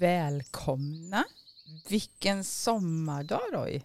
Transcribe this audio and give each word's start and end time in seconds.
Välkomna! 0.00 1.24
Vilken 1.88 2.44
sommardag 2.44 3.40
Roy! 3.52 3.82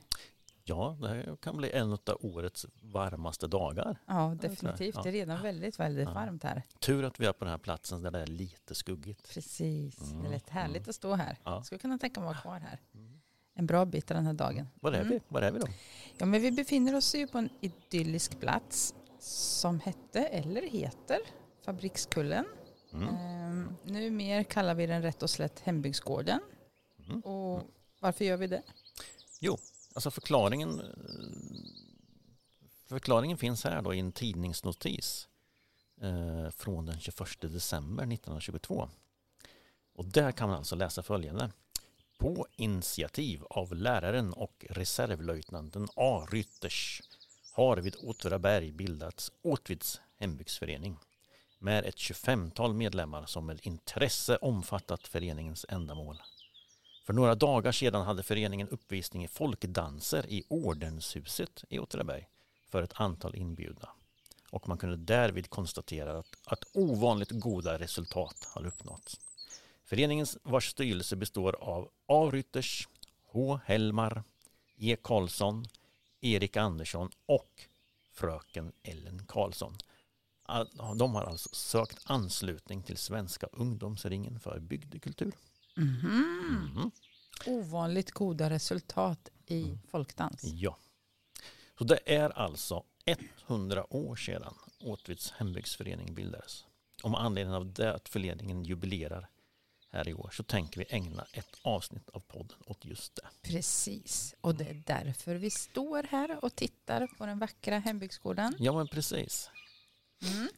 Ja, 0.64 0.98
det 1.02 1.08
här 1.08 1.36
kan 1.42 1.58
bli 1.58 1.72
en 1.72 1.92
av 1.92 2.00
årets 2.22 2.66
varmaste 2.82 3.48
dagar. 3.48 3.98
Ja, 4.08 4.38
definitivt. 4.42 4.96
Ja. 4.96 5.02
Det 5.04 5.10
är 5.10 5.14
redan 5.14 5.42
väldigt, 5.42 5.80
väldigt 5.80 6.08
Ja. 6.08 6.14
varmt 6.14 6.44
här. 6.44 6.64
Tur 6.80 7.04
att 7.06 7.20
vi 7.20 7.26
är 7.26 7.34
på 7.34 7.46
den 7.46 7.52
här 7.52 7.58
platsen 7.58 8.02
där 8.02 8.12
det 8.12 8.20
är 8.20 8.28
lite 8.28 8.76
skuggigt. 8.76 9.34
Precis. 9.34 9.96
Det 9.98 10.06
är 10.16 10.20
Mm, 10.20 10.32
lite 10.32 10.52
härligt 10.54 10.78
mm. 10.78 10.90
att 10.90 10.96
stå 10.96 11.14
här. 11.16 11.38
Ja. 11.44 11.64
Skulle 11.64 11.80
kunna 11.80 11.98
tänka 11.98 12.20
mig 12.22 12.30
att 12.30 12.36
vara 12.36 12.42
kvar 12.60 12.68
här. 12.70 12.80
En 13.56 13.66
bra 13.66 13.86
bit 13.86 14.12
av 14.12 14.16
den 14.16 14.26
här 14.26 14.34
dagen. 14.34 14.68
Var 14.82 14.92
är 14.92 14.96
Mm. 15.02 15.10
vi? 15.10 15.20
Var 15.28 15.42
är 15.42 15.52
vi 15.52 15.60
då? 15.60 15.68
Ja, 16.18 16.26
men 16.26 16.42
vi 16.42 16.52
befinner 16.52 16.96
oss 16.96 17.16
ju 17.16 17.28
på 17.28 17.38
en 17.38 17.50
idyllisk 17.62 18.40
plats 18.40 18.96
som 19.20 19.80
hette, 19.80 20.20
eller 20.26 20.62
heter, 20.62 21.18
Fabrikskullen. 21.66 22.46
Mm. 22.94 23.08
Ehm, 23.60 23.76
nu 23.84 24.10
mer 24.10 24.44
kallar 24.44 24.76
vi 24.76 24.86
den 24.86 25.02
rätt 25.02 25.24
och 25.24 25.30
slätt 25.30 25.60
Hembygdsgården. 25.60 26.40
Mm. 27.08 27.20
Och 27.22 27.64
varför 28.00 28.26
gör 28.26 28.38
vi 28.38 28.48
det? 28.48 28.64
Jo, 29.40 29.58
alltså 29.94 30.12
förklaringen, 30.12 30.80
eh, 30.80 30.86
förklaringen 32.86 33.38
finns 33.38 33.64
här 33.64 33.82
då 33.82 33.94
i 33.94 34.00
en 34.00 34.12
tidningsnotis 34.12 35.28
eh, 36.02 36.50
från 36.50 36.86
den 36.86 37.00
21 37.00 37.42
december 37.42 38.04
1922. 38.04 38.90
Och 39.94 40.06
där 40.06 40.32
kan 40.32 40.50
man 40.50 40.58
alltså 40.58 40.76
läsa 40.76 41.04
följande. 41.04 41.52
På 42.18 42.48
initiativ 42.56 43.44
av 43.50 43.76
läraren 43.76 44.34
och 44.34 44.66
reservlöjtnanten 44.70 45.88
A. 45.96 46.28
Rytters 46.32 47.02
har 47.54 47.78
vid 47.78 47.96
Åtvidaberg 47.96 48.72
bildats 48.72 49.32
Åtvids 49.42 50.02
hembygdsförening 50.18 50.98
med 51.60 51.86
ett 51.86 51.96
25-tal 51.96 52.74
medlemmar 52.74 53.26
som 53.26 53.46
med 53.46 53.60
intresse 53.64 54.38
omfattat 54.38 55.08
föreningens 55.08 55.66
ändamål. 55.70 56.22
För 57.06 57.14
några 57.14 57.36
dagar 57.36 57.72
sedan 57.72 58.06
hade 58.06 58.24
föreningen 58.24 58.70
uppvisning 58.70 59.24
i 59.24 59.28
folkdanser 59.28 60.26
i 60.28 60.44
Ordenshuset 60.48 61.64
i 61.70 61.80
Åtvidaberg 61.80 62.28
för 62.70 62.84
ett 62.84 62.94
antal 62.96 63.36
inbjudna. 63.36 63.90
Och 64.50 64.68
man 64.68 64.78
kunde 64.78 64.98
därvid 64.98 65.50
konstatera 65.50 66.20
att, 66.20 66.38
att 66.46 66.64
ovanligt 66.74 67.32
goda 67.32 67.80
resultat 67.80 68.48
har 68.56 68.66
uppnåtts. 68.66 69.20
Föreningens 69.86 70.38
vars 70.44 70.70
styrelse 70.70 71.16
består 71.16 71.56
av 71.60 71.90
A. 72.06 72.30
Rytters, 72.34 72.88
H. 73.26 73.60
Hellmar, 73.66 74.24
E. 74.78 74.96
Karlsson, 75.02 75.66
Erik 76.22 76.58
Andersson 76.58 77.10
och 77.26 77.68
fröken 78.14 78.72
Ellen 78.84 79.26
Karlsson. 79.28 79.78
De 80.96 81.16
har 81.16 81.24
alltså 81.24 81.50
sökt 81.54 82.00
anslutning 82.04 82.84
till 82.84 82.98
Svenska 82.98 83.48
ungdomsringen 83.52 84.40
för 84.40 84.60
bygdekultur. 84.60 85.32
Mhm. 85.76 86.72
Mhm. 86.76 86.92
Ovanligt 87.46 88.12
goda 88.12 88.50
resultat 88.50 89.30
i 89.46 89.64
Mm. 89.64 89.80
folkdans. 89.92 90.44
Ja. 90.44 90.78
Så 91.78 91.84
det 91.84 92.00
är 92.06 92.30
alltså 92.30 92.84
100 93.48 93.94
år 93.94 94.16
sedan 94.16 94.54
Åtvids 94.80 95.32
hembygdsförening 95.32 96.14
bildades. 96.16 96.66
Med 97.04 97.16
anledning 97.22 97.56
av 97.56 97.74
det 97.74 97.94
att 97.96 98.10
föreningen 98.10 98.64
jubilerar 98.64 99.30
här 99.92 100.08
i 100.08 100.14
år 100.14 100.30
så 100.34 100.44
tänker 100.44 100.80
vi 100.80 100.86
ägna 100.90 101.26
ett 101.34 101.56
avsnitt 101.62 102.10
av 102.10 102.20
podden 102.20 102.58
åt 102.66 102.86
just 102.86 103.16
det. 103.16 103.28
Precis, 103.42 104.36
och 104.42 104.56
det 104.56 104.64
är 104.70 104.84
därför 104.86 105.36
vi 105.36 105.50
står 105.52 106.04
här 106.04 106.46
och 106.46 106.56
tittar 106.56 107.08
på 107.18 107.26
den 107.26 107.40
vackra 107.40 107.80
hembygdsgården. 107.80 108.56
Ja 108.60 108.74
men 108.74 108.88
precis. 108.88 109.50
Mm. 110.22 110.50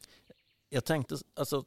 Jag 0.70 0.86
tänkte 0.86 1.18
alltså 1.34 1.66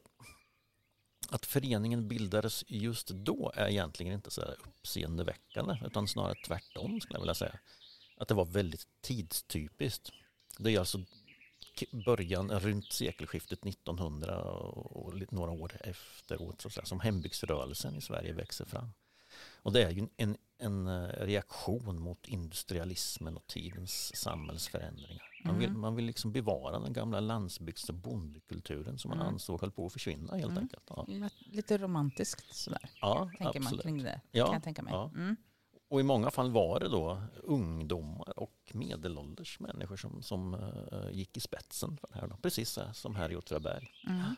att 1.29 1.45
föreningen 1.45 2.07
bildades 2.07 2.63
just 2.67 3.07
då 3.07 3.51
är 3.55 3.67
egentligen 3.67 4.13
inte 4.13 4.31
så 4.31 4.41
här 4.41 4.55
uppseendeväckande 4.63 5.77
utan 5.85 6.07
snarare 6.07 6.35
tvärtom 6.47 7.01
skulle 7.01 7.15
jag 7.15 7.21
vilja 7.21 7.35
säga. 7.35 7.59
Att 8.17 8.27
det 8.27 8.33
var 8.33 8.45
väldigt 8.45 8.87
tidstypiskt. 9.01 10.11
Det 10.57 10.71
är 10.71 10.79
alltså 10.79 11.05
början 12.05 12.59
runt 12.59 12.93
sekelskiftet 12.93 13.65
1900 13.65 14.43
och 14.43 15.31
några 15.31 15.51
år 15.51 15.71
efteråt 15.79 16.61
så 16.61 16.67
att 16.67 16.73
säga, 16.73 16.85
som 16.85 16.99
hembygdsrörelsen 16.99 17.95
i 17.95 18.01
Sverige 18.01 18.33
växer 18.33 18.65
fram. 18.65 18.89
Och 19.53 19.73
det 19.73 19.83
är 19.83 19.89
ju 19.89 20.07
en, 20.17 20.37
en 20.57 20.87
eh, 20.87 21.07
reaktion 21.07 21.99
mot 22.01 22.27
industrialismen 22.27 23.37
och 23.37 23.47
tidens 23.47 24.15
samhällsförändringar. 24.15 25.31
Man 25.45 25.59
vill, 25.59 25.69
Mm. 25.69 25.81
man 25.81 25.95
vill 25.95 26.05
liksom 26.05 26.31
bevara 26.31 26.79
den 26.79 26.93
gamla 26.93 27.19
landsbygds 27.19 27.89
och 27.89 27.95
bondekulturen 27.95 28.97
som 28.97 29.09
man 29.09 29.19
Mm. 29.19 29.33
ansåg 29.33 29.61
höll 29.61 29.71
på 29.71 29.85
att 29.85 29.93
försvinna 29.93 30.33
helt 30.33 30.51
Mm. 30.51 30.57
enkelt. 30.57 30.83
Ja, 30.89 31.07
Lite 31.51 31.77
romantiskt 31.77 32.55
sådär, 32.55 32.89
ja 33.01 33.29
tänker 33.37 33.45
man 33.45 33.55
absolut. 33.67 33.83
kring 33.83 34.03
det. 34.03 34.21
Ja, 34.31 34.45
kan 34.45 34.53
jag 34.53 34.63
tänka 34.63 34.81
mig. 34.83 34.93
ja. 34.93 35.11
Mm. 35.15 35.35
Och 35.87 35.99
i 35.99 36.03
många 36.03 36.31
fall 36.31 36.51
var 36.51 36.79
det 36.79 36.89
då 36.89 37.21
ungdomar 37.43 38.39
och 38.39 38.71
medelålders 38.73 39.59
människor 39.59 39.97
som, 39.97 40.23
som 40.23 40.53
eh, 40.53 41.09
gick 41.11 41.37
i 41.37 41.39
spetsen 41.39 41.97
för 41.97 42.07
det 42.07 42.19
här. 42.19 42.27
Då. 42.27 42.37
Precis 42.37 42.79
som 42.93 43.15
här 43.15 43.31
i 43.31 43.35
Åtvidaberg. 43.35 43.87
Mm. 44.07 44.35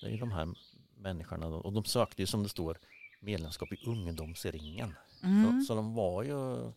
Det 0.00 0.06
är 0.06 0.10
ju 0.10 0.16
de 0.18 0.32
här 0.32 0.48
människorna 0.96 1.48
då, 1.50 1.56
och 1.56 1.72
de 1.72 1.84
sökte 1.84 2.22
ju 2.22 2.26
som 2.26 2.42
det 2.42 2.48
står 2.48 2.78
medlemskap 3.20 3.72
i 3.72 3.86
ungdomsringen. 3.86 4.94
Mm. 5.22 5.60
Så, 5.62 5.66
så 5.66 5.74
de 5.74 5.94
var 5.94 6.22
ju 6.22 6.72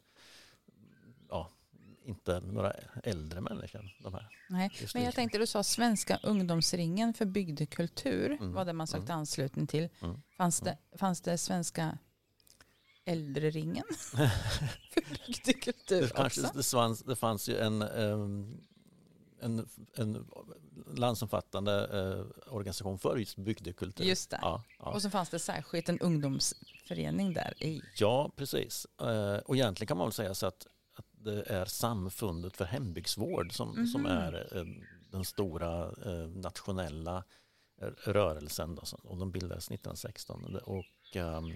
ja, 1.30 1.50
inte 2.06 2.40
några 2.40 2.72
äldre 3.04 3.42
människor 3.42 3.96
de 4.04 4.14
här. 4.14 4.30
Nej. 4.50 4.72
Men 4.94 5.04
jag 5.04 5.14
tänkte 5.14 5.38
du 5.38 5.48
sa 5.48 5.64
Svenska 5.64 6.20
ungdomsringen 6.24 7.14
för 7.14 7.26
bygdekultur 7.26 8.32
Mm. 8.32 8.54
var 8.54 8.66
det 8.66 8.74
man 8.74 8.88
sökte 8.88 9.12
Mm. 9.12 9.20
anslutning 9.20 9.68
till. 9.68 9.90
Mm. 10.02 10.22
Fanns, 10.38 10.60
det, 10.60 10.78
fanns 10.98 11.22
det 11.22 11.38
Svenska 11.38 11.98
äldreringen 13.06 13.84
för 14.94 15.28
bygdekultur 15.28 16.02
Det, 16.02 16.08
kanske, 16.16 16.42
också? 16.42 16.58
det, 16.58 16.64
fanns, 16.64 17.00
det 17.04 17.16
fanns 17.16 17.50
ju 17.50 17.58
en, 17.58 17.82
ehm, 17.82 18.58
en, 19.42 19.70
en 19.96 20.28
landsomfattande 20.96 21.88
eh, 21.88 22.54
organisation 22.54 23.00
för 23.00 23.18
just 23.18 23.38
bygdekultur. 23.38 24.06
Just 24.06 24.30
det. 24.30 24.40
Ja, 24.42 24.64
ja. 24.80 24.86
Och 24.94 25.02
så 25.02 25.10
fanns 25.10 25.30
det 25.30 25.40
särskilt 25.40 25.90
en 25.90 26.00
ungdomsförening 26.00 27.34
där 27.34 27.64
i. 27.64 27.82
ja 28.00 28.32
precis. 28.36 28.88
Eh, 29.02 29.36
och 29.38 29.56
egentligen 29.56 29.88
kan 29.88 29.98
man 29.98 30.08
väl 30.08 30.14
säga 30.14 30.34
så 30.34 30.46
att, 30.48 30.68
att 30.96 31.06
det 31.12 31.44
är 31.50 31.66
Samfundet 31.66 32.58
för 32.58 32.66
hembygdsvård 32.66 33.54
som, 33.56 33.88
som 33.88 34.02
Mhm. 34.02 34.12
är 34.12 34.58
eh, 34.58 34.66
den 35.12 35.26
stora 35.26 35.84
eh, 36.06 36.28
nationella 36.30 37.24
eh, 37.82 37.88
rörelsen. 37.88 38.76
Då, 38.76 38.82
och 39.04 39.18
de 39.18 39.32
bildades 39.32 39.66
1916. 39.72 40.56
Och, 40.64 40.86
ehm, 41.16 41.52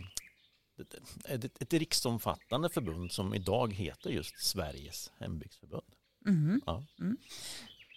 ett, 1.25 1.62
ett 1.62 1.73
riksomfattande 1.73 2.69
förbund 2.69 3.12
som 3.12 3.34
idag 3.34 3.73
heter 3.73 4.09
just 4.09 4.40
Sveriges 4.40 5.12
hembygdsförbund. 5.19 5.85
Mhm. 6.25 6.62
Ja. 6.66 6.84
Mm. 7.00 7.17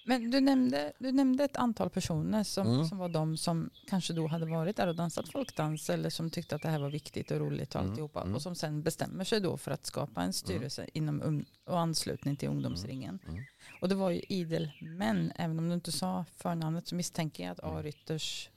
Men 0.08 0.30
du 0.30 0.40
nämnde, 0.40 0.92
du 0.98 1.12
nämnde 1.12 1.44
ett 1.44 1.56
antal 1.56 1.90
personer 1.90 2.42
som, 2.44 2.66
Mm. 2.66 2.84
som 2.84 2.98
var 2.98 3.08
de 3.08 3.36
som 3.36 3.70
kanske 3.86 4.12
då 4.12 4.26
hade 4.26 4.46
varit 4.46 4.76
där 4.76 4.86
och 4.86 4.94
dansat 4.96 5.28
folkdans 5.28 5.90
eller 5.90 6.10
som 6.10 6.30
tyckte 6.30 6.54
att 6.56 6.62
det 6.62 6.68
här 6.68 6.78
var 6.78 6.90
viktigt 6.90 7.30
och 7.30 7.38
roligt 7.38 7.74
och 7.74 7.80
Mm, 7.80 7.90
alltihopa 7.90 8.22
mm. 8.22 8.34
och 8.34 8.42
som 8.42 8.54
sen 8.54 8.82
bestämmer 8.82 9.24
sig 9.24 9.40
då 9.40 9.56
för 9.56 9.70
att 9.70 9.86
skapa 9.86 10.22
en 10.22 10.32
styrelse 10.32 10.86
inom 10.92 11.22
um, 11.22 11.44
och 11.66 11.78
anslutning 11.80 12.36
till 12.36 12.48
ungdomsringen. 12.48 13.18
Mm. 13.28 13.42
Och 13.80 13.88
det 13.88 13.94
var 13.94 14.10
ju 14.10 14.20
idel 14.28 14.70
män, 14.80 15.32
även 15.36 15.58
om 15.58 15.68
du 15.68 15.74
inte 15.74 15.92
sa 15.92 16.24
förnamnet 16.36 16.86
så 16.88 16.94
misstänker 16.94 17.44
jag 17.44 17.52
att 17.52 17.60
A. 17.64 17.70
Mm. 17.70 17.82
Rytters, 17.82 18.50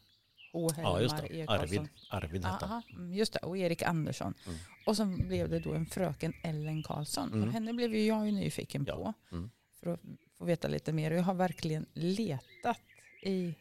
H. 0.53 0.69
Ja, 0.78 1.01
just 1.01 1.13
Helmar, 1.16 1.29
det. 1.31 1.47
Arvid. 1.47 1.88
Arvid 2.09 2.45
hette. 2.45 2.66
Aha, 2.66 2.81
mm, 2.89 3.13
just 3.13 3.33
det, 3.33 3.39
och 3.39 3.57
Erik 3.57 3.81
Andersson. 3.81 4.33
Mm. 4.45 4.57
Och 4.85 4.97
så 4.97 5.06
blev 5.06 5.50
det 5.50 5.59
då 5.59 5.73
en 5.73 5.85
fröken 5.85 6.33
Ellen 6.44 6.83
Karlsson. 6.83 7.33
Mm. 7.33 7.47
Och 7.47 7.53
henne 7.53 7.73
blev 7.73 7.95
ju 7.95 8.06
jag 8.06 8.25
ju 8.25 8.31
nyfiken 8.31 8.85
Ja. 8.88 8.95
på 8.95 9.13
Mm. 9.35 9.50
för 9.83 9.94
att 9.94 10.00
få 10.41 10.46
veta 10.46 10.68
lite 10.68 10.94
mer. 10.94 11.12
Jag 11.12 11.24
har 11.24 11.34
verkligen 11.34 11.85
letat 11.94 12.79
i 13.24 13.56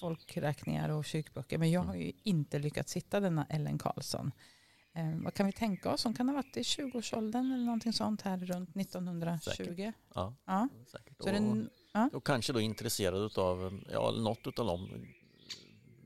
folkräkningar 0.00 0.88
och 0.88 1.04
kyrkböcker 1.04 1.58
men 1.58 1.70
jag 1.70 1.80
har 1.80 1.94
ju 1.94 2.12
inte 2.22 2.58
lyckats 2.58 2.96
hitta 2.96 3.20
denna 3.20 3.46
Ellen 3.50 3.78
Karlsson. 3.78 4.32
Eh, 4.94 5.16
vad 5.24 5.34
kan 5.34 5.46
vi 5.46 5.52
tänka 5.52 5.92
oss? 5.92 6.04
Hon 6.04 6.14
kan 6.14 6.28
ha 6.28 6.34
varit 6.36 6.56
i 6.56 6.62
20-årsåldern 6.62 7.52
eller 7.52 7.64
någonting 7.64 7.92
sånt 7.92 8.22
här 8.22 8.38
runt 8.38 8.76
1920. 8.76 9.52
Säkert. 9.52 9.94
Ja, 10.14 10.34
Ja. 10.44 10.68
säkert. 10.92 11.16
Så 11.22 11.28
och, 11.30 11.36
en, 11.36 11.70
ja. 11.92 12.10
och 12.12 12.26
kanske 12.26 12.52
då 12.52 12.60
intresserad 12.60 13.38
av 13.38 13.80
ja, 13.92 14.10
något 14.10 14.58
av 14.58 14.66
de, 14.66 15.06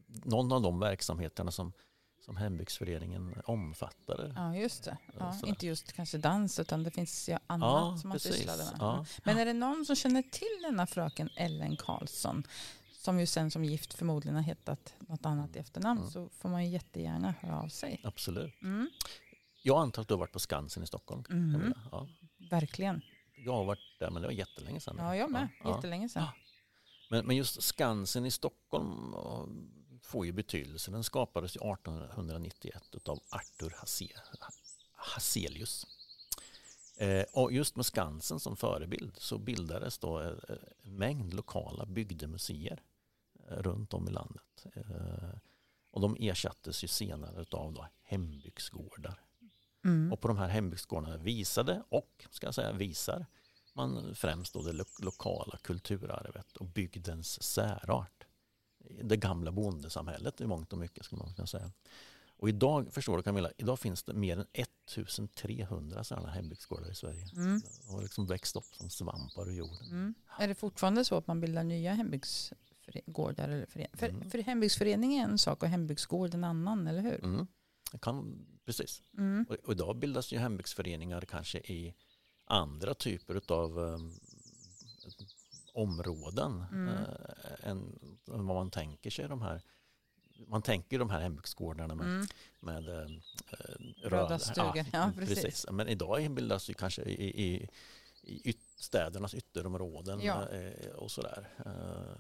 någon 0.07 0.53
av 0.53 0.63
de 0.63 0.81
verksamheterna 0.81 1.51
som, 1.51 1.73
som 2.21 2.37
hembygdsföreningen 2.37 3.43
omfattade. 3.45 4.33
ja, 4.37 4.57
just 4.57 4.85
det. 4.85 4.97
Ja, 5.19 5.37
inte 5.47 5.67
just 5.67 5.93
kanske 5.93 6.19
dans 6.19 6.59
utan 6.59 6.83
det 6.83 6.91
finns 6.91 7.29
ju 7.29 7.39
annat 7.47 7.67
Ja, 7.93 7.99
som 8.01 8.09
man 8.09 8.15
precis. 8.15 8.35
sysslade 8.37 8.65
med. 8.65 8.77
Ja. 8.81 9.07
Men 9.25 9.39
är 9.39 9.45
det 9.45 9.53
någon 9.53 9.87
som 9.87 9.97
känner 9.97 10.23
till 10.23 10.63
denna 10.63 10.87
fröken 10.87 11.31
Ellen 11.37 11.77
Karlsson 11.77 12.43
som 12.93 13.21
ju 13.21 13.27
sen 13.27 13.51
som 13.51 13.65
gift 13.65 13.95
förmodligen 13.95 14.37
har 14.37 14.43
hetat 14.43 14.95
något 14.99 15.27
annat 15.27 15.57
i 15.57 15.59
efternamn 15.59 16.01
Mm. 16.01 16.11
så 16.11 16.29
får 16.29 16.49
man 16.49 16.65
ju 16.65 16.71
jättegärna 16.71 17.35
höra 17.41 17.61
av 17.61 17.69
sig. 17.69 18.01
Absolut. 18.05 18.63
Mm. 18.63 18.91
Jag 19.63 19.81
antar 19.83 20.03
att 20.03 20.09
du 20.09 20.15
har 20.15 20.19
varit 20.19 20.33
på 20.33 20.39
Skansen 20.39 20.83
i 20.83 20.87
Stockholm. 20.87 21.25
Mm. 21.31 21.75
Ja. 21.93 22.09
Verkligen. 22.51 23.03
Jag 23.45 23.53
har 23.53 23.65
varit 23.65 23.99
där 23.99 24.11
men 24.11 24.23
det 24.23 24.29
var 24.29 24.33
jättelänge 24.35 24.81
sedan. 24.81 24.97
Ja, 24.99 25.17
jag 25.17 25.31
med. 25.31 25.49
Ja. 25.65 25.75
Jättelänge 25.77 26.09
sedan. 26.09 26.27
Men, 27.11 27.27
men 27.27 27.37
just 27.37 27.63
Skansen 27.63 28.27
i 28.27 28.31
Stockholm, 28.31 29.15
får 30.11 30.27
ju 30.27 30.33
betydelse. 30.33 30.91
Den 30.91 31.05
skapades 31.05 31.57
1891 31.57 33.09
av 33.09 33.21
Arthur 33.31 33.75
Hazelius. 34.95 35.87
Eh, 36.97 37.25
och 37.33 37.53
just 37.53 37.77
med 37.77 37.87
Skansen 37.87 38.41
som 38.41 38.57
förebild 38.57 39.17
så 39.17 39.39
bildades 39.39 39.99
då 39.99 40.19
en 40.19 40.41
mängd 40.83 41.35
lokala 41.35 41.87
bygdemuseer 41.87 42.83
runt 43.49 43.95
om 43.95 44.09
i 44.09 44.11
landet. 44.11 44.67
Och 45.91 46.01
de 46.01 46.17
ersattes 46.21 46.85
ju 46.85 46.89
senare 46.89 47.45
av 47.51 47.73
då 47.73 47.87
hembygdsgårdar. 48.03 49.21
Mm. 49.85 50.13
Och 50.13 50.21
på 50.21 50.29
de 50.29 50.37
här 50.37 50.49
hembygdsgårdarna 50.49 51.17
visade 51.17 51.83
och 51.89 52.27
ska 52.31 52.47
jag 52.47 52.55
säga 52.55 52.73
visar 52.73 53.27
man 53.75 54.15
främst 54.15 54.55
då 54.55 54.63
det 54.63 54.73
lo 54.73 54.85
lokala 54.99 55.59
kulturarvet 55.63 56.57
och 56.57 56.67
bygdens 56.67 57.43
särart. 57.43 58.27
Det 59.03 59.17
gamla 59.17 59.53
bondesamhället 59.53 60.41
i 60.41 60.47
mångt 60.47 60.73
och 60.73 60.79
mycket 60.79 61.05
skulle 61.05 61.23
man 61.23 61.35
kunna 61.35 61.47
säga. 61.47 61.73
Och 62.41 62.49
idag, 62.49 62.93
förstår 62.93 63.17
du 63.17 63.23
Camilla, 63.23 63.51
idag 63.57 63.79
finns 63.79 64.03
det 64.03 64.13
mer 64.13 64.39
än 64.39 64.47
1300 64.53 66.05
sådana 66.05 66.31
hembygdsgårdar 66.31 66.91
i 66.91 66.95
Sverige. 66.95 67.27
Mm. 67.37 67.61
De 67.87 67.95
har 67.95 68.03
liksom 68.03 68.27
växt 68.27 68.57
upp 68.57 68.75
som 68.75 68.91
svampar 68.91 69.49
ur 69.49 69.53
jorden. 69.53 69.87
Mm. 69.91 70.15
Är 70.39 70.49
det 70.49 70.55
fortfarande 70.55 71.05
så 71.05 71.17
att 71.17 71.27
man 71.27 71.41
bildar 71.41 71.65
nya 71.65 71.93
hembygdsgårdar? 71.93 73.49
Eller 73.49 73.67
för, 73.67 74.09
mm. 74.09 74.31
för 74.31 74.39
hembygdsförening 74.39 75.15
är 75.15 75.25
en 75.25 75.39
sak 75.39 75.63
och 75.63 75.69
hembygdsgård 75.69 76.35
en 76.35 76.45
annan, 76.45 76.87
eller 76.87 77.03
hur? 77.03 77.25
Mm. 77.25 77.47
Kan, 78.03 78.47
precis. 78.67 79.03
Mm. 79.19 79.47
Och, 79.49 79.57
och 79.65 79.73
idag 79.73 79.97
bildas 79.97 80.33
ju 80.33 80.39
hembygdsföreningar 80.39 81.21
kanske 81.21 81.59
i 81.59 81.95
andra 82.45 82.95
typer 82.95 83.53
av 83.53 83.79
um, 83.79 84.21
områden 85.73 86.65
mm. 86.73 86.89
uh, 86.89 87.05
än, 87.63 87.99
än 88.33 88.47
vad 88.47 88.57
man 88.57 88.71
tänker 88.71 89.11
sig 89.11 89.29
de 89.29 89.43
här 89.43 89.63
man 90.47 90.63
tänker 90.63 90.99
de 90.99 91.11
här 91.11 91.21
hembygdsgårdarna 91.21 91.95
med, 91.95 92.07
mm. 92.07 92.27
med 92.61 92.89
uh, 92.89 93.09
röda 94.03 94.39
stugor. 94.39 94.77
Ja, 94.77 94.85
ja, 94.93 95.13
precis. 95.17 95.43
precis. 95.43 95.67
Men 95.71 95.89
idag 95.89 96.31
bildas 96.31 96.71
ju 96.71 96.75
kanske 96.75 97.03
i, 97.03 97.45
i, 97.45 97.69
i 98.23 98.51
yt, 98.51 98.61
städernas 98.77 99.35
ytterområden 99.35 100.21
ja. 100.21 100.49
och 100.95 101.11
sådär. 101.11 101.49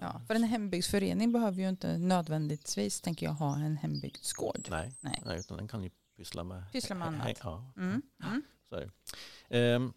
Ja, 0.00 0.20
för 0.26 0.34
en 0.34 0.42
hembygdsförening 0.42 1.32
behöver 1.32 1.62
ju 1.62 1.68
inte 1.68 1.98
nödvändigtvis, 1.98 3.00
tänker 3.00 3.26
jag, 3.26 3.32
ha 3.32 3.56
en 3.56 3.76
hembygdsgård. 3.76 4.66
Nej, 4.70 4.94
Nej. 5.00 5.22
Nej 5.26 5.38
utan 5.38 5.56
den 5.56 5.68
kan 5.68 5.82
ju 5.82 5.90
pyssla 6.16 6.44
med, 6.44 6.72
pyssla 6.72 6.94
med 6.94 7.08
annat. 7.08 7.40
Ja. 7.42 7.72
Mm. 7.76 8.02
Mm. 8.22 8.42
Så 8.68 8.74
är 8.74 8.90
det. 9.48 9.92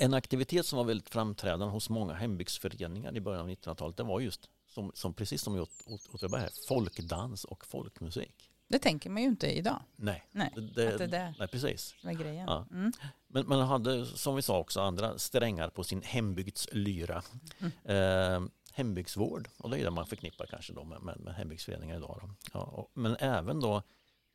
En 0.00 0.14
aktivitet 0.14 0.66
som 0.66 0.76
var 0.76 0.84
väldigt 0.84 1.08
framträdande 1.08 1.66
hos 1.66 1.90
många 1.90 2.14
hembygdsföreningar 2.14 3.16
i 3.16 3.20
början 3.20 3.42
av 3.42 3.50
1900-talet 3.50 3.96
det 3.96 4.02
var 4.02 4.20
just, 4.20 4.50
som, 4.66 4.92
som 4.94 5.14
precis 5.14 5.42
som 5.42 5.56
i 5.56 5.66
Åtvidaberg, 5.86 6.48
folkdans 6.68 7.44
och 7.44 7.66
folkmusik. 7.66 8.50
Det 8.68 8.78
tänker 8.78 9.10
man 9.10 9.22
ju 9.22 9.28
inte 9.28 9.46
idag. 9.46 9.82
Nej, 9.96 10.24
nej, 10.30 10.52
det, 10.74 10.92
att 10.92 10.98
det 10.98 11.06
där 11.06 11.34
nej 11.38 11.48
precis. 11.48 11.94
Är 12.02 12.12
grejen. 12.12 12.46
Ja. 12.48 12.66
Mm. 12.70 12.92
Men 13.26 13.48
man 13.48 13.60
hade, 13.60 14.06
som 14.06 14.36
vi 14.36 14.42
sa 14.42 14.58
också, 14.58 14.80
andra 14.80 15.18
strängar 15.18 15.68
på 15.68 15.84
sin 15.84 16.02
hembygdslyra. 16.02 17.22
Mm. 17.58 17.72
Eh, 17.84 18.50
hembygdsvård, 18.72 19.48
och 19.58 19.70
det 19.70 19.78
är 19.78 19.84
det 19.84 19.90
man 19.90 20.06
förknippar 20.06 20.46
kanske 20.46 20.72
då 20.72 20.84
med, 20.84 21.02
med, 21.02 21.20
med 21.20 21.34
hembygdsföreningar 21.34 21.96
idag. 21.96 22.18
Då. 22.22 22.30
Ja, 22.52 22.60
och, 22.60 22.90
men 22.94 23.16
även 23.20 23.60
då 23.60 23.82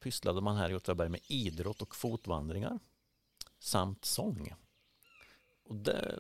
pysslade 0.03 0.41
man 0.41 0.57
här 0.57 0.69
i 0.69 0.75
Åtvidaberg 0.75 1.09
med 1.09 1.21
idrott 1.27 1.81
och 1.81 1.95
fotvandringar 1.95 2.79
samt 3.59 4.05
sång. 4.05 4.53
Och 5.63 5.75
det, 5.75 6.19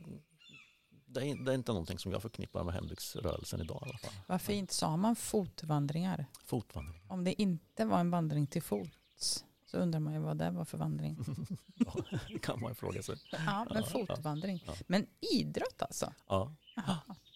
det, 1.05 1.29
är, 1.29 1.45
det 1.45 1.51
är 1.51 1.55
inte 1.55 1.71
någonting 1.71 1.99
som 1.99 2.11
jag 2.11 2.21
förknippar 2.21 2.63
med 2.63 2.73
hembygdsrörelsen 2.73 3.61
idag 3.61 3.83
i 3.85 3.89
alla 3.89 3.97
fall. 3.97 4.13
Vad 4.27 4.41
fint, 4.41 4.71
sa 4.71 4.97
man 4.97 5.15
fotvandringar? 5.15 6.25
Fotvandring. 6.45 7.01
Om 7.07 7.23
det 7.23 7.41
inte 7.41 7.85
var 7.85 7.99
en 7.99 8.11
vandring 8.11 8.47
till 8.47 8.61
fots 8.61 9.45
så 9.65 9.77
undrar 9.77 9.99
man 9.99 10.13
ju 10.13 10.19
vad 10.19 10.37
det 10.37 10.51
var 10.51 10.65
för 10.65 10.77
vandring. 10.77 11.17
ja, 11.75 11.95
det 12.27 12.39
kan 12.39 12.61
man 12.61 12.71
ju 12.71 12.75
fråga 12.75 13.03
sig. 13.03 13.15
Ja, 13.31 13.67
men 13.73 13.83
fotvandring. 13.83 14.63
Ja. 14.67 14.73
Men 14.87 15.07
idrott 15.33 15.81
alltså? 15.81 16.13
Ja. 16.27 16.55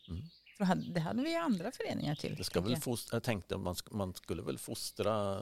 Mm. 0.09 0.23
För 0.57 0.93
det 0.93 0.99
hade 0.99 1.23
vi 1.23 1.29
ju 1.29 1.35
andra 1.35 1.71
föreningar 1.71 2.15
till. 2.15 2.35
Det 2.35 2.43
ska 2.43 2.61
väl 2.61 2.77
fostra, 2.77 3.15
jag 3.15 3.23
tänkte 3.23 3.55
att 3.55 3.61
man, 3.61 3.75
man 3.91 4.13
skulle 4.13 4.41
väl 4.41 4.57
fostra 4.57 5.41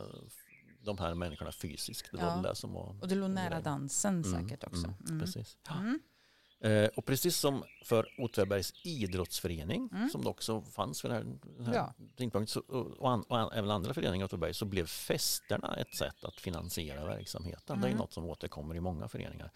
de 0.82 0.98
här 0.98 1.14
människorna 1.14 1.52
fysiskt. 1.52 2.12
Det 2.12 2.18
ja. 2.18 2.36
det 2.36 2.56
som 2.56 2.74
var, 2.74 2.96
och 3.02 3.08
det 3.08 3.16
låg 3.16 3.30
nära 3.30 3.62
dansen 3.62 4.24
mm, 4.24 4.42
säkert 4.42 4.64
också. 4.64 4.86
Mm, 4.86 4.96
mm. 5.08 5.20
Precis. 5.20 5.58
Mm. 6.66 6.84
Eh, 6.84 6.90
och 6.96 7.06
precis 7.06 7.38
som 7.38 7.64
för 7.84 8.08
Åtvidabergs 8.18 8.74
idrottsförening 8.84 9.90
mm. 9.94 10.10
som 10.10 10.24
det 10.24 10.30
också 10.30 10.62
fanns 10.62 11.02
för 11.02 11.10
den 11.10 11.40
här, 11.60 11.66
här 11.66 11.74
ja. 11.74 11.94
tidpunkten 12.16 12.62
och, 12.98 13.12
an, 13.12 13.24
och, 13.24 13.56
även 13.56 13.72
andra 13.72 13.94
föreningar 13.94 14.24
i 14.24 14.28
Åtvidaberg 14.28 14.54
så 14.54 14.66
blev 14.66 14.86
festerna 14.86 15.76
ett 15.76 15.96
sätt 15.96 16.24
att 16.24 16.40
finansiera 16.40 17.06
verksamheten. 17.06 17.82
Det 17.82 17.90
är 17.90 17.96
något 17.96 18.14
som 18.14 18.26
återkommer 18.26 18.76
i 18.76 18.80
många 18.80 19.08
föreningar. 19.08 19.52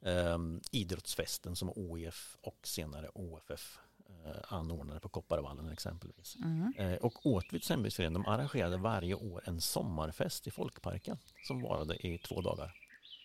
Eh, 0.00 0.38
idrottsfesten 0.70 1.56
som 1.56 1.72
OIF 1.76 2.36
och 2.40 2.58
senare 2.62 3.08
OFF 3.14 3.78
Eh, 4.24 4.52
anordnade 4.54 5.00
på 5.00 5.08
Kopparvallen 5.08 5.68
exempelvis. 5.68 6.36
Mm. 6.36 6.72
Eh, 6.76 6.96
och 6.96 7.26
Åtvids 7.26 7.70
hembygdsförening 7.70 8.12
de 8.12 8.26
arrangerade 8.26 8.76
varje 8.76 9.14
år 9.14 9.42
en 9.44 9.60
sommarfest 9.60 10.46
i 10.46 10.50
Folkparken 10.50 11.18
som 11.42 11.62
varade 11.62 12.06
i 12.06 12.18
två 12.18 12.40
dagar. 12.40 12.74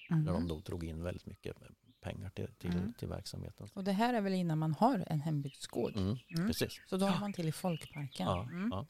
Mm. 0.09 0.25
Där 0.25 0.33
de 0.33 0.47
då 0.47 0.59
drog 0.59 0.83
in 0.83 1.03
väldigt 1.03 1.25
mycket 1.25 1.57
pengar 2.03 2.29
till, 2.29 2.47
till, 2.57 2.71
mm. 2.71 2.93
till 2.93 3.07
verksamheten. 3.07 3.69
Och 3.73 3.83
det 3.83 3.91
här 3.91 4.13
är 4.13 4.21
väl 4.21 4.33
innan 4.33 4.57
man 4.57 4.73
har 4.73 5.03
en 5.07 5.21
hembygdsgård? 5.21 5.95
Mm, 5.95 6.17
mm. 6.37 6.47
Precis. 6.47 6.81
Så 6.89 6.97
då 6.97 7.05
har 7.05 7.19
man 7.19 7.33
till 7.33 7.47
i 7.47 7.51
Folkparken? 7.51 8.27
Ja, 8.27 8.43
mm. 8.43 8.69
ja. 8.71 8.85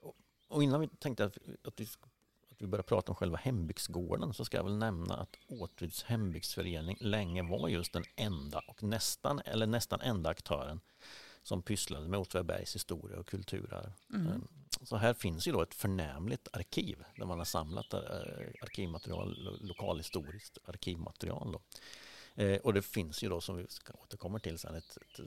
Och, 0.00 0.14
och, 0.48 0.62
innan 0.62 0.80
vi 0.80 0.88
tänkte 0.88 1.24
att, 1.24 1.38
att, 1.64 1.80
vi, 1.80 1.84
att 2.50 2.62
vi 2.62 2.66
börjar 2.66 2.82
prata 2.82 3.12
om 3.12 3.16
själva 3.16 3.36
hembygdsgården 3.36 4.34
så 4.34 4.44
ska 4.44 4.56
jag 4.56 4.64
väl 4.64 4.76
nämna 4.76 5.16
att 5.16 5.36
Åtvids 5.46 6.02
hembygdsförening 6.02 6.96
länge 7.00 7.42
var 7.42 7.68
just 7.68 7.92
den 7.92 8.04
enda 8.16 8.58
och 8.66 8.82
nästan, 8.82 9.40
eller 9.44 9.66
nästan 9.66 10.00
enda 10.00 10.30
aktören 10.30 10.80
som 11.42 11.62
pysslade 11.62 12.08
med 12.08 12.20
Åtvidabergs 12.20 12.74
historia 12.74 13.18
och 13.18 13.26
kulturarv. 13.26 13.92
Mm. 14.14 14.26
Ehm, 14.26 14.48
så 14.82 14.96
här 14.96 15.14
finns 15.14 15.48
ju 15.48 15.52
då 15.52 15.62
ett 15.62 15.74
förnämligt 15.74 16.48
arkiv 16.52 17.04
där 17.16 17.26
man 17.26 17.38
har 17.38 17.44
samlat 17.44 17.92
eh, 17.92 18.00
arkivmaterial, 18.62 19.58
lokalhistoriskt 19.60 20.58
arkivmaterial. 20.64 21.52
Då. 21.52 21.60
Ehm, 22.40 22.58
och 22.64 22.74
det 22.74 22.82
finns 22.82 23.22
ju 23.22 23.28
då 23.28 23.40
som 23.40 23.56
vi 23.56 23.66
ska 23.68 23.92
återkomma 23.92 24.38
till 24.38 24.58
sen 24.58 24.74
ett, 24.74 24.96
ett 24.96 25.20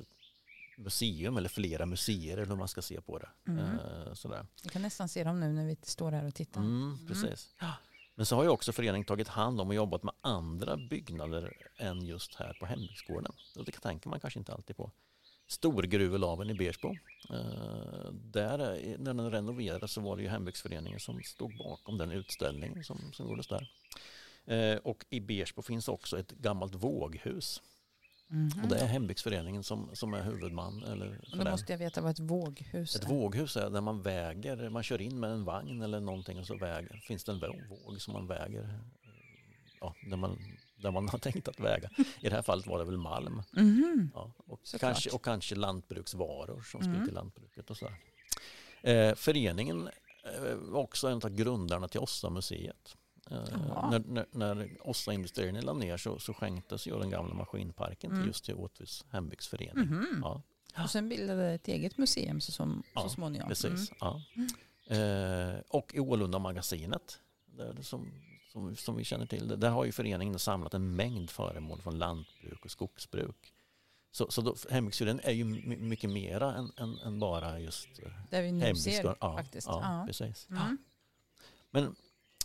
museum 0.77 1.38
eller 1.38 1.50
flera 1.50 1.86
museer 1.86 2.38
eller 2.38 2.50
hur 2.50 2.56
man 2.56 2.68
ska 2.68 2.81
se 2.81 3.01
på 3.01 3.19
det. 3.19 3.30
Mm. 3.48 4.15
Sådär. 4.15 4.45
Vi 4.63 4.69
kan 4.69 4.81
nästan 4.81 5.10
se 5.10 5.24
dem 5.24 5.39
nu 5.39 5.54
när 5.54 5.65
vi 5.65 5.77
står 5.83 6.12
här 6.12 6.25
och 6.25 6.36
tittar. 6.36 6.62
Mm, 6.62 7.08
precis. 7.08 7.55
Mm. 7.60 7.74
Men 8.15 8.25
så 8.25 8.36
har 8.36 8.43
ju 8.43 8.50
också 8.50 8.72
föreningen 8.72 9.05
tagit 9.05 9.27
hand 9.27 9.62
om 9.62 9.67
och 9.67 9.75
jobbat 9.75 10.03
med 10.03 10.13
andra 10.22 10.77
byggnader 10.77 11.53
än 11.77 12.05
just 12.05 12.36
här 12.36 12.58
på 12.60 12.65
hembygdsgården. 12.65 13.34
det 13.65 13.72
tänker 13.72 14.10
man 14.10 14.20
kanske 14.20 14.39
inte 14.39 14.53
alltid 14.53 14.77
på. 14.77 14.91
Storgruvelaven 15.48 16.50
i 16.50 16.53
Bersbo. 16.53 16.96
Eh, 17.29 18.12
där, 18.12 18.58
när 18.98 19.13
den 19.13 19.32
renoverades 19.32 19.91
så 19.91 20.01
var 20.01 20.17
det 20.17 20.24
ju 20.24 20.29
hembygdsföreningen 20.29 21.00
som 21.00 21.24
stod 21.24 21.58
bakom 21.58 21.98
den 21.98 22.12
utställningen 22.12 22.84
som, 22.84 23.13
som 23.13 23.29
gjordes 23.29 23.48
där. 23.48 23.70
Eh, 24.45 24.77
och 24.77 25.05
i 25.09 25.19
Bersbo 25.19 25.62
finns 25.62 25.88
också 25.88 26.19
ett 26.19 26.31
gammalt 26.31 26.75
våghus. 26.75 27.62
Mm 28.31 28.50
-hmm. 28.50 28.63
Och 28.63 28.69
det 28.69 28.79
är 28.79 28.85
hembygdsföreningen 28.85 29.63
som, 29.63 29.89
som 29.93 30.13
är 30.13 30.21
huvudman. 30.21 30.83
Eller 30.83 31.19
då 31.31 31.51
måste 31.51 31.73
jag 31.73 31.77
veta 31.77 32.01
vad 32.01 32.12
ett 32.12 32.19
våghus 32.19 32.95
är. 32.95 33.00
Ett 33.00 33.09
våghus 33.09 33.57
är 33.57 33.69
där 33.69 33.81
man 33.81 34.01
väger, 34.01 34.69
man 34.69 34.83
kör 34.83 35.01
in 35.01 35.19
med 35.19 35.31
en 35.31 35.45
vagn 35.45 35.81
eller 35.81 36.00
någonting 36.00 36.39
och 36.39 36.47
så 36.47 36.57
väger, 36.57 37.01
finns 37.07 37.23
det 37.23 37.31
en 37.31 37.39
våg 37.69 38.01
som 38.01 38.13
man 38.13 38.27
väger. 38.27 38.79
Ja, 39.81 39.95
där 40.09 40.17
man 40.17 40.39
där 40.83 40.91
man 40.91 41.09
har 41.09 41.19
tänkt 41.19 41.47
att 41.47 41.59
väga. 41.59 41.89
I 42.19 42.29
det 42.29 42.35
här 42.35 42.41
fallet 42.41 42.67
var 42.67 42.79
det 42.79 42.85
väl 42.85 42.97
malm. 42.97 43.43
Mm. 43.57 44.12
Ja, 44.13 44.33
och, 44.38 44.59
kanske, 44.79 45.09
och 45.09 45.25
kanske 45.25 45.55
lantbruksvaror 45.55 46.62
som 46.62 46.81
mm. 46.81 46.93
skulle 46.93 47.05
till 47.05 47.15
lantbruket. 47.15 47.69
Och 47.69 47.77
så 47.77 47.89
eh, 48.81 49.15
föreningen 49.15 49.89
var 50.55 50.81
också 50.81 51.07
en 51.07 51.21
av 51.23 51.29
grundarna 51.29 51.88
till 51.88 52.00
Åsa-museet. 52.00 52.97
Eh, 53.32 53.89
när, 53.89 54.03
när, 54.08 54.25
när 54.32 54.70
Åsa 54.82 55.13
Industrierna 55.13 55.62
lade 55.62 55.80
ner 55.80 55.98
så, 55.98 56.20
så 56.20 56.34
skänktes 56.34 56.88
ju 56.88 57.00
den 57.00 57.10
gamla 57.10 57.34
maskinparken 57.34 58.12
mm. 58.12 58.22
till 58.22 58.27
just 58.27 58.46
till 58.46 58.56
Åtvids 58.56 59.06
hembygdsförening. 59.10 59.84
Mm. 59.84 60.20
Ja. 60.22 60.42
Och 60.84 60.89
sen 60.89 61.10
bildade 61.10 61.51
ett 61.51 61.68
eget 61.68 61.98
museum 61.98 62.42
så, 62.42 62.51
som, 62.51 62.84
ja, 62.96 63.01
så 63.01 63.10
småningom. 63.10 63.48
Precis, 63.48 63.92
mm. 63.92 63.98
ja. 64.00 64.22
Eh, 64.96 65.60
och 65.68 65.96
i 65.96 66.00
Ålunda 66.00 66.39
magasinet 66.39 67.20
där 67.46 67.82
som 67.82 68.12
som, 68.53 68.75
som 68.75 68.96
vi 68.96 69.03
känner 69.03 69.25
till. 69.25 69.60
Där 69.60 69.70
har 69.70 69.86
ju 69.86 69.92
föreningen 69.92 70.39
samlat 70.39 70.74
en 70.74 70.96
mängd 70.96 71.30
föremål 71.30 71.82
från 71.82 71.98
lantbruk 71.98 72.65
och 72.65 72.72
skogsbruk. 72.72 73.53
Så, 74.12 74.32
så 74.32 74.56
hembygdsföreningen 74.70 75.25
är 75.25 75.32
ju 75.32 75.44
mycket 75.77 76.10
mera 76.10 76.56
än, 76.56 76.72
än, 76.77 76.98
än 76.98 77.20
bara 77.20 77.60
just 77.60 77.88
Det 78.30 78.42
vi 78.42 78.51
nu 78.51 78.75
ser 78.75 79.15
ja, 79.20 79.38
faktiskt. 79.38 79.68
Ja, 79.68 79.80
ja. 79.82 80.06
precis. 80.08 80.48
Mm. 80.50 80.77
Men 81.72 81.96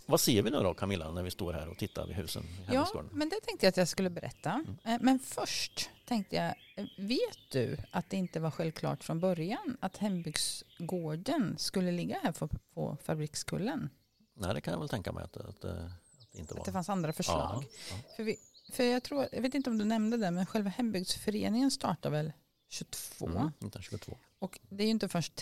vad 0.09 0.19
ser 0.19 0.41
vi 0.41 0.51
nu 0.51 0.59
då 0.59 0.73
Camilla 0.73 1.11
när 1.11 1.23
vi 1.23 1.31
står 1.31 1.53
här 1.53 1.67
och 1.67 1.77
tittar 1.77 2.07
vid 2.07 2.15
husen 2.15 2.43
i 2.43 2.73
Ja, 2.73 3.03
men 3.11 3.29
det 3.29 3.39
tänkte 3.41 3.65
jag 3.65 3.69
att 3.69 3.77
jag 3.77 3.87
skulle 3.87 4.09
berätta. 4.09 4.51
Mm. 4.51 4.77
Eh, 4.85 4.97
Men 5.01 5.19
först 5.19 5.89
tänkte 6.05 6.35
jag, 6.35 6.55
vet 6.97 7.51
du 7.51 7.77
att 7.91 8.09
det 8.09 8.17
inte 8.17 8.39
var 8.39 8.51
självklart 8.51 9.03
från 9.03 9.19
början 9.19 9.77
att 9.79 9.97
hembygdsgården 9.97 11.57
skulle 11.57 11.91
ligga 11.91 12.19
här 12.23 12.31
på, 12.73 12.97
Fabrikskullen? 13.03 13.89
Nej, 14.35 14.53
det 14.53 14.61
kan 14.61 14.71
jag 14.71 14.79
väl 14.79 14.89
tänka 14.89 15.11
mig 15.11 15.23
att, 15.23 15.37
att, 15.37 15.63
eh, 15.63 15.71
att 15.71 16.31
det 16.31 16.39
inte 16.39 16.53
var. 16.53 16.61
Att 16.61 16.65
det 16.65 16.71
fanns 16.71 16.89
andra 16.89 17.13
förslag? 17.13 17.63
Ja, 17.91 17.95
För, 18.15 18.23
vi, 18.23 18.37
för 18.71 18.83
jag, 18.83 19.03
tror, 19.03 19.27
jag 19.31 19.41
vet 19.41 19.53
inte 19.53 19.69
om 19.69 19.77
du 19.77 19.85
nämnde 19.85 20.17
det, 20.17 20.31
men 20.31 20.45
själva 20.45 20.69
hembygdsföreningen 20.69 21.71
startar 21.71 22.09
väl 22.09 22.31
22? 22.69 22.97
ja. 23.19 23.25
Mm, 23.25 23.47
1922. 23.47 24.17
Och 24.39 24.59
det 24.69 24.83
är 24.83 24.85
ju 24.85 24.91
inte 24.91 25.09
först 25.09 25.35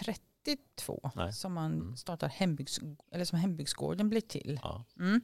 32 0.47 1.11
Nej. 1.15 1.33
som 1.33 1.53
man 1.53 1.73
Mm. 1.73 1.97
startar 1.97 2.27
hembygds, 2.27 2.79
eller 3.11 3.25
som 3.25 3.39
hembygdsgården 3.39 4.09
blir 4.09 4.21
till. 4.21 4.59
Ja. 4.63 4.85
Mm. 4.99 5.21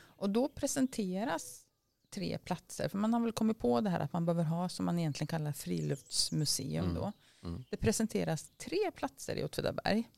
Och 0.00 0.30
då 0.30 0.48
presenteras 0.48 1.64
tre 2.10 2.38
platser. 2.38 2.88
För 2.88 2.98
man 2.98 3.12
har 3.12 3.20
väl 3.20 3.32
kommit 3.32 3.58
på 3.58 3.80
det 3.80 3.90
här 3.90 4.00
att 4.00 4.12
man 4.12 4.24
behöver 4.24 4.44
ha 4.44 4.68
som 4.68 4.86
man 4.86 4.98
egentligen 4.98 5.26
kallar 5.28 5.52
friluftsmuseum. 5.52 6.84
Mm. 6.84 6.94
Då. 6.94 7.12
Mm. 7.42 7.64
Det 7.70 7.76
presenteras 7.76 8.50
tre 8.56 8.90
platser 8.94 9.36
i 9.36 9.44
Åtvidaberg 9.44 10.10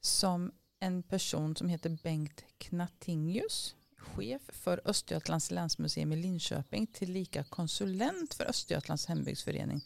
som 0.00 0.52
en 0.80 1.02
person 1.02 1.56
som 1.56 1.68
heter 1.68 1.98
Bengt 2.02 2.44
Knatingius, 2.58 3.74
chef 3.96 4.42
för 4.48 4.80
Östergötlands 4.84 5.50
länsmuseum 5.50 6.12
i 6.12 6.16
Linköping, 6.16 6.86
tillika 6.86 7.44
konsulent 7.44 8.34
för 8.34 8.44
Östergötlands 8.44 9.06
hembygdsförening, 9.06 9.80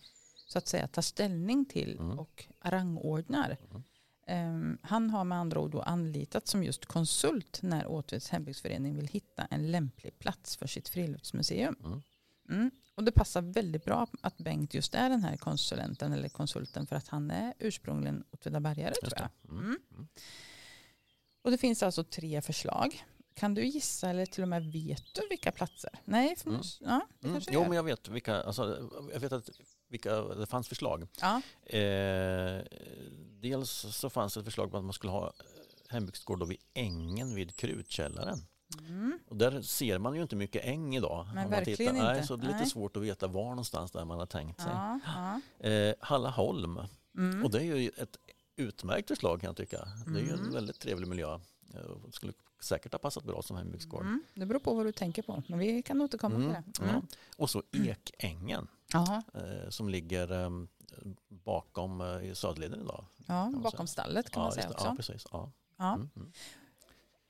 så 0.49 0.59
att 0.59 0.69
säga 0.69 0.88
tar 0.88 1.02
ställning 1.02 1.64
till 1.64 1.97
Mm. 1.99 2.19
och 2.19 2.47
rangordnar. 2.61 3.57
Mm. 3.71 3.83
Ehm, 4.26 4.78
han 4.83 5.11
har 5.11 5.25
med 5.25 5.38
andra 5.38 5.61
ord 5.61 5.71
då 5.71 5.83
anlitats 5.83 6.50
som 6.50 6.64
just 6.64 6.87
konsult 6.87 7.62
när 7.62 7.87
Åtvids 7.87 8.28
hembygdsförening 8.28 8.97
vill 8.97 9.09
hitta 9.09 9.45
en 9.50 9.71
lämplig 9.71 10.19
plats 10.19 10.57
för 10.57 10.67
sitt 10.67 10.88
friluftsmuseum. 10.88 11.76
Mm. 11.85 12.02
Mm. 12.50 12.71
Och 12.95 13.05
det 13.05 13.12
passar 13.12 13.43
väldigt 13.43 13.85
bra 13.85 14.07
att 14.23 14.38
Bengt 14.38 14.75
just 14.75 14.95
är 14.95 15.11
den 15.11 15.23
här 15.23 15.37
konsulenten 15.37 16.12
eller 16.12 16.28
konsulten 16.28 16.87
för 16.87 16.97
att 16.97 17.09
han 17.09 17.31
är 17.31 17.55
ursprungligen 17.59 18.25
åtvidabergare 18.31 18.95
tror 18.95 19.12
jag. 19.17 19.28
Mm. 19.59 19.78
Mm. 19.93 20.09
Och 21.43 21.50
det 21.50 21.59
finns 21.59 21.83
alltså 21.83 22.05
tre 22.05 22.43
förslag. 22.43 23.05
Kan 23.35 23.55
du 23.55 23.64
gissa 23.67 24.11
eller 24.11 24.26
till 24.26 24.43
och 24.43 24.49
med 24.49 24.64
vet 24.73 25.14
du 25.14 25.28
vilka 25.31 25.52
platser? 25.52 25.90
Nej, 26.05 26.37
för 26.37 26.50
Mm. 26.50 26.61
ja, 26.81 27.07
det 27.21 27.28
Mm. 27.28 27.40
Jo, 27.50 27.61
men 27.62 27.73
jag 27.73 27.83
vet 27.83 28.09
vilka, 28.09 28.43
alltså, 28.43 28.90
jag 29.12 29.21
vet 29.21 29.33
att 29.33 29.50
vilka, 29.88 30.21
det 30.23 30.47
fanns 30.47 30.68
förslag. 30.68 31.09
Ja. 31.21 31.42
Eh, 31.78 32.62
dels 33.40 33.71
så 33.71 34.11
fanns 34.11 34.37
ett 34.37 34.45
förslag 34.45 34.71
på 34.71 34.76
att 34.76 34.85
man 34.85 34.92
skulle 34.92 35.11
ha 35.12 35.33
hembygdsgård 35.88 36.38
då 36.38 36.47
vid 36.47 36.59
ängen 36.75 37.35
vid 37.35 37.57
Krutkällaren. 37.57 38.38
Mm. 38.88 39.18
Och 39.28 39.37
där 39.37 39.62
ser 39.62 39.99
man 39.99 40.14
ju 40.14 40.23
inte 40.23 40.37
mycket 40.37 40.64
äng 40.64 40.97
idag. 40.97 41.26
Man 41.35 41.50
verkligen 41.50 41.76
tittar. 41.76 41.92
Nej, 41.92 42.14
inte. 42.16 42.26
så 42.26 42.37
det 42.37 42.42
är 42.42 42.47
lite 42.47 42.59
Nej. 42.59 42.71
svårt 42.71 42.97
att 42.97 43.02
veta 43.02 43.26
var 43.26 43.49
någonstans 43.49 43.90
där 43.92 44.04
man 44.04 44.18
har 44.18 44.26
tänkt 44.26 44.61
sig. 44.61 44.71
Ja, 44.75 45.00
ja. 45.61 45.68
Eh, 45.68 45.95
Hallaholm, 46.00 46.80
Mm. 47.16 47.45
och 47.45 47.50
det 47.50 47.59
är 47.59 47.62
ju 47.76 47.90
ett 47.97 48.16
utmärkt 48.57 49.09
förslag 49.09 49.40
kan 49.40 49.49
jag 49.49 49.57
tycka. 49.57 49.88
Det 50.07 50.18
är 50.21 50.25
ju 50.25 50.30
en 50.33 50.38
Mm. 50.38 50.52
väldigt 50.52 50.78
trevlig 50.80 51.09
miljö. 51.09 51.35
Och 52.04 52.14
skulle 52.14 52.33
säkert 52.60 52.92
ha 52.92 52.98
passat 52.98 53.24
bra 53.24 53.42
som 53.42 53.56
hembygdsgård. 53.56 54.02
Mm. 54.02 54.22
Det 54.34 54.46
beror 54.46 54.58
på 54.60 54.74
vad 54.74 54.86
du 54.86 54.92
tänker 54.92 55.22
på, 55.22 55.42
men 55.46 55.58
vi 55.58 55.82
kan 55.82 56.00
återkomma 56.00 56.34
Mm, 56.34 56.62
till 56.72 56.72
det. 56.82 56.82
Mm. 56.90 56.94
ja. 56.94 57.16
Och 57.36 57.50
så 57.50 57.62
Ekängen 57.72 58.66
eh, 58.94 59.68
som 59.70 59.88
ligger 59.88 60.42
eh, 60.44 60.50
bakom 61.28 62.00
eh, 62.00 62.32
Söderleden 62.32 62.80
idag. 62.80 63.04
ja, 63.26 63.52
bakom 63.56 63.86
stallet 63.86 64.30
kan 64.30 64.40
ja, 64.40 64.44
man 64.44 64.52
säga 64.52 64.70
också. 64.70 64.86
Ja, 64.86 64.94
precis. 64.96 65.26
Ja. 65.32 65.50
Ja. 65.76 65.94
Mm, 65.94 66.10
mm. 66.16 66.32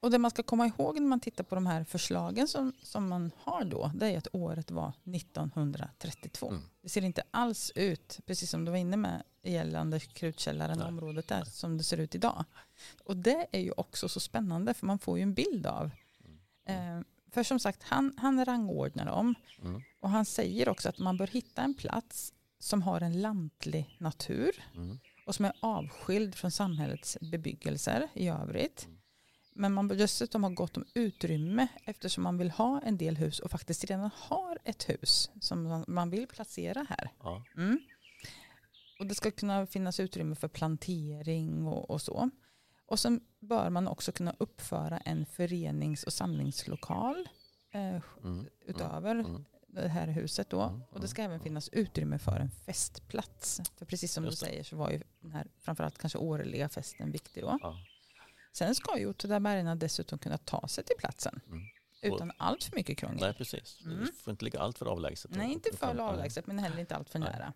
Och 0.00 0.10
det 0.10 0.18
man 0.18 0.30
ska 0.30 0.42
komma 0.42 0.66
ihåg 0.66 1.00
när 1.00 1.08
man 1.08 1.20
tittar 1.20 1.44
på 1.44 1.54
de 1.54 1.66
här 1.66 1.84
förslagen 1.84 2.48
som, 2.48 2.72
som 2.82 3.08
man 3.08 3.30
har 3.38 3.64
då, 3.64 3.90
det 3.94 4.06
är 4.10 4.18
att 4.18 4.28
året 4.32 4.70
var 4.70 4.92
1932. 5.14 6.48
Mm. 6.48 6.62
Det 6.82 6.88
ser 6.88 7.02
inte 7.04 7.22
alls 7.30 7.72
ut, 7.74 8.20
precis 8.26 8.50
som 8.50 8.64
du 8.64 8.70
var 8.70 8.78
inne 8.78 8.96
med 8.96 9.22
gällande 9.42 10.00
Krutkällaren, 10.00 10.78
Nej. 10.78 10.88
området 10.88 11.28
där, 11.28 11.36
Nej. 11.36 11.46
som 11.50 11.78
det 11.78 11.84
ser 11.84 11.96
ut 11.96 12.14
idag. 12.14 12.44
Och 13.04 13.16
det 13.16 13.46
är 13.52 13.60
ju 13.60 13.72
också 13.76 14.08
så 14.08 14.20
spännande, 14.20 14.74
för 14.74 14.86
man 14.86 14.98
får 14.98 15.18
ju 15.18 15.22
en 15.22 15.34
bild 15.34 15.66
av. 15.66 15.90
Mm. 16.66 16.98
Eh, 16.98 17.04
för 17.30 17.42
som 17.42 17.58
sagt, 17.60 17.82
han, 17.82 18.14
han 18.16 18.44
rangordnar 18.44 19.06
dem. 19.06 19.34
Mm. 19.62 19.82
Och 20.00 20.10
han 20.10 20.24
säger 20.24 20.68
också 20.68 20.88
att 20.88 20.98
man 20.98 21.16
bör 21.16 21.26
hitta 21.26 21.62
en 21.62 21.74
plats 21.74 22.32
som 22.58 22.82
har 22.82 23.00
en 23.00 23.20
lantlig 23.20 23.96
natur 23.98 24.64
Mm. 24.74 24.98
och 25.26 25.34
som 25.34 25.44
är 25.44 25.52
avskild 25.60 26.34
från 26.34 26.50
samhällets 26.50 27.18
bebyggelser 27.20 28.08
i 28.14 28.28
övrigt. 28.28 28.84
Mm. 28.86 28.98
Men 29.54 29.72
man 29.74 29.88
bör 29.88 29.96
dessutom 29.96 30.42
ha 30.44 30.50
gott 30.50 30.76
om 30.76 30.84
utrymme 30.94 31.68
eftersom 31.84 32.22
man 32.24 32.38
vill 32.38 32.50
ha 32.50 32.80
en 32.80 32.96
del 32.98 33.16
hus 33.16 33.38
och 33.40 33.50
faktiskt 33.50 33.84
redan 33.84 34.10
har 34.14 34.58
ett 34.64 34.88
hus 34.88 35.30
som 35.40 35.84
man- 35.88 36.10
vill 36.10 36.26
placera 36.26 36.86
här. 36.88 37.10
Ja. 37.22 37.44
Mm. 37.56 37.80
Och 38.98 39.06
det 39.06 39.14
ska 39.14 39.30
kunna 39.30 39.66
finnas 39.66 40.00
utrymme 40.00 40.34
för 40.34 40.48
plantering 40.48 41.66
och, 41.66 41.90
och 41.90 42.02
så. 42.02 42.30
Och 42.88 42.98
sen 42.98 43.20
bör 43.40 43.70
man 43.70 43.88
också 43.88 44.12
kunna 44.12 44.34
uppföra 44.38 44.98
en 44.98 45.26
förenings 45.26 46.02
och 46.04 46.12
samlingslokal 46.12 47.28
eh, 47.70 48.00
Mm. 48.24 48.46
utöver 48.66 49.14
Mm. 49.14 49.44
det 49.66 49.88
här 49.88 50.06
huset 50.06 50.50
då. 50.50 50.62
Mm, 50.62 50.82
Och 50.90 51.00
det 51.00 51.08
ska 51.08 51.22
mm, 51.22 51.30
även 51.32 51.44
finnas 51.44 51.68
utrymme 51.68 52.18
för 52.18 52.36
en 52.36 52.50
festplats. 52.50 53.60
För 53.76 53.86
precis 53.86 54.12
som 54.12 54.24
du 54.24 54.32
säger 54.32 54.62
så 54.64 54.76
var 54.76 54.90
ju 54.90 55.02
den 55.20 55.32
här 55.32 55.46
framförallt 55.60 55.98
kanske 55.98 56.18
årliga 56.18 56.68
festen 56.68 57.10
viktig 57.12 57.42
då. 57.42 57.58
Ja. 57.62 57.76
Sen 58.52 58.74
ska 58.74 58.98
ju 58.98 59.06
Åtvidabergarna 59.10 59.74
dessutom 59.74 60.18
kunna 60.18 60.38
ta 60.38 60.68
sig 60.68 60.84
till 60.84 60.96
platsen. 60.98 61.40
Mm. 61.46 61.62
Utan 62.02 62.32
allt 62.36 62.64
för 62.64 62.76
mycket 62.76 62.98
krångel. 62.98 63.20
Nej, 63.20 63.34
precis. 63.34 63.80
Mm. 63.84 63.98
Det 64.00 64.12
får 64.12 64.30
inte 64.30 64.44
ligga 64.44 64.60
allt 64.60 64.78
för 64.78 64.86
avlägset. 64.86 65.30
Nej, 65.34 65.52
inte 65.52 65.76
för 65.76 65.98
avlägset 66.00 66.46
men 66.46 66.58
heller 66.58 66.78
inte 66.78 66.96
allt 66.96 67.10
för 67.10 67.18
nära. 67.18 67.52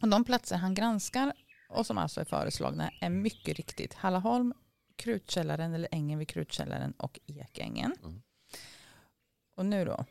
Och 0.00 0.08
de 0.08 0.24
platser 0.24 0.56
han 0.56 0.74
granskar 0.74 1.32
och 1.68 1.86
som 1.86 1.98
alltså 1.98 2.20
är 2.20 2.24
föreslagna 2.24 2.90
är 3.00 3.10
mycket 3.10 3.56
riktigt 3.56 3.94
Hallaholm, 3.94 4.54
Krutkällaren 4.96 5.74
eller 5.74 5.88
ängen 5.92 6.18
vid 6.18 6.28
Krutkällaren 6.28 6.92
och 6.92 7.20
Ekängen. 7.26 7.96
Mm. 8.02 8.22
Och 9.54 9.66
nu 9.66 9.84
då, 9.84 10.04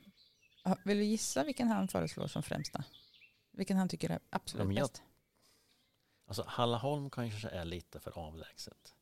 Ja, 0.64 0.78
vill 0.86 0.98
du 0.98 1.04
gissa 1.04 1.44
vilken 1.44 1.68
han 1.68 1.88
föreslår 1.88 2.28
som 2.28 2.44
främsta? 2.44 2.84
Vilken 3.52 3.78
han 3.78 3.90
tycker 3.90 4.10
är 4.10 4.20
absolut 4.30 4.68
Ja, 4.68 4.74
jag- 4.74 4.84
bäst? 4.90 5.04
Alltså 6.28 6.44
Hallaholm 6.48 7.10
kanske 7.10 7.50
är 7.50 7.66
lite 7.66 8.00
för 8.00 8.18
avlägset. 8.20 8.94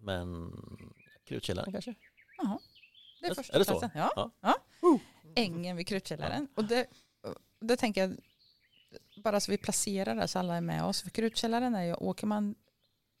Men 0.00 0.52
Krutkällaren 1.24 1.72
kanske? 1.72 1.94
Jaha, 2.38 2.58
det 3.20 3.26
är 3.26 3.34
första 3.34 3.54
är 3.54 3.58
det 3.58 3.64
så? 3.64 3.90
Ja. 3.94 4.12
Ja. 4.16 4.30
Ja. 4.40 4.98
Ängen 5.36 5.76
vid 5.76 5.86
Krutkällaren. 5.86 6.48
Och 6.54 6.64
det, 6.64 6.86
det 7.60 7.76
tänker 7.76 8.00
jag, 8.00 8.16
bara 9.16 9.40
så 9.40 9.50
vi 9.50 9.58
placerar 9.58 10.14
det 10.14 10.28
så 10.28 10.38
alla 10.38 10.56
är 10.56 10.60
med 10.60 10.84
oss. 10.84 11.02
För 11.02 11.10
Krutkällaren 11.10 11.74
är 11.74 11.82
ju, 11.84 11.94
åker 11.94 12.26
man 12.26 12.54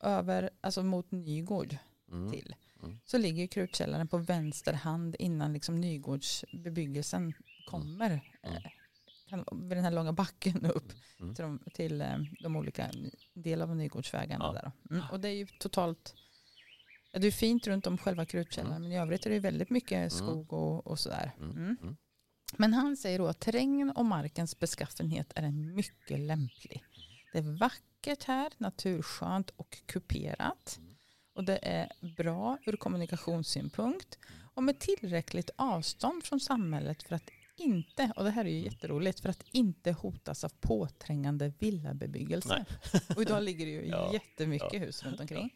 över, 0.02 0.50
alltså 0.60 0.82
mot 0.82 1.10
Nygård 1.10 1.76
Mm. 2.12 2.32
till, 2.32 2.54
Mm. 2.82 2.98
så 3.04 3.18
ligger 3.18 3.46
Krutkällaren 3.46 4.08
på 4.08 4.18
vänster 4.18 4.72
hand 4.72 5.16
innan 5.18 5.52
liksom 5.52 5.80
Nygårdsbebyggelsen 5.80 7.32
kommer. 7.70 8.10
Mm. 8.42 8.56
Eh, 8.56 8.62
kan- 9.28 9.44
vid 9.68 9.78
den 9.78 9.84
här 9.84 9.90
långa 9.90 10.12
backen 10.12 10.66
upp 10.66 10.92
Mm. 11.20 11.34
till, 11.34 11.42
de, 11.44 11.60
till 11.74 12.00
eh, 12.00 12.18
de 12.40 12.56
olika 12.56 12.90
delar 13.34 13.66
av 13.68 13.76
Nygårdsvägarna. 13.76 14.44
Ja. 14.44 14.52
Där. 14.52 14.72
Mm. 14.96 15.10
Och 15.12 15.20
det 15.20 15.28
är 15.28 15.32
ju 15.34 15.46
totalt, 15.46 16.14
det 17.12 17.26
är 17.26 17.30
fint 17.30 17.66
runt 17.66 17.86
om 17.86 17.98
själva 17.98 18.24
Krutkällaren 18.26 18.82
men 18.82 18.92
i 18.92 18.98
övrigt 18.98 19.26
är 19.26 19.30
det 19.30 19.38
väldigt 19.40 19.70
mycket 19.70 20.12
skog 20.12 20.52
och, 20.52 20.86
och 20.86 20.98
sådär. 20.98 21.32
Mm. 22.52 22.64
Mm. 22.64 22.72
Mm. 22.72 22.72
Men 22.72 22.74
han 22.74 22.96
säger 22.96 23.18
då 23.18 23.26
att 23.26 23.40
terrängen 23.40 23.90
och 23.90 24.04
markens 24.04 24.58
beskaffenhet 24.58 25.32
är 25.34 25.42
en 25.42 25.74
mycket 25.74 26.20
lämplig. 26.20 26.84
Det 27.32 27.38
är 27.38 27.58
vackert 27.58 28.24
här, 28.24 28.52
naturskönt 28.58 29.50
och 29.50 29.78
kuperat. 29.86 30.78
Mm. 30.78 30.96
Och 31.34 31.44
det 31.44 31.58
är 31.62 31.92
bra 32.16 32.58
ur 32.66 32.76
kommunikationssynpunkt 32.76 34.18
och 34.54 34.62
med 34.62 34.78
tillräckligt 34.78 35.50
avstånd 35.56 36.24
från 36.24 36.40
samhället 36.40 37.02
för 37.02 37.14
att 37.14 37.30
inte, 37.56 38.12
och 38.16 38.24
det 38.24 38.30
här 38.30 38.44
är 38.44 38.48
ju 38.48 38.60
jätteroligt, 38.60 39.20
för 39.20 39.28
att 39.28 39.42
inte 39.50 39.92
hotas 39.92 40.44
av 40.44 40.52
påträngande 40.60 41.52
villabebyggelse. 41.58 42.64
Och 43.16 43.22
idag 43.22 43.42
ligger 43.42 43.66
det 43.66 43.72
ju 43.72 43.86
Ja, 43.86 44.12
jättemycket 44.12 44.72
ja, 44.72 44.78
hus 44.78 45.02
runt 45.02 45.20
omkring. 45.20 45.54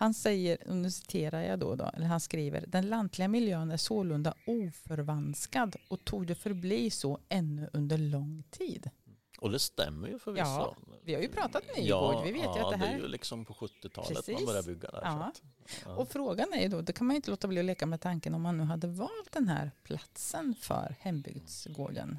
Han 0.00 0.14
säger, 0.14 0.68
och 0.68 0.76
nu 0.76 0.90
citerar 0.90 1.42
jag 1.42 1.58
då, 1.58 1.74
då, 1.74 1.84
eller 1.94 2.06
han 2.06 2.20
skriver, 2.20 2.64
den 2.68 2.88
lantliga 2.88 3.28
miljön 3.28 3.70
är 3.70 3.76
sålunda 3.76 4.34
oförvanskad 4.46 5.76
och 5.88 6.04
tog 6.04 6.26
det 6.26 6.34
förbli 6.34 6.90
så 6.90 7.18
ännu 7.28 7.70
under 7.72 7.98
lång 7.98 8.42
tid. 8.50 8.90
Och 9.38 9.50
det 9.50 9.58
stämmer 9.58 10.08
ju 10.08 10.18
förvisso. 10.18 10.44
Ja, 10.44 10.76
vi 11.04 11.14
har 11.14 11.22
ju 11.22 11.28
pratat 11.28 11.62
Nygård, 11.76 11.88
Ja, 11.88 12.22
vi 12.24 12.32
vet 12.32 12.42
ja, 12.44 12.56
ju 12.58 12.64
att 12.64 12.70
det 12.70 12.76
det 12.76 12.84
här... 12.86 12.94
är 12.94 12.98
ju 12.98 13.08
liksom 13.08 13.44
på 13.44 13.54
70-talet 13.54 14.08
Precis. 14.08 14.34
man 14.34 14.46
började 14.46 14.66
bygga 14.66 14.90
där. 14.90 15.00
Ja. 15.04 15.24
Att, 15.24 15.42
ja. 15.84 15.94
Och 15.94 16.08
frågan 16.08 16.52
är 16.52 16.62
ju 16.62 16.68
då, 16.68 16.80
det 16.80 16.92
kan 16.92 17.06
man 17.06 17.14
ju 17.14 17.16
inte 17.16 17.30
låta 17.30 17.48
bli 17.48 17.58
att 17.58 17.64
leka 17.64 17.86
med 17.86 18.00
tanken 18.00 18.34
om 18.34 18.42
man 18.42 18.56
nu 18.56 18.64
hade 18.64 18.86
valt 18.86 19.32
den 19.32 19.48
här 19.48 19.70
platsen 19.82 20.54
för 20.60 20.96
hembygdsgården. 21.00 22.18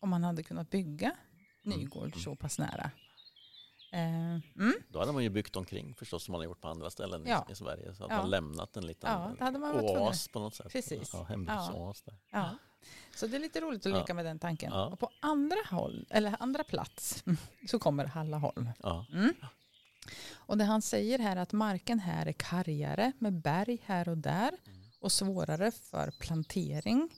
Om 0.00 0.08
man 0.10 0.24
hade 0.24 0.42
kunnat 0.42 0.70
bygga 0.70 1.12
Nygård 1.62 2.06
Mm. 2.06 2.18
så 2.18 2.36
pass 2.36 2.58
nära. 2.58 2.90
Eh, 3.96 4.40
mm. 4.56 4.74
Då 4.88 4.98
hade 4.98 5.12
man 5.12 5.22
ju 5.22 5.28
byggt 5.30 5.56
omkring 5.56 5.94
förstås 5.94 6.24
som 6.24 6.32
man 6.32 6.38
har 6.40 6.44
gjort 6.44 6.60
på 6.60 6.68
andra 6.68 6.90
ställen 6.90 7.26
i- 7.26 7.30
Ja. 7.30 7.46
i 7.50 7.54
Sverige. 7.54 7.94
Så 7.94 8.04
att 8.04 8.10
Ja. 8.10 8.16
man 8.16 8.30
lämnat 8.30 8.76
en 8.76 8.86
liten 8.86 9.10
Ja, 9.12 9.32
det 9.38 9.44
hade 9.44 9.58
man 9.58 9.80
oas 9.80 10.28
på 10.28 10.38
något 10.38 10.54
sätt. 10.54 10.72
Precis. 10.72 11.10
Ja, 11.12 11.22
hembygdsoas 11.22 12.02
där. 12.02 12.14
Ja. 12.32 12.50
Så 13.16 13.26
det 13.26 13.36
är 13.36 13.40
lite 13.40 13.60
roligt 13.60 13.86
att 13.86 13.92
Ja. 13.92 13.98
leka 13.98 14.14
med 14.14 14.24
den 14.24 14.38
tanken. 14.38 14.72
Ja. 14.72 14.86
Och 14.86 14.98
på 14.98 15.10
andra, 15.20 15.56
håll, 15.70 16.06
eller 16.10 16.36
andra 16.42 16.64
plats 16.64 17.24
så 17.70 17.78
kommer 17.78 18.04
Hallaholm. 18.04 18.68
Ja. 18.82 19.06
Mm. 19.12 19.34
Och 20.34 20.58
det 20.58 20.64
han 20.64 20.82
säger 20.82 21.18
här 21.18 21.36
är 21.36 21.40
att 21.40 21.52
marken 21.52 21.98
här 22.00 22.26
är 22.26 22.32
kargare 22.32 23.12
med 23.18 23.40
berg 23.40 23.78
här 23.84 24.08
och 24.08 24.18
där 24.18 24.50
och 25.00 25.12
svårare 25.12 25.70
för 25.70 26.10
plantering. 26.20 27.08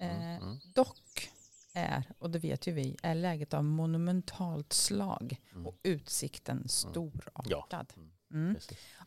Eh, 0.00 0.36
Mm. 0.36 0.58
dock 0.74 1.30
är, 1.78 2.04
och 2.18 2.30
det 2.30 2.38
vet 2.38 2.66
ju 2.66 2.72
vi, 2.72 2.96
är 3.02 3.14
läget 3.14 3.54
av 3.54 3.64
monumentalt 3.64 4.72
slag 4.72 5.40
Mm. 5.52 5.66
och 5.66 5.78
utsikten 5.82 6.68
storartad. 6.68 7.92
Mm. 7.96 8.10
Mm. 8.32 8.56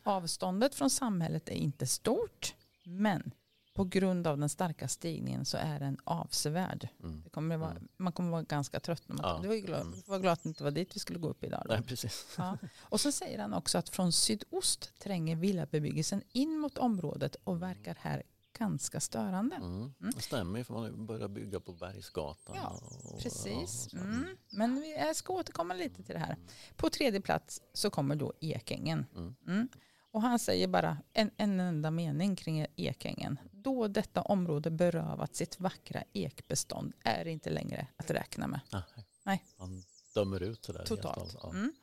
Avståndet 0.04 0.76
från 0.76 0.90
samhället 0.90 1.50
är 1.50 1.54
inte 1.54 1.88
stort, 1.88 2.56
men 2.84 3.32
på 3.74 3.84
grund 3.84 4.28
av 4.28 4.38
den 4.38 4.50
starka 4.50 4.88
stigningen 4.88 5.46
så 5.46 5.58
är 5.58 5.80
den 5.80 5.98
avsevärd. 6.04 6.88
Mm. 7.04 7.22
Det 7.24 7.30
kommer 7.30 7.58
vara, 7.58 7.72
Mm. 7.72 7.88
Man 7.98 8.14
kommer 8.14 8.32
vara 8.32 8.44
ganska 8.44 8.80
trött. 8.80 9.04
När 9.08 9.16
man, 9.16 9.26
Ja. 9.26 9.40
du 9.42 9.48
var 9.48 9.56
glad, 9.56 9.82
Mm. 9.82 10.02
vara 10.06 10.20
glad 10.20 10.34
att 10.34 10.44
det 10.44 10.50
inte 10.50 10.64
var 10.64 10.72
dit 10.72 10.96
vi 10.96 11.00
skulle 11.00 11.20
gå 11.20 11.28
upp 11.30 11.44
idag. 11.44 11.64
Då. 11.68 11.74
Nej, 11.74 11.84
precis. 11.84 12.28
Ja. 12.38 12.58
Och 12.80 13.00
så 13.02 13.12
säger 13.12 13.40
han 13.40 13.54
också 13.54 13.78
att 13.78 13.90
från 13.90 14.12
sydost 14.14 15.00
tränger 15.00 15.36
villabebyggelsen 15.36 16.22
in 16.32 16.58
mot 16.60 16.78
området 16.78 17.36
och 17.44 17.62
verkar 17.62 17.98
här 18.02 18.24
ganska 18.54 19.00
störande. 19.00 19.56
Mm. 19.56 19.94
Det 20.00 20.22
stämmer 20.22 20.60
ju 20.60 20.64
för 20.64 20.74
man 20.74 21.06
börjat 21.06 21.32
bygga 21.32 21.60
på 21.60 21.74
Bergsgatan. 21.74 22.56
Ja, 22.56 22.82
och, 23.04 23.20
Precis. 23.20 23.90
så. 23.90 23.98
Mm. 23.98 24.38
Men 24.50 24.76
vi 24.76 24.96
jag 24.98 25.16
ska 25.16 25.34
återkomma 25.34 25.74
lite 25.74 26.04
till 26.04 26.14
det 26.14 26.20
här. 26.20 26.38
På 26.76 26.90
tredje 26.90 27.22
plats 27.22 27.62
så 27.74 27.90
kommer 27.90 28.16
då 28.16 28.34
Ekängen. 28.40 29.06
Mm. 29.16 29.36
Mm. 29.48 29.70
Och 30.12 30.22
han 30.22 30.40
säger 30.40 30.68
bara 30.68 30.98
en, 31.14 31.32
en 31.38 31.60
enda 31.60 31.92
mening 31.92 32.36
kring 32.36 32.66
Ekängen. 32.76 33.40
Då 33.52 33.88
detta 33.88 34.22
område 34.22 34.72
berövat 34.72 35.36
sitt 35.36 35.60
vackra 35.60 36.04
ekbestånd 36.14 36.94
är 37.04 37.28
inte 37.28 37.50
längre 37.50 37.88
att 37.98 38.12
räkna 38.12 38.48
med. 38.48 38.60
Nej. 38.72 38.82
Nej. 39.24 39.44
Han 39.58 39.84
dömer 40.14 40.44
ut 40.44 40.66
sådär. 40.66 40.80
helt 40.80 40.90
Totalt. 40.90 41.18
alltså. 41.18 41.40
Ja. 41.44 41.50
Mm. 41.50 41.74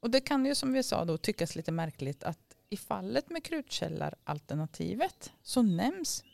Och 0.00 0.10
det 0.10 0.20
kan 0.20 0.46
ju 0.46 0.54
som 0.54 0.72
vi 0.72 0.82
sa 0.82 1.04
då 1.04 1.16
tyckas 1.18 1.56
lite 1.56 1.72
märkligt 1.72 2.24
att 2.24 2.49
i 2.70 2.76
fallet 2.76 3.30
med 3.30 3.44
krutkällaralternativet 3.44 5.32
så 5.42 5.62
nämns 5.62 6.24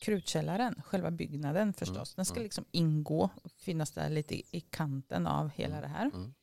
krutkällaren, 0.00 0.82
själva 0.86 1.10
byggnaden 1.10 1.72
förstås. 1.72 2.14
Den 2.14 2.24
ska 2.24 2.34
mm. 2.34 2.44
liksom 2.44 2.64
ingå 2.70 3.30
och 3.42 3.52
finnas 3.52 3.90
där 3.90 4.08
lite 4.10 4.34
i- 4.34 4.44
i 4.50 4.60
kanten 4.60 5.26
av 5.26 5.48
hela 5.50 5.76
Mm, 5.76 5.82
det 5.82 5.88
här. 5.98 6.10
mm. 6.14 6.34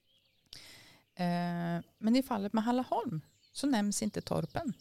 Eh, 1.16 1.84
men 1.98 2.16
i 2.16 2.24
fallet 2.24 2.54
med 2.54 2.64
Hallaholm 2.64 3.22
så 3.52 3.68
nämns 3.68 4.04
inte 4.04 4.22
torpen 4.22 4.74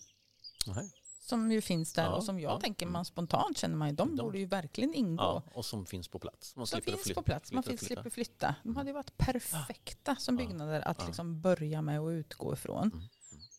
Nej. 0.66 0.92
som 1.20 1.52
ju 1.52 1.60
finns 1.60 1.92
där 1.92 2.04
Ja, 2.04 2.14
och 2.16 2.25
som 2.25 2.40
jag 2.40 2.52
ja, 2.52 2.60
tänker 2.60 2.86
mm. 2.86 2.92
man 2.92 3.04
spontant 3.04 3.58
känner 3.58 3.76
man 3.76 3.88
ju, 3.88 3.94
de 3.94 4.16
De- 4.16 4.22
borde 4.22 4.38
ju 4.38 4.46
verkligen 4.46 4.94
ingå. 4.94 5.22
Ja, 5.22 5.42
och 5.54 5.64
som 5.64 5.86
finns 5.86 6.08
på 6.08 6.18
plats. 6.18 6.56
Man 6.56 6.66
slipper 6.66 6.92
finns 6.92 7.02
flytta, 7.04 7.20
på 7.20 7.25
plats, 7.25 7.52
man 7.52 7.62
flytta. 7.62 7.84
slipper 7.84 8.10
flytta. 8.10 8.54
De 8.62 8.76
hade 8.76 8.90
ju 8.90 8.94
varit 8.94 9.16
perfekta 9.16 10.16
som 10.16 10.36
byggnader 10.36 10.80
att 10.88 11.06
liksom 11.06 11.40
börja 11.40 11.82
med 11.82 12.00
och 12.00 12.08
utgå 12.08 12.52
ifrån. 12.52 13.08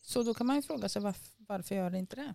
Mm. 0.07 0.13
Så 0.13 0.23
då 0.23 0.33
kan 0.33 0.47
man 0.47 0.55
ju 0.55 0.61
fråga 0.61 0.89
sig 0.89 1.01
varför, 1.01 1.31
varför 1.37 1.75
gör 1.75 1.89
det 1.89 1.97
inte 1.97 2.15
det? 2.15 2.33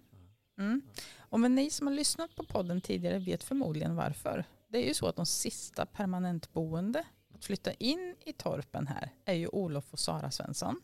Mm. 0.58 0.82
Och 1.18 1.40
men 1.40 1.54
ni 1.54 1.70
som 1.70 1.86
har 1.86 1.94
lyssnat 1.94 2.34
på 2.34 2.44
podden 2.44 2.80
tidigare 2.80 3.18
vet 3.18 3.44
förmodligen 3.44 3.96
varför. 3.96 4.44
Det 4.68 4.78
är 4.78 4.88
ju 4.88 4.94
så 4.94 5.06
att 5.06 5.16
de 5.16 5.26
sista 5.26 5.86
permanentboende 5.86 7.04
att 7.34 7.44
flytta 7.44 7.72
in 7.72 8.16
i 8.26 8.32
torpen 8.32 8.86
här 8.86 9.10
är 9.24 9.34
ju 9.34 9.48
Olof 9.48 9.92
och 9.92 9.98
Sara 9.98 10.30
Svensson 10.30 10.80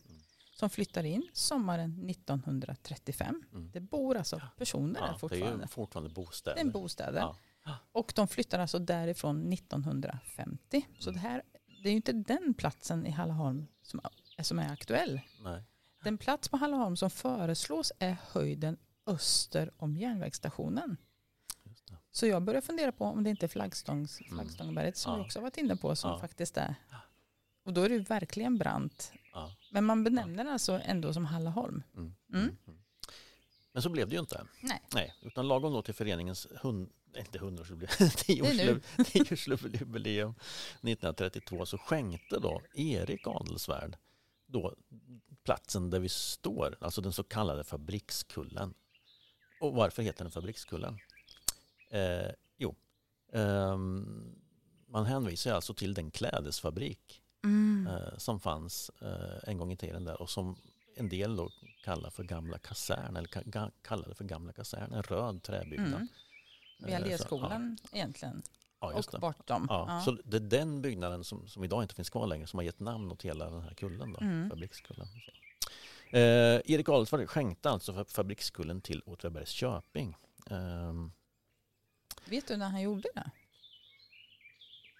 som 0.53 0.69
flyttar 0.69 1.03
in 1.03 1.29
sommaren 1.33 2.09
1935. 2.09 3.43
Mm. 3.51 3.71
Det 3.71 3.79
bor 3.79 4.17
alltså 4.17 4.41
personer 4.57 4.93
där 4.93 5.01
Ja, 5.01 5.07
det 5.07 5.13
är 5.13 5.17
fortfarande. 5.17 5.63
ju 5.63 5.67
fortfarande 5.67 6.09
bostäder. 6.09 6.55
Det 6.55 6.61
är 6.61 6.65
en 6.65 6.71
bostäder. 6.71 7.19
Ja. 7.65 7.77
Och 7.91 8.13
de 8.15 8.27
flyttar 8.27 8.59
alltså 8.59 8.79
därifrån 8.79 9.53
1950. 9.53 10.87
Så 10.99 11.11
det 11.11 11.19
här 11.19 11.43
det 11.83 11.89
är 11.89 11.91
ju 11.91 11.95
inte 11.95 12.13
den 12.13 12.53
platsen 12.53 13.05
i 13.05 13.09
Hallaholm 13.09 13.67
som, 13.81 14.01
som 14.41 14.59
är 14.59 14.71
aktuell. 14.71 15.21
Nej. 15.43 15.63
Den 16.03 16.17
plats 16.17 16.49
på 16.49 16.57
Hallaholm 16.57 16.95
som 16.97 17.09
föreslås 17.09 17.91
är 17.99 18.17
höjden 18.31 18.77
öster 19.07 19.71
om 19.77 19.97
järnvägsstationen. 19.97 20.97
Så 22.11 22.25
jag 22.27 22.41
börjar 22.43 22.61
fundera 22.61 22.91
på 22.91 23.05
om 23.05 23.23
det 23.23 23.29
inte 23.29 23.45
är 23.45 23.47
flaggstångs, 23.47 24.21
Mm. 24.21 24.33
flaggstångberget 24.33 24.97
som 24.97 25.11
Ja. 25.11 25.17
vi 25.17 25.23
också 25.25 25.39
varit 25.41 25.57
inne 25.57 25.75
på 25.75 25.95
som 25.95 26.11
Ja. 26.11 26.19
faktiskt 26.19 26.57
är. 26.57 26.75
Och 27.63 27.73
då 27.73 27.81
är 27.81 27.89
det 27.89 27.95
ju 27.95 28.03
verkligen 28.03 28.57
brant. 28.57 29.11
Ja. 29.33 29.51
Men 29.71 29.85
man 29.85 30.03
benämner 30.03 30.43
det 30.43 30.51
alltså 30.51 30.81
ändå 30.85 31.13
som 31.13 31.25
Hallaholm. 31.25 31.83
Mm. 31.95 32.15
Mm. 32.33 32.41
Mm. 32.67 32.79
Men 33.71 33.81
så 33.81 33.89
blev 33.89 34.09
det 34.09 34.15
ju 34.15 34.19
inte. 34.19 34.45
Nej. 34.61 34.81
Nej, 34.93 35.13
utan 35.21 35.47
lagom 35.47 35.73
då 35.73 35.81
till 35.81 35.93
föreningens 35.93 36.47
hund, 36.61 36.89
inte 37.17 37.39
hundraårsjubileum, 37.39 38.09
tioårsjubileum 38.15 38.81
10-årsjubileum 38.97 40.33
1932 40.81 41.65
så 41.65 41.77
skänkte 41.77 42.39
då 42.39 42.61
Erik 42.73 43.27
Adelsvärd 43.27 43.97
då 44.47 44.75
platsen 45.43 45.89
där 45.89 45.99
vi 45.99 46.09
står, 46.09 46.77
alltså 46.81 47.01
den 47.01 47.13
så 47.13 47.23
kallade 47.23 47.63
Fabrikskullen. 47.63 48.73
Och 49.61 49.73
varför 49.73 50.03
heter 50.03 50.23
den 50.23 50.31
Fabrikskullen? 50.31 50.99
Eh, 51.89 52.31
jo, 52.57 52.75
ehm, 53.33 54.35
man 54.87 55.05
hänvisar 55.05 55.53
alltså 55.53 55.73
till 55.73 55.93
den 55.93 56.11
klädesfabrik 56.11 57.21
Mm. 57.43 57.87
eh, 57.87 58.17
som 58.17 58.39
fanns 58.39 58.91
eh, 59.01 59.49
en 59.49 59.57
gång 59.57 59.71
i 59.71 59.77
tiden 59.77 60.05
där 60.05 60.21
och 60.21 60.29
som 60.29 60.55
en 60.95 61.09
del 61.09 61.35
då 61.35 61.49
kallar 61.83 62.09
för 62.09 62.23
gamla 62.23 62.57
kasern 62.57 63.15
eller 63.17 63.27
ka- 63.27 63.71
kallade 63.81 64.15
för 64.15 64.23
gamla 64.23 64.53
kasern, 64.53 64.93
en 64.93 65.03
röd 65.03 65.43
träbyggnad. 65.43 65.87
Mm. 65.93 66.07
Vid 66.79 66.89
Eh, 66.93 66.95
Alléskolan 66.97 67.77
egentligen. 67.91 68.41
Ja, 68.81 68.93
Och 68.93 69.05
det. 69.11 69.19
bortom. 69.19 69.65
Ja, 69.69 69.85
Ja. 69.87 70.01
Så 70.05 70.11
det 70.11 70.37
är 70.37 70.41
den 70.41 70.81
byggnaden 70.81 71.23
som, 71.23 71.47
som 71.47 71.63
idag 71.63 71.83
inte 71.83 71.95
finns 71.95 72.09
kvar 72.09 72.27
längre 72.27 72.47
som 72.47 72.57
har 72.59 72.63
gett 72.63 72.79
namn 72.79 73.11
åt 73.11 73.23
hela 73.25 73.49
den 73.49 73.61
här 73.61 73.73
kullen, 73.73 74.13
då, 74.13 74.19
Mm. 74.21 74.49
Fabrikskullen. 74.49 75.07
Eh, 76.11 76.21
Erik 76.65 76.89
Adelsvärd 76.89 77.29
skänkte 77.29 77.69
alltså 77.69 77.91
fa- 77.93 78.11
Fabrikskullen 78.13 78.81
till 78.81 79.01
Åtvidabergs 79.05 79.49
köping. 79.49 80.15
Ehm, 80.49 81.11
Vet 82.25 82.47
du 82.47 82.57
när 82.57 82.69
han 82.69 82.81
gjorde 82.81 83.09
det? 83.15 83.31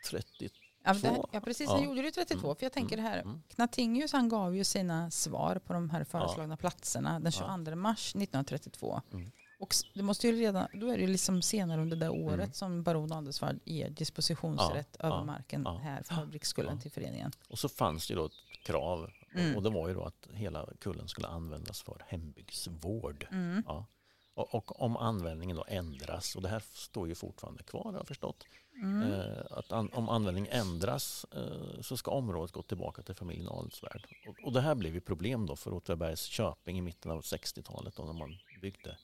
30, 0.09 0.49
Ja, 0.83 0.93
Två. 0.95 1.29
ja 1.31 1.39
precis, 1.41 1.67
Ja. 1.69 1.75
han 1.75 1.83
gjorde 1.83 2.01
det 2.01 2.11
32. 2.11 2.47
Mm. 2.47 2.55
För 2.55 2.65
jag 2.65 2.73
tänker 2.73 2.95
det 2.97 3.03
här, 3.03 3.21
mm. 3.21 3.41
Knatingius 3.49 4.11
han 4.13 4.29
gav 4.29 4.55
ju 4.55 4.63
sina 4.63 5.11
svar 5.11 5.59
på 5.65 5.73
de 5.73 5.89
här 5.89 6.03
föreslagna 6.03 6.57
platserna 6.57 7.19
den 7.19 7.31
Ja. 7.39 7.57
22 7.65 7.75
mars 7.75 8.15
1932. 8.15 9.01
Mm. 9.13 9.31
Och 9.59 9.73
det 9.93 10.03
måste 10.03 10.27
ju 10.27 10.33
redan, 10.35 10.67
då 10.73 10.87
är 10.87 10.97
det 10.97 11.07
liksom 11.07 11.41
senare 11.41 11.81
under 11.81 11.97
det 11.97 12.09
året 12.09 12.33
Mm. 12.39 12.53
som 12.53 12.83
baron 12.83 13.11
Adelsvärd 13.13 13.59
ger 13.65 13.89
dispositionsrätt 13.89 14.95
Ja, 14.99 15.05
över 15.05 15.15
ja, 15.17 15.23
marken 15.23 15.61
ja. 15.65 15.77
här 15.83 16.03
för 16.03 16.15
fabriksskullen 16.15 16.75
Ja. 16.75 16.81
till 16.81 16.91
föreningen. 16.91 17.31
Och 17.49 17.59
så 17.59 17.69
fanns 17.69 18.07
det 18.07 18.13
ju 18.13 18.19
då 18.19 18.25
ett 18.25 18.63
krav 18.63 19.09
Mm. 19.35 19.55
och 19.55 19.63
det 19.63 19.69
var 19.69 19.87
ju 19.87 19.93
då 19.93 20.03
att 20.03 20.27
hela 20.33 20.69
kullen 20.79 21.07
skulle 21.07 21.27
användas 21.27 21.81
för 21.81 22.05
hembygdsvård. 22.07 23.27
Mm. 23.31 23.63
Ja. 23.67 23.85
Och, 24.33 24.55
och 24.55 24.81
om 24.81 24.97
användningen 24.97 25.55
då 25.57 25.65
ändras, 25.67 26.35
och 26.35 26.41
det 26.41 26.49
här 26.49 26.63
står 26.73 27.07
ju 27.07 27.15
fortfarande 27.15 27.63
kvar 27.63 27.83
har 27.83 27.93
jag 27.93 28.07
förstått, 28.07 28.43
Mm. 28.83 29.11
eh, 29.13 29.37
att 29.51 29.71
an, 29.71 29.89
om 29.93 30.09
användningen 30.09 30.51
ändras 30.51 31.25
eh, 31.35 31.81
så 31.81 31.97
ska 31.97 32.11
området 32.11 32.51
gå 32.51 32.61
tillbaka 32.61 33.01
till 33.01 33.15
familjen 33.15 33.49
Adelsvärd. 33.49 34.05
Och, 34.27 34.45
och 34.47 34.53
det 34.53 34.61
här 34.61 34.75
blev 34.75 34.93
ju 34.93 35.01
problem 35.01 35.45
då 35.45 35.55
för 35.55 35.73
Åtvidabergs 35.73 36.23
köping 36.23 36.77
i 36.77 36.81
mitten 36.81 37.11
av 37.11 37.21
60-talet 37.21 37.95
då 37.95 38.03
när 38.03 38.13
man 38.13 38.37
byggde 38.61 38.97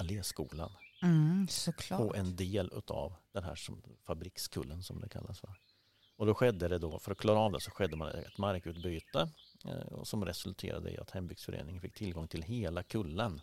Alléskolan 0.00 0.72
Mm, 1.02 1.48
såklart. 1.48 2.00
på 2.00 2.14
en 2.14 2.36
del 2.36 2.70
av 2.86 3.14
den 3.32 3.44
här 3.44 3.54
som, 3.54 3.82
fabrikskullen 4.06 4.82
som 4.82 5.00
det 5.00 5.08
kallas 5.08 5.40
för. 5.40 5.54
Och 6.16 6.26
då 6.26 6.34
skedde 6.34 6.68
det 6.68 6.78
då, 6.78 6.98
för 6.98 7.12
att 7.12 7.18
klara 7.18 7.38
av 7.38 7.52
det 7.52 7.60
så 7.60 7.70
skedde 7.70 7.96
man 7.96 8.08
ett 8.08 8.38
markutbyte 8.38 9.30
eh, 9.64 9.92
och 9.92 10.08
som 10.08 10.24
resulterade 10.24 10.90
i 10.90 10.98
att 10.98 11.10
hembygdsföreningen 11.10 11.80
fick 11.80 11.94
tillgång 11.94 12.28
till 12.28 12.42
hela 12.42 12.82
kullen. 12.82 13.40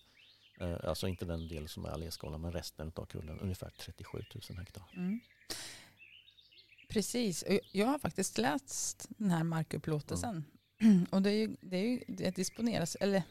Eh, 0.59 0.77
alltså 0.83 1.07
inte 1.07 1.25
den 1.25 1.47
del 1.47 1.67
som 1.67 1.85
är 1.85 1.89
Alléskolan 1.89 2.41
men 2.41 2.51
resten 2.51 2.91
av 2.95 3.05
kullen, 3.05 3.39
ungefär 3.39 3.69
37 3.69 4.23
000 4.49 4.59
hektar. 4.59 4.83
Mm. 4.93 5.19
Precis, 6.89 7.41
och 7.41 7.59
jag 7.71 7.87
har 7.87 7.99
faktiskt 7.99 8.37
läst 8.37 9.05
den 9.09 9.31
här 9.31 9.43
markupplåtelsen. 9.43 10.45
Och 11.11 11.21
det, 11.21 11.29
är 11.29 11.35
ju, 11.35 11.55
det, 11.61 11.77
är 11.77 11.87
ju, 11.87 12.03
det 12.07 12.35
disponeras, 12.35 12.95
eller 12.95 13.23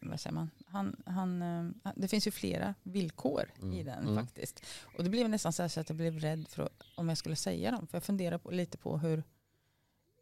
vad 0.00 0.20
säger 0.20 0.34
man? 0.34 0.50
Han, 0.66 1.02
han, 1.06 1.42
eh, 1.42 1.92
det 1.96 2.08
finns 2.08 2.26
ju 2.26 2.30
flera 2.30 2.74
villkor 2.82 3.50
i 3.58 3.62
Mm, 3.62 3.84
den 3.84 4.08
mm. 4.08 4.24
faktiskt. 4.26 4.64
Och 4.96 5.04
det 5.04 5.10
blev 5.10 5.28
nästan 5.28 5.52
så 5.52 5.62
att 5.62 5.88
jag 5.88 5.96
blev 5.96 6.18
rädd 6.18 6.48
för 6.48 6.62
att, 6.62 6.82
om 6.96 7.08
jag 7.08 7.18
skulle 7.18 7.36
säga 7.36 7.70
dem. 7.70 7.86
För 7.86 7.96
jag 7.96 8.02
funderar 8.04 8.38
på, 8.38 8.50
lite 8.50 8.78
på 8.78 8.98
hur, 8.98 9.22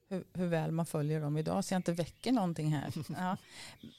hur, 0.08 0.24
hur 0.32 0.46
väl 0.46 0.70
man 0.72 0.86
följer 0.86 1.20
dem 1.20 1.36
idag 1.36 1.64
så 1.64 1.74
jag 1.74 1.78
inte 1.78 1.92
väcker 1.92 2.32
någonting 2.32 2.72
här. 2.74 2.92
Ja. 3.08 3.36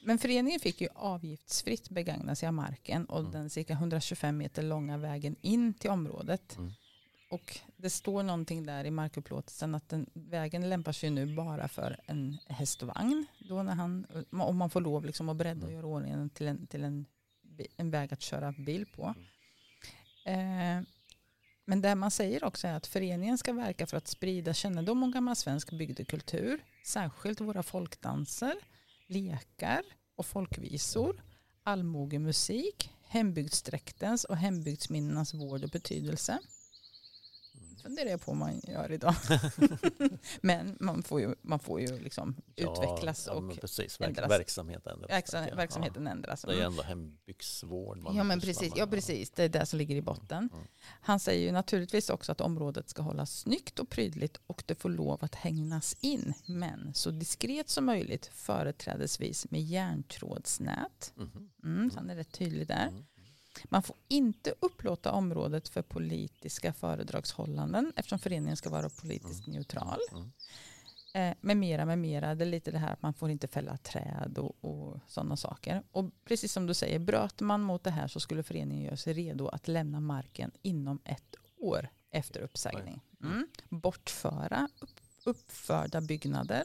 Men 0.04 0.18
föreningen 0.18 0.60
fick 0.60 0.80
ju 0.80 0.88
avgiftsfritt 0.94 1.90
begagna 1.90 2.34
sig 2.34 2.46
av 2.46 2.54
marken 2.54 3.04
och 3.04 3.18
Mm. 3.20 3.32
den 3.32 3.50
cirka 3.50 3.72
125 3.72 4.36
meter 4.36 4.62
långa 4.62 4.98
vägen 4.98 5.36
in 5.40 5.74
till 5.74 5.90
området. 5.90 6.56
Mm. 6.56 6.72
och 7.30 7.58
det 7.76 7.90
står 7.90 8.22
någonting 8.22 8.66
där 8.66 8.84
i 8.84 8.90
markupplåtelsen 8.90 9.74
att 9.74 9.88
den, 9.88 10.06
vägen 10.12 10.68
lämpar 10.68 10.92
sig 10.92 11.10
nu 11.10 11.34
bara 11.36 11.68
för 11.68 12.00
en 12.06 12.38
häst 12.48 12.82
och 12.82 12.88
vagn. 12.88 13.26
Då 13.48 13.62
när 13.62 13.74
han, 13.74 14.06
om 14.30 14.56
man 14.56 14.70
får 14.70 14.80
lov 14.80 15.04
liksom 15.04 15.28
att 15.28 15.36
bredda 15.36 15.66
och 15.66 15.72
Mm. 15.72 15.74
göra 15.74 15.86
ordningen 15.86 16.30
till, 16.30 16.48
en, 16.48 16.66
till 16.66 16.84
en, 16.84 17.06
en 17.76 17.90
väg 17.90 18.12
att 18.12 18.22
köra 18.22 18.52
bil 18.52 18.86
på. 18.86 19.14
Mm. 20.24 20.80
Eh, 20.80 20.86
men 21.66 21.80
det 21.82 21.94
man 21.94 22.10
säger 22.10 22.44
också 22.44 22.68
är 22.68 22.74
att 22.74 22.86
föreningen 22.86 23.38
ska 23.38 23.52
verka 23.52 23.86
för 23.86 23.96
att 23.96 24.08
sprida 24.08 24.54
kännedom 24.54 25.02
om 25.02 25.10
gammal 25.10 25.36
svensk 25.36 25.70
bygdekultur, 25.70 26.64
särskilt 26.86 27.40
våra 27.40 27.62
folkdanser, 27.62 28.54
lekar 29.08 29.82
och 30.16 30.26
folkvisor, 30.26 31.22
allmogemusik, 31.62 32.90
hembygdsdräktens 33.06 34.24
och 34.24 34.36
hembygdsminnenas 34.36 35.34
vård 35.34 35.64
och 35.64 35.70
betydelse. 35.70 36.38
Mm. 37.84 37.96
funderar 37.96 38.10
jag 38.10 38.20
på 38.20 38.30
om 38.30 38.38
man 38.38 38.60
gör 38.68 38.92
idag. 38.92 39.14
men 40.40 40.76
man 40.80 41.02
får 41.02 41.20
ju, 41.20 41.34
man 41.42 41.58
får 41.58 41.80
ju 41.80 41.98
liksom 41.98 42.36
utvecklas 42.56 43.24
ja, 43.26 43.32
och 43.32 43.42
men 43.42 43.56
precis. 43.56 44.00
Verk, 44.00 44.08
ändras. 44.08 44.30
verksamhet 44.30 44.86
ändras. 44.86 45.10
verksam, 45.10 45.46
Ja. 45.48 45.54
verksamheten 45.54 46.06
ändras. 46.06 46.42
Det 46.42 46.52
är 46.52 46.54
Mm. 46.56 46.66
ändå 46.66 46.82
hembygdsvård. 46.82 47.98
man 47.98 48.16
Ja 48.16 48.24
men 48.24 48.40
precis, 48.40 48.72
ja 48.76 48.86
precis, 48.86 49.30
det 49.30 49.42
är 49.44 49.48
det 49.48 49.66
som 49.66 49.78
ligger 49.78 49.96
i 49.96 50.02
botten. 50.02 50.48
Mm. 50.52 50.66
Han 51.00 51.20
säger 51.20 51.46
ju 51.46 51.52
naturligtvis 51.52 52.10
också 52.10 52.32
att 52.32 52.40
området 52.40 52.88
ska 52.88 53.02
hållas 53.02 53.38
snyggt 53.38 53.78
och 53.78 53.88
prydligt 53.90 54.40
och 54.46 54.62
det 54.66 54.74
får 54.74 54.88
lov 54.88 55.24
att 55.24 55.34
hängnas 55.34 55.96
in, 56.00 56.34
men 56.46 56.94
så 56.94 57.10
diskret 57.10 57.68
som 57.68 57.84
möjligt, 57.84 58.26
företrädesvis 58.26 59.50
med 59.50 59.62
järntrådsnät. 59.62 61.12
Mhm. 61.16 61.50
Mm, 61.64 61.90
så 61.90 61.98
han 61.98 62.10
är 62.10 62.16
rätt 62.16 62.32
tydlig 62.32 62.66
där. 62.68 62.88
Mm. 62.88 63.04
Man 63.68 63.82
får 63.82 63.96
inte 64.08 64.54
upplåta 64.60 65.12
området 65.12 65.68
för 65.68 65.82
politiska 65.82 66.72
föredragshållanden 66.72 67.92
eftersom 67.96 68.18
föreningen 68.18 68.56
ska 68.56 68.70
vara 68.70 68.88
politiskt 68.88 69.46
neutral. 69.46 69.98
Mm. 70.12 70.32
Eh, 71.14 71.36
med 71.40 71.56
mera, 71.56 71.84
med 71.84 71.98
mera. 71.98 72.34
Det 72.34 72.44
är 72.44 72.48
lite 72.48 72.70
det 72.70 72.78
här 72.78 72.92
att 72.92 73.02
man 73.02 73.14
får 73.14 73.30
inte 73.30 73.48
fälla 73.48 73.76
träd 73.76 74.38
och, 74.38 74.64
och 74.64 75.00
sådana 75.06 75.36
saker. 75.36 75.82
Och 75.90 76.10
precis 76.24 76.52
som 76.52 76.66
du 76.66 76.74
säger, 76.74 76.98
bröt 76.98 77.40
man 77.40 77.60
mot 77.60 77.84
det 77.84 77.90
här 77.90 78.08
så 78.08 78.20
skulle 78.20 78.42
föreningen 78.42 78.84
göra 78.84 78.96
sig 78.96 79.12
redo 79.12 79.48
att 79.48 79.68
lämna 79.68 80.00
marken 80.00 80.50
inom 80.62 81.00
ett 81.04 81.36
år 81.56 81.88
efter 82.10 82.40
uppsägning. 82.40 83.00
Mm. 83.22 83.48
Bortföra 83.68 84.68
upp, 84.80 85.00
uppförda 85.24 86.00
byggnader 86.00 86.62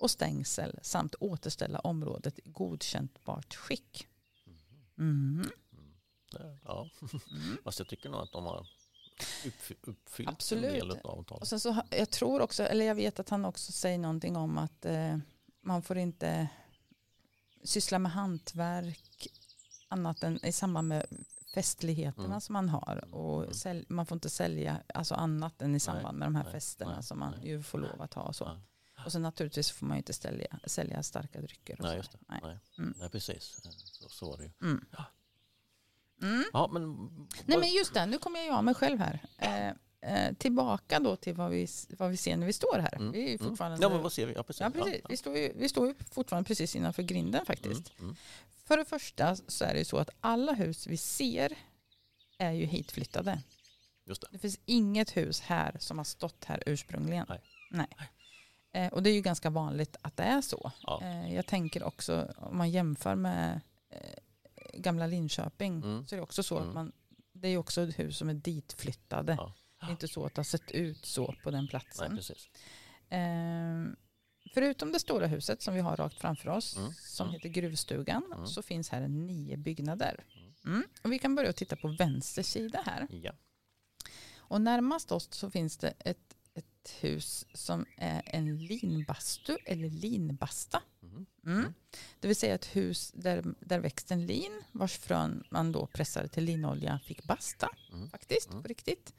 och 0.00 0.10
stängsel 0.10 0.78
samt 0.82 1.14
återställa 1.20 1.78
området 1.78 2.38
i 2.38 2.42
godkäntbart 2.44 3.54
skick. 3.54 4.06
Mm. 4.98 5.46
Ja, 6.64 6.88
Mm. 7.30 7.58
fast 7.64 7.78
jag 7.78 7.88
tycker 7.88 8.08
nog 8.10 8.20
att 8.20 8.32
de 8.32 8.44
har 8.44 8.66
uppfy- 9.44 9.76
uppfyllt 9.82 10.28
Absolut. 10.28 10.64
en 10.64 10.72
del 10.72 10.90
av 10.90 11.18
avtalet. 11.18 11.42
Och 11.42 11.48
sen 11.48 11.60
så, 11.60 11.82
jag 11.90 12.10
tror 12.10 12.40
också, 12.40 12.62
eller 12.62 12.84
jag 12.84 12.94
vet 12.94 13.20
att 13.20 13.28
han 13.28 13.44
också 13.44 13.72
säger 13.72 13.98
någonting 13.98 14.36
om 14.36 14.58
att 14.58 14.84
eh, 14.84 15.18
man 15.62 15.82
får 15.82 15.98
inte 15.98 16.48
syssla 17.64 17.98
med 17.98 18.12
hantverk 18.12 19.28
annat 19.88 20.22
än 20.22 20.46
i 20.46 20.52
samband 20.52 20.88
med 20.88 21.06
festligheterna 21.54 22.26
Mm. 22.26 22.40
som 22.40 22.52
man 22.52 22.68
har. 22.68 23.14
Och 23.14 23.42
Mm. 23.42 23.54
sälj, 23.54 23.84
man 23.88 24.06
får 24.06 24.16
inte 24.16 24.30
sälja 24.30 24.82
alltså 24.94 25.14
annat 25.14 25.62
än 25.62 25.74
i 25.74 25.80
samband 25.80 26.18
med 26.18 26.26
de 26.26 26.34
här 26.34 26.44
nej, 26.44 26.52
festerna 26.52 26.94
nej, 26.94 27.02
som 27.02 27.18
man 27.18 27.34
nej. 27.38 27.48
ju 27.48 27.62
får 27.62 27.78
lov 27.78 28.02
att 28.02 28.14
ha. 28.14 28.22
Och, 28.22 28.36
så. 28.36 28.44
Ja. 28.96 29.04
och 29.04 29.12
sen 29.12 29.22
naturligtvis 29.22 29.70
får 29.70 29.86
man 29.86 29.96
ju 29.96 29.98
inte 29.98 30.12
sälja, 30.12 30.58
sälja 30.66 31.02
starka 31.02 31.40
drycker. 31.40 31.74
Och 31.74 31.80
Nej, 31.84 31.90
så. 31.92 31.96
just 31.96 32.12
det. 32.12 32.18
Nej. 32.28 32.40
Nej. 32.42 32.58
Mm. 32.78 32.94
Nej, 32.98 33.10
precis. 33.10 33.60
Så, 33.92 34.08
så 34.08 34.30
var 34.30 34.36
det 34.38 34.44
ju. 34.44 34.50
Mm. 34.62 34.84
Mm. 36.22 36.44
Ja, 36.52 36.68
men, 36.72 36.96
Nej 37.44 37.58
men 37.58 37.70
just 37.70 37.94
det, 37.94 38.06
nu 38.06 38.18
kommer 38.18 38.38
jag 38.38 38.46
ju 38.46 38.52
av 38.52 38.64
mig 38.64 38.74
själv 38.74 38.98
här. 38.98 39.20
Eh, 39.38 39.68
eh, 40.12 40.34
tillbaka 40.34 41.00
då 41.00 41.16
till 41.16 41.34
vad 41.34 41.50
vi, 41.50 41.68
vad 41.98 42.10
vi 42.10 42.16
ser 42.16 42.36
när 42.36 42.46
vi 42.46 42.52
står 42.52 42.78
här. 42.78 42.94
Mm, 42.96 43.12
Vi 43.12 43.18
är 43.18 43.28
ju 43.28 43.34
mm. 43.34 43.48
fortfarande... 43.48 43.78
Ja, 43.80 43.88
men 43.88 44.02
vad 44.02 44.12
ser 44.12 44.26
vi? 44.26 44.32
Ja, 44.32 44.42
precis. 44.42 44.60
Ja, 44.60 44.70
precis. 44.70 45.00
Vi, 45.08 45.16
står 45.16 45.38
ju, 45.38 45.52
vi 45.56 45.68
står 45.68 45.86
ju 45.86 45.94
fortfarande 46.10 46.46
precis 46.46 46.76
innanför 46.76 47.02
grinden 47.02 47.46
faktiskt. 47.46 47.92
Mm, 47.98 48.04
mm. 48.04 48.16
För 48.64 48.76
det 48.76 48.84
första 48.84 49.36
så 49.36 49.64
är 49.64 49.72
det 49.72 49.78
ju 49.78 49.84
så 49.84 49.98
att 49.98 50.10
alla 50.20 50.52
hus 50.52 50.86
vi 50.86 50.96
ser 50.96 51.58
är 52.38 52.52
ju 52.52 52.66
hitflyttade. 52.66 53.42
Just 54.06 54.20
det. 54.22 54.28
Det 54.30 54.38
finns 54.38 54.60
inget 54.64 55.16
hus 55.16 55.40
här 55.40 55.76
som 55.78 55.98
har 55.98 56.04
stått 56.04 56.44
här 56.44 56.62
ursprungligen. 56.66 57.26
Nej. 57.28 57.40
Nej. 57.70 57.88
Eh, 58.74 58.92
och 58.92 59.02
det 59.02 59.10
är 59.10 59.14
ju 59.14 59.20
ganska 59.20 59.50
vanligt 59.50 59.96
att 60.02 60.16
det 60.16 60.22
är 60.22 60.40
så. 60.40 60.72
Ja. 60.82 61.00
Eh, 61.02 61.34
jag 61.34 61.46
tänker 61.46 61.82
också 61.82 62.32
om 62.36 62.58
man 62.58 62.70
jämför 62.70 63.14
med 63.14 63.60
eh, 63.90 64.21
gamla 64.72 65.06
Linköping 65.06 65.76
Mm. 65.82 66.06
så 66.06 66.14
är 66.14 66.16
det 66.16 66.22
också 66.22 66.42
så 66.42 66.56
att 66.56 66.62
Mm. 66.62 66.74
man 66.74 66.92
det 67.32 67.48
är 67.48 67.56
också 67.58 67.80
ett 67.82 67.98
hus 67.98 68.16
som 68.18 68.28
är 68.28 68.34
ditflyttade. 68.34 69.32
Ja. 69.38 69.54
Det 69.80 69.86
är 69.86 69.90
inte 69.90 70.08
så 70.08 70.26
att 70.26 70.34
det 70.34 70.38
har 70.38 70.44
sett 70.44 70.70
ut 70.70 71.06
så 71.06 71.34
på 71.42 71.50
den 71.50 71.60
Nej, 71.64 71.70
platsen. 71.70 72.16
precis. 72.16 72.48
Ehm, 73.08 73.96
förutom 74.54 74.92
det 74.92 75.00
stora 75.00 75.26
huset 75.26 75.62
som 75.62 75.74
vi 75.74 75.80
har 75.80 75.96
rakt 75.96 76.20
framför 76.20 76.48
oss 76.48 76.76
Mm. 76.76 76.92
som 76.92 77.26
Mm. 77.28 77.34
heter 77.34 77.48
Gruvstugan 77.48 78.32
Mm. 78.34 78.46
så 78.46 78.62
finns 78.62 78.88
här 78.88 79.08
nio 79.08 79.56
byggnader. 79.56 80.24
Och 81.02 81.12
vi 81.12 81.18
kan 81.18 81.34
börja 81.34 81.52
titta 81.52 81.76
på 81.76 81.88
vänster 81.88 82.42
sida 82.42 82.82
här. 82.86 83.06
Ja. 83.22 83.32
Och 84.36 84.60
närmast 84.60 85.12
oss 85.12 85.28
så 85.30 85.50
finns 85.50 85.76
det 85.78 85.94
ett, 85.98 86.34
ett 86.54 86.94
hus 87.00 87.46
som 87.54 87.86
är 87.96 88.22
en 88.26 88.58
linbastu 88.66 89.56
eller 89.66 89.90
linbasta. 89.90 90.82
Mm. 91.12 91.26
Mm. 91.46 91.58
Mm. 91.58 91.74
Det 92.20 92.26
vill 92.28 92.36
säga 92.36 92.54
ett 92.54 92.76
hus 92.76 93.12
där, 93.14 93.44
där 93.60 93.78
växten 93.78 94.26
lin 94.26 94.62
vars 94.72 94.98
frön 94.98 95.44
man 95.50 95.72
då 95.72 95.86
pressade 95.86 96.28
till 96.28 96.44
linolja 96.44 97.00
fick 97.04 97.24
basta 97.24 97.68
Mm. 97.92 98.10
faktiskt 98.10 98.50
Mm. 98.50 98.62
på 98.62 98.68
riktigt. 98.68 99.14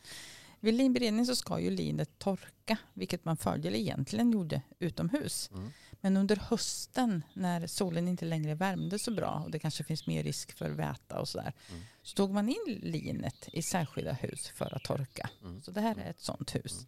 Vid 0.60 0.74
linberedning 0.74 1.26
så 1.26 1.36
ska 1.36 1.60
ju 1.60 1.70
linet 1.70 2.20
torka 2.20 2.78
vilket 2.94 3.26
man 3.26 3.38
fördel 3.38 3.76
egentligen 3.76 4.32
gjorde 4.32 4.62
utomhus. 4.80 5.50
Mm. 5.54 5.72
Men 6.02 6.18
under 6.18 6.36
hösten 6.36 7.24
när 7.34 7.68
solen 7.68 8.08
inte 8.08 8.26
längre 8.26 8.56
värmde 8.56 9.00
så 9.00 9.12
bra 9.12 9.42
och 9.46 9.52
det 9.52 9.60
kanske 9.60 9.84
finns 9.84 10.08
mer 10.08 10.24
risk 10.24 10.52
för 10.52 10.70
väta 10.70 11.20
och 11.20 11.28
sådär 11.30 11.54
Mm. 11.70 11.82
så 12.02 12.16
tog 12.16 12.32
man 12.32 12.50
in 12.50 12.80
linet 12.82 13.50
i 13.54 13.62
särskilda 13.62 14.14
hus 14.14 14.48
för 14.48 14.76
att 14.76 14.84
torka. 14.84 15.30
Mm. 15.42 15.62
Så 15.62 15.72
det 15.72 15.82
här 15.82 15.96
är 15.96 16.10
ett 16.10 16.20
sånt 16.22 16.56
hus. 16.56 16.74
Mm. 16.78 16.86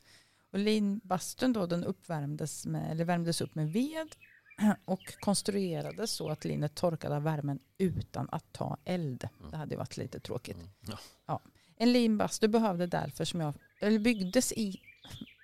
Och 0.52 0.60
linbastun 0.60 1.54
då 1.54 1.66
den 1.66 1.84
uppvärmdes 1.84 2.66
med, 2.66 2.92
eller 2.92 3.06
värmdes 3.06 3.42
upp 3.42 3.56
med 3.56 3.72
ved 3.74 4.16
och 4.86 5.20
konstruerades 5.20 6.12
så 6.12 6.30
att 6.30 6.46
linet 6.46 6.76
torkade 6.76 7.16
av 7.16 7.24
värmen 7.24 7.60
utan 7.78 8.30
att 8.32 8.54
ta 8.54 8.78
eld. 8.86 9.28
Mm. 9.40 9.52
Det 9.52 9.58
hade 9.58 9.72
ju 9.72 9.78
varit 9.78 9.98
lite 9.98 10.20
tråkigt. 10.20 10.58
Mm. 10.58 10.98
Ja. 11.28 11.40
En 11.78 11.92
linbastu 11.94 12.48
behövde 12.48 12.88
därför 12.88 13.26
som 13.26 13.40
jag, 13.42 13.54
eller 13.82 14.00
byggdes 14.00 14.52
i 14.52 14.82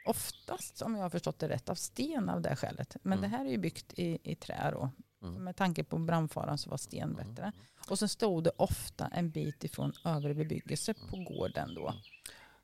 oftast 0.06 0.82
om 0.82 0.96
jag 0.96 1.02
har 1.02 1.10
förstått 1.10 1.40
det 1.40 1.50
rätt 1.50 1.70
av 1.70 1.76
sten 1.76 2.30
av 2.30 2.42
det 2.42 2.56
skälet. 2.56 2.98
Men 3.04 3.18
Mm. 3.18 3.22
det 3.32 3.38
här 3.38 3.46
är 3.46 3.50
ju 3.50 3.58
byggt 3.58 3.94
i, 4.00 4.18
i 4.24 4.36
trä 4.36 4.72
då. 4.74 4.90
Mm. 5.24 5.44
Med 5.44 5.56
tanke 5.56 5.84
på 5.84 5.98
brandfaran 6.00 6.58
så 6.58 6.70
var 6.70 6.78
sten 6.78 7.10
Mm. 7.12 7.16
bättre. 7.16 7.52
Och 7.90 8.00
sen 8.00 8.10
stod 8.10 8.44
det 8.44 8.52
ofta 8.58 9.08
en 9.08 9.30
bit 9.30 9.64
ifrån 9.64 9.94
övrig 10.06 10.36
bebyggelse 10.38 10.94
på 10.94 11.18
gården 11.18 11.76
då. 11.76 11.94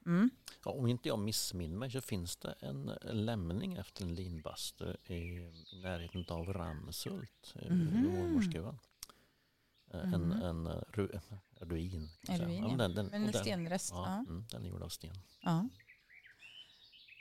Mm. 0.07 0.29
Ja, 0.65 0.71
om 0.71 0.87
inte 0.87 1.07
jag 1.09 1.19
missminner 1.19 1.77
mig 1.77 1.91
så 1.91 2.01
finns 2.01 2.35
det 2.37 2.55
en, 2.59 2.91
lämning 3.01 3.73
efter 3.73 4.03
en 4.03 4.15
linbastu 4.15 4.93
i, 5.05 5.13
i 5.13 5.81
närheten 5.83 6.25
av 6.29 6.53
Ramshult, 6.53 7.53
eh, 7.55 7.71
Mhm. 7.71 8.03
vid 8.03 8.11
mormorsgruvan. 8.13 8.79
Eh, 9.93 10.13
En, 10.13 10.31
en 10.31 10.67
ru, 10.67 11.09
ruin. 11.59 12.01
En 12.01 12.09
jag 12.27 12.37
säga. 12.37 12.47
ruin, 12.49 12.63
Ja, 12.63 12.67
men 12.67 12.71
ja. 12.79 12.87
den, 12.87 12.95
den, 12.95 13.05
Men 13.05 13.21
och 13.21 13.27
en 13.27 13.31
den, 13.31 13.41
stenrest. 13.43 13.91
ja, 13.93 14.05
Ja. 14.07 14.25
Mm, 14.31 14.45
den 14.51 14.65
är 14.65 14.69
gjord 14.69 14.81
av 14.81 14.89
sten. 14.89 15.15
Ja. 15.41 15.69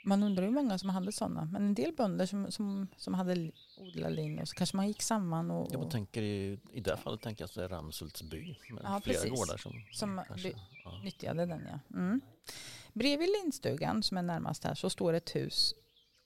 Man 0.05 0.23
undrar 0.23 0.43
hur 0.43 0.51
många 0.51 0.77
som 0.77 0.89
hade 0.89 1.11
sådana. 1.11 1.45
Men 1.45 1.61
en 1.65 1.73
del 1.73 1.93
bönder 1.95 2.25
som, 2.25 2.51
som, 2.51 2.87
som 2.97 3.13
hade 3.13 3.35
li- 3.35 3.51
odlat 3.77 4.11
lin 4.11 4.39
och 4.39 4.47
så 4.47 4.55
kanske 4.55 4.75
man 4.77 4.87
gick 4.87 5.01
samman 5.01 5.51
och, 5.51 5.67
Jag 5.73 5.81
och 5.81 5.91
tänker 5.91 6.21
i, 6.21 6.59
I 6.71 6.79
det 6.81 6.89
här 6.89 6.97
fallet 6.97 7.21
tänker 7.21 7.41
jag 7.41 7.47
att 7.47 7.53
det 7.55 7.63
är 7.63 7.69
Ramshults 7.69 8.21
by. 8.23 8.55
Med 8.69 8.81
Ja, 8.83 9.01
flera 9.03 9.19
precis. 9.19 9.29
gårdar 9.39 9.57
som, 9.57 9.73
Som 9.93 10.21
kanske, 10.27 10.49
by- 10.49 10.55
ja. 10.83 11.01
nyttjade 11.03 11.45
den. 11.45 11.67
Ja. 11.71 11.79
Mm. 11.97 12.21
Bredvid 12.93 13.29
linstugan 13.43 14.03
som 14.03 14.17
är 14.17 14.21
närmast 14.21 14.63
här 14.63 14.75
så 14.75 14.89
står 14.89 15.13
ett 15.13 15.35
hus. 15.35 15.73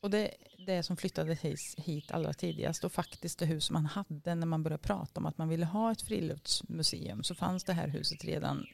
Och 0.01 0.09
det, 0.09 0.31
det 0.65 0.83
som 0.83 0.97
flyttade 0.97 1.33
hit, 1.77 2.11
allra 2.11 2.33
tidigast 2.33 2.83
och 2.83 2.91
faktiskt 2.91 3.39
det 3.39 3.45
hus 3.45 3.71
man 3.71 3.85
hade 3.85 4.35
när 4.35 4.47
man 4.47 4.63
började 4.63 4.83
prata 4.83 5.19
om 5.19 5.25
att 5.25 5.37
man 5.37 5.49
ville 5.49 5.65
ha 5.65 5.91
ett 5.91 6.01
friluftsmuseum 6.01 7.23
så 7.23 7.35
fanns 7.35 7.63
det 7.63 7.73
här 7.73 7.87
huset 7.87 8.23
redan 8.25 8.65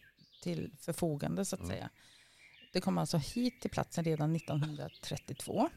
till 0.43 0.71
förfogande 0.79 1.45
så 1.45 1.55
att 1.55 1.59
Mm. 1.59 1.71
säga. 1.71 1.89
Det 2.73 2.81
kom 2.81 2.97
alltså 2.97 3.17
hit 3.17 3.61
till 3.61 3.69
platsen 3.71 4.03
redan 4.03 4.35
1932. 4.35 5.69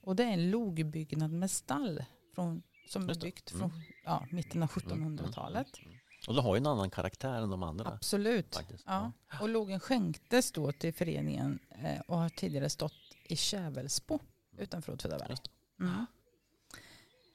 Och 0.00 0.16
det 0.16 0.24
är 0.24 0.30
en 0.32 0.50
logbyggnad 0.50 1.30
med 1.32 1.50
stall 1.50 2.04
från, 2.34 2.62
som 2.88 3.10
är 3.10 3.14
byggt 3.14 3.50
Mm. 3.52 3.60
från 3.70 3.82
ja, 4.04 4.26
mitten 4.30 4.62
av 4.62 4.70
Mm, 4.76 4.92
mm, 5.02 5.18
1700-talet. 5.18 5.78
mm. 5.84 5.98
Och 6.26 6.34
det 6.34 6.40
har 6.40 6.54
ju 6.54 6.58
en 6.58 6.66
annan 6.66 6.90
karaktär 6.90 7.42
än 7.42 7.50
de 7.50 7.62
andra. 7.62 7.88
Absolut. 7.92 8.54
Faktiskt. 8.56 8.84
Ja. 8.86 9.12
Och 9.40 9.48
logen 9.48 9.80
skänktes 9.80 10.52
då 10.52 10.72
till 10.72 10.94
föreningen 10.94 11.58
eh, 11.82 12.00
och 12.08 12.18
har 12.18 12.28
tidigare 12.28 12.70
stått 12.70 12.92
i 13.28 13.36
Kävelsbo 13.36 14.18
utanför 14.58 14.92
Åtvidaberg. 14.92 15.36
Mm. 15.80 16.06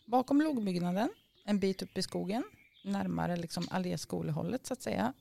Bakom 0.07 0.41
logbyggnaden, 0.41 1.09
en 1.45 1.59
bit 1.59 1.81
upp 1.81 1.97
i 1.97 2.01
skogen, 2.01 2.43
närmare 2.83 3.35
liksom 3.37 3.67
alléskolehållet 3.71 4.65
så 4.65 4.73
att 4.73 4.81
säga, 4.81 5.13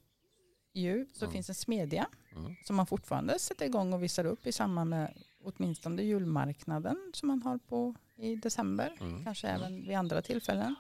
ju 0.75 1.07
så 1.15 1.25
Mm. 1.25 1.33
finns 1.33 1.49
en 1.49 1.55
smedja 1.55 2.07
Mm. 2.37 2.55
som 2.67 2.77
man 2.77 2.87
fortfarande 2.87 3.39
sätter 3.39 3.67
igång 3.67 3.93
och 3.93 4.03
visar 4.03 4.25
upp 4.25 4.47
i 4.47 4.53
samband 4.53 4.91
med 4.91 5.15
åtminstone 5.45 6.03
julmarknaden 6.03 7.11
som 7.15 7.27
man 7.29 7.43
har 7.43 7.59
på 7.59 7.95
i 8.17 8.37
december. 8.37 8.97
Mm. 9.01 9.25
Kanske 9.25 9.49
Mm. 9.49 9.61
även 9.63 9.87
vid 9.89 9.97
andra 9.97 10.23
tillfällen. 10.23 10.75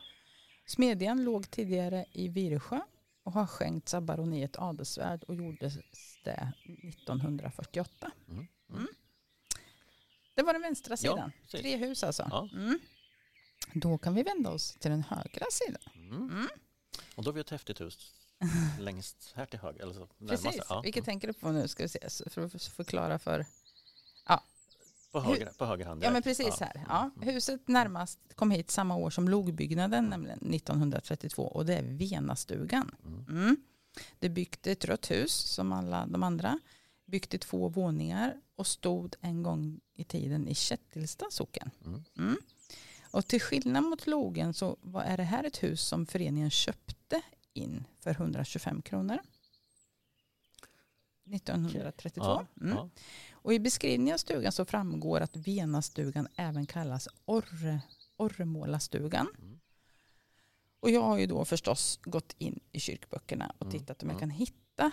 Smedjan 0.70 1.24
låg 1.24 1.50
tidigare 1.50 2.04
i 2.12 2.28
Viresjö 2.28 2.80
och 3.22 3.32
har 3.32 3.46
skänkts 3.46 3.94
av 3.94 4.02
baroniet 4.02 4.56
Adelsvärd 4.58 5.22
och 5.22 5.34
gjordes 5.34 5.74
det 6.24 6.52
1948. 6.64 8.10
Mm. 8.28 8.46
Mm. 8.70 8.86
Det 10.34 10.42
var 10.42 10.52
den 10.52 10.62
vänstra 10.62 10.96
sidan. 10.96 11.32
precis. 11.42 11.60
Tre 11.60 11.76
hus 11.76 12.04
alltså. 12.04 12.28
Ja. 12.30 12.48
Mm. 12.52 12.78
Då 13.74 13.98
kan 13.98 14.14
vi 14.14 14.22
vända 14.22 14.50
oss 14.50 14.72
till 14.72 14.90
den 14.90 15.02
högra 15.02 15.46
sidan. 15.50 15.82
Mm. 15.94 16.30
Mm. 16.30 16.48
Och 17.14 17.24
då 17.24 17.28
har 17.30 17.34
vi 17.34 17.40
ett 17.40 17.50
häftigt 17.50 17.80
hus 17.80 18.14
längst 18.80 19.32
här 19.36 19.46
till 19.46 19.58
höger. 19.58 19.82
Eller 19.82 19.94
så. 19.94 20.06
Precis, 20.28 20.60
Ja. 20.68 20.80
vilket 20.80 21.04
tänker 21.04 21.28
du 21.28 21.34
på 21.34 21.52
nu? 21.52 21.68
Ska 21.68 21.82
vi 21.82 21.88
se, 21.88 22.08
för 22.30 22.44
att 22.44 22.62
förklara 22.62 23.18
för... 23.18 23.46
På 25.12 25.20
höger, 25.20 25.50
på 25.58 25.64
höger 25.64 25.84
hand. 25.86 26.02
Ja 26.04 26.10
men 26.10 26.22
precis 26.22 26.60
här. 26.60 26.84
Ja, 26.88 27.10
Mm. 27.16 27.28
huset 27.34 27.68
närmast 27.68 28.18
kom 28.34 28.50
hit 28.50 28.70
samma 28.70 28.96
år 28.96 29.10
som 29.10 29.28
logbyggnaden, 29.28 30.04
nämligen 30.08 30.38
1932 30.38 31.42
och 31.42 31.66
det 31.66 31.74
är 31.74 31.82
Venastugan. 31.82 32.94
Mm. 33.06 33.24
Mm. 33.28 33.56
Det 34.18 34.28
byggt 34.28 34.66
ett 34.66 34.84
rött 34.84 35.10
hus 35.10 35.32
som 35.32 35.72
alla 35.72 36.06
de 36.06 36.22
andra. 36.22 36.58
Byggt 37.06 37.34
i 37.34 37.38
två 37.38 37.68
våningar 37.68 38.36
och 38.56 38.66
stod 38.66 39.14
en 39.20 39.42
gång 39.42 39.80
i 39.94 40.04
tiden 40.04 40.48
i 40.48 40.54
Kättilsta 40.54 41.26
socken. 41.30 41.70
Mm. 41.86 42.04
Mm. 42.18 42.36
Och 43.10 43.26
till 43.26 43.40
skillnad 43.40 43.82
mot 43.84 44.06
logen 44.06 44.54
så 44.54 44.76
var, 44.80 45.02
är 45.02 45.16
det 45.16 45.22
här 45.22 45.44
ett 45.44 45.62
hus 45.62 45.80
som 45.82 46.06
föreningen 46.06 46.50
köpte 46.50 47.22
in 47.52 47.84
för 48.00 48.10
125 48.10 48.82
kronor. 48.82 49.18
1932. 51.24 52.24
Ja, 52.24 52.46
Mm. 52.60 52.76
ja. 52.76 52.88
Och 53.42 53.54
i 53.54 53.58
beskrivningen 53.58 54.14
av 54.14 54.18
stugan 54.18 54.52
så 54.52 54.64
framgår 54.64 55.20
att 55.20 55.36
Venastugan 55.36 56.28
även 56.36 56.66
kallas 56.66 57.08
Orre, 57.24 57.80
Orremålastugan. 58.16 59.26
Mm. 59.38 59.60
Och 60.80 60.90
jag 60.90 61.02
har 61.02 61.18
ju 61.18 61.26
då 61.26 61.44
förstås 61.44 62.00
gått 62.02 62.34
in 62.38 62.60
i 62.72 62.80
kyrkböckerna 62.80 63.52
och 63.58 63.66
Mm, 63.66 63.78
tittat 63.78 64.02
om 64.02 64.08
jag 64.08 64.16
mm. 64.16 64.20
kan 64.20 64.30
hitta 64.30 64.90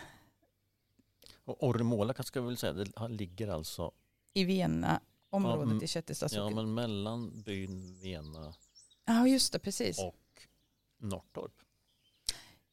Och 1.45 1.63
Orremåla 1.63 2.13
ska 2.23 2.41
vi 2.41 2.47
väl 2.47 2.57
säga, 2.57 2.73
det 2.73 3.07
ligger 3.07 3.47
alltså 3.47 3.91
i 4.33 4.43
Vena, 4.43 5.01
området 5.29 5.63
mm. 5.63 5.83
i 5.83 5.87
Kättilsta 5.87 6.27
ja. 6.31 6.49
Ja, 6.49 6.55
men 6.55 6.73
mellan 6.73 7.41
byn 7.41 7.99
Vena 8.01 8.53
just 9.27 9.53
det, 9.53 9.59
precis. 9.59 9.99
och 9.99 10.47
Norrtorp. 10.97 11.51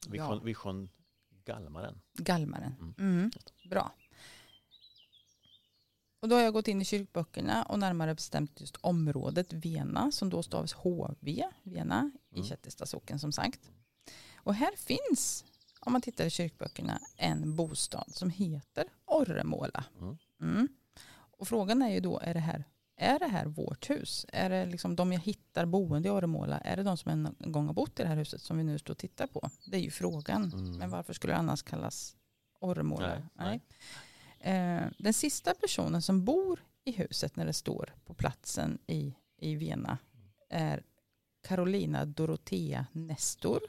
Vid, 0.08 0.20
Ja. 0.20 0.28
sjön, 0.28 0.44
vid 0.44 0.56
sjön 0.56 0.88
Galmaren. 1.44 2.00
Galmaren. 2.12 2.74
Mm. 2.80 2.94
Mm. 2.98 3.30
Bra. 3.70 3.92
Och 6.24 6.30
då 6.30 6.37
har 6.37 6.42
jag 6.42 6.52
gått 6.52 6.68
in 6.68 6.82
i 6.82 6.84
kyrkböckerna 6.84 7.62
och 7.62 7.78
närmare 7.78 8.14
bestämt 8.14 8.60
just 8.60 8.76
området 8.76 9.52
Vena 9.52 10.12
som 10.12 10.30
då 10.30 10.42
stavas 10.42 10.72
HV, 10.72 11.44
Vena, 11.62 12.10
i 12.30 12.34
Mm. 12.34 12.46
Kättilsta 12.46 12.87
socken 12.87 13.18
som 13.18 13.32
sagt. 13.32 13.70
Och 14.37 14.54
här 14.54 14.76
finns, 14.76 15.44
om 15.80 15.92
man 15.92 16.02
tittar 16.02 16.24
i 16.24 16.30
kyrkböckerna, 16.30 16.98
en 17.16 17.56
bostad 17.56 18.14
som 18.14 18.30
heter 18.30 18.84
Orremåla. 19.06 19.84
Mm. 20.00 20.16
Mm. 20.40 20.68
Och 21.10 21.48
frågan 21.48 21.82
är 21.82 21.90
ju 21.90 22.00
då, 22.00 22.18
är 22.18 22.34
det 22.34 22.40
här, 22.40 22.64
är 22.96 23.18
det 23.18 23.28
här 23.28 23.46
vårt 23.46 23.90
hus? 23.90 24.26
Är 24.32 24.50
det 24.50 24.66
liksom 24.66 24.96
de 24.96 25.12
jag 25.12 25.20
hittar 25.20 25.66
boende 25.66 26.08
i 26.08 26.10
Orremåla, 26.10 26.58
är 26.58 26.76
det 26.76 26.82
de 26.82 26.96
som 26.96 27.10
en 27.10 27.52
gång 27.52 27.66
har 27.66 27.74
bott 27.74 28.00
i 28.00 28.02
det 28.02 28.08
här 28.08 28.16
huset 28.16 28.42
som 28.42 28.58
vi 28.58 28.64
nu 28.64 28.78
står 28.78 28.94
och 28.94 28.98
tittar 28.98 29.26
på? 29.26 29.50
Det 29.66 29.76
är 29.76 29.80
ju 29.80 29.90
frågan. 29.90 30.52
Mm. 30.52 30.78
Men 30.78 30.90
varför 30.90 31.12
skulle 31.12 31.32
det 31.32 31.38
annars 31.38 31.62
kallas 31.62 32.16
Orremåla? 32.60 33.22
Nej, 33.34 33.60
Eh, 34.44 34.83
den 34.98 35.14
sista 35.14 35.54
personen 35.54 36.02
som 36.02 36.24
bor 36.24 36.61
i 36.85 36.92
huset 36.92 37.37
när 37.37 37.46
det 37.46 37.52
står 37.52 37.94
på 38.04 38.14
platsen 38.14 38.78
i, 38.87 39.14
i 39.38 39.54
Vena 39.54 39.98
är 40.50 40.83
Carolina 41.48 42.04
Dorotea 42.04 42.87
Nestor. 42.92 43.61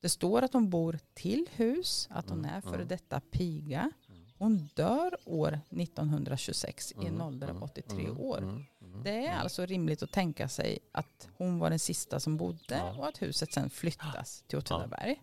Det 0.00 0.08
står 0.08 0.42
att 0.42 0.52
hon 0.52 0.70
bor 0.70 0.98
till 1.14 1.46
hus, 1.52 2.08
att 2.10 2.28
hon 2.28 2.38
Mm, 2.38 2.54
är 2.54 2.60
före 2.60 2.74
mm. 2.74 2.88
detta 2.88 3.20
piga. 3.20 3.90
Hon 4.38 4.68
dör 4.74 5.16
år 5.24 5.60
1926 5.70 6.92
i 6.92 6.94
en 6.94 7.06
Mm, 7.06 7.20
ålder 7.20 7.46
av 7.46 7.56
mm, 7.56 7.62
83 7.62 8.04
mm, 8.04 8.18
år. 8.20 8.64
Det 9.04 9.26
är 9.26 9.36
alltså 9.38 9.66
rimligt 9.66 10.02
att 10.02 10.12
tänka 10.12 10.48
sig 10.48 10.78
att 10.92 11.28
hon 11.36 11.58
var 11.58 11.70
den 11.70 11.78
sista 11.78 12.20
som 12.20 12.36
bodde 12.36 12.82
och 12.98 13.08
att 13.08 13.22
huset 13.22 13.52
sen 13.52 13.70
flyttas 13.70 14.44
till 14.46 14.58
Åtvidaberg. 14.58 15.22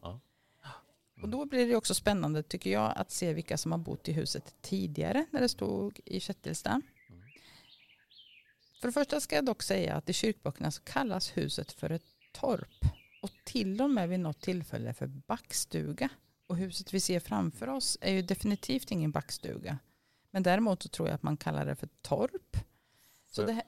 Och 1.22 1.30
då 1.30 1.46
blir 1.46 1.68
det 1.68 1.76
också 1.76 1.94
spännande 1.94 2.44
tycker 2.44 2.70
jag 2.70 2.94
att 2.96 3.12
se 3.12 3.34
vilka 3.34 3.58
som 3.58 3.72
har 3.72 3.80
bott 3.80 4.08
i 4.08 4.12
huset 4.12 4.56
tidigare 4.62 5.26
när 5.32 5.42
det 5.42 5.50
stod 5.50 6.00
i 6.06 6.20
Kättilsta. 6.20 6.70
Mm. 6.70 7.22
För 8.82 8.88
det 8.88 8.92
första 8.92 9.20
ska 9.20 9.36
jag 9.36 9.46
dock 9.46 9.64
säga 9.64 9.96
att 9.96 10.10
i 10.10 10.14
kyrkböckerna 10.14 10.72
så 10.72 10.82
kallas 10.82 11.38
huset 11.38 11.72
för 11.72 11.90
ett 11.90 12.06
torp 12.32 12.86
och 13.22 13.32
till 13.44 13.82
och 13.82 13.90
med 13.90 14.10
vid 14.10 14.20
något 14.20 14.42
tillfälle 14.42 14.94
för 14.94 15.08
backstuga. 15.08 16.10
Och 16.48 16.58
huset 16.58 16.94
vi 16.94 17.00
ser 17.00 17.20
framför 17.20 17.68
oss 17.70 17.98
är 18.02 18.12
ju 18.12 18.22
definitivt 18.22 18.92
ingen 18.92 19.12
backstuga. 19.12 19.78
Men 20.32 20.44
däremot 20.44 20.84
så 20.84 20.90
tror 20.90 21.08
jag 21.08 21.16
att 21.16 21.24
man 21.24 21.38
kallar 21.38 21.66
det 21.66 21.76
för 21.76 21.90
torp. 22.02 22.58
Så 23.28 23.46
det 23.46 23.54
här, 23.54 23.64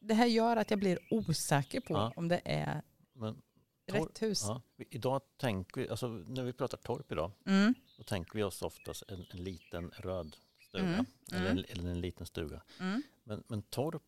det 0.00 0.14
här 0.14 0.26
gör 0.26 0.56
att 0.56 0.70
jag 0.70 0.78
blir 0.78 0.98
osäker 1.10 1.80
på 1.80 1.94
Ja. 1.94 2.12
om 2.16 2.28
det 2.28 2.40
är 2.44 2.82
Men, 3.14 3.42
rätt 3.86 4.22
hus. 4.22 4.42
ja, 4.46 4.62
idag 4.90 5.20
tänker 5.36 5.80
vi, 5.80 5.88
alltså 5.88 6.08
när 6.08 6.42
vi 6.42 6.52
pratar 6.52 6.78
torp 6.78 7.12
idag, 7.12 7.30
Mm, 7.46 7.74
då 7.96 8.02
tänker 8.02 8.34
vi 8.34 8.42
oss 8.42 8.62
oftast 8.62 9.02
en, 9.08 9.26
en 9.30 9.44
liten 9.44 9.90
röd 9.96 10.36
stuga. 10.68 10.84
Mm, 10.84 11.06
Eller, 11.32 11.50
mm. 11.50 11.58
en, 11.58 11.64
eller 11.78 11.90
en 11.90 12.00
liten 12.00 12.26
stuga. 12.26 12.62
mm. 12.80 13.02
Men, 13.24 13.42
men 13.48 13.62
torp 13.62 14.02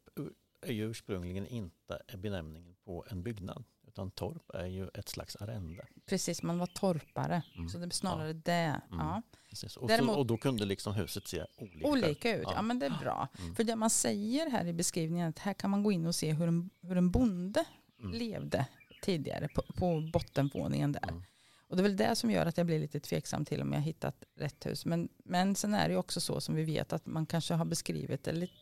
är 0.60 0.72
ju 0.72 0.90
ursprungligen 0.90 1.46
inte 1.46 2.02
benämningen 2.16 2.74
på 2.84 3.04
en 3.10 3.22
byggnad. 3.22 3.64
Utan 3.86 4.10
torp 4.10 4.50
är 4.54 4.66
ju 4.66 4.88
ett 4.94 5.08
slags 5.08 5.36
arrende. 5.36 5.86
Precis, 6.06 6.42
man 6.42 6.58
var 6.58 6.66
torpare. 6.66 7.42
Mm. 7.56 7.68
Så 7.68 7.78
det 7.78 7.84
är 7.86 7.90
snarare 7.90 8.32
det. 8.32 8.80
Ja. 8.90 9.22
Precis. 9.48 9.76
Och, 9.76 9.88
Däremot- 9.88 10.14
så, 10.14 10.18
och 10.20 10.26
då 10.26 10.36
kunde 10.36 10.64
liksom 10.64 10.94
huset 10.94 11.28
se 11.28 11.44
olika, 11.56 11.88
Olika 11.88 12.36
ut, 12.36 12.42
ja. 12.44 12.52
Ja. 12.54 12.62
men 12.62 12.78
det 12.78 12.86
är 12.86 12.98
bra. 13.00 13.28
Mm. 13.38 13.54
För 13.54 13.64
det 13.64 13.76
man 13.76 13.90
säger 13.90 14.50
här 14.50 14.66
i 14.66 14.72
beskrivningen 14.72 15.28
att 15.28 15.38
här 15.38 15.54
kan 15.54 15.70
man 15.70 15.82
gå 15.82 15.92
in 15.92 16.06
och 16.06 16.14
se 16.14 16.32
hur 16.32 16.48
en, 16.48 16.70
hur 16.80 16.96
en 16.96 17.10
bonde 17.10 17.64
Mm. 18.00 18.12
levde 18.12 18.66
tidigare 19.02 19.48
på, 19.48 19.62
på 19.62 20.10
bottenvåningen 20.12 20.92
där. 20.92 21.08
Mm. 21.08 21.22
Och 21.68 21.76
det 21.76 21.80
är 21.80 21.82
väl 21.82 21.96
det 21.96 22.16
som 22.16 22.30
gör 22.30 22.46
att 22.46 22.56
jag 22.56 22.66
blir 22.66 22.80
lite 22.80 23.00
tveksam 23.00 23.44
till 23.44 23.62
om 23.62 23.72
jag 23.72 23.80
hittat 23.80 24.24
rätt 24.36 24.66
hus. 24.66 24.86
Men, 24.86 25.08
men 25.24 25.54
sen 25.54 25.74
är 25.74 25.88
det 25.88 25.92
ju 25.92 25.98
också 25.98 26.20
så 26.20 26.40
som 26.40 26.54
vi 26.54 26.64
vet 26.64 26.92
att 26.92 27.06
man 27.06 27.26
kanske 27.26 27.54
har 27.54 27.64
beskrivit 27.64 28.26
lite- 28.26 28.52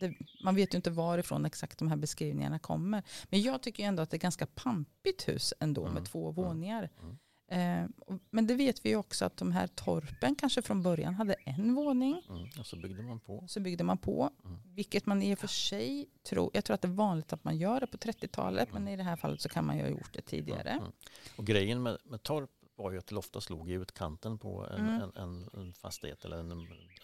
det 0.00 0.14
man 0.44 0.54
vet 0.54 0.74
ju 0.74 0.76
inte 0.76 0.90
varifrån 0.90 1.44
exakt 1.46 1.78
de 1.78 1.88
här 1.88 1.96
beskrivningarna 1.96 2.58
kommer. 2.58 3.02
Men 3.30 3.42
jag 3.42 3.62
tycker 3.62 3.82
ju 3.82 3.86
ändå 3.86 4.02
att 4.02 4.10
det 4.10 4.16
är 4.16 4.18
ganska 4.18 4.46
pampigt 4.46 5.28
hus 5.28 5.54
ändå 5.60 5.82
Mm. 5.82 5.94
med 5.94 6.04
två 6.04 6.30
våningar. 6.30 6.90
Mm. 7.02 7.18
Eh, 7.52 7.86
men 8.30 8.46
det 8.46 8.54
vet 8.54 8.84
vi 8.84 8.88
ju 8.88 8.96
också 8.96 9.24
att 9.24 9.36
de 9.36 9.52
här 9.52 9.66
torpen 9.66 10.34
kanske 10.34 10.62
från 10.62 10.82
början 10.82 11.14
hade 11.14 11.34
en 11.34 11.74
våning. 11.74 12.22
Mm. 12.28 12.48
Och 12.58 12.66
så 12.66 12.76
byggde 12.76 13.02
man 13.02 13.20
på. 13.20 13.44
Så 13.48 13.60
byggde 13.60 13.84
man 13.84 13.98
på. 13.98 14.30
Mm. 14.44 14.58
Vilket 14.74 15.06
man 15.06 15.22
i 15.22 15.34
och 15.34 15.38
för 15.38 15.46
sig 15.48 16.06
tror, 16.22 16.50
jag 16.54 16.64
tror 16.64 16.74
att 16.74 16.82
det 16.82 16.88
är 16.88 16.92
vanligt 16.92 17.32
att 17.32 17.44
man 17.44 17.56
gör 17.56 17.80
det 17.80 17.86
på 17.86 17.96
30-talet. 17.96 18.70
Mm. 18.70 18.84
Men 18.84 18.92
i 18.92 18.96
det 18.96 19.02
här 19.02 19.16
fallet 19.16 19.40
så 19.40 19.48
kan 19.48 19.66
man 19.66 19.76
ju 19.76 19.82
ha 19.82 19.90
gjort 19.90 20.12
det 20.12 20.22
tidigare. 20.22 20.70
Mm. 20.70 20.82
Mm. 20.82 20.92
Och 21.36 21.46
grejen 21.46 21.82
med, 21.82 21.98
med 22.04 22.22
torp 22.22 22.50
var 22.76 22.92
ju 22.92 22.98
att 22.98 23.06
det 23.06 23.16
oftast 23.16 23.50
låg 23.50 23.70
i 23.70 23.72
utkanten 23.72 24.38
på 24.38 24.66
en, 24.66 24.80
Mm. 24.80 25.02
en, 25.02 25.12
en, 25.16 25.48
en 25.54 25.72
fastighet 25.74 26.24
eller 26.24 26.36
en, 26.38 26.50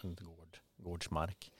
en 0.03 0.15
gård, 0.15 0.57
gårdsmark. 0.77 1.51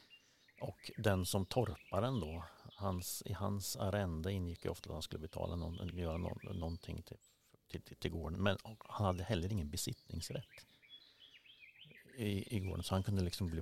Och 0.62 0.91
den 0.97 1.25
som 1.25 1.45
torparen 1.45 2.19
då, 2.19 2.43
hans, 2.75 3.23
i 3.25 3.34
hans 3.34 3.75
arrende 3.75 4.32
ingick 4.32 4.65
ju 4.65 4.71
ofta 4.71 4.89
att 4.89 4.93
han 4.93 5.02
skulle 5.02 5.19
betala 5.21 5.56
någon, 5.56 5.80
eller 5.80 5.93
göra 5.93 6.17
någon, 6.17 6.39
någonting 6.60 7.02
till, 7.02 7.17
till, 7.70 7.82
till, 7.82 7.96
till 7.98 8.12
gården. 8.12 8.44
Men 8.44 8.58
han 8.80 9.06
hade 9.06 9.24
heller 9.24 9.52
ingen 9.52 9.70
besittningsrätt 9.70 10.46
i, 12.18 12.56
i 12.56 12.60
gården. 12.60 12.84
Så 12.84 12.96
han 12.96 13.04
kunde 13.04 13.24
liksom 13.24 13.48
bli 13.48 13.62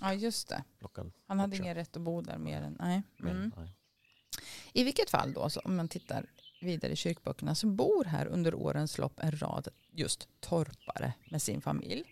Ja 0.00 0.14
just 0.14 0.48
det. 0.48 0.64
bortplockad. 0.70 1.12
Han 1.26 1.38
hade 1.40 1.56
ingen 1.56 1.74
rätt 1.74 1.96
att 1.96 2.02
bo 2.02 2.20
där 2.20 2.38
mer 2.38 2.62
än, 2.62 2.76
nej. 2.80 3.02
Men, 3.16 3.36
Mm. 3.36 3.52
nej. 3.56 3.68
I 4.72 4.84
vilket 4.84 5.10
fall 5.10 5.32
då, 5.32 5.48
om 5.64 5.76
man 5.76 5.88
tittar 5.88 6.26
vidare 6.60 6.92
i 6.92 6.96
kyrkböckerna, 6.96 7.54
så 7.54 7.66
bor 7.66 8.04
här 8.04 8.26
under 8.26 8.54
årens 8.54 8.98
lopp 8.98 9.20
en 9.20 9.32
rad 9.38 9.68
just 9.92 10.28
torpare 10.40 11.12
med 11.30 11.42
sin 11.42 11.60
familj. 11.60 12.04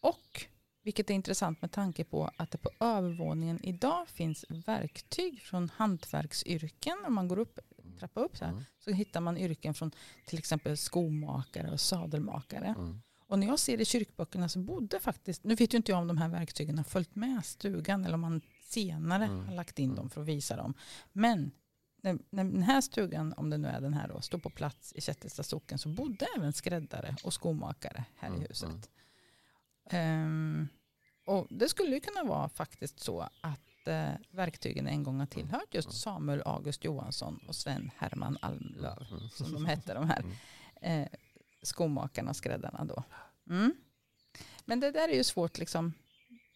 Och, 0.00 0.46
vilket 0.82 1.10
är 1.10 1.14
intressant 1.14 1.62
med 1.62 1.72
tanke 1.72 2.04
på 2.04 2.30
att 2.36 2.50
det 2.50 2.58
på 2.58 2.70
övervåningen 2.80 3.64
idag 3.64 4.08
finns 4.08 4.44
verktyg 4.48 5.42
från 5.42 5.68
hantverksyrken. 5.76 6.98
Om 7.06 7.14
man 7.14 7.28
går 7.28 7.38
upp, 7.38 7.58
trappar 8.00 8.22
upp 8.24 8.36
så 8.36 8.44
här, 8.44 8.52
Mm. 8.52 8.64
så 8.78 8.90
hittar 8.90 9.20
man 9.20 9.38
yrken 9.38 9.74
från 9.74 9.90
till 10.26 10.38
exempel 10.38 10.76
skomakare 10.76 11.70
och 11.70 11.80
sadelmakare. 11.80 12.66
Mm. 12.78 13.02
Och 13.26 13.38
när 13.38 13.46
jag 13.46 13.58
ser 13.58 13.80
i 13.80 13.84
kyrkböckerna 13.84 14.48
så 14.48 14.58
bodde 14.58 15.00
faktiskt, 15.00 15.44
nu 15.44 15.54
vet 15.54 15.74
ju 15.74 15.76
inte 15.76 15.92
jag 15.92 16.00
om 16.00 16.06
de 16.08 16.18
här 16.18 16.28
verktygen 16.28 16.76
har 16.78 16.84
följt 16.84 17.14
med 17.14 17.44
stugan 17.44 18.04
eller 18.04 18.14
om 18.14 18.20
man 18.20 18.40
senare 18.64 19.24
Mm. 19.24 19.46
har 19.46 19.54
lagt 19.54 19.78
in 19.78 19.88
dem 19.90 19.98
Mm. 19.98 20.10
för 20.10 20.20
att 20.20 20.26
visa 20.26 20.56
dem. 20.56 20.74
Men 21.12 21.50
när, 22.02 22.18
när 22.30 22.44
den 22.44 22.62
här 22.62 22.80
stugan, 22.80 23.34
om 23.36 23.50
det 23.50 23.58
nu 23.58 23.68
är 23.68 23.80
den 23.80 23.94
här 23.94 24.08
då, 24.08 24.20
står 24.20 24.38
på 24.38 24.50
plats 24.50 24.92
i 24.96 25.00
Kättilsta 25.00 25.42
socken 25.42 25.78
så 25.78 25.88
bodde 25.88 26.26
även 26.36 26.52
skräddare 26.52 27.16
och 27.24 27.32
skomakare 27.32 28.04
här 28.16 28.28
i 28.28 28.32
Mm, 28.32 28.46
huset. 28.48 28.90
Ehm, 29.90 30.68
och 31.26 31.46
det 31.50 31.68
skulle 31.68 31.94
ju 31.94 32.00
kunna 32.00 32.24
vara 32.24 32.48
faktiskt 32.48 33.00
så 33.00 33.20
att 33.40 33.60
eh, 33.88 34.10
verktygen 34.30 34.86
en 34.86 35.02
gång 35.02 35.18
har 35.18 35.26
tillhört 35.26 35.74
just 35.74 35.92
Samuel 35.92 36.42
August 36.44 36.84
Johansson 36.84 37.40
och 37.48 37.56
Sven 37.56 37.90
Herman 37.96 38.38
Almlöv, 38.42 39.06
Mm. 39.10 39.28
som 39.30 39.52
de 39.52 39.66
hette 39.66 39.94
de 39.94 40.08
här 40.08 40.24
Mm. 40.82 41.02
eh, 41.02 41.08
skomakarna 41.62 42.30
och 42.30 42.36
skräddarna 42.36 42.84
då. 42.84 43.02
Mm. 43.50 43.74
Men 44.64 44.80
det 44.80 44.90
där 44.90 45.08
är 45.08 45.14
ju 45.14 45.24
svårt 45.24 45.58
liksom. 45.58 45.92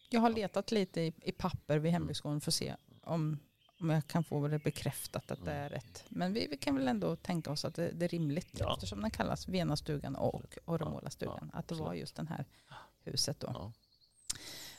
Jag 0.09 0.21
har 0.21 0.29
letat 0.29 0.71
lite 0.71 1.01
i, 1.01 1.13
i 1.21 1.31
papper 1.31 1.77
vid 1.79 1.91
hembygdsgården 1.91 2.41
för 2.41 2.51
att 2.51 2.55
se 2.55 2.75
om, 3.03 3.39
om 3.79 3.89
jag 3.89 4.07
kan 4.07 4.23
få 4.23 4.47
det 4.47 4.59
bekräftat 4.59 5.31
att 5.31 5.45
det 5.45 5.51
är 5.51 5.69
rätt. 5.69 6.03
Men 6.09 6.33
vi, 6.33 6.47
vi 6.47 6.57
kan 6.57 6.75
väl 6.75 6.87
ändå 6.87 7.15
tänka 7.15 7.51
oss 7.51 7.65
att 7.65 7.75
det, 7.75 7.91
det 7.91 8.05
är 8.05 8.09
rimligt 8.09 8.49
Ja. 8.59 8.73
eftersom 8.73 9.01
den 9.01 9.11
kallas 9.11 9.47
Venastugan 9.47 10.15
och 10.15 10.57
Orremålastugan. 10.65 11.49
Ja, 11.53 11.59
att 11.59 11.67
det 11.67 11.75
var 11.75 11.93
just 11.93 12.15
det 12.15 12.25
här 12.29 12.45
huset 13.03 13.39
då. 13.39 13.71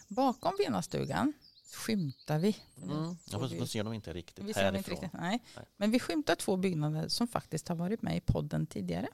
Bakom 0.09 0.53
Venastugan 0.59 1.33
skymtar 1.73 2.39
vi. 2.39 2.57
Mm. 2.83 2.91
Jag 3.05 3.17
såg 3.31 3.41
får, 3.41 3.49
vi- 3.49 3.59
får 3.59 3.67
se 3.67 3.83
dem 3.83 3.93
inte 3.93 4.13
riktigt 4.13 4.45
vi 4.45 4.55
ser 4.55 4.65
dem 4.65 4.77
inte 4.77 4.91
härifrån. 4.91 5.03
riktigt, 5.05 5.21
nej. 5.21 5.43
Nej. 5.57 5.65
Men 5.77 5.91
vi 5.91 5.99
skymtar 6.01 6.35
två 6.35 6.57
byggnader 6.57 7.09
som 7.09 7.29
faktiskt 7.29 7.69
har 7.69 7.77
varit 7.77 8.03
med 8.03 8.17
i 8.17 8.21
podden 8.21 8.67
tidigare. 8.67 9.09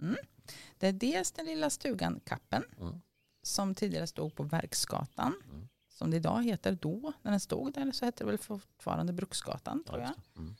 Mm. 0.00 0.16
Det 0.78 0.86
är 0.86 0.92
dels 0.92 1.32
den 1.32 1.46
lilla 1.46 1.70
stugan 1.70 2.20
Kappen 2.24 2.62
Mm. 2.80 3.00
som 3.42 3.74
tidigare 3.74 4.06
stod 4.06 4.34
på 4.34 4.42
Verksgatan. 4.42 5.32
Mm. 5.50 5.68
Som 5.88 6.10
det 6.10 6.16
idag 6.16 6.44
heter 6.44 6.72
då. 6.80 7.12
När 7.22 7.30
den 7.30 7.40
stod 7.40 7.72
där 7.72 7.92
så 7.92 8.04
hette 8.04 8.24
det 8.24 8.30
väl 8.30 8.38
fortfarande 8.38 9.12
Bruksgatan 9.12 9.84
tror 9.84 10.00
Ja, 10.00 10.14
jag. 10.34 10.42
Mm. 10.42 10.56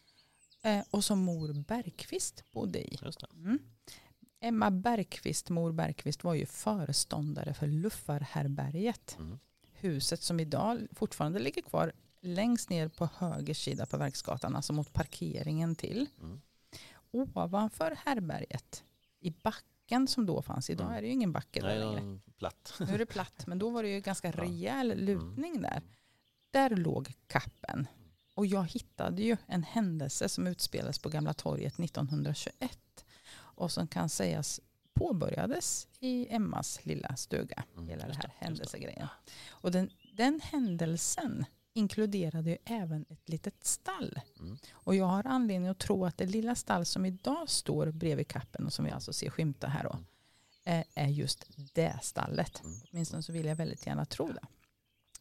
Eh, 0.62 0.84
och 0.90 1.04
som 1.04 1.18
mor 1.18 1.52
Bergqvist 1.52 2.44
bodde 2.52 2.78
i. 2.94 2.98
Just 3.02 3.20
det. 3.20 3.26
Mm. 3.34 3.58
Emma 4.40 4.70
Bergqvist, 4.70 5.48
mor 5.48 5.72
Bergqvist 5.72 6.24
var 6.24 6.34
ju 6.34 6.46
föreståndare 6.46 7.54
för 7.54 7.66
Luffarhärberget. 7.66 9.16
Mm. 9.18 9.38
Huset 9.80 10.22
som 10.22 10.40
idag 10.40 10.86
fortfarande 10.92 11.38
ligger 11.38 11.62
kvar 11.62 11.92
längst 12.20 12.70
ner 12.70 12.88
på 12.88 13.08
höger 13.16 13.54
sida 13.54 13.86
på 13.86 13.96
Verksgatan, 13.96 14.56
alltså 14.56 14.72
mot 14.72 14.92
parkeringen 14.92 15.74
till. 15.74 16.06
Mm. 16.20 16.40
Ovanför 17.10 17.96
härberget, 18.04 18.84
i 19.20 19.30
backen 19.30 20.08
som 20.08 20.26
då 20.26 20.42
fanns, 20.42 20.70
idag 20.70 20.84
Mm. 20.86 20.96
är 20.96 21.00
det 21.02 21.06
ju 21.06 21.12
ingen 21.12 21.32
backe 21.32 21.62
Nej, 21.62 21.78
där 21.78 21.86
det 21.86 21.92
längre. 21.94 22.20
platt. 22.38 22.74
Nu 22.80 22.94
är 22.94 22.98
det 22.98 23.06
platt, 23.06 23.46
men 23.46 23.58
då 23.58 23.70
var 23.70 23.82
det 23.82 23.88
ju 23.88 24.00
ganska 24.00 24.30
rejäl 24.32 25.04
lutning 25.04 25.60
där. 25.62 25.70
Mm. 25.76 25.82
Där 26.50 26.70
låg 26.70 27.12
kappen. 27.26 27.86
Och 28.34 28.46
jag 28.46 28.64
hittade 28.70 29.22
ju 29.22 29.36
en 29.46 29.62
händelse 29.62 30.28
som 30.28 30.46
utspelades 30.46 30.98
på 30.98 31.08
Gamla 31.08 31.34
torget 31.34 31.78
1921 31.80 32.78
och 33.36 33.72
som 33.72 33.88
kan 33.88 34.08
sägas 34.08 34.60
påbörjades 34.96 35.88
i 36.00 36.26
Emmas 36.30 36.86
lilla 36.86 37.16
stuga. 37.16 37.64
Mm, 37.74 37.88
Hela 37.88 38.06
just 38.08 38.22
här 38.22 38.32
händelsegrejen. 38.38 39.08
Och 39.48 39.70
den, 39.70 39.90
den 40.12 40.40
händelsen 40.44 41.44
inkluderade 41.72 42.50
ju 42.50 42.56
även 42.64 43.04
ett 43.08 43.28
litet 43.28 43.64
stall. 43.64 44.20
Mm. 44.40 44.58
Och 44.72 44.94
jag 44.94 45.04
har 45.06 45.26
anledning 45.26 45.68
att 45.68 45.78
tro 45.78 46.04
att 46.04 46.16
det 46.18 46.26
lilla 46.26 46.54
stall 46.54 46.84
som 46.84 47.04
idag 47.04 47.48
står 47.50 47.90
bredvid 47.90 48.28
kappen 48.28 48.66
och 48.66 48.72
som 48.72 48.84
vi 48.84 48.90
alltså 48.90 49.12
ser 49.12 49.30
skymta 49.30 49.66
här 49.66 49.84
då, 49.84 49.98
eh, 50.70 50.84
är 50.94 51.08
just 51.08 51.44
det 51.74 51.98
stallet. 52.02 52.60
Mm. 52.64 52.76
Åtminstone 52.92 53.22
så 53.22 53.32
vill 53.32 53.46
jag 53.46 53.56
väldigt 53.56 53.86
gärna 53.86 54.04
tro 54.04 54.26
det. 54.28 54.46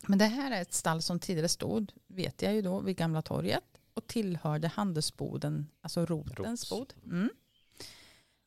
Men 0.07 0.19
det 0.19 0.25
här 0.25 0.51
är 0.51 0.61
ett 0.61 0.73
stall 0.73 1.01
som 1.01 1.19
tidigare 1.19 1.49
stod, 1.49 1.91
vet 2.07 2.41
jag 2.41 2.53
ju 2.53 2.61
då, 2.61 2.79
vid 2.79 2.97
Gamla 2.97 3.21
torget 3.21 3.63
och 3.93 4.07
tillhörde 4.07 4.67
handelsboden, 4.67 5.67
alltså 5.81 6.05
Rotens 6.05 6.45
Rots. 6.45 6.69
bod. 6.69 6.93
Mm. 7.05 7.29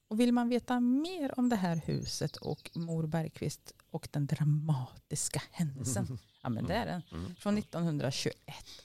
Och 0.08 0.20
vill 0.20 0.32
man 0.32 0.48
veta 0.48 0.80
mer 0.80 1.38
om 1.38 1.48
det 1.48 1.56
här 1.56 1.76
huset 1.76 2.36
och 2.36 2.70
mor 2.74 3.06
Bergqvist 3.06 3.74
och 3.90 4.08
den 4.12 4.26
dramatiska 4.26 5.42
händelsen, 5.50 6.18
ja 6.42 6.48
men 6.48 6.66
det 6.66 6.74
är 6.74 6.86
den, 6.86 7.02
Mm. 7.12 7.34
från 7.36 7.58
1921 7.58 8.34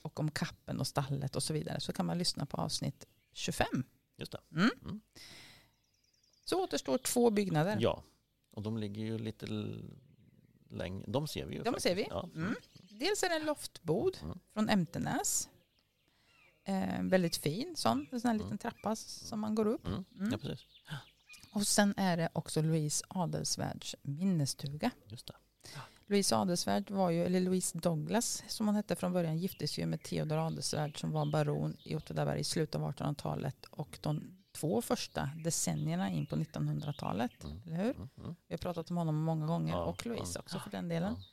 och 0.02 0.20
om 0.20 0.32
kappen 0.32 0.80
och 0.80 0.88
stallet 0.88 1.36
och 1.36 1.44
så 1.44 1.54
vidare 1.54 1.80
så 1.80 1.94
kan 1.94 2.06
man 2.06 2.18
lyssna 2.18 2.46
på 2.46 2.58
avsnitt 2.58 3.08
25. 3.34 3.68
Just 4.18 4.32
det. 4.32 4.40
Mm. 4.56 4.70
Mm. 4.84 5.02
Så 6.46 6.64
återstår 6.64 6.98
två 6.98 7.30
byggnader. 7.30 7.78
Ja, 7.82 8.04
och 8.52 8.62
de 8.62 8.78
ligger 8.78 9.02
ju 9.02 9.18
lite 9.18 9.46
längre. 10.70 11.06
De 11.08 11.28
ser 11.28 11.46
vi 11.46 11.56
ju. 11.56 11.64
De 11.64 11.66
faktiskt. 11.66 11.84
ser 11.84 11.96
vi. 11.96 12.08
Ja. 12.10 12.30
Mm. 12.36 12.56
Dels 12.74 13.24
är 13.24 13.30
det 13.30 13.36
en 13.36 13.46
loftbod 13.46 14.18
Mm. 14.22 14.40
från 14.54 14.70
Emtenäs. 14.70 15.50
Eh, 16.66 17.02
väldigt 17.04 17.36
fin 17.38 17.76
sån, 17.76 18.08
en 18.12 18.22
sån 18.22 18.28
här 18.28 18.36
liten 18.36 18.48
Mm. 18.48 18.58
trappa 18.58 18.96
som 18.96 19.40
man 19.40 19.56
går 19.56 19.68
upp. 19.68 19.88
Mm. 19.88 20.06
Mm. 20.20 20.32
ja, 20.32 20.38
precis. 20.38 20.66
Och 21.54 21.68
sen 21.68 21.94
är 21.98 22.18
det 22.18 22.30
också 22.34 22.62
Louise 22.62 23.06
Adelsvärds 23.08 23.96
minnesstuga. 24.02 24.92
Just 25.08 25.28
det. 25.28 25.34
Louise 26.08 26.36
Adelsvärd 26.36 26.92
var 26.92 27.10
ju, 27.10 27.26
eller 27.26 27.40
Louise 27.40 27.78
Douglas 27.78 28.44
som 28.48 28.66
hon 28.66 28.76
hette 28.76 28.96
från 28.96 29.14
början, 29.14 29.38
giftes 29.38 29.78
ju 29.78 29.86
med 29.86 30.04
Theodor 30.04 30.38
Adelsvärd 30.38 31.00
som 31.00 31.12
var 31.12 31.26
baron 31.26 31.78
i 31.84 31.96
Åtvidaberg 31.96 32.40
i 32.40 32.44
slutet 32.44 32.76
av 32.76 32.92
1800-talet 32.92 33.66
och 33.66 34.00
de 34.02 34.44
två 34.52 34.82
första 34.82 35.30
decennierna 35.44 36.10
in 36.10 36.26
på 36.26 36.36
1900-talet. 36.36 37.44
Mm. 37.44 37.62
Eller 37.66 37.76
hur? 37.76 37.96
Mm. 37.96 38.10
Mm. 38.18 38.36
Vi 38.48 38.54
har 38.54 38.58
pratat 38.58 38.92
om 38.92 38.98
honom 38.98 39.24
många 39.24 39.46
gånger 39.46 39.74
Ja, 39.74 39.84
och 39.84 40.06
Louise 40.06 40.32
ja. 40.36 40.40
också 40.40 40.60
för 40.60 40.72
den 40.72 40.88
delen. 40.88 41.16
Ja. 41.20 41.26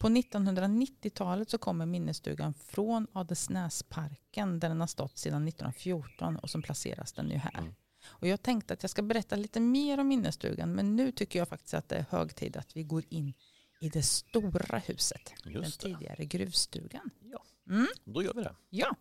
På 0.00 0.08
1990-talet 0.08 1.50
så 1.50 1.58
kommer 1.58 1.86
minnesstugan 1.86 2.54
från 2.54 3.06
Adelsnäsparken 3.12 4.60
där 4.60 4.68
den 4.68 4.80
har 4.80 4.86
stått 4.86 5.18
sedan 5.18 5.48
1914 5.48 6.36
och 6.36 6.50
som 6.50 6.62
placeras 6.62 7.12
den 7.12 7.26
nu 7.26 7.36
här. 7.36 7.74
Och 8.06 8.26
jag 8.26 8.42
tänkte 8.42 8.74
att 8.74 8.82
jag 8.82 8.90
ska 8.90 9.02
berätta 9.02 9.36
lite 9.36 9.60
mer 9.60 10.00
om 10.00 10.08
minnesstugan 10.08 10.72
men 10.74 10.96
nu 10.96 11.12
tycker 11.12 11.38
jag 11.38 11.48
faktiskt 11.48 11.74
att 11.74 11.88
det 11.88 11.96
är 11.96 12.06
hög 12.10 12.34
tid 12.36 12.56
att 12.56 12.76
vi 12.76 12.82
går 12.82 13.04
in 13.08 13.34
i 13.80 13.88
det 13.88 14.02
stora 14.02 14.78
huset. 14.78 15.32
Just 15.44 15.80
den 15.80 15.92
det. 15.92 15.98
tidigare 15.98 16.24
gruvstugan. 16.24 17.10
Ja. 17.22 17.44
Mm, 17.68 17.86
Då 18.04 18.22
gör 18.22 18.34
vi 18.34 18.42
det. 18.42 18.54
ja, 18.70 18.96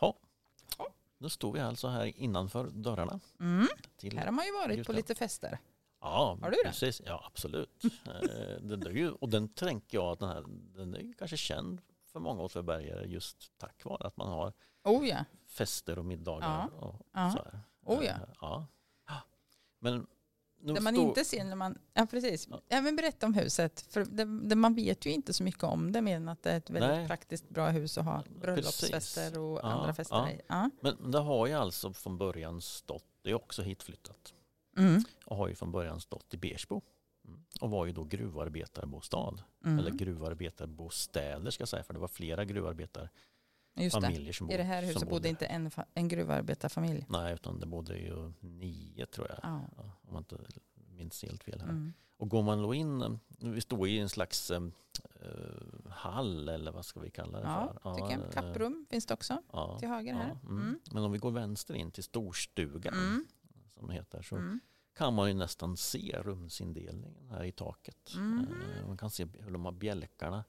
Ja. 0.00 0.14
Då 1.18 1.28
står 1.30 1.52
vi 1.52 1.60
alltså 1.60 1.88
här 1.88 2.06
innanför 2.18 2.70
dörrarna. 2.70 3.20
mm. 3.40 3.66
Här 4.02 4.24
har 4.26 4.32
man 4.32 4.44
ju 4.46 4.52
varit 4.52 4.76
Just 4.76 4.86
på 4.86 4.92
lite 4.92 5.14
fester. 5.14 5.58
Ja, 6.00 6.38
Har 6.42 6.50
du 6.50 6.56
det? 6.64 6.68
precis. 6.70 7.02
Ja, 7.04 7.24
absolut. 7.26 7.84
Eh, 7.84 8.60
den 8.62 8.86
är 8.86 8.90
ju, 8.90 9.10
och 9.10 9.28
den 9.28 9.48
tänker 9.48 9.98
jag 9.98 10.06
att 10.12 10.18
den, 10.18 10.28
här, 10.28 10.44
den 10.76 10.94
är 10.94 11.12
kanske 11.18 11.36
känd 11.36 11.80
för 12.12 12.20
många 12.20 12.42
åtvidabergare 12.42 13.06
just 13.06 13.52
tack 13.58 13.84
vare 13.84 14.06
att 14.06 14.16
man 14.16 14.28
har 14.28 14.52
Oh 14.84 15.08
ja. 15.08 15.24
Fester 15.54 15.98
och 15.98 16.04
middagar. 16.04 16.68
Ja. 16.80 16.86
Och 16.86 17.06
Ja. 17.12 17.30
Så 17.30 17.38
här. 17.44 17.60
Oh 17.84 18.04
ja. 18.04 18.10
Eh, 18.12 18.18
ja. 18.40 18.66
Men 19.78 20.06
Det 20.60 20.80
man 20.80 20.96
inte 20.96 21.24
ser 21.24 21.44
när 21.44 21.56
man... 21.56 21.78
Ja, 21.94 22.06
precis. 22.06 22.48
Ja. 22.68 22.80
Men 22.82 22.96
berätta 22.96 23.26
om 23.26 23.34
huset. 23.34 23.80
För 23.90 24.04
det, 24.04 24.24
det, 24.48 24.56
man 24.56 24.74
vet 24.74 25.06
ju 25.06 25.10
inte 25.10 25.32
så 25.32 25.42
mycket 25.42 25.62
om 25.64 25.92
det 25.92 26.02
mer 26.02 26.16
än 26.16 26.28
att 26.28 26.42
det 26.42 26.50
är 26.50 26.56
ett 26.56 26.70
väldigt 26.70 26.90
Nej. 26.90 27.06
praktiskt 27.06 27.48
bra 27.48 27.68
hus 27.68 27.98
att 27.98 28.04
ha 28.04 28.22
bröllopsfester 28.40 29.38
och 29.38 29.58
Ja, 29.62 29.62
andra 29.62 29.94
fester 29.94 30.16
ja. 30.16 30.30
i. 30.30 30.40
Ja. 30.46 30.70
Men 30.80 31.10
det 31.10 31.18
har 31.18 31.46
ju 31.46 31.52
alltså 31.52 31.92
från 31.92 32.18
början 32.18 32.60
stått, 32.60 33.04
det 33.22 33.30
är 33.30 33.34
också 33.34 33.62
hitflyttat, 33.62 34.34
Mm. 34.76 35.02
och 35.26 35.36
har 35.36 35.48
ju 35.48 35.54
från 35.54 35.72
början 35.72 36.00
stått 36.00 36.34
i 36.34 36.36
Bersbo. 36.36 36.80
Mm. 37.28 37.44
Och 37.60 37.70
var 37.70 37.86
ju 37.86 37.92
då 37.92 38.04
gruvarbetarbostad. 38.04 39.34
Mm. 39.64 39.78
Eller 39.78 39.90
gruvarbetarbostäder 39.90 41.50
ska 41.50 41.62
jag 41.62 41.68
säga, 41.68 41.82
för 41.82 41.94
det 41.94 42.00
var 42.00 42.08
flera 42.08 42.44
gruvarbetarfamiljer 42.44 43.10
Just 43.76 44.00
det. 44.00 44.32
som 44.32 44.50
I 44.50 44.56
det 44.56 44.62
här 44.62 44.82
huset 44.82 45.08
bodde 45.10 45.28
inte 45.28 45.46
en, 45.46 45.70
en 45.94 46.08
gruvarbetarfamilj. 46.08 47.06
Nej, 47.08 47.34
utan 47.34 47.60
det 47.60 47.66
bodde 47.66 47.98
ju 47.98 48.32
nio 48.40 49.06
tror 49.06 49.28
jag. 49.28 49.38
Ja. 49.42 49.60
Ja, 49.76 49.82
om 50.02 50.12
man 50.12 50.20
inte 50.22 50.38
minns 50.74 51.22
helt 51.22 51.44
fel 51.44 51.60
här. 51.60 51.68
Mm. 51.68 51.92
Och 52.16 52.28
går 52.28 52.42
man 52.42 52.62
då 52.62 52.74
in, 52.74 53.02
eh, 53.02 53.10
vi 53.38 53.60
står 53.60 53.88
i 53.88 53.98
en 53.98 54.08
slags 54.08 54.50
eh, 54.50 54.62
eh, 55.20 55.90
hall 55.90 56.48
eller 56.48 56.72
vad 56.72 56.84
ska 56.84 57.00
vi 57.00 57.10
kalla 57.10 57.38
det 57.40 57.44
Ja, 57.46 57.74
för? 57.82 57.94
tycker 57.94 58.10
jag. 58.10 58.20
eh, 58.20 58.30
Kapprum 58.30 58.86
finns 58.90 59.06
det 59.06 59.14
också 59.14 59.42
ja, 59.52 59.78
till 59.78 59.88
höger 59.88 60.14
här. 60.14 60.28
ja, 60.42 60.48
mm. 60.48 60.62
Mm. 60.62 60.80
Men 60.92 61.02
om 61.02 61.12
vi 61.12 61.18
går 61.18 61.30
vänster 61.30 61.74
in 61.74 61.90
till 61.90 62.04
storstugan 62.04 62.94
Mm. 62.94 63.26
som 63.70 63.90
heter 63.90 64.22
så 64.22 64.36
Mm. 64.36 64.60
kan 64.96 65.14
man 65.14 65.28
ju 65.28 65.34
nästan 65.34 65.76
se 65.76 66.18
rumsindelningen 66.22 67.28
här 67.30 67.44
i 67.44 67.52
taket. 67.52 68.12
Mm. 68.14 68.46
Eh, 68.78 68.86
Man 68.86 68.96
kan 68.96 69.10
se 69.10 69.26
hur 69.40 69.50
de 69.50 69.64
har 69.64 69.72
bjälkarna. 69.72 70.44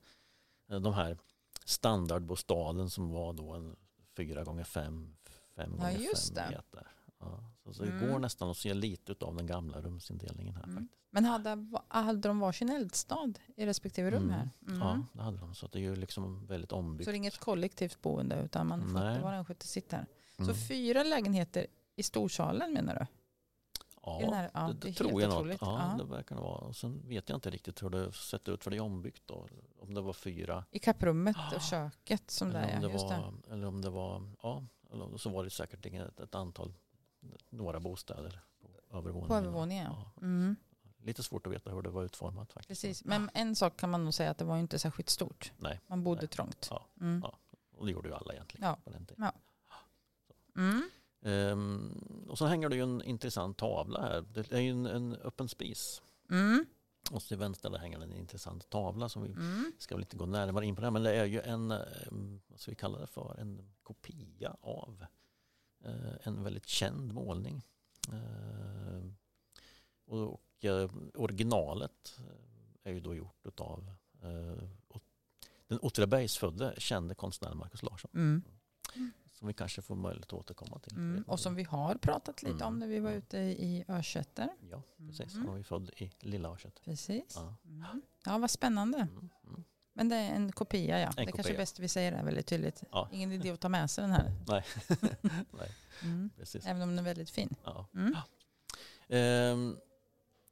Eh, 0.69 0.79
De 0.79 0.93
här 0.93 1.17
standardbostaden 1.65 2.89
som 2.89 3.09
var 3.09 3.33
då 3.33 3.51
en 3.53 3.75
fyra 4.17 4.43
gånger 4.43 4.63
fem, 4.63 5.15
fem 5.55 5.71
Ja, 5.77 5.83
gånger 5.85 5.99
just 5.99 6.35
fem 6.37 6.43
det. 6.51 6.55
meter. 6.57 6.87
Ja, 7.19 7.39
så, 7.63 7.73
så 7.73 7.83
det 7.83 7.91
Mm. 7.91 8.09
går 8.11 8.19
nästan 8.19 8.49
att 8.49 8.57
se 8.57 8.73
lite 8.73 9.25
av 9.25 9.35
den 9.35 9.45
gamla 9.47 9.81
rumsindelningen 9.81 10.55
här. 10.55 10.63
Mm. 10.63 10.75
faktiskt. 10.75 10.99
Men 11.09 11.25
hade, 11.25 11.67
hade 11.87 12.27
de 12.27 12.39
varsin 12.39 12.69
eldstad 12.69 13.33
i 13.55 13.65
respektive 13.65 14.11
rum 14.11 14.23
Mm. 14.23 14.29
här? 14.35 14.49
Mm. 14.67 14.79
Ja, 14.79 15.05
det 15.13 15.21
hade 15.21 15.37
de. 15.37 15.55
Så 15.55 15.67
det 15.67 15.79
är 15.79 15.81
ju 15.81 15.95
liksom 15.95 16.45
väldigt 16.45 16.71
ombyggt. 16.71 17.05
Så 17.05 17.11
det 17.11 17.15
är 17.15 17.17
inget 17.17 17.37
kollektivt 17.39 18.01
boende 18.01 18.41
utan 18.45 18.67
man 18.67 18.81
får 18.81 18.99
Nej. 18.99 19.09
inte 19.11 19.23
vara 19.23 19.35
en 19.35 19.45
sköter 19.45 19.67
sitt 19.67 19.91
här. 19.91 20.05
Mm. 20.39 20.47
Så 20.55 20.61
fyra 20.67 21.03
lägenheter 21.03 21.67
i 21.95 22.03
storsalen 22.03 22.73
menar 22.73 22.95
du? 22.99 23.05
Ja, 24.05 24.33
här- 24.33 24.51
ja, 24.53 24.59
det, 24.67 24.73
det 24.73 24.87
det 24.87 24.93
tror 24.93 25.21
jag 25.21 25.31
otroligt. 25.31 25.61
nog. 25.61 25.69
Ja, 25.71 25.91
Ja. 25.97 26.03
det 26.03 26.09
verkar 26.11 26.35
det 26.35 26.41
vara. 26.41 26.57
Och 26.57 26.75
sen 26.75 27.01
vet 27.09 27.29
jag 27.29 27.37
inte 27.37 27.49
riktigt 27.49 27.83
hur 27.83 27.89
det 27.89 28.11
sett 28.11 28.47
ut 28.47 28.63
för 28.63 28.71
det 28.71 28.77
är 28.77 28.81
ombyggt 28.81 29.23
då. 29.25 29.47
Om 29.79 29.93
det 29.93 30.01
var 30.01 30.13
fyra 30.13 30.65
I 30.71 30.79
kapprummet 30.79 31.35
Ah. 31.39 31.55
och 31.55 31.61
köket 31.61 32.31
som 32.31 32.49
det 32.51 32.59
eller 32.59 32.77
om 32.77 32.83
är. 32.83 32.87
det, 32.87 32.93
Just 32.93 33.09
det. 33.09 33.17
var, 33.47 33.53
eller 33.53 33.67
om 33.67 33.81
det 33.81 33.89
var, 33.89 34.29
ja, 34.43 34.63
så 35.17 35.29
var 35.29 35.43
det 35.43 35.49
säkert 35.49 35.85
ett, 35.85 36.19
ett 36.19 36.35
antal, 36.35 36.73
några 37.49 37.79
bostäder 37.79 38.39
på 38.61 38.97
övervåningen. 38.97 39.27
På 39.27 39.35
övervåningen 39.35 39.85
ja. 39.85 40.11
Ja, 40.15 40.21
Mm. 40.21 40.55
lite 40.97 41.23
svårt 41.23 41.47
att 41.47 41.53
veta 41.53 41.71
hur 41.71 41.81
det 41.81 41.89
var 41.89 42.03
utformat. 42.03 42.53
Faktiskt. 42.53 42.81
Precis, 42.81 43.05
men 43.05 43.29
en 43.33 43.55
sak 43.55 43.77
kan 43.79 43.89
man 43.89 44.03
nog 44.03 44.13
säga 44.13 44.31
att 44.31 44.37
det 44.37 44.45
var 44.45 44.57
inte 44.57 44.79
särskilt 44.79 45.09
stort. 45.09 45.51
Nej. 45.57 45.81
Man 45.87 46.03
bodde 46.03 46.21
Nej. 46.21 46.27
trångt. 46.29 46.67
Ja. 46.71 46.85
Mm. 47.01 47.21
Ja. 47.23 47.37
Och 47.77 47.85
det 47.85 47.91
gjorde 47.91 48.09
ju 48.09 48.15
alla 48.15 48.33
egentligen 48.33 48.67
Ja. 48.67 48.77
på 48.83 48.89
den 48.89 49.05
tiden. 49.05 49.31
Mm. 50.57 50.89
Ehm, 51.25 52.25
och 52.29 52.37
så 52.37 52.45
hänger 52.45 52.69
det 52.69 52.75
ju 52.75 52.81
en 52.83 53.01
intressant 53.03 53.57
tavla 53.57 54.01
här. 54.01 54.21
Det 54.33 54.51
är 54.51 54.59
ju 54.59 54.69
en, 54.71 54.85
en 54.85 55.15
öppen 55.15 55.49
spis. 55.49 56.01
Mm. 56.29 56.65
Och 57.11 57.21
till 57.21 57.37
vänster 57.37 57.69
där 57.69 57.77
hänger 57.77 57.99
en 57.99 58.13
intressant 58.13 58.69
tavla 58.69 59.09
som 59.09 59.23
vi 59.23 59.29
Mm. 59.31 59.71
ska 59.77 59.95
väl 59.95 60.03
inte 60.03 60.17
gå 60.17 60.25
närmare 60.25 60.65
in 60.65 60.75
på 60.75 60.81
det 60.81 60.85
här, 60.85 60.91
men 60.91 61.03
det 61.03 61.15
är 61.15 61.25
ju 61.25 61.41
en, 61.41 61.71
eh, 61.71 61.79
vad 62.47 62.59
ska 62.59 62.71
vi 62.71 62.75
kalla 62.75 62.99
det 62.99 63.07
för, 63.07 63.35
en 63.39 63.73
kopia 63.83 64.55
av 64.61 65.05
eh, 65.85 66.13
en 66.23 66.43
väldigt 66.43 66.65
känd 66.65 67.13
målning. 67.13 67.61
Eh, 68.11 69.03
och 70.05 70.33
och 70.33 70.65
eh, 70.65 70.89
originalet 71.15 72.19
eh, 72.19 72.89
är 72.89 72.93
ju 72.93 72.99
då 72.99 73.15
gjort 73.15 73.59
av 73.59 73.91
den 75.67 75.79
Åtvidabergsfödde 75.79 76.73
kände 76.77 77.15
konstnären 77.15 77.57
Markus 77.57 77.83
Larsson. 77.83 78.11
Mm. 78.13 78.41
Som 79.39 79.47
vi 79.47 79.53
kanske 79.53 79.81
får 79.81 79.95
möjlighet 79.95 80.25
att 80.27 80.33
återkomma 80.33 80.79
till. 80.79 80.93
Mm. 80.93 81.23
Och 81.27 81.39
som 81.39 81.55
vi 81.55 81.63
har 81.63 81.95
pratat 81.95 82.43
lite 82.43 82.63
om 82.63 82.73
Mm. 82.73 82.79
när 82.79 82.87
vi 82.87 82.99
var 82.99 83.11
ute 83.11 83.37
i 83.37 83.85
Örsätter. 83.87 84.49
Ja, 84.71 84.81
precis. 84.97 85.33
Mm. 85.33 85.37
Han 85.37 85.47
var 85.51 85.57
ju 85.57 85.63
född 85.63 85.89
i 85.97 86.11
Lilla 86.19 86.49
Örset. 86.49 86.81
Precis. 86.83 87.33
Ja. 87.35 87.55
Mm. 87.65 88.01
Ja, 88.25 88.37
vad 88.37 88.51
spännande. 88.51 88.97
Mm. 88.97 89.29
Mm. 89.47 89.63
Men 89.93 90.09
det 90.09 90.15
är 90.15 90.35
en 90.35 90.51
kopia 90.51 90.99
ja. 90.99 91.11
det 91.15 91.21
är 91.21 91.25
kanske 91.25 91.53
är 91.53 91.57
bäst 91.57 91.79
vi 91.79 91.87
säger 91.87 92.11
det 92.11 92.23
väldigt 92.23 92.47
tydligt. 92.47 92.83
Ja. 92.91 93.09
Ingen 93.11 93.31
idé 93.31 93.51
att 93.51 93.59
ta 93.59 93.69
med 93.69 93.89
sig 93.91 94.01
den 94.01 94.11
här. 94.11 94.31
Nej. 94.47 94.63
Nej, 95.51 95.71
Mm. 96.03 96.29
precis. 96.37 96.65
Även 96.65 96.81
om 96.81 96.89
den 96.89 96.99
är 96.99 97.03
väldigt 97.03 97.29
fin. 97.29 97.55
Ja. 97.63 97.87
Mm. 97.93 98.15
Ehm, 99.07 99.77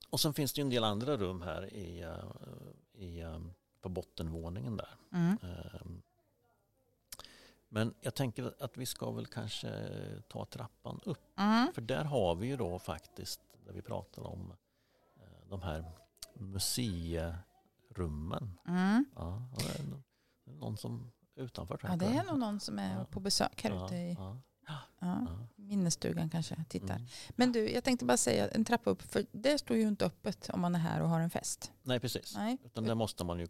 och 0.09 0.19
sen 0.19 0.33
finns 0.33 0.53
det 0.53 0.59
ju 0.59 0.63
en 0.63 0.69
del 0.69 0.83
andra 0.83 1.17
rum 1.17 1.41
här 1.41 1.73
i, 1.73 2.01
eh, 2.01 2.23
i, 2.93 3.19
eh, 3.21 3.39
på 3.81 3.89
bottenvåningen 3.89 4.77
där. 4.77 4.97
Mm. 5.13 5.37
Men 7.73 7.93
jag 8.01 8.15
tänker 8.15 8.53
att 8.59 8.77
vi 8.77 8.85
ska 8.85 9.11
väl 9.11 9.25
kanske 9.27 9.69
ta 10.27 10.45
trappan 10.45 10.99
upp. 11.05 11.39
Mm. 11.39 11.73
För 11.73 11.81
där 11.81 12.03
har 12.03 12.35
vi 12.35 12.47
ju 12.47 12.57
då 12.57 12.79
faktiskt, 12.79 13.41
där 13.65 13.73
vi 13.73 13.81
pratar 13.81 14.21
om 14.27 14.53
eh, 15.19 15.47
de 15.49 15.61
här 15.61 15.85
museirummen. 16.33 18.59
Mm. 18.67 19.05
Ja, 19.15 19.49
det 19.57 19.79
är 19.79 19.83
nå- 19.87 20.03
det 20.45 20.51
är 20.51 20.55
någon 20.55 20.77
som 20.77 21.11
utanför. 21.35 21.79
Ja, 21.83 21.95
det 21.95 22.05
är 22.05 22.23
nog 22.23 22.39
någon 22.39 22.59
som 22.59 22.79
är 22.79 22.97
Ja. 22.97 23.05
på 23.05 23.19
besök 23.19 23.63
här 23.63 23.71
Ja, 23.71 23.85
ute 23.85 23.95
i 23.95 24.17
ja, 24.99 25.27
minnesstugan 25.55 26.29
kanske. 26.29 26.65
Tittar. 26.69 26.95
Mm. 26.95 27.07
Men 27.29 27.51
du, 27.51 27.69
jag 27.71 27.83
tänkte 27.83 28.05
bara 28.05 28.17
säga 28.17 28.47
en 28.49 28.65
trappa 28.65 28.89
upp. 28.89 29.01
För 29.01 29.25
det 29.31 29.57
står 29.57 29.77
ju 29.77 29.87
inte 29.87 30.05
öppet 30.05 30.49
om 30.53 30.61
man 30.61 30.75
är 30.75 30.79
här 30.79 31.01
och 31.01 31.09
har 31.09 31.19
en 31.19 31.29
fest. 31.29 31.71
Nej, 31.81 31.99
precis. 31.99 32.35
Nej, 32.35 32.57
Utan 32.63 32.83
där 32.83 32.95
måste 32.95 33.23
man 33.23 33.39
ju 33.39 33.47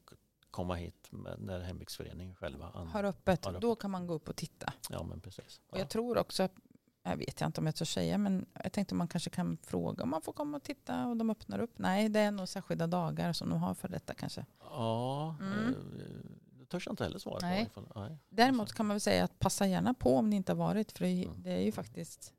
komma 0.54 0.76
hit 0.76 1.08
när 1.38 1.60
hembygdsföreningen 1.60 2.36
själva 2.36 2.66
har 2.66 3.04
öppet. 3.04 3.46
Har 3.46 3.52
öppet. 3.54 3.62
Då 3.62 3.76
kan 3.76 3.92
man 3.92 4.08
gå 4.08 4.14
upp 4.14 4.30
och 4.30 4.36
titta. 4.36 4.74
Ja, 4.90 5.04
men 5.04 5.22
precis. 5.22 5.62
Och 5.68 5.78
Ja. 5.78 5.82
jag 5.82 5.90
tror 5.90 6.18
också, 6.18 6.44
att- 6.44 6.56
jag 7.04 7.18
vet 7.18 7.42
inte 7.42 7.62
om 7.62 7.66
jag 7.66 7.76
törs 7.76 7.94
säga, 7.94 8.18
men 8.18 8.46
jag 8.64 8.72
tänkte 8.74 8.96
man 8.96 9.08
kanske 9.08 9.30
kan 9.30 9.58
fråga 9.58 10.04
om 10.04 10.10
man 10.10 10.22
får 10.22 10.34
komma 10.34 10.58
och 10.58 10.64
titta 10.64 11.08
och 11.08 11.18
de 11.18 11.30
öppnar 11.30 11.60
upp. 11.60 11.72
Nej, 11.78 12.10
det 12.10 12.20
är 12.20 12.32
nog 12.32 12.50
särskilda 12.50 12.88
dagar 12.88 13.34
som 13.34 13.50
de 13.50 13.60
har 13.62 13.74
för 13.74 13.88
detta 13.88 14.14
kanske. 14.14 14.46
Ja, 14.60 15.36
Mm. 15.42 15.70
eh, 15.70 15.76
det 16.60 16.66
törs 16.66 16.86
jag 16.86 16.94
inte 16.94 17.04
heller 17.04 17.20
svara 17.20 17.40
Nej. 17.42 17.70
på. 17.74 17.84
Nej. 17.96 18.18
Däremot 18.30 18.74
kan 18.74 18.86
man 18.86 18.94
väl 18.96 19.02
säga 19.02 19.24
att 19.24 19.40
passa 19.40 19.68
gärna 19.68 19.94
på 19.94 20.18
om 20.18 20.30
ni 20.30 20.36
inte 20.36 20.52
har 20.52 20.58
varit, 20.58 20.92
för 20.92 21.00
det 21.06 21.12
är- 21.12 21.26
Mm. 21.28 21.62
ju 21.66 21.72
faktiskt 21.72 22.34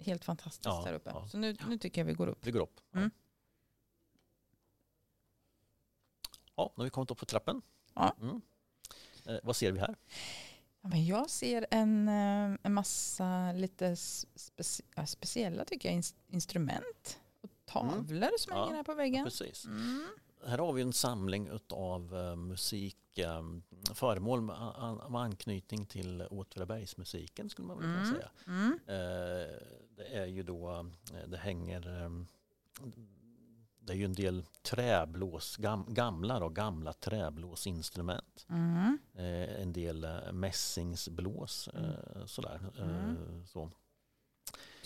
helt 0.00 0.24
fantastiskt 0.24 0.64
Ja, 0.66 0.82
där 0.84 0.94
uppe. 0.94 1.10
ja. 1.14 1.26
Så 1.28 1.38
nu, 1.38 1.56
nu 1.68 1.78
tycker 1.78 2.00
jag 2.00 2.06
vi 2.06 2.12
går 2.12 2.26
upp. 2.26 2.46
Vi 2.46 2.50
går 2.50 2.60
upp. 2.60 2.80
Ja. 2.92 2.98
Mm. 2.98 3.10
Ja, 6.60 6.72
nu 6.76 6.80
har 6.80 6.84
vi 6.84 6.90
kommit 6.90 7.10
upp 7.10 7.18
på 7.18 7.26
trappen. 7.26 7.62
Ja. 7.94 8.16
Mm. 8.20 8.40
Eh, 9.26 9.36
vad 9.42 9.56
ser 9.56 9.72
vi 9.72 9.80
här? 9.80 9.96
Ja, 10.82 10.88
men 10.88 11.06
jag 11.06 11.30
ser 11.30 11.66
en, 11.70 12.08
eh, 12.08 12.58
en 12.62 12.74
massa 12.74 13.52
lite 13.52 13.96
speci 13.96 14.82
speciella 15.06 15.64
tycker 15.64 15.88
jag, 15.88 15.98
ins- 15.98 16.14
instrument 16.28 17.20
och 17.40 17.50
tavlor 17.64 18.38
som 18.38 18.52
Ja, 18.56 18.62
hänger 18.64 18.76
här 18.76 18.82
på 18.82 18.94
väggen. 18.94 19.24
Precis. 19.24 19.64
Mm. 19.64 20.06
Här 20.46 20.58
har 20.58 20.72
vi 20.72 20.82
en 20.82 20.92
samling 20.92 21.50
av 21.70 22.14
uh, 22.14 22.36
musik, 22.36 23.18
eh, 23.18 23.42
föremål 23.94 24.40
med, 24.40 24.56
an- 24.56 25.12
med 25.12 25.20
anknytning 25.20 25.86
till 25.86 26.22
Åtvidabergsmusiken 26.30 27.50
skulle 27.50 27.68
man 27.68 27.76
väl 27.76 27.84
kunna 27.86 28.00
Mm. 28.02 28.12
säga. 28.14 28.30
Mm. 28.46 28.78
Eh, 28.86 29.56
det 29.96 30.04
är 30.14 30.26
ju 30.26 30.42
då, 30.42 30.70
eh, 31.14 31.28
det 31.28 31.36
hänger, 31.36 32.02
eh, 32.04 32.10
det 33.90 33.94
är 33.94 33.98
ju 33.98 34.04
en 34.04 34.12
del 34.12 34.44
träblås, 34.62 35.56
gam, 35.56 35.84
gamla, 35.88 36.38
då, 36.40 36.48
gamla 36.48 36.92
träblåsinstrument. 36.92 38.46
Mm. 38.48 38.98
Eh, 39.14 39.62
en 39.62 39.72
del 39.72 40.04
eh, 40.04 40.32
mässingsblås. 40.32 41.68
Eh, 41.68 42.26
sådär. 42.26 42.60
Eh, 42.78 42.84
Mm. 42.84 43.46
så. 43.46 43.70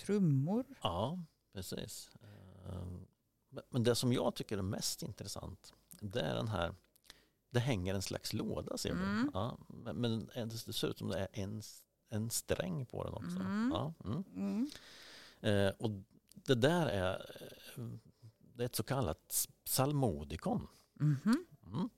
Trummor. 0.06 0.64
Ja, 0.82 1.18
precis. 1.52 2.10
Eh, 2.22 2.86
men- 3.70 3.82
det 3.84 3.94
som 3.94 4.12
jag 4.12 4.34
tycker 4.34 4.58
är 4.58 4.62
mest 4.62 5.02
intressant 5.02 5.72
det 5.90 6.20
är 6.20 6.34
den 6.34 6.48
här 6.48 6.74
det 7.50 7.60
hänger 7.60 7.94
en 7.94 8.02
slags 8.02 8.32
låda 8.32 8.76
ser 8.78 8.94
du. 8.94 9.02
Mm. 9.02 9.30
Ja, 9.34 9.58
men 9.94 10.26
det 10.34 10.50
ser 10.72 10.88
ut 10.88 10.98
som 10.98 11.08
det 11.08 11.18
är 11.18 11.28
en, 11.32 11.62
en 12.08 12.30
sträng 12.30 12.86
på 12.86 13.04
den 13.04 13.14
också. 13.14 13.40
Mm. 13.40 13.70
Ja, 13.74 13.94
mm. 14.04 14.24
Mm. 14.36 14.68
Eh, 15.40 15.72
och 15.78 15.90
det 16.34 16.54
där 16.54 16.86
är, 16.86 17.12
eh, 17.76 17.84
det 18.54 18.62
är 18.62 18.66
ett 18.66 18.76
så 18.76 18.82
kallat 18.82 19.46
psalmodikon. 19.64 20.66
Mhm. 20.94 21.46
Mm. 21.66 21.88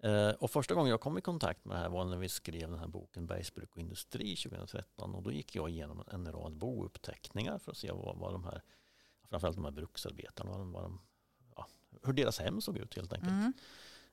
Eh, 0.00 0.34
och 0.34 0.50
första 0.50 0.74
gången 0.74 0.90
jag 0.90 1.00
kom 1.00 1.18
i 1.18 1.20
kontakt 1.20 1.64
med 1.64 1.76
det 1.76 1.80
här 1.80 1.88
var 1.88 2.04
när 2.04 2.16
vi 2.16 2.28
skrev 2.28 2.70
den 2.70 2.78
här 2.78 2.86
boken 2.86 3.26
Bergsbruk 3.26 3.70
och 3.72 3.78
industri 3.78 4.36
2013 4.36 5.14
och 5.14 5.22
då 5.22 5.32
gick 5.32 5.54
jag 5.54 5.70
igenom 5.70 6.04
en 6.10 6.32
rad 6.32 6.52
bouppteckningar 6.56 7.58
för 7.58 7.70
att 7.70 7.76
se 7.76 7.92
vad, 7.92 8.16
vad 8.16 8.32
de 8.32 8.44
här, 8.44 8.62
framförallt 9.28 9.56
de 9.56 9.64
här 9.64 9.72
bruksarbetarna, 9.72 10.50
vad 10.50 10.60
de, 10.60 10.72
vad 10.72 10.82
de, 10.82 11.00
ja, 11.56 11.66
hur 12.02 12.12
deras 12.12 12.38
hem 12.38 12.60
såg 12.60 12.76
ut 12.76 12.96
helt 12.96 13.12
enkelt. 13.12 13.32
Mm. 13.32 13.52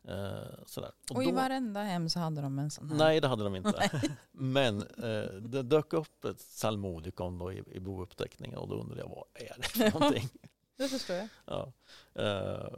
Eh, 0.07 0.63
sådär. 0.65 0.91
Och 1.11 1.23
i 1.23 1.25
då- 1.25 1.31
varenda 1.35 1.83
hem 1.83 2.09
så 2.09 2.19
hade 2.19 2.41
de 2.41 2.59
en 2.59 2.71
sån 2.71 2.89
här. 2.89 2.97
Nej, 2.97 3.21
det 3.21 3.27
hade 3.27 3.43
de 3.43 3.55
inte. 3.55 4.01
Men 4.31 4.81
eh, 4.81 5.33
det 5.41 5.63
dök 5.63 5.93
upp 5.93 6.25
ett 6.25 6.37
psalmodikon 6.37 7.37
då 7.39 7.53
i, 7.53 7.63
i 7.71 7.79
bouppteckningen 7.79 8.57
och 8.57 8.67
då 8.67 8.75
undrade 8.81 9.01
jag 9.01 9.09
vad 9.09 9.25
är 9.33 9.55
det 9.57 9.67
för 9.67 9.91
någonting? 9.99 10.29
Det 10.77 10.87
förstår 10.87 11.15
jag. 11.15 11.27
Ja. 11.45 11.73
Eh, 12.13 12.77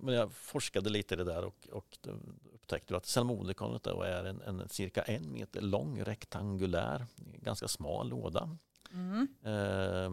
men 0.00 0.14
jag 0.14 0.32
forskade 0.32 0.90
lite 0.90 1.14
i 1.14 1.16
det 1.16 1.24
där 1.24 1.44
och, 1.44 1.68
och 1.72 1.98
upptäckte 2.54 2.96
att 2.96 3.02
psalmodikonet 3.02 3.82
då 3.82 4.02
är 4.02 4.24
en, 4.24 4.40
en 4.40 4.68
cirka 4.68 5.02
en 5.02 5.32
meter 5.32 5.60
lång 5.60 6.02
rektangulär, 6.04 7.06
ganska 7.16 7.68
smal 7.68 8.08
låda. 8.08 8.56
Mm. 8.92 9.28
Eh, 9.42 10.10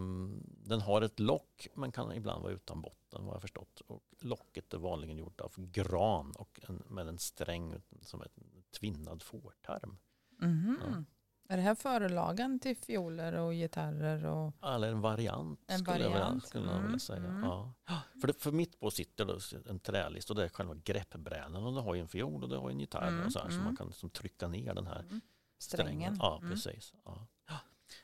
den 0.67 0.81
har 0.81 1.01
ett 1.01 1.19
lock 1.19 1.67
men 1.75 1.91
kan 1.91 2.13
ibland 2.13 2.43
vara 2.43 2.53
utan 2.53 2.81
botten 2.81 3.25
vad 3.25 3.35
jag 3.35 3.41
förstått. 3.41 3.81
Och 3.87 4.03
locket 4.19 4.73
är 4.73 4.77
vanligen 4.77 5.17
gjort 5.17 5.41
av 5.41 5.53
gran 5.55 6.31
och 6.31 6.59
en, 6.67 6.83
med 6.87 7.07
en 7.07 7.19
sträng 7.19 7.81
som 8.01 8.21
är 8.21 8.25
en 8.25 8.63
tvinnad 8.79 9.23
fårtarm. 9.23 9.97
Mhm. 10.39 11.05
Är 11.53 11.57
det 11.57 11.63
här 11.63 11.75
förelagan 11.75 12.59
till 12.59 12.77
fioler 12.77 13.33
och 13.33 13.53
gitarrer? 13.53 14.25
Och... 14.25 14.53
Eller 14.63 14.87
en 14.87 15.01
variant 15.01 15.59
En 15.67 15.79
skulle 15.79 15.91
jag, 15.97 16.03
vilja, 16.09 16.19
variant, 16.19 16.47
skulle 16.47 16.65
jag 16.65 16.73
vilja 16.73 16.87
mm, 16.87 16.99
säga. 16.99 17.17
mm. 17.23 17.43
Ja. 17.43 17.73
För, 18.21 18.27
det, 18.27 18.33
för 18.33 18.51
mitt 18.51 18.79
på 18.79 18.91
sitter 18.91 19.25
då 19.25 19.39
en 19.69 19.79
trälist 19.79 20.29
och 20.29 20.35
det 20.35 20.43
är 20.43 20.49
själva 20.49 20.75
greppbrädan 20.75 21.55
och 21.55 21.73
det 21.73 21.81
har 21.81 21.95
ju 21.95 22.01
en 22.01 22.07
fiol 22.07 22.43
och 22.43 22.49
det 22.49 22.57
har 22.57 22.69
en 22.69 22.79
gitarr 22.79 23.07
Mm, 23.07 23.25
och 23.25 23.31
så 23.31 23.39
här, 23.39 23.45
så 23.47 23.53
mm. 23.53 23.65
man 23.65 23.75
kan 23.77 23.87
liksom 23.87 24.09
trycka 24.09 24.47
ner 24.47 24.73
den 24.73 24.87
här 24.87 24.99
Mm. 24.99 25.21
strängen. 25.59 25.91
Strängen. 25.93 26.17
Ja, 26.19 26.37
Mm. 26.37 26.51
precis. 26.51 26.93
Ja. 27.05 27.27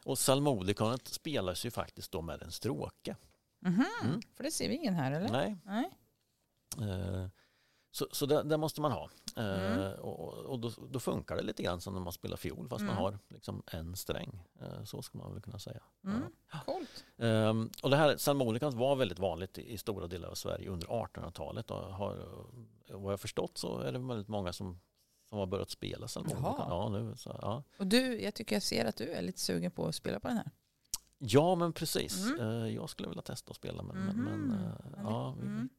Och 0.06 0.16
psalmodikonet 0.18 1.08
spelas 1.08 1.66
ju 1.66 1.72
faktiskt 1.72 2.12
då 2.12 2.22
med 2.22 2.42
en 2.42 2.52
stråke. 2.52 3.16
Mhm. 3.60 3.86
Mm. 4.04 4.22
För 4.36 4.44
det 4.44 4.52
ser 4.52 4.70
vi 4.70 4.76
ingen 4.76 4.94
här 4.94 5.12
eller? 5.12 5.30
Nej. 5.30 5.58
Nej. 5.64 5.90
Eh, 6.90 7.28
Så, 7.92 8.08
så 8.12 8.26
det, 8.26 8.44
det 8.44 8.58
måste 8.58 8.82
man 8.82 8.92
ha. 8.92 9.10
Eh, 9.38 9.72
Mm. 9.74 10.00
Och, 10.00 10.34
och 10.34 10.60
då, 10.60 10.72
då 10.90 11.00
funkar 11.00 11.36
det 11.36 11.42
lite 11.42 11.64
grann 11.64 11.82
som 11.82 11.94
när 11.94 12.02
man 12.02 12.14
spelar 12.14 12.38
fiol 12.38 12.70
fast 12.70 12.82
man 12.82 12.90
Mm. 12.92 13.04
har 13.04 13.20
liksom 13.28 13.64
en 13.72 13.96
sträng. 13.96 14.44
Eh, 14.62 14.84
Så 14.84 15.02
ska 15.02 15.18
man 15.18 15.34
väl 15.34 15.42
kunna 15.42 15.60
säga. 15.60 15.82
Mm. 16.04 16.22
Ja. 16.52 16.60
Coolt. 16.66 17.06
Ehm, 17.18 17.70
och 17.84 17.90
det 17.90 17.98
här 17.98 18.18
psalmodikan 18.18 18.78
var 18.78 18.96
väldigt 18.96 19.20
vanligt 19.20 19.58
i, 19.58 19.74
i 19.74 19.78
stora 19.78 20.08
delar 20.08 20.30
av 20.30 20.34
Sverige 20.36 20.70
under 20.70 20.88
1800-talet. 20.88 21.72
Och 21.72 21.78
har, 21.94 22.18
eh, 22.90 22.98
vad 23.00 23.14
jag 23.14 23.20
förstått 23.20 23.58
så 23.58 23.80
är 23.80 23.92
det 23.92 24.00
väldigt 24.00 24.28
många 24.28 24.54
som, 24.54 24.80
som 25.30 25.38
har 25.38 25.46
börjat 25.46 25.70
spela 25.70 26.08
psalmodikan. 26.08 26.44
Jaha. 26.44 26.66
Ja, 26.70 26.90
nu, 26.90 27.14
så, 27.18 27.40
ja. 27.42 27.64
Och 27.78 27.88
du, 27.88 28.22
jag 28.22 28.34
tycker 28.34 28.56
jag 28.56 28.64
ser 28.64 28.86
att 28.86 28.96
du 28.96 29.12
är 29.12 29.22
lite 29.22 29.40
sugen 29.40 29.72
på 29.72 29.86
att 29.88 29.96
spela 29.96 30.20
på 30.20 30.28
den 30.28 30.38
här. 30.38 30.52
ja, 31.18 31.56
men 31.56 31.74
precis. 31.74 32.26
Mm. 32.26 32.40
Eh, 32.40 32.68
jag 32.76 32.90
skulle 32.90 33.10
vilja 33.10 33.22
testa 33.22 33.50
att 33.52 33.56
spela 33.58 33.84
men, 33.84 33.98
men, 33.98 34.16
men 34.24 34.40
Mhm. 34.40 34.52
eh, 34.54 34.72
Men 34.96 35.06
ja, 35.06 35.36
vi, 35.42 35.48
Mm. 35.48 35.70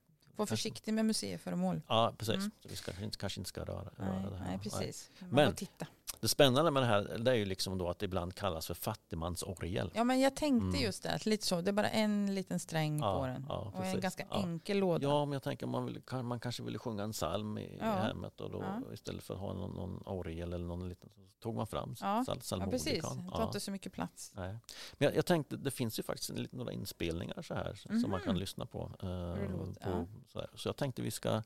Var 0.40 0.46
försiktig 0.46 0.94
med 0.94 1.04
museiföremål. 1.04 1.82
ja, 1.88 2.14
precis. 2.18 2.34
Mm. 2.34 2.50
Så 2.62 2.68
vi 2.68 2.76
ska, 2.76 2.92
kanske 2.92 3.40
inte- 3.40 3.48
ska 3.48 3.64
röra, 3.64 3.90
Nej, 3.96 4.08
röra 4.08 4.30
det 4.30 4.36
här. 4.36 4.46
nej, 4.46 4.58
precis. 4.58 5.10
Man 5.18 5.28
Men- 5.30 5.54
titta. 5.54 5.86
Det 6.20 6.28
spännande 6.28 6.70
med 6.70 6.82
det 6.82 6.86
här 6.86 7.18
det 7.18 7.30
är 7.30 7.34
ju 7.34 7.44
liksom 7.44 7.78
då 7.78 7.88
att 7.88 7.98
det 7.98 8.04
ibland 8.04 8.34
kallas 8.34 8.66
för 8.66 8.74
fattigmansorgel. 8.74 9.90
Ja, 9.94 10.04
men 10.04 10.20
jag 10.20 10.36
tänkte 10.36 10.66
Mm. 10.66 10.80
just 10.80 11.02
det, 11.02 11.10
att 11.12 11.26
lite 11.26 11.46
så. 11.46 11.60
Det 11.60 11.70
är 11.70 11.72
bara 11.72 11.88
en 11.90 12.34
liten 12.34 12.60
sträng 12.60 12.98
Ja, 13.00 13.18
på 13.18 13.26
den. 13.26 13.46
ja, 13.48 13.72
och 13.76 13.84
en 13.84 14.00
ganska 14.00 14.26
Ja. 14.30 14.36
enkel 14.36 14.78
låda. 14.78 15.08
Ja, 15.08 15.24
men 15.24 15.32
jag 15.32 15.42
tänker 15.42 15.66
man, 15.66 15.84
vill, 15.86 16.02
kan- 16.06 16.24
man 16.26 16.40
kanske 16.40 16.62
ville 16.62 16.78
sjunga 16.78 17.02
en 17.02 17.12
psalm 17.12 17.58
i, 17.58 17.76
Ja. 17.80 17.86
hemmet 17.92 18.40
och 18.40 18.50
då 18.50 18.64
istället 18.92 19.24
för 19.24 19.34
att 19.34 19.40
ha 19.40 19.52
någon, 19.52 19.70
någon 19.76 20.02
orgel 20.06 20.52
eller 20.52 20.64
någon 20.66 20.88
liten 20.88 21.10
så 21.10 21.20
tog 21.40 21.54
man 21.54 21.66
fram 21.66 21.94
Ja. 22.00 22.24
sal, 22.26 22.36
Ja, 22.36 22.40
psalmodikan. 22.40 22.70
precis. 22.70 23.02
Det 23.24 23.30
tar 23.36 23.42
inte 23.44 23.60
så 23.60 23.70
mycket 23.70 23.92
plats. 23.92 24.32
Nej. 24.36 24.48
Men 24.92 25.06
jag, 25.06 25.16
jag 25.16 25.26
tänkte, 25.26 25.56
det 25.56 25.70
finns 25.70 25.98
ju 25.98 26.02
faktiskt 26.02 26.30
en 26.30 26.36
liten, 26.36 26.58
några 26.58 26.72
inspelningar 26.72 27.42
så 27.42 27.54
här 27.54 27.74
som 28.00 28.10
man 28.10 28.20
kan 28.20 28.32
Mhm. 28.32 28.40
lyssna 28.40 28.66
på. 28.66 28.80
eh, 29.02 29.50
på 29.56 29.74
ja. 29.80 30.06
så, 30.26 30.46
så 30.54 30.68
jag 30.68 30.76
tänkte 30.76 31.02
vi 31.02 31.10
ska 31.10 31.42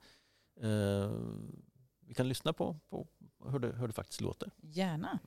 eh, 0.60 1.10
vi 2.06 2.14
kan 2.14 2.28
lyssna 2.28 2.52
på, 2.52 2.80
på 2.88 3.06
hur, 3.50 3.58
det, 3.58 3.72
hur 3.72 3.86
det 3.86 3.92
faktiskt 3.92 4.20
låter. 4.20 4.50
Gärna. 4.62 5.18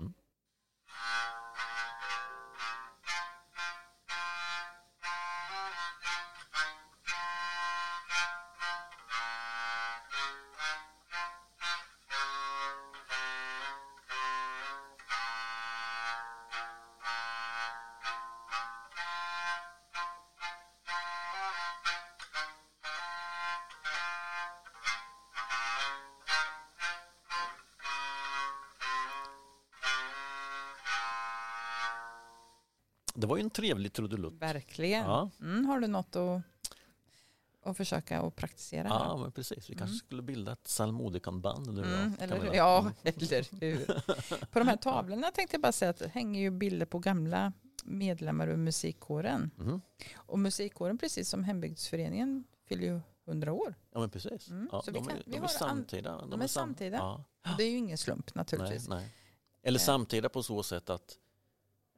Det 33.28 33.30
var 33.30 33.38
ju 33.38 33.44
en 33.44 33.50
trevlig 33.50 33.94
trudelutt. 33.94 34.34
Verkligen. 34.34 35.04
Ja. 35.06 35.30
Mm, 35.42 35.66
har 35.66 35.80
du 35.80 35.88
något 35.88 36.16
att, 36.16 36.42
att 37.64 37.78
försöka 37.78 38.22
att 38.22 38.36
praktisera? 38.36 38.88
Ja, 38.88 39.18
men 39.18 39.32
precis. 39.32 39.70
Vi 39.70 39.76
kanske 39.76 39.94
Mm. 39.94 39.98
skulle 39.98 40.22
bilda 40.22 40.52
ett 40.52 40.64
psalmodikanband. 40.64 41.68
Och 41.80 41.86
jag, 41.86 41.94
Mm, 41.94 42.14
eller, 42.20 42.40
hur? 42.42 42.54
ja, 42.54 42.80
Mm. 42.80 42.94
eller 43.04 43.62
hur. 43.78 44.46
På 44.46 44.60
de 44.60 44.68
här 44.68 44.78
tavlorna 44.78 45.32
tänkte 45.32 45.56
jag 45.56 45.62
bara 45.62 45.72
säga 45.72 45.92
att 45.92 45.98
det 45.98 46.08
hänger 46.10 46.42
ju 46.42 46.50
bilder 46.52 46.86
på 46.86 47.00
gamla 47.00 47.54
medlemmar 47.84 48.48
ur 48.48 48.56
musikkåren. 48.58 49.52
Mhm. 49.56 49.82
Och 50.16 50.40
musikkåren, 50.40 50.98
precis 50.98 51.30
som 51.30 51.44
hembygdsföreningen, 51.44 52.44
fyller 52.68 52.84
ju 52.84 53.00
100 53.26 53.54
år. 53.54 53.76
Ja, 53.94 54.00
men 54.00 54.10
precis. 54.10 54.50
Mm, 54.50 54.70
Ja, 54.72 54.82
så 54.82 54.92
vi 54.92 54.98
de, 55.00 55.06
kan- 55.08 55.18
är, 55.18 55.24
vi 55.26 55.32
de 55.32 55.44
är 55.44 55.48
samtida. 55.48 56.26
de 56.26 56.42
är 56.42 56.48
samtida. 56.48 56.98
Ja. 56.98 57.24
Och 57.52 57.58
det 57.58 57.64
är 57.64 57.70
ju 57.72 57.78
ingen 57.78 57.98
slump 57.98 58.26
Nej, 58.26 58.32
naturligtvis. 58.36 58.88
nej. 58.88 59.14
Eller 59.64 59.80
Eh. 59.80 59.84
samtida 59.84 60.30
på 60.30 60.44
så 60.44 60.64
sätt 60.64 60.90
att 60.90 61.18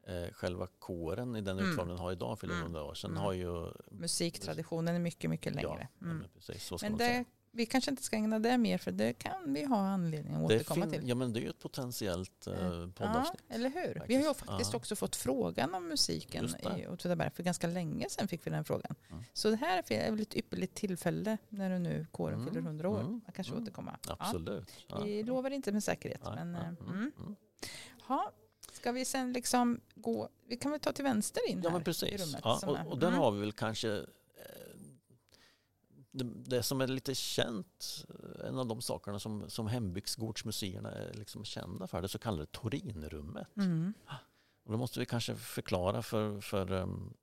eh, 0.09 0.33
själva 0.33 0.67
kåren 0.79 1.35
i 1.35 1.41
den 1.41 1.59
Mm. 1.59 1.69
utformning 1.71 1.95
den 1.95 2.03
har 2.03 2.11
idag 2.11 2.39
fyller 2.39 2.53
Mm. 2.53 2.65
100 2.65 2.83
år. 2.83 2.93
Sen 2.93 3.11
Mm. 3.11 3.23
har 3.23 3.33
ju... 3.33 3.71
Musiktraditionen 3.91 4.95
är 4.95 4.99
mycket, 4.99 5.29
mycket 5.29 5.55
längre. 5.55 5.87
Ja, 5.99 6.05
Mm. 6.05 6.17
men 6.17 6.29
precis. 6.29 6.63
Så 6.63 6.77
ska 6.77 6.89
Men 6.89 6.97
det, 6.97 7.25
vi 7.51 7.65
kanske 7.65 7.91
inte 7.91 8.03
ska 8.03 8.15
ägna 8.15 8.39
det 8.39 8.57
mer 8.57 8.77
för 8.77 8.91
det 8.91 9.13
kan 9.13 9.53
vi 9.53 9.65
ha 9.65 9.77
anledning 9.77 10.33
att 10.33 10.47
Det 10.49 10.55
återkomma 10.55 10.87
till. 10.87 11.09
Ja, 11.09 11.15
men 11.15 11.33
det 11.33 11.39
är 11.39 11.41
ju 11.41 11.49
ett 11.49 11.59
potentiellt 11.59 12.47
eh, 12.47 12.53
Ja, 12.53 12.89
poddavsnitt. 12.95 13.41
eller 13.49 13.69
hur? 13.69 14.03
Vi 14.07 14.15
har 14.15 14.21
ju 14.21 14.27
Faktiskt. 14.27 14.49
faktiskt 14.49 14.73
Ja. 14.73 14.77
också 14.77 14.95
fått 14.95 15.15
frågan 15.15 15.73
om 15.75 15.87
musiken 15.87 16.49
i 16.77 16.87
Åtvidaberg. 16.87 17.29
För 17.31 17.43
ganska 17.43 17.67
länge 17.67 18.09
sedan 18.09 18.27
fick 18.27 18.47
vi 18.47 18.51
den 18.51 18.63
frågan. 18.65 18.95
Mm. 19.11 19.23
Så 19.33 19.49
det 19.49 19.55
här 19.55 19.83
är 19.91 20.11
väl 20.11 20.21
ett 20.21 20.35
ypperligt 20.35 20.75
tillfälle 20.75 21.37
när 21.49 21.69
det 21.69 21.79
nu 21.79 22.07
kåren 22.11 22.33
Mm, 22.39 22.47
fyller 22.47 22.61
100 22.61 22.89
år. 22.89 22.99
mm, 22.99 23.11
Man 23.11 23.33
kanske 23.35 23.53
mm. 23.53 23.63
återkomma. 23.63 23.97
Absolut. 24.07 24.73
Ja, 24.87 24.95
Ja, 24.97 25.03
vi 25.03 25.19
ja. 25.19 25.25
lovar 25.25 25.49
inte 25.51 25.71
med 25.71 25.83
säkerhet. 25.83 26.21
Nej, 26.23 26.35
men, 26.35 26.51
nej, 26.51 26.61
eh, 26.61 26.93
mm, 26.93 27.11
mm. 27.19 27.35
Ska 28.79 28.91
vi 28.91 29.05
sen 29.05 29.33
liksom 29.33 29.81
gå, 29.95 30.29
vi 30.47 30.57
kan 30.57 30.71
väl 30.71 30.79
ta 30.79 30.91
till 30.91 31.03
vänster 31.03 31.49
in 31.49 31.61
Ja, 31.63 31.69
här 31.69 31.73
men 31.73 31.81
i 31.81 31.85
precis. 31.85 32.21
rummet. 32.21 32.41
Ja, 32.43 32.57
som 32.57 32.69
och, 32.69 32.77
är- 32.77 32.87
och 32.87 32.99
där 32.99 33.07
mm. 33.07 33.19
har 33.19 33.31
vi 33.31 33.39
väl 33.39 33.51
kanske 33.51 33.89
eh, 33.97 34.05
det, 36.11 36.23
det 36.23 36.63
som 36.63 36.81
är 36.81 36.87
lite 36.87 37.15
känt, 37.15 38.05
eh, 38.09 38.47
en 38.47 38.59
av 38.59 38.65
de 38.67 38.81
sakerna 38.81 39.19
som, 39.19 39.49
som 39.49 39.67
hembygdsgårdsmuseerna 39.67 40.91
är 40.91 41.13
liksom 41.13 41.45
kända 41.45 41.87
för, 41.87 42.01
det 42.01 42.07
så 42.07 42.19
kallade 42.19 42.45
Torinrummet. 42.45 43.47
Mm. 43.57 43.93
Och 44.63 44.71
då 44.71 44.77
måste 44.77 44.99
vi 44.99 45.05
kanske 45.05 45.35
förklara 45.35 46.01
för, 46.01 46.41
för, 46.41 46.71
um, 46.71 47.13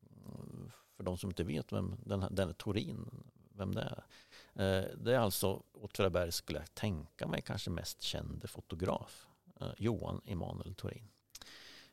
för 0.96 1.04
de 1.04 1.18
som 1.18 1.30
inte 1.30 1.44
vet 1.44 1.72
vem 1.72 1.96
den 2.04 2.22
här, 2.22 2.30
den 2.30 2.48
är 2.48 2.52
Torin, 2.52 3.24
vem 3.52 3.74
det 3.74 3.80
är. 3.82 4.04
Eh, 4.54 4.84
Det 4.98 5.14
är 5.14 5.18
alltså 5.18 5.62
Åtvidaberg 5.72 6.32
skulle 6.32 6.58
jag 6.58 6.74
tänka 6.74 7.26
mig 7.26 7.42
kanske 7.42 7.70
mest 7.70 8.02
kände 8.02 8.48
fotograf, 8.48 9.26
eh, 9.60 9.70
Johan 9.78 10.20
Emanuel 10.24 10.74
Torin. 10.74 11.08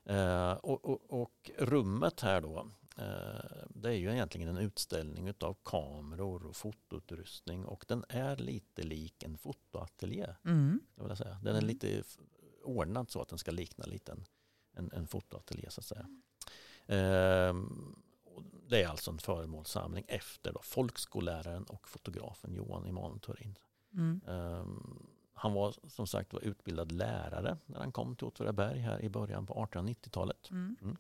Eh, 0.06 0.52
Och, 0.54 0.86
och, 0.86 1.22
och 1.22 1.52
rummet 1.58 2.22
här 2.22 2.42
då, 2.42 2.68
eh, 2.98 3.66
det 3.70 3.90
är 3.90 3.94
ju 3.98 4.12
egentligen 4.12 4.48
en 4.50 4.58
utställning 4.58 5.34
av 5.40 5.58
kameror 5.64 6.46
och 6.46 6.56
fotoutrustning 6.56 7.66
och 7.66 7.86
den 7.88 8.06
är 8.10 8.36
lite 8.38 8.84
lik 8.84 9.24
en 9.24 9.38
fotoateljé. 9.38 10.28
Mm. 10.46 10.80
Jag 10.96 11.08
vill 11.08 11.18
säga. 11.18 11.38
Den 11.44 11.56
är 11.56 11.60
Mm. 11.62 11.68
lite 11.68 12.04
ordnad 12.64 13.12
så 13.12 13.22
att 13.22 13.30
den 13.30 13.40
ska 13.40 13.52
likna 13.52 13.86
lite 13.86 14.12
en, 14.12 14.26
en, 14.74 14.92
en 14.94 15.08
fotoateljé 15.08 15.70
så 15.72 15.80
att 15.82 15.86
säga. 15.86 16.08
Och 18.26 18.44
det 18.68 18.84
är 18.84 18.88
alltså 18.88 19.12
en 19.12 19.20
föremålssamling 19.20 20.06
efter 20.08 20.54
då 20.54 20.60
folkskolläraren 20.64 21.64
och 21.64 21.88
fotografen 21.88 22.54
Johan 22.54 22.86
Emanuel 22.86 23.20
Turin. 23.20 23.58
Mm. 23.94 24.22
Ehm, 24.28 25.08
han 25.34 25.54
var 25.54 25.76
som 25.88 26.08
sagt 26.08 26.34
var 26.34 26.42
utbildad 26.42 26.92
lärare 26.92 27.58
när 27.66 27.80
han 27.80 27.92
kom 27.92 28.16
till 28.16 28.28
Åtvidaberg 28.28 28.80
här 28.80 29.02
i 29.02 29.10
början 29.10 29.46
på 29.46 29.54
1890-talet. 29.54 30.50
Mm. 30.52 30.98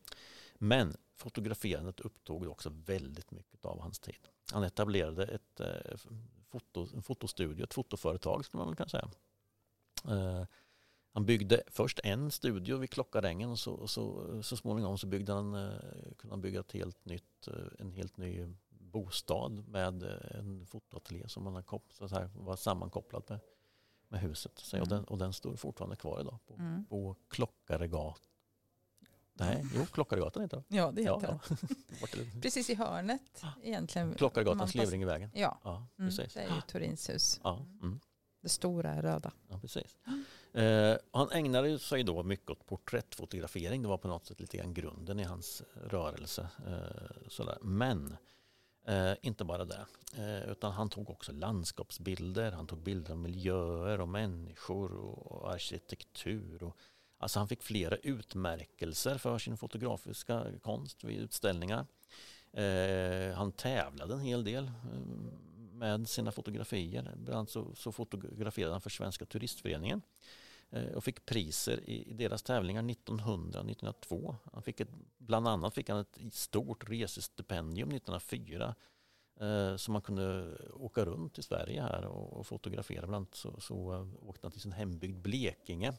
Men 0.58 0.96
fotograferandet 1.16 2.00
upptog 2.00 2.48
också 2.48 2.70
väldigt 2.86 3.32
mycket 3.32 3.66
av 3.66 3.82
hans 3.82 4.00
tid. 4.00 4.28
Han 4.52 4.64
etablerade 4.64 5.24
ett 5.24 5.60
eh, 5.60 5.98
foto, 6.50 6.88
en 6.96 7.02
fotostudio, 7.02 7.64
ett 7.64 7.74
fotoföretag 7.74 8.46
skulle 8.46 8.60
man 8.60 8.68
väl 8.68 8.76
kunna 8.76 8.90
säga. 8.90 9.10
Eh, 10.08 10.46
han 11.14 11.26
byggde 11.26 11.64
först 11.68 12.00
en 12.04 12.32
studio 12.32 12.78
vid 12.78 12.90
Klockarängen 12.90 13.50
och 13.50 13.60
så, 13.60 13.88
så, 13.88 14.40
så 14.44 14.58
småningom 14.58 14.98
så 14.98 15.08
byggde 15.08 15.34
han, 15.34 15.54
eh, 15.54 15.80
kunde 16.18 16.34
han 16.34 16.42
bygga 16.42 16.60
ett 16.60 16.72
helt 16.72 17.06
nytt, 17.06 17.48
eh, 17.48 17.54
en 17.80 17.92
helt 17.92 18.18
ny 18.18 18.48
bostad 18.70 19.68
med 19.68 20.04
eh, 20.04 20.40
en 20.40 20.66
fotoateljé 20.66 21.30
som 21.30 21.44
man 21.44 21.64
kop- 21.64 21.94
så 21.94 22.08
här, 22.08 22.30
var 22.36 22.56
sammankopplad 22.56 23.24
med, 23.28 23.40
med 24.14 24.22
huset. 24.22 24.52
Så, 24.60 24.78
och, 24.82 24.88
Mm. 24.88 24.90
den, 24.98 25.04
och 25.06 25.18
den 25.18 25.34
står 25.34 25.56
fortfarande 25.56 25.96
kvar 25.96 26.22
idag 26.22 26.40
på, 26.48 26.54
Mm. 26.54 26.86
på 26.86 27.16
Klockaregatan. 27.28 28.14
Nej, 29.36 29.66
jo, 29.76 29.86
Klockaregatan 29.86 30.42
heter 30.44 30.58
den. 30.58 30.78
Ja, 30.78 30.92
det 30.92 31.02
Ja, 31.02 31.20
heter 31.20 31.40
ja. 31.50 31.56
det? 32.34 32.42
Precis 32.42 32.70
i 32.70 32.76
hörnet 32.76 33.44
egentligen. 33.64 34.08
Man 34.08 34.18
Klockaregatan, 34.18 34.68
Slevringevägen. 34.68 35.30
Ja, 35.34 35.60
Ja, 35.64 35.88
mm, 36.00 36.10
precis. 36.10 36.34
det 36.34 36.40
är 36.42 36.56
ju 36.56 36.62
Torins 36.68 37.10
hus. 37.10 37.40
Ja, 37.44 37.66
mm, 37.82 38.00
Det 38.42 38.50
stora 38.50 39.02
röda. 39.02 39.32
ja, 39.50 39.60
precis. 39.60 39.98
Eh, 40.54 40.96
han 41.12 41.32
ägnade 41.32 41.80
sig 41.80 42.04
då 42.04 42.24
mycket 42.24 42.50
åt 42.50 42.66
porträttfotografering. 42.66 43.82
Det 43.82 43.88
var 43.88 43.98
på 43.98 44.08
något 44.08 44.26
sätt 44.26 44.40
lite 44.40 44.58
grann 44.58 44.74
grunden 44.74 45.20
i 45.20 45.24
hans 45.24 45.64
rörelse. 45.76 46.48
Eh, 46.68 47.28
sådär. 47.28 47.58
Men 47.62 48.18
eh, 48.86 49.14
inte 49.22 49.44
bara 49.44 49.66
det. 49.66 49.86
Eh, 50.18 50.52
utan 50.52 50.72
han 50.72 50.90
tog 50.90 51.10
också 51.10 51.32
landskapsbilder. 51.32 52.52
Han 52.52 52.68
tog 52.68 52.80
bilder 52.80 53.12
av 53.12 53.18
miljöer 53.18 54.02
och 54.02 54.10
människor 54.10 54.92
och 54.94 55.54
arkitektur. 55.54 56.64
Och, 56.64 56.78
alltså 57.18 57.40
han 57.40 57.48
fick 57.48 57.64
flera 57.64 57.96
utmärkelser 57.96 59.18
för 59.18 59.38
sin 59.38 59.58
fotografiska 59.58 60.46
konst 60.62 61.04
vid 61.04 61.20
utställningar. 61.20 61.86
Eh, 62.54 63.36
han 63.36 63.52
tävlade 63.52 64.14
en 64.14 64.20
hel 64.20 64.44
del 64.44 64.64
eh, 64.64 64.72
med 65.74 66.10
sina 66.10 66.32
fotografier. 66.32 67.12
Bland 67.16 67.38
annat 67.38 67.50
så, 67.50 67.76
så 67.76 67.92
fotograferade 67.92 68.74
han 68.74 68.82
för 68.82 68.90
Svenska 68.90 69.26
turistföreningen 69.26 69.98
eh, 69.98 70.43
Eh, 70.74 70.94
och 70.94 71.04
fick 71.04 71.26
priser 71.26 71.90
i, 71.90 72.14
deras 72.14 72.44
tävlingar 72.44 72.90
1900 72.90 73.60
1902. 73.60 74.36
Han 74.54 74.64
fick 74.64 74.80
ett, 74.80 74.90
bland 75.18 75.48
annat 75.48 75.74
fick 75.74 75.90
han 75.90 76.00
ett 76.00 76.34
stort 76.34 76.90
resestipendium 76.90 77.90
1904 77.90 78.76
eh, 79.40 79.76
så 79.76 79.92
man 79.92 80.02
kunde 80.02 80.56
åka 80.74 81.06
runt 81.06 81.38
i 81.40 81.44
Sverige 81.44 81.82
här 81.82 82.06
och, 82.06 82.34
och 82.34 82.48
fotografera. 82.48 83.08
Bland 83.08 83.16
annat 83.16 83.36
så, 83.36 83.60
så 83.60 83.94
eh, 83.94 84.08
åkte 84.30 84.46
han 84.46 84.52
till 84.52 84.62
sin 84.62 84.72
hembygd 84.72 85.18
Blekinge 85.18 85.94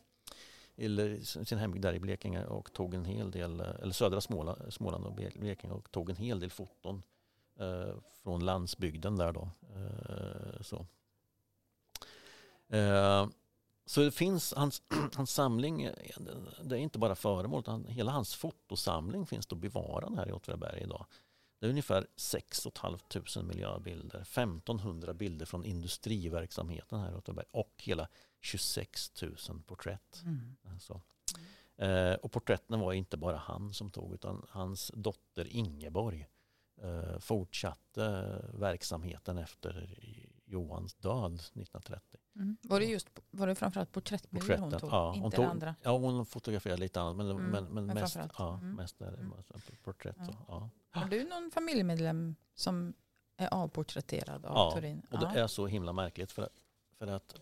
eller 0.76 1.20
sin 1.44 1.58
hembygd 1.58 1.82
där 1.82 1.94
i 1.94 2.00
Blekinge 2.00 2.44
och 2.44 2.72
tog 2.72 2.94
en 2.94 3.04
hel 3.04 3.30
del, 3.30 3.60
eh, 3.60 3.66
eller 3.82 3.92
södra 3.92 4.20
Småland, 4.20 4.72
Småland 4.72 5.06
och 5.06 5.14
Blekinge 5.14 5.72
och 5.72 5.90
tog 5.90 6.10
en 6.10 6.16
hel 6.16 6.40
del 6.40 6.50
foton 6.50 7.02
eh, 7.56 7.94
från 8.22 8.44
landsbygden 8.44 9.16
där 9.16 9.32
då. 9.32 9.50
Eh, 9.76 10.62
så. 10.62 10.86
Så 13.86 14.00
det 14.00 14.10
finns, 14.10 14.54
hans, 14.56 14.82
hans 15.14 15.30
samling, 15.30 15.82
eh, 15.82 15.92
det 16.62 16.76
är 16.76 16.80
inte 16.80 16.98
bara 16.98 17.14
föremål, 17.14 17.60
utan 17.60 17.86
hela 17.86 18.12
hans 18.12 18.34
fotosamling 18.34 19.26
finns 19.26 19.46
då 19.46 19.56
bevarad 19.56 20.16
här 20.16 20.28
i 20.28 20.32
Åtvidaberg 20.32 20.80
idag. 20.80 21.06
Det 21.60 21.66
är 21.66 21.70
ungefär 21.70 22.06
6 22.16 22.66
500 22.80 23.42
miljöbilder, 23.42 24.20
1500 24.20 25.14
bilder 25.14 25.46
från 25.46 25.64
industriverksamheten 25.64 27.00
här 27.00 27.12
i 27.12 27.14
Åtvidaberg 27.14 27.46
och 27.50 27.72
hela 27.76 28.08
26 28.40 29.22
000 29.22 29.62
porträtt. 29.66 30.22
Mm. 30.24 30.56
Alltså, 30.72 31.00
Eh, 31.76 32.14
och 32.14 32.32
porträtten 32.32 32.80
var 32.80 32.92
inte 32.92 33.16
bara 33.16 33.36
han 33.36 33.72
som 33.72 33.90
tog 33.90 34.14
utan 34.14 34.46
hans 34.48 34.90
dotter 34.94 35.56
Ingeborg 35.56 36.28
eh, 36.82 37.18
fortsatte 37.18 38.36
verksamheten 38.54 39.38
efter 39.38 39.98
Johans 40.46 40.94
död 40.94 41.34
1930. 41.34 42.20
Mm. 42.36 42.56
Var 42.62 42.80
det 42.80 42.86
just 42.86 43.08
var 43.30 43.46
det 43.46 43.54
framförallt 43.54 43.92
porträttbilder 43.92 44.58
hon 44.58 44.70
tog? 44.70 44.90
Ja, 44.92 45.08
inte 45.14 45.22
hon 45.22 45.30
tog, 45.30 45.44
andra? 45.44 45.74
Ja, 45.82 45.98
hon 45.98 46.26
fotograferade 46.26 46.80
lite 46.80 47.00
annat 47.00 47.16
men, 47.16 47.30
Mm, 47.30 47.42
men, 47.50 47.64
men, 47.64 47.86
men 47.86 47.94
mest, 47.94 48.16
ja, 48.38 48.54
Mm. 48.58 48.74
mest 48.74 49.00
är 49.00 49.10
det 49.10 49.16
Mm. 49.18 49.32
porträtt. 49.82 50.16
Ja. 50.18 50.34
Ja. 50.48 50.70
Har 51.00 51.08
du 51.08 51.24
någon 51.24 51.50
familjemedlem 51.50 52.36
som 52.54 52.94
är 53.36 53.54
avporträtterad 53.54 54.44
av 54.46 54.52
Ja, 54.56 54.72
Turin? 54.74 55.02
Och 55.10 55.18
det 55.18 55.26
är 55.40 55.46
så 55.46 55.66
himla 55.66 55.92
märkligt 55.92 56.32
för, 56.32 56.48
för 56.98 57.06
att 57.06 57.34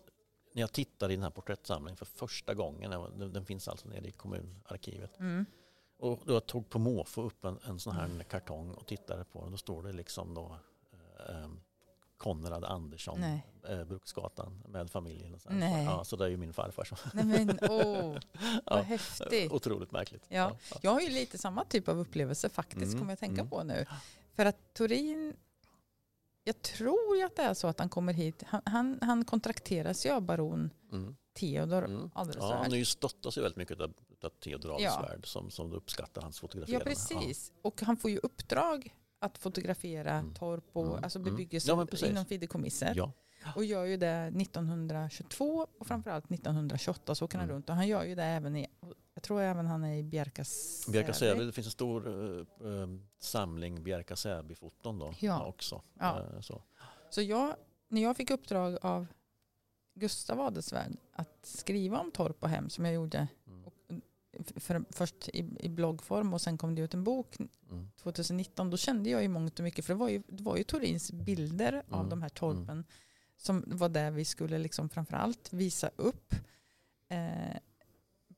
när 0.55 0.61
jag 0.62 0.72
tittar 0.72 1.11
i 1.11 1.14
den 1.14 1.22
här 1.22 1.30
porträttsamlingen 1.30 1.96
för 1.96 2.07
första 2.07 2.55
gången, 2.55 2.90
den, 2.90 3.32
den 3.32 3.44
finns 3.46 3.68
alltså 3.68 3.88
nere 3.88 4.09
i 4.09 4.12
kommunarkivet, 4.12 5.18
Mm. 5.18 5.46
och 5.98 6.20
då 6.26 6.32
jag 6.32 6.46
tog 6.46 6.70
på 6.70 6.78
måfå 6.78 7.22
upp 7.22 7.44
en, 7.44 7.59
en 7.64 7.78
sån 7.80 7.94
här 7.96 8.22
kartong 8.24 8.70
och 8.74 8.86
tittade 8.86 9.24
på 9.24 9.42
den, 9.42 9.50
då 9.50 9.57
står 9.57 9.82
det 9.82 9.92
liksom 9.92 10.34
då 10.34 10.57
eh, 11.28 11.48
Konrad 12.23 12.64
Andersson, 12.64 13.20
Nej. 13.20 13.47
eh, 13.68 13.85
Bruksgatan 13.85 14.62
med 14.68 14.91
familjen. 14.91 15.35
Och 15.35 15.41
så. 15.41 15.49
Nej. 15.51 15.85
Ja, 15.85 16.05
så 16.05 16.16
det 16.16 16.25
är 16.25 16.29
ju 16.29 16.37
min 16.37 16.53
farfar 16.53 16.85
som... 16.85 16.99
Nej 17.14 17.25
men 17.45 17.59
åh, 17.70 18.03
vad 18.64 18.79
Ja, 18.79 18.83
häftigt. 18.83 19.53
Otroligt 19.53 19.93
märkligt. 19.93 20.25
Ja. 20.29 20.57
Jag 20.81 20.91
har 20.91 21.01
ju 21.01 21.09
lite 21.09 21.39
samma 21.39 21.64
typ 21.64 21.89
av 21.89 21.99
upplevelse 21.99 22.49
faktiskt, 22.49 22.83
Mm, 22.87 22.99
kommer 22.99 23.12
jag 23.12 23.18
tänka 23.18 23.41
mm. 23.41 23.51
på 23.51 23.62
nu. 23.62 23.87
För 24.35 24.47
att 24.47 24.75
Turin, 24.75 25.37
jag 26.45 26.62
tror 26.62 27.16
ju 27.16 27.23
att 27.23 27.37
det 27.37 27.43
är 27.43 27.55
så 27.55 27.66
att 27.68 27.79
han 27.79 27.89
kommer 27.89 28.12
hit, 28.12 28.43
han, 28.47 28.62
han, 28.64 28.99
han 29.03 29.25
kontrakteras 29.25 30.07
ju 30.07 30.11
av 30.11 30.23
baron 30.23 30.70
Mm. 30.93 31.16
Theodor 31.35 31.85
Mm. 31.85 32.11
Ja, 32.14 32.55
han 32.62 32.73
är 32.73 32.77
ju 32.77 32.85
stöttas 32.85 33.39
ju 33.39 33.43
väldigt 33.43 33.57
mycket 33.57 33.81
av, 33.81 33.93
av 34.25 34.29
Theodor 34.29 34.70
Ja. 34.70 34.75
Adelsvärd 34.77 35.27
som, 35.27 35.51
som 35.51 35.73
uppskattar 35.73 36.23
hans 36.23 36.37
Ja, 36.37 36.41
fotograferingar. 36.41 36.85
precis. 36.85 37.53
Och 37.62 37.83
han 37.83 37.97
får 37.97 38.11
ju 38.11 38.18
uppdrag 38.18 38.95
att 39.23 39.39
fotografera 39.39 40.11
Mm. 40.12 40.35
torp 40.35 40.64
och 40.73 40.87
Mm. 40.87 41.05
alltså 41.05 41.18
Mm. 41.18 41.31
bebyggelse 41.33 41.70
Ja, 41.70 41.77
men 41.77 41.87
precis. 41.87 42.09
inom 42.11 42.25
fideikommisset. 42.25 42.97
Ja. 42.97 43.12
Och 43.57 43.64
gör 43.64 43.85
ju 43.85 43.97
det 43.97 44.31
1922 44.31 45.66
och 45.79 45.87
framförallt 45.87 46.31
1928 46.31 47.14
så 47.14 47.25
åker 47.25 47.39
han 47.39 47.45
Mm. 47.45 47.57
runt. 47.57 47.68
Och 47.68 47.75
han 47.75 47.89
gör 47.89 48.05
ju 48.05 48.14
det 48.14 48.25
även 48.25 48.57
i, 48.57 48.66
jag 49.14 49.23
tror 49.23 49.41
även 49.41 49.66
han 49.66 49.85
är 49.85 49.95
i 49.95 50.03
Bjärka 50.03 50.45
Bjärka 50.89 51.12
Säby, 51.12 51.45
det 51.45 51.53
finns 51.53 51.66
en 51.66 51.70
stor 51.70 52.09
eh, 52.09 52.68
eh, 52.68 52.89
samling 53.18 53.83
Bjärka 53.83 54.16
Säby-foton 54.16 54.99
då 54.99 55.14
Ja. 55.20 55.45
också. 55.47 55.83
Ja. 55.99 56.20
Eh, 56.35 56.41
så. 56.41 56.62
Så 57.11 57.23
jag, 57.23 57.55
när 57.89 58.03
jag 58.03 58.16
fick 58.16 58.31
uppdrag 58.31 58.79
av 58.83 59.07
Gustav 59.95 60.41
Adelsvärd 60.41 60.97
att 61.12 61.39
skriva 61.43 61.99
om 62.01 62.11
torp 62.11 62.43
och 62.43 62.49
hem 62.49 62.70
som 62.70 62.85
jag 62.85 62.95
gjorde 62.95 63.18
Mm. 63.18 63.29
För, 64.57 64.84
först 64.90 65.28
i, 65.28 65.57
i 65.61 65.68
bloggform 65.68 66.34
och 66.34 66.40
sen 66.40 66.59
kom 66.59 66.74
det 66.74 66.82
ut 66.82 66.95
en 66.95 67.05
bok 67.05 67.36
Mm. 67.70 67.88
2019 68.03 68.70
då 68.70 68.76
kände 68.76 69.11
jag 69.11 69.22
ju 69.22 69.28
mångt 69.28 69.59
och 69.59 69.64
mycket 69.64 69.84
för 69.84 69.95
det 69.95 69.99
var 69.99 70.09
ju, 70.09 70.22
det 70.28 70.43
var 70.43 70.57
ju 70.57 70.64
Torins 70.64 71.12
bilder 71.12 71.82
av 71.88 71.99
Mm, 72.01 72.09
de 72.11 72.22
här 72.22 72.28
torpen 72.28 72.84
som 73.36 73.64
var 73.66 73.88
där 73.88 74.11
vi 74.11 74.24
skulle 74.24 74.59
liksom 74.59 74.88
framförallt 74.88 75.53
visa 75.53 75.90
upp 75.97 76.34
eh, 77.09 77.57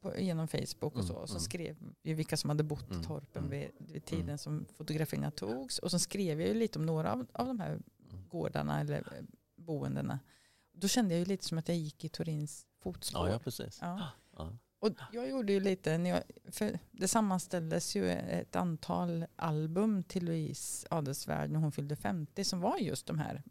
på, 0.01 0.19
genom 0.19 0.49
Facebook 0.49 0.83
och 0.83 0.95
Mm, 0.95 1.07
så. 1.07 1.15
Och 1.15 1.29
så 1.29 1.35
mm. 1.35 1.41
skrev 1.41 1.77
vi 2.03 2.15
vilka 2.15 2.37
som 2.37 2.51
hade 2.51 2.63
bott 2.63 2.91
Mm, 2.91 3.01
i 3.03 3.05
torpen 3.05 3.45
mm, 3.45 3.51
vid, 3.51 3.71
vid 3.93 4.05
tiden 4.05 4.25
mm. 4.25 4.39
som 4.39 4.67
fotografierna 4.77 5.31
togs. 5.31 5.79
Och 5.79 5.91
så 5.91 5.99
skrev 5.99 6.41
jag 6.41 6.49
ju 6.49 6.55
lite 6.55 6.79
om 6.79 6.87
några 6.87 7.13
av, 7.13 7.27
av 7.33 7.47
de 7.47 7.61
här 7.61 7.71
Mm. 8.11 8.29
gårdarna 8.29 8.81
eller 8.81 8.99
eh, 8.99 9.25
boendena. 9.57 10.19
Då 10.73 10.89
kände 10.89 11.15
jag 11.15 11.19
ju 11.19 11.25
lite 11.25 11.45
som 11.45 11.59
att 11.59 11.69
jag 11.69 11.77
gick 11.77 12.05
i 12.05 12.09
Torins 12.09 12.67
fotspår. 12.81 13.27
Ja, 13.27 13.33
ja, 13.33 13.39
precis. 13.39 13.79
Ja. 13.81 14.09
Ja. 14.37 14.57
Och 14.85 14.93
jag 15.13 15.29
gjorde 15.29 15.53
ju 15.53 15.61
lite, 15.61 15.99
när 15.99 16.11
jag, 16.11 16.23
för 16.55 16.79
det 16.93 17.09
sammanställdes 17.09 17.97
ju 17.97 18.11
ett 18.11 18.57
antal 18.57 19.27
album 19.37 20.03
till 20.03 20.25
Louise 20.25 20.87
Adelsvärd 20.91 21.51
när 21.51 21.61
hon 21.61 21.73
fyllde 21.73 21.97
50 21.97 22.45
som 22.45 22.61
var 22.61 22.79
just 22.79 23.07
de 23.07 23.19
här 23.19 23.43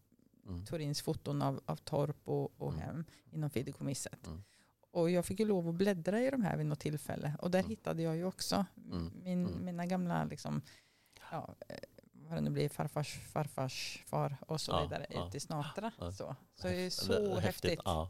Mm. 0.47 0.65
Torins 0.65 1.01
foton 1.01 1.41
av, 1.41 1.61
av 1.65 1.75
torp 1.75 2.17
och, 2.27 2.61
och 2.61 2.73
Mm. 2.73 2.79
hem 2.85 3.05
inom 3.31 3.49
fideikommisset. 3.49 4.27
Mm. 4.27 4.43
Och 4.91 5.09
jag 5.09 5.25
fick 5.25 5.39
ju 5.39 5.45
lov 5.45 5.69
att 5.69 5.75
bläddra 5.75 6.21
i 6.21 6.29
de 6.31 6.41
här 6.43 6.57
vid 6.57 6.65
något 6.65 6.79
tillfälle 6.79 7.35
och 7.41 7.51
där 7.51 7.59
Mm. 7.59 7.69
hittade 7.69 8.03
jag 8.03 8.15
ju 8.15 8.25
också 8.25 8.65
Mm. 8.91 9.11
min, 9.23 9.47
Mm. 9.47 9.65
mina 9.65 9.85
gamla, 9.85 10.23
liksom, 10.25 10.61
ja, 11.31 11.55
eh, 11.69 11.75
vad 12.27 12.37
det 12.37 12.41
nu 12.41 12.49
blir, 12.49 12.69
farfars 12.69 13.19
farfars 13.31 14.03
far 14.05 14.37
och 14.47 14.61
så 14.61 14.71
Ja, 14.71 14.81
vidare 14.83 15.05
ja. 15.09 15.31
i 15.33 15.39
Snatra. 15.39 15.91
Ja. 15.99 16.11
Så, 16.11 16.35
så 16.55 16.67
det 16.67 16.75
är 16.75 16.89
så 16.89 17.13
är 17.35 17.41
häftigt. 17.41 17.79
Ja, 17.85 18.09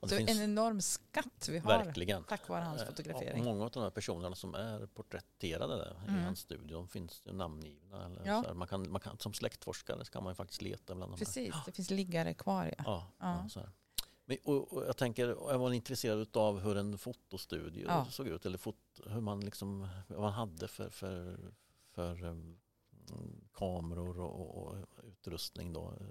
Så 0.00 0.06
det 0.06 0.16
en 0.30 0.42
enorm 0.42 0.80
skatt 0.80 1.48
vi 1.48 1.58
har 1.58 1.84
verkligen. 1.84 2.24
tack 2.24 2.48
vare 2.48 2.62
hans 2.62 2.82
Eh, 2.82 2.86
fotografering. 2.88 3.44
Många 3.44 3.64
av 3.64 3.70
de 3.70 3.82
här 3.82 3.90
personerna 3.90 4.34
som 4.36 4.54
är 4.54 4.86
porträtterade 4.86 5.76
där 5.76 5.96
i 6.06 6.08
Mm. 6.08 6.24
hans 6.24 6.38
studio, 6.40 6.76
de 6.76 6.88
finns 6.88 7.22
namngivna. 7.24 8.06
Eller 8.06 8.26
Ja. 8.26 8.42
så 8.42 8.48
här. 8.48 8.54
Man 8.54 8.68
kan, 8.68 8.90
man 8.90 9.00
kan, 9.00 9.18
som 9.18 9.32
släktforskare 9.34 10.04
kan 10.04 10.24
man 10.24 10.36
faktiskt 10.36 10.62
leta 10.62 10.94
bland 10.94 11.02
de 11.02 11.10
här. 11.10 11.18
Precis, 11.18 11.54
det 11.66 11.72
finns 11.72 11.90
liggare 11.90 12.34
kvar. 12.34 12.74
Ja. 12.78 13.06
Ja, 13.18 13.48
så 13.48 13.60
här. 13.60 13.68
Men, 14.24 14.36
och, 14.44 14.72
och 14.72 14.84
jag 14.86 14.96
tänker, 14.96 15.26
jag 15.28 15.58
var 15.58 15.72
intresserad 15.72 16.36
av 16.36 16.60
hur 16.60 16.76
en 16.76 16.98
fotostudio 16.98 18.04
såg 18.10 18.26
ut. 18.26 18.46
Eller 18.46 18.58
fot, 18.58 18.76
hur 19.06 19.20
man 19.20 19.40
liksom, 19.40 19.88
vad 20.08 20.20
man 20.20 20.32
hade 20.32 20.68
för, 20.68 20.90
för, 20.90 21.38
för 21.94 22.24
um, 22.24 22.58
kameror 23.52 24.20
och, 24.20 24.56
och, 24.66 24.76
utrustning 25.04 25.72
då. 25.72 25.88
eh, 26.00 26.06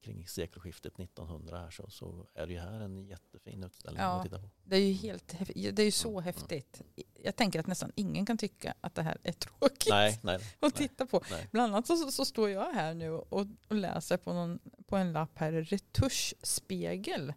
Kring 0.00 0.26
sekelskiftet 0.28 0.98
1900 1.00 1.58
här 1.58 1.70
så, 1.70 1.90
så 1.90 2.26
är 2.34 2.46
det 2.46 2.52
ju 2.52 2.58
här 2.58 2.80
en 2.80 3.06
jättefin 3.06 3.64
utställning 3.64 4.02
Ja. 4.02 4.06
att 4.16 4.22
titta 4.22 4.38
på. 4.38 4.50
Det 4.64 4.76
är 4.76 4.80
ju 4.86 4.92
helt, 4.92 5.34
det 5.54 5.82
är 5.82 5.84
ju 5.84 5.90
så 5.90 6.10
Mm, 6.10 6.22
häftigt. 6.24 6.82
Jag 7.24 7.36
tänker 7.36 7.60
att 7.60 7.66
nästan 7.66 7.92
ingen 7.94 8.26
kan 8.26 8.38
tycka 8.38 8.74
att 8.80 8.94
det 8.94 9.02
här 9.02 9.18
är 9.22 9.32
tråkigt 9.32 9.88
Nej, 9.90 10.20
nej, 10.22 10.38
att 10.60 10.74
titta 10.74 11.06
på. 11.06 11.22
nej. 11.30 11.48
Bland 11.52 11.72
annat 11.74 11.86
så, 11.86 11.96
så 11.96 12.24
står 12.24 12.50
jag 12.50 12.72
här 12.72 12.94
nu 12.94 13.10
och, 13.10 13.32
och 13.32 13.46
läser 13.76 14.16
på, 14.16 14.32
någon, 14.32 14.58
på 14.86 14.96
en 14.96 15.12
lapp 15.12 15.38
här, 15.38 15.52
retuschspegel. 15.52 17.32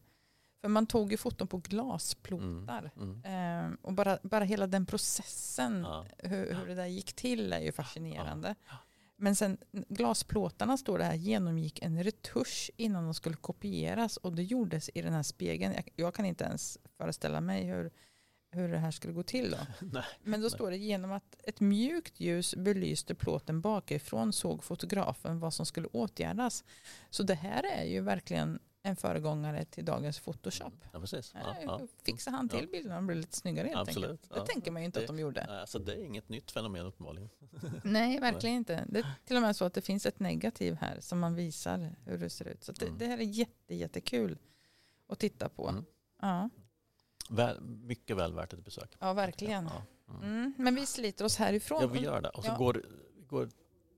För 0.61 0.67
man 0.67 0.87
tog 0.87 1.11
ju 1.11 1.17
foton 1.17 1.47
på 1.47 1.57
glasplåtar. 1.57 2.91
Mm. 2.95 3.21
Ehm, 3.25 3.75
och 3.81 3.93
bara, 3.93 4.19
bara 4.23 4.43
hela 4.43 4.67
den 4.67 4.85
processen, 4.85 5.81
Ja. 5.81 6.05
hur, 6.17 6.53
hur 6.53 6.67
det 6.67 6.75
där 6.75 6.85
gick 6.85 7.13
till 7.13 7.53
är 7.53 7.59
ju 7.61 7.71
fascinerande. 7.71 8.55
Ja. 8.69 8.75
Men 9.21 9.35
sen 9.35 9.57
glasplåtarna 9.71 10.77
står 10.77 10.97
det 10.97 11.03
här 11.03 11.15
genomgick 11.15 11.79
en 11.81 12.03
retusch 12.03 12.71
innan 12.77 13.03
de 13.03 13.13
skulle 13.13 13.35
kopieras 13.35 14.17
och 14.17 14.35
det 14.35 14.43
gjordes 14.43 14.89
i 14.93 15.01
den 15.01 15.13
här 15.13 15.23
spegeln. 15.23 15.73
Jag, 15.73 15.89
jag 15.95 16.13
kan 16.13 16.25
inte 16.25 16.43
ens 16.43 16.77
föreställa 16.97 17.41
mig 17.41 17.63
hur, 17.63 17.91
hur 18.51 18.69
det 18.69 18.77
här 18.77 18.91
skulle 18.91 19.13
gå 19.13 19.23
till 19.23 19.51
då. 19.51 19.57
Nej. 19.93 20.03
Men 20.23 20.39
då 20.39 20.43
Nej. 20.43 20.51
står 20.51 20.71
det 20.71 20.77
genom 20.77 21.11
att 21.11 21.35
ett 21.43 21.59
mjukt 21.59 22.19
ljus 22.19 22.55
belyste 22.55 23.15
plåten 23.15 23.61
bakifrån 23.61 24.33
såg 24.33 24.63
fotografen 24.63 25.39
vad 25.39 25.53
som 25.53 25.65
skulle 25.65 25.87
åtgärdas. 25.87 26.63
Så 27.09 27.23
det 27.23 27.35
här 27.35 27.63
är 27.63 27.83
ju 27.83 28.01
verkligen 28.01 28.59
en 28.83 28.95
föregångare 28.95 29.65
till 29.65 29.85
dagens 29.85 30.19
Photoshop. 30.19 30.73
Ja, 30.93 30.99
precis. 30.99 31.31
Ja, 31.33 31.39
Här 31.39 31.61
ja. 31.63 31.81
Fixar 32.03 32.31
han 32.31 32.49
till 32.49 32.59
Ja. 32.59 32.67
bilderna 32.71 32.97
och 32.97 33.03
blir 33.03 33.15
lite 33.15 33.37
snyggare 33.37 33.67
helt 33.67 33.79
Absolut. 33.89 34.09
enkelt. 34.11 34.29
Det 34.33 34.39
Ja. 34.39 34.45
tänker 34.45 34.71
man 34.71 34.81
ju 34.81 34.85
inte 34.85 34.99
Det- 34.99 35.03
att 35.03 35.07
de 35.07 35.19
gjorde. 35.19 35.43
Alltså 35.61 35.79
det 35.79 35.93
är 35.93 36.05
inget 36.05 36.29
nytt 36.29 36.51
fenomen 36.51 36.85
uppenbarligen. 36.85 37.29
Nej, 37.83 38.19
verkligen 38.19 38.55
inte. 38.55 38.85
Det 38.89 38.99
är 38.99 39.05
till 39.25 39.35
och 39.35 39.41
med 39.41 39.55
så 39.55 39.65
att 39.65 39.73
det 39.73 39.81
finns 39.81 40.05
ett 40.05 40.19
negativ 40.19 40.75
här 40.75 40.99
som 40.99 41.19
man 41.19 41.35
visar 41.35 41.95
hur 42.05 42.17
det 42.17 42.29
ser 42.29 42.47
ut. 42.47 42.63
Så 42.63 42.71
det, 42.71 42.85
Mm. 42.85 42.97
det 42.97 43.05
här 43.05 43.17
är 43.17 43.21
jätte, 43.23 43.75
jättekul 43.75 44.37
att 45.07 45.19
titta 45.19 45.49
på. 45.49 45.67
Mm. 45.69 45.85
Ja, 46.21 46.49
Väl, 47.29 47.61
mycket 47.61 48.17
väl 48.17 48.33
värt 48.33 48.53
ett 48.53 48.65
besök. 48.65 48.97
ja, 48.99 49.13
verkligen. 49.13 49.65
Ja, 50.07 50.13
mm. 50.15 50.23
Mm. 50.23 50.53
Men 50.57 50.75
vi 50.75 50.85
sliter 50.85 51.25
oss 51.25 51.37
härifrån. 51.37 51.81
ja 51.81 51.87
vi 51.87 51.99
gör 51.99 52.21
det. 52.21 52.29
Och 52.29 52.43
så 52.43 52.49
Ja. 52.51 52.57
går, 52.57 52.85
går 53.27 53.49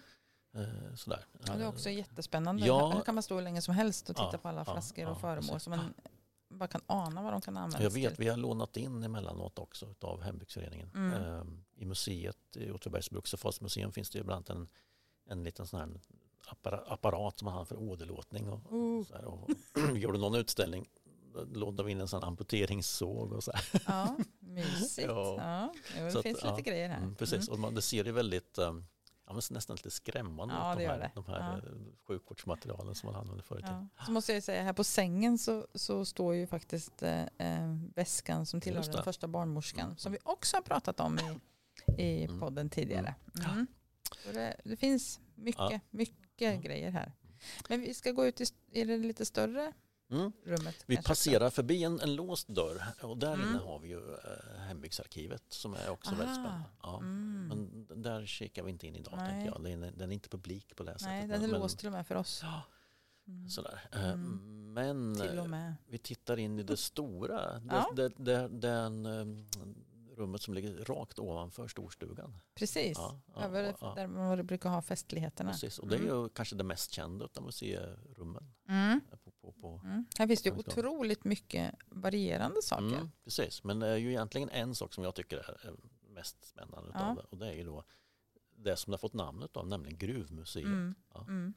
Uh, 0.57 0.95
sådär. 0.95 1.24
Det 1.45 1.53
är 1.53 1.68
också 1.68 1.91
jättespännande. 1.91 2.66
Ja. 2.66 2.89
Här 2.91 3.01
kan 3.01 3.14
man 3.14 3.22
stå 3.22 3.34
hur 3.34 3.43
länge 3.43 3.62
som 3.62 3.74
helst 3.74 4.11
och 4.11 4.16
titta 4.16 4.28
Ja, 4.32 4.39
på 4.39 4.49
alla 4.49 4.64
flaskor 4.64 5.05
ja, 5.05 5.11
och 5.11 5.20
föremål 5.20 5.61
så 5.61 5.70
man 5.70 5.95
bara 6.49 6.68
kan 6.68 6.80
ana 6.86 7.22
vad 7.22 7.32
de 7.32 7.40
kan 7.40 7.57
användas 7.57 7.82
Jag 7.82 7.90
vet, 7.90 8.14
till. 8.14 8.24
vi 8.24 8.30
har 8.30 8.36
lånat 8.36 8.76
in 8.76 9.03
emellanåt 9.03 9.59
också 9.59 9.94
av 10.01 10.22
hembygdsföreningen. 10.22 10.90
Mm. 10.94 11.22
Um, 11.22 11.64
I 11.76 11.84
museet 11.84 12.36
i 12.57 12.70
Åtvidabergs 12.70 13.11
Bruksafasmuseum 13.11 13.92
finns 13.92 14.11
det 14.11 14.18
ibland 14.18 14.51
en, 14.51 14.68
en 15.26 15.44
liten 15.44 15.66
sån 15.66 15.80
här 15.80 16.01
appara- 16.49 16.84
apparat 16.86 17.38
som 17.38 17.46
man 17.46 17.55
har 17.55 17.64
för 17.64 17.76
åderlåtning. 17.76 18.49
Och, 18.49 18.72
Oh, 18.72 19.05
så 19.05 19.14
här, 19.14 19.24
och 19.24 19.49
vi 19.92 19.99
gjorde 20.01 20.18
någon 20.18 20.34
utställning 20.34 20.88
lånade 21.53 21.82
vi 21.84 21.92
in 21.92 22.01
en 22.01 22.09
sån 22.09 22.24
amputeringssåg 22.24 23.32
och 23.32 23.44
så 23.44 23.53
här. 23.55 23.82
ja, 23.86 24.16
mysigt. 24.40 24.99
Ja. 25.09 25.34
Ja. 25.38 25.74
Jo, 25.99 26.05
det 26.05 26.11
Så 26.12 26.18
att, 26.18 26.22
finns 26.22 26.38
ja, 26.42 26.57
lite 26.57 26.70
grejer 26.70 26.88
här. 26.88 26.99
Mm, 26.99 27.14
precis, 27.14 27.49
Mm. 27.49 27.53
och 27.53 27.59
man, 27.59 27.74
det 27.74 27.82
ser 27.82 28.05
ju 28.05 28.12
väldigt, 28.12 28.59
um, 28.59 28.86
ja, 29.28 29.32
men 29.34 29.42
nästan 29.50 29.76
lite 29.76 29.90
skrämmande. 29.90 30.54
Ja, 30.54 30.74
de 30.74 30.86
här, 30.86 31.10
de 31.14 31.24
här 31.26 31.56
eh, 31.56 31.96
sjukvårdsmaterialen 32.06 32.94
som 32.94 33.12
man 33.12 33.20
använde 33.20 33.42
tiden. 33.56 33.88
Ja. 33.98 34.04
Så 34.04 34.10
måste 34.12 34.32
jag 34.32 34.42
säga, 34.42 34.62
här 34.62 34.72
på 34.72 34.84
sängen 34.84 35.38
så, 35.38 35.66
så 35.74 36.04
står 36.04 36.34
ju 36.34 36.46
faktiskt 36.46 37.02
eh, 37.02 37.22
eh, 37.22 37.74
väskan 37.94 38.46
som 38.46 38.60
tillhör 38.60 38.92
den 38.92 39.04
första 39.04 39.28
barnmorskan 39.28 39.84
Mm. 39.84 39.96
som 39.96 40.12
vi 40.12 40.18
också 40.24 40.56
har 40.56 40.62
pratat 40.62 41.00
om 41.00 41.18
i, 41.18 42.02
i 42.02 42.24
Mm. 42.24 42.40
podden 42.40 42.70
tidigare. 42.70 43.14
Mm. 43.38 43.50
Mm. 43.50 43.66
Så 44.24 44.32
det, 44.32 44.56
det 44.64 44.76
finns 44.76 45.20
mycket, 45.34 45.60
Ja. 45.70 45.80
mycket 45.90 46.16
Ja. 46.36 46.56
grejer 46.60 46.90
här. 46.90 47.12
Men 47.68 47.80
vi 47.80 47.94
ska 47.94 48.12
gå 48.12 48.26
ut 48.26 48.40
i, 48.40 48.44
i 48.72 48.84
det 48.84 48.96
lite 48.98 49.24
större 49.26 49.72
Mm. 50.11 50.32
rummet. 50.44 50.84
Vi 50.86 50.96
passerar 51.02 51.50
förbi 51.50 51.84
en, 51.84 52.00
en 52.00 52.14
låst 52.14 52.48
dörr 52.48 52.82
och 53.02 53.18
där 53.18 53.34
Mm. 53.34 53.48
inne 53.48 53.59
har 53.59 53.78
vi 53.78 53.88
ju 53.88 54.12
eh, 54.14 54.59
hembygdsarkivet 54.59 55.42
som 55.48 55.74
är 55.74 55.90
också 55.90 56.11
väldigt 56.11 56.26
Aha. 56.28 56.34
spännande. 56.34 56.64
Ja. 56.82 56.94
också. 56.94 57.04
Mm. 57.04 57.48
Men 57.88 58.02
där 58.02 58.26
kikar 58.26 58.62
vi 58.62 58.70
inte 58.70 58.86
in 58.86 58.96
idag 58.96 59.14
Nej. 59.16 59.30
tänker 59.30 59.46
jag. 59.52 59.62
Den 59.64 59.82
är, 59.82 59.90
den 59.90 60.11
är 60.11 60.14
inte 60.14 60.28
publik 60.28 60.76
på 60.76 60.82
det 60.82 60.92
sättet. 60.92 61.06
Nej, 61.06 61.26
den 61.28 61.42
är 61.44 61.48
men- 61.48 61.61
låst 61.61 61.78
till 61.78 61.86
och 61.86 61.92
med 61.92 62.06
för 62.06 62.14
oss. 62.14 62.40
Ja, 62.42 62.62
Mm. 63.28 63.48
sådär. 63.48 63.80
Eh, 63.92 64.09
Mm. 64.11 64.54
Men 64.72 65.20
eh, 65.54 65.72
vi 65.86 65.98
tittar 65.98 66.36
in 66.36 66.59
i 66.59 66.62
det 66.62 66.76
stora. 66.76 67.59
Det, 67.59 67.66
Ja. 67.74 67.90
det, 67.96 68.09
det, 68.16 68.48
den 68.48 69.06
eh, 69.06 69.26
rummet 70.16 70.42
som 70.42 70.54
ligger 70.54 70.84
rakt 70.84 71.18
ovanför 71.18 71.68
storstugan. 71.68 72.34
Precis. 72.54 72.98
Ja, 72.98 73.20
ja, 73.34 73.42
Över, 73.44 73.74
ja. 73.80 73.92
Där 73.96 74.06
man 74.06 74.46
brukar 74.46 74.70
ha 74.70 74.82
festligheterna. 74.82 75.50
Precis. 75.50 75.78
Och 75.78 75.88
det 75.88 75.94
är 75.96 76.00
Mm. 76.00 76.14
ju 76.22 76.28
kanske 76.28 76.56
det 76.56 76.64
mest 76.64 76.90
kända 76.92 77.28
av 77.36 77.42
museirummen. 77.42 78.50
Mm. 79.59 79.80
På. 79.80 79.80
Mm. 79.86 80.06
Här 80.18 80.26
finns 80.26 80.42
det 80.42 80.52
otroligt 80.52 81.24
mycket 81.24 81.74
varierande 81.88 82.62
saker. 82.62 82.84
Mm, 82.86 83.11
precis, 83.24 83.64
men 83.64 83.78
det 83.80 83.86
är 83.88 83.96
ju 83.96 84.09
egentligen 84.11 84.48
en 84.48 84.74
sak 84.74 84.94
som 84.94 85.04
jag 85.04 85.14
tycker 85.14 85.36
är 85.38 85.74
mest 86.14 86.44
spännande 86.44 86.90
Ja. 86.94 86.98
utav 87.00 87.14
det. 87.16 87.22
Och 87.30 87.38
det 87.38 87.46
är 87.48 87.52
ju 87.54 87.64
då 87.64 87.84
det 88.56 88.76
som 88.76 88.90
det 88.90 88.94
har 88.94 88.98
fått 88.98 89.14
namnet 89.14 89.56
av, 89.56 89.68
nämligen 89.68 89.98
gruvmuseet. 89.98 90.64
Mm. 90.66 90.94
Ja. 91.14 91.20
Mm. 91.20 91.54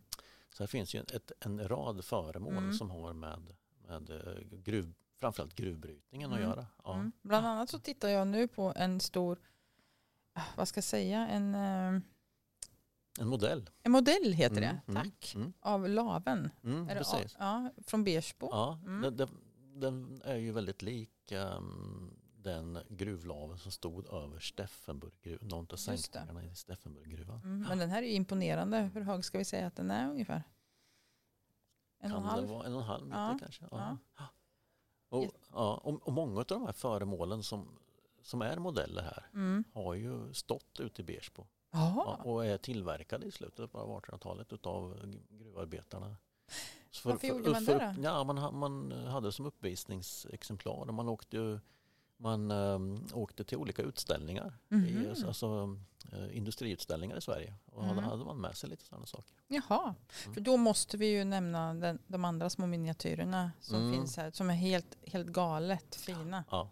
Så 0.54 0.64
här 0.64 0.68
finns 0.68 0.95
ju 0.95 0.99
ett, 0.99 1.32
en 1.39 1.68
rad 1.68 2.06
föremål 2.06 2.58
Mm. 2.58 2.74
som 2.74 2.89
har 2.89 3.14
med, 3.14 3.54
med 3.88 4.10
eh, 4.10 4.58
gruv, 4.58 4.93
framförallt 5.20 5.56
gruvbrytningen 5.56 6.32
Mm. 6.32 6.43
att 6.43 6.49
göra. 6.49 6.68
Ja. 6.84 6.93
Mm. 6.95 7.12
Bland 7.22 7.47
annat 7.47 7.70
så 7.70 7.80
tittar 7.80 8.10
jag 8.10 8.28
nu 8.28 8.47
på 8.47 8.74
en 8.76 8.99
stor, 8.99 9.39
ah, 10.34 10.41
vad 10.58 10.68
ska 10.68 10.78
jag 10.78 10.84
säga, 10.84 11.28
en, 11.28 11.56
eh, 11.56 12.02
En 13.20 13.28
modell. 13.28 13.70
en 13.84 13.91
modell 13.91 14.34
heter 14.34 14.57
Mm, 14.62 14.76
det, 14.86 14.91
mm, 14.91 15.03
tack, 15.03 15.34
Mm, 15.36 15.53
av 15.59 15.89
laven. 15.89 16.49
mm, 16.64 16.89
Är 16.89 16.95
det, 16.95 16.99
precis. 16.99 17.36
ja, 17.39 17.70
från 17.86 18.03
Beersbo. 18.03 18.49
Ja, 18.51 18.80
Mm. 18.86 19.01
den, 19.01 19.16
den, 19.18 19.30
den 19.80 20.22
är 20.26 20.36
ju 20.36 20.51
väldigt 20.51 20.82
lik 20.82 21.32
ehm, 21.32 22.18
den 22.36 22.80
gruvlaven 22.89 23.57
som 23.57 23.72
stod 23.72 24.05
över 24.07 24.39
Steffenburggruvan, 24.39 25.47
någon 25.47 25.59
av 25.59 25.66
det. 25.68 25.78
sänkningarna 25.78 26.43
i 26.45 26.55
Steffenburggruvan. 26.55 27.39
Mm. 27.43 27.62
Men 27.70 27.78
den 27.78 27.89
här 27.89 28.03
är 28.03 28.07
imponerande. 28.07 28.78
Hur 28.93 29.01
hög 29.01 29.26
ska 29.26 29.38
vi 29.38 29.45
säga 29.45 29.68
att 29.68 29.76
den 29.76 29.91
är 29.91 30.09
ungefär? 30.09 30.43
En 31.99 32.12
och 32.12 32.18
en 32.18 32.24
halv? 32.24 32.47
det 32.47 32.53
en 32.53 32.74
och 32.74 32.82
en 32.82 32.88
halv 32.88 33.05
meter 33.07 33.22
Ja, 33.32 33.38
kanske? 33.39 33.66
ja. 33.72 33.97
Ja. 34.18 34.26
Och, 35.09 35.26
ja, 35.51 35.82
och, 35.84 36.07
och 36.07 36.14
många 36.14 36.39
av 36.39 36.45
de 36.45 36.66
här 36.66 36.72
föremålen 36.74 37.43
som, 37.43 37.68
som 38.22 38.41
är 38.41 38.57
modeller 38.57 39.01
här 39.01 39.30
Mm. 39.34 39.64
har 39.74 39.93
ju 39.93 40.34
stått 40.34 40.80
ute 40.80 41.01
i 41.01 41.05
Beersbo 41.05 41.41
Jaha. 41.41 41.47
Ja, 41.72 42.19
och 42.24 42.45
är 42.45 42.57
tillverkade 42.57 43.26
i 43.26 43.32
slutet 43.32 43.76
av 43.76 44.01
1800-talet 44.01 44.53
utav 44.53 44.97
gruvarbetarna. 45.30 46.15
Så 46.91 47.09
Varför 47.09 47.28
gjorde 47.28 47.49
man 47.51 47.65
det 47.65 47.93
då? 47.97 48.03
Ja, 48.03 48.24
man, 48.24 48.57
man 48.59 48.91
hade 48.91 49.32
som 49.32 49.45
uppvisningsexemplar 49.45 50.88
och 50.88 50.93
man 50.93 51.09
åkte 51.09 51.59
man 52.17 52.51
ehm, 52.51 53.05
åkte 53.13 53.43
till 53.43 53.57
olika 53.57 53.82
utställningar, 53.82 54.53
i, 54.69 54.76
Mhm. 54.76 55.15
alltså 55.28 55.78
eh, 56.11 56.38
industriutställningar 56.38 57.17
i 57.17 57.22
Sverige 57.22 57.53
och 57.65 57.82
hade, 57.86 57.93
Mm. 57.99 58.09
hade 58.09 58.26
man 58.26 58.38
med 58.41 58.55
sig 58.57 58.69
lite 58.69 58.86
sådana 58.86 59.05
saker. 59.05 59.36
Jaha, 59.47 59.95
Mm. 60.26 60.34
för 60.34 60.41
då 60.41 60.57
måste 60.57 60.97
vi 60.97 61.05
ju 61.05 61.24
nämna 61.24 61.74
den, 61.74 61.99
de 62.07 62.26
andra 62.26 62.49
små 62.49 62.65
miniatyrerna 62.67 63.51
som 63.61 63.76
Mm. 63.76 63.93
finns 63.93 64.17
här. 64.17 64.32
Som 64.32 64.49
är 64.49 64.53
helt, 64.53 64.97
helt 65.07 65.28
galet 65.28 65.95
fina. 65.95 66.43
Ja. 66.51 66.69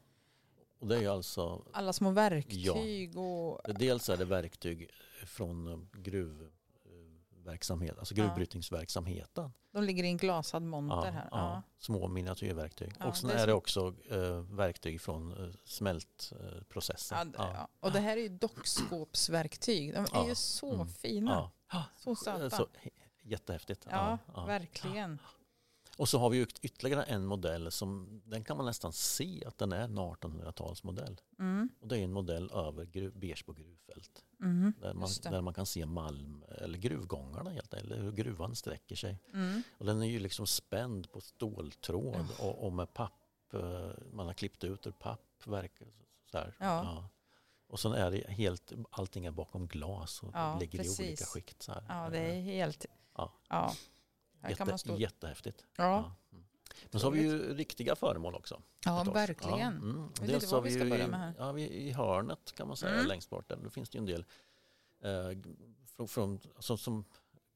Och 0.79 0.87
det 0.87 1.03
är 1.03 1.09
alltså 1.09 1.65
Alla 1.73 1.93
små 1.93 2.11
verktyg 2.11 3.17
och... 3.17 3.61
Dels 3.79 4.09
är 4.09 4.17
det 4.17 4.25
verktyg 4.25 4.89
från 5.25 5.67
eh, 5.67 5.79
gruvverksamhet, 6.01 7.99
alltså 7.99 8.15
Ja. 8.15 8.23
gruvbrytningsverksamheten. 8.23 9.51
De 9.71 9.83
ligger 9.83 10.03
i 10.03 10.07
en 10.07 10.17
glasad 10.17 10.61
monter 10.63 11.11
här. 11.11 11.27
Ja. 11.31 11.61
Små 11.79 12.07
miniatyrverktyg. 12.07 12.93
Ja, 12.99 13.05
och 13.07 13.17
sen 13.17 13.29
det 13.29 13.35
är 13.35 13.39
är, 13.43 13.47
det 13.47 13.53
också 13.53 13.93
eh, 14.11 14.39
verktyg 14.55 15.01
från 15.01 15.31
eh, 15.45 15.53
smältprocessen. 15.65 17.33
Ja, 17.37 17.51
ja. 17.53 17.67
Och 17.79 17.91
det 17.91 17.99
här 17.99 18.17
är 18.17 18.21
ju 18.21 18.29
dockskåpsverktyg. 18.29 19.93
De 19.93 19.99
är 19.99 20.07
Ja. 20.13 20.27
ju 20.27 20.35
så 20.35 20.73
Mm. 20.73 20.87
fina. 20.87 21.51
Ja. 21.71 21.83
Så 21.97 22.15
söta. 22.15 22.49
Så, 22.57 22.67
jättehäftigt. 23.21 23.87
ja, 23.91 24.17
ja. 24.35 24.45
verkligen. 24.45 25.19
Och 25.99 26.09
så 26.09 26.19
har 26.19 26.29
vi 26.29 26.37
ju 26.37 26.47
ytterligare 26.61 27.03
en 27.03 27.25
modell 27.25 27.71
som 27.71 28.21
den 28.25 28.43
kan 28.43 28.57
man 28.57 28.65
nästan 28.65 28.93
se 28.93 29.43
att 29.45 29.57
den 29.57 29.71
är 29.71 29.81
en 29.81 29.99
1800-talsmodell. 29.99 31.17
Mm. 31.39 31.69
Och 31.79 31.87
det 31.87 31.99
är 31.99 32.03
en 32.03 32.13
modell 32.13 32.51
över 32.51 32.85
gruv, 32.85 33.19
Beersbo 33.19 33.53
gruvfält. 33.53 34.25
Mm. 34.41 34.73
Där 34.81 34.93
man, 34.93 35.09
där 35.23 35.41
man 35.41 35.53
kan 35.53 35.65
se 35.65 35.85
malm, 35.85 36.43
eller 36.57 36.77
gruvgångarna 36.77 37.49
helt 37.49 37.73
enkelt, 37.73 37.91
eller 37.91 38.01
hur 38.03 38.11
gruvan 38.11 38.55
sträcker 38.55 38.95
sig. 38.95 39.19
Mm. 39.33 39.63
Och 39.77 39.85
den 39.85 40.01
är 40.01 40.05
ju 40.07 40.19
liksom 40.19 40.47
spänd 40.47 41.11
på 41.11 41.21
ståltråd 41.21 42.25
och, 42.39 42.65
och 42.65 42.73
med 42.73 42.93
papp. 42.93 43.53
eh, 43.53 43.89
Man 44.11 44.25
har 44.25 44.33
klippt 44.33 44.63
ut 44.63 44.87
ur 44.87 44.91
papp. 44.91 45.21
verkar 45.45 45.87
Så 46.31 46.37
här. 46.37 46.55
Ja. 46.59 47.09
Och 47.67 47.79
sen 47.79 47.91
är 47.93 48.11
det 48.11 48.29
helt, 48.29 48.71
allting 48.91 49.25
är 49.25 49.31
bakom 49.31 49.67
glas 49.67 50.23
och 50.23 50.29
Ja, 50.33 50.59
ligger 50.59 50.79
i 50.79 50.81
precis. 50.81 50.99
olika 50.99 51.25
skikt. 51.25 51.61
Så 51.63 51.71
här. 51.71 51.83
Ja, 51.89 52.09
det 52.09 52.19
är 52.19 52.41
helt... 52.41 52.85
Ja. 53.17 53.33
Ja. 53.49 53.73
Här 54.41 54.53
kan 54.53 54.67
man 54.67 54.77
Jätte, 54.77 54.91
jättehäftigt. 55.01 55.65
Ja, 55.77 56.15
Mm. 56.31 56.43
Men 56.91 56.99
så 57.01 57.07
har 57.07 57.11
vi 57.11 57.21
ju 57.21 57.53
riktiga 57.53 57.95
föremål 57.95 58.35
också. 58.35 58.61
ja 58.85 59.03
verkligen. 59.03 59.59
Ja, 59.59 59.65
mm. 59.67 60.09
Dels 60.21 60.51
vad 60.51 60.61
har 60.61 60.69
vi 60.69 60.73
ska 60.73 60.85
ju. 60.85 61.33
Ja, 61.37 61.51
vi, 61.51 61.63
I 61.63 61.91
hörnet 61.91 62.53
kan 62.55 62.67
man 62.67 62.77
säga 62.77 62.93
Mm. 62.93 63.05
längst 63.07 63.29
bort 63.29 63.49
där, 63.49 63.55
då 63.63 63.69
finns 63.69 63.89
det 63.89 63.95
ju 63.97 63.99
en 63.99 64.05
del 64.05 64.25
eh, 65.01 65.39
från, 65.95 66.07
från, 66.07 66.39
som, 66.59 66.77
som, 66.77 67.05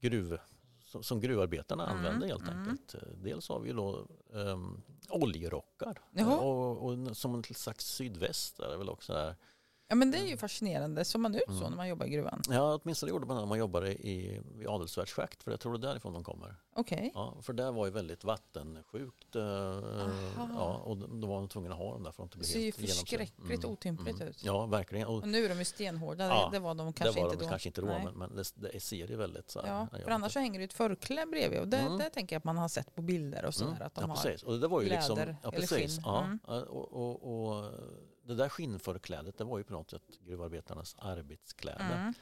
gruv, 0.00 0.38
som, 0.84 1.02
som 1.02 1.20
gruvarbetarna 1.20 1.84
Mm, 1.90 1.96
använder 1.96 2.26
helt 2.26 2.48
mm. 2.48 2.58
enkelt. 2.68 2.94
Eh, 2.94 3.00
Dels 3.16 3.48
har 3.48 3.60
vi 3.60 3.68
ju 3.68 3.76
då 3.76 4.06
um, 4.28 4.82
oljerockar 5.08 6.00
och, 6.42 6.82
och 6.82 7.16
som 7.16 7.34
en 7.34 7.42
slags 7.44 7.84
sydväst 7.86 8.58
är 8.60 8.68
det 8.68 8.76
väl 8.76 8.88
också 8.88 9.12
där. 9.12 9.36
Ja, 9.94 9.98
men 9.98 10.10
det 10.10 10.18
är 10.18 10.26
ju 10.26 10.36
fascinerande. 10.36 11.04
Såg 11.04 11.20
man 11.20 11.34
ut 11.34 11.42
så 11.46 11.52
Mm. 11.52 11.70
när 11.70 11.76
man 11.76 11.88
jobbar 11.88 12.06
i 12.06 12.08
gruvan? 12.08 12.42
Ja, 12.48 12.78
åtminstone 12.82 13.10
gjorde 13.10 13.26
man 13.26 13.36
det 13.36 13.40
när 13.42 13.48
man 13.48 13.58
jobbade 13.58 13.92
i, 14.08 14.40
vid 14.54 14.68
Adelsvärdsschakt 14.68 15.42
för 15.42 15.50
jag 15.50 15.60
tror 15.60 15.78
det 15.78 15.86
är 15.86 15.90
därifrån 15.90 16.12
de 16.12 16.24
kommer. 16.24 16.56
Okej. 16.76 17.10
Ja, 17.14 17.36
för 17.42 17.52
det 17.52 17.70
var 17.70 17.86
ju 17.86 17.92
väldigt 17.92 18.24
vattensjukt. 18.24 19.36
eh, 19.36 19.42
Aha. 19.42 20.48
ja, 20.54 20.74
och 20.84 20.96
då 20.96 21.26
var 21.26 21.34
de 21.36 21.48
tvungna 21.48 21.72
att 21.72 21.78
ha 21.78 21.92
dem 21.92 22.02
där 22.02 22.10
för 22.10 22.22
att 22.22 22.26
inte 22.26 22.36
Det 22.36 22.38
bli 22.38 22.46
ser 22.48 22.58
ju 22.58 22.64
helt 22.64 22.78
genomsyrade. 22.78 23.26
förskräckligt 23.26 23.64
otympligt 23.64 24.20
ut. 24.20 24.44
Ja, 24.44 24.66
verkligen. 24.66 25.06
Och 25.08 25.16
Och 25.22 25.28
nu 25.28 25.44
är 25.44 25.48
de 25.48 25.58
ju 25.58 25.64
stenhårda. 25.64 26.26
Ja, 26.28 26.48
det 26.52 26.58
var 26.58 26.74
de 26.74 26.86
det 26.86 26.92
kanske 26.92 27.20
var 27.20 27.26
inte 27.28 27.38
de 27.38 27.44
då. 27.44 27.50
kanske 27.50 27.68
inte 27.68 27.80
då, 27.80 27.86
Nej. 27.86 28.04
men, 28.04 28.14
men 28.14 28.36
det, 28.36 28.44
det 28.72 28.80
ser 28.80 29.06
ju 29.08 29.16
väldigt 29.16 29.50
så 29.50 29.60
här. 29.62 29.68
Ja, 29.92 29.98
för 30.04 30.10
annars 30.10 30.32
så 30.32 30.38
hänger 30.38 30.58
det 30.58 30.64
ett 30.64 30.72
förkläde 30.72 31.26
bredvid 31.30 31.60
och 31.60 31.68
det, 31.68 31.76
Mm. 31.78 31.98
det 31.98 32.10
tänker 32.10 32.36
jag 32.36 32.38
att 32.40 32.44
man 32.44 32.56
har 32.58 32.68
sett 32.68 32.94
på 32.94 33.02
bilder 33.02 33.44
och 33.44 33.54
sådär. 33.54 33.82
Att 33.82 33.94
de 33.94 34.10
ja, 34.10 34.14
precis. 34.22 34.42
Och 34.42 34.58
det 34.60 34.68
var 34.68 34.80
ju 34.82 34.88
liksom, 34.88 35.16
läder 35.18 35.36
ja, 35.42 35.48
eller 35.48 35.60
precis. 35.60 35.94
skinn. 35.96 36.02
Ja, 36.04 36.24
Mm. 36.24 36.38
och, 36.46 36.92
och, 36.92 37.48
och 37.48 37.64
det 38.24 38.34
där 38.34 38.48
skinnförklädet, 38.48 39.38
det 39.38 39.44
var 39.44 39.58
ju 39.58 39.64
på 39.64 39.72
något 39.72 39.90
sätt 39.90 40.02
gruvarbetarnas 40.20 40.96
arbetskläder. 40.98 41.94
Mm. 41.94 42.14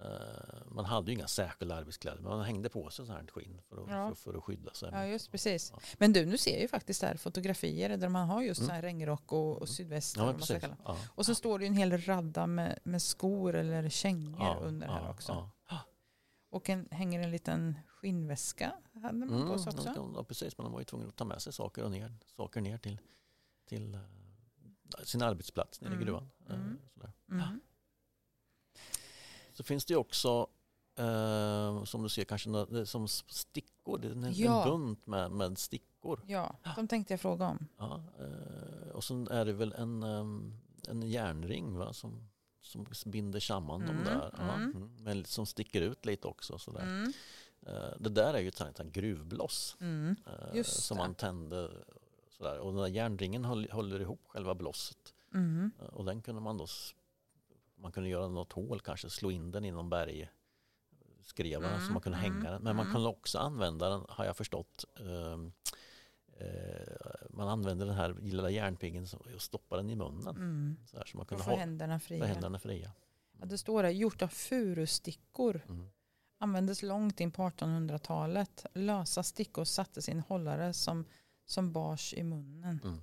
Eh, 0.00 0.66
Man 0.66 0.84
hade 0.84 1.10
ju 1.10 1.16
inga 1.18 1.26
särskilda 1.28 1.74
arbetskläder, 1.74 2.20
men 2.22 2.30
man 2.30 2.44
hängde 2.46 2.68
på 2.68 2.90
sig 2.90 3.06
sånt 3.06 3.18
här 3.18 3.26
skinn 3.26 3.60
för 3.68 3.76
att, 3.84 3.90
Ja. 3.90 4.08
för, 4.08 4.14
för 4.32 4.38
att 4.38 4.44
skydda 4.44 4.72
sig. 4.74 4.90
Ja, 4.92 5.06
just 5.06 5.30
precis. 5.30 5.70
Ja. 5.74 5.80
Men 5.98 6.12
du, 6.12 6.26
nu 6.26 6.38
ser 6.38 6.60
ju 6.60 6.68
faktiskt 6.68 7.00
där 7.00 7.16
fotografier 7.16 7.96
där 7.96 8.08
man 8.08 8.28
har 8.28 8.42
just 8.42 8.60
Mm. 8.60 8.68
så 8.68 8.74
här 8.74 8.82
regnrock 8.82 9.32
och, 9.32 9.56
och 9.62 9.68
sydväst. 9.68 10.16
Ja, 10.16 10.24
man. 10.24 10.76
Ja. 10.84 10.96
Och 11.08 11.26
så 11.26 11.34
står 11.34 11.58
det 11.58 11.64
ju 11.64 11.66
en 11.68 11.74
hel 11.76 11.98
radda 11.98 12.46
med, 12.46 12.78
med 12.84 13.02
skor 13.02 13.54
eller 13.54 13.88
kängor 13.88 14.56
under 14.62 14.86
här 14.88 15.10
också. 15.10 15.50
Och 16.50 16.70
en, 16.70 16.88
hänger 16.90 17.20
en 17.20 17.30
liten 17.30 17.78
skinnväska. 17.88 18.72
Hade 18.94 19.12
man 19.18 19.28
Mm, 19.30 19.48
på 19.48 19.58
sig 19.58 19.72
också. 19.72 20.12
ja, 20.16 20.24
precis, 20.24 20.58
men 20.58 20.64
de 20.64 20.72
var 20.72 20.80
ju 20.80 20.84
tvungna 20.84 21.08
att 21.08 21.16
ta 21.16 21.24
med 21.24 21.42
sig 21.42 21.52
saker, 21.52 21.84
och 21.84 21.90
ner, 21.90 22.14
saker 22.36 22.60
ner 22.60 22.78
till, 22.78 23.00
till 23.68 23.94
eh, 23.94 24.00
sin 25.04 25.22
arbetsplats 25.22 25.80
nere 25.80 25.90
Mm, 25.92 26.02
i 26.02 26.04
gruvan. 26.04 26.30
Eh, 26.48 26.54
mm. 26.54 26.78
Sådär. 26.94 27.12
Mm. 27.30 27.60
Så 29.52 29.62
finns 29.64 29.84
det 29.84 29.92
ju 29.92 29.98
också, 29.98 30.46
eh, 30.98 31.84
som 31.84 32.02
du 32.02 32.08
ser, 32.08 32.24
kanske 32.24 32.48
nå- 32.50 32.64
det 32.64 32.80
är 32.80 32.84
som 32.84 33.08
stickor. 33.08 33.98
Det 33.98 34.08
är 34.08 34.12
en, 34.12 34.32
Ja. 34.34 34.62
en 34.64 34.70
bunt 34.70 35.06
med, 35.06 35.30
med 35.30 35.58
stickor. 35.58 36.20
Ja, 36.26 36.56
de 36.76 36.88
tänkte 36.88 37.12
jag 37.12 37.20
fråga 37.20 37.48
om. 37.48 37.66
Ja, 37.78 38.02
eh, 38.20 38.88
och 38.90 39.04
sen 39.04 39.28
är 39.28 39.44
det 39.44 39.52
väl 39.52 39.72
en, 39.72 40.02
em, 40.02 40.54
en 40.88 41.02
järnring 41.02 41.76
va, 41.76 41.92
som, 41.92 42.28
som 42.60 42.86
binder 43.04 43.40
samman 43.40 43.82
Mm, 43.82 43.96
de 43.96 44.04
där. 44.10 44.34
Ja, 44.38 44.54
mm. 44.54 44.70
mm, 44.76 44.96
men 45.04 45.24
som 45.24 45.46
sticker 45.46 45.80
ut 45.82 46.06
lite 46.06 46.28
också. 46.28 46.58
Sådär. 46.58 46.82
Mm. 46.82 47.12
Eh, 47.66 47.96
det 48.00 48.08
där 48.10 48.34
är 48.34 48.38
ju 48.40 48.48
ett 48.48 48.56
Mm. 49.80 50.16
eh, 50.26 50.62
som 50.62 50.96
det. 50.96 51.02
man 51.02 51.14
tände. 51.14 51.70
Sådär. 52.38 52.58
Och 52.58 52.72
den 52.72 52.82
där 52.82 52.88
järnringen 52.88 53.44
håller, 53.44 53.68
håller 53.68 54.00
ihop 54.00 54.20
själva 54.26 54.54
blosset. 54.54 55.14
Mm. 55.34 55.70
Och 55.92 56.04
den 56.04 56.22
kunde 56.22 56.40
man 56.40 56.56
då, 56.56 56.66
man 57.76 57.92
kunde 57.92 58.08
göra 58.08 58.28
något 58.28 58.52
hål 58.52 58.80
kanske, 58.80 59.10
slå 59.10 59.30
in 59.30 59.50
den 59.50 59.64
i 59.64 59.70
någon 59.70 59.90
berg, 59.90 60.30
skrev 61.22 61.60
den 61.60 61.86
så 61.86 61.92
man 61.92 62.02
kunde 62.02 62.18
Mm, 62.18 62.32
hänga 62.32 62.50
den. 62.50 62.62
Men 62.62 62.76
man 62.76 62.84
mm. 62.84 62.94
kunde 62.94 63.08
också 63.08 63.38
använda 63.38 63.88
den, 63.88 64.04
har 64.08 64.24
jag 64.24 64.36
förstått. 64.36 64.84
ehm, 65.00 65.52
eh, 66.38 67.26
man 67.30 67.48
använde 67.48 67.84
den 67.84 67.94
här 67.94 68.14
lilla 68.22 68.50
järnpiggen 68.50 69.06
och 69.34 69.42
stoppade 69.42 69.82
den 69.82 69.90
i 69.90 69.96
munnen. 69.96 70.36
Mm. 70.36 70.76
Så, 70.86 70.96
här, 70.96 71.04
så 71.04 71.16
man 71.16 71.26
kunde 71.26 71.44
få 71.44 71.56
händerna 71.56 72.00
fria. 72.00 72.20
för 72.20 72.26
händerna 72.26 72.58
fria. 72.58 72.92
Ja, 73.40 73.46
det 73.46 73.58
står 73.58 73.82
det, 73.82 73.90
gjort 73.90 74.22
av 74.22 74.28
furustickor. 74.28 75.60
Mm. 75.68 75.86
Användes 76.38 76.82
långt 76.82 77.20
in 77.20 77.32
på 77.32 77.42
1800-talet. 77.42 78.66
Lösa 78.74 79.22
stickor 79.22 79.64
sattes 79.64 80.08
i 80.08 80.12
en 80.12 80.20
hållare 80.20 80.72
som, 80.72 81.04
som 81.46 81.72
bars 81.72 82.14
i 82.14 82.22
munnen. 82.22 82.80
Mm. 82.84 83.00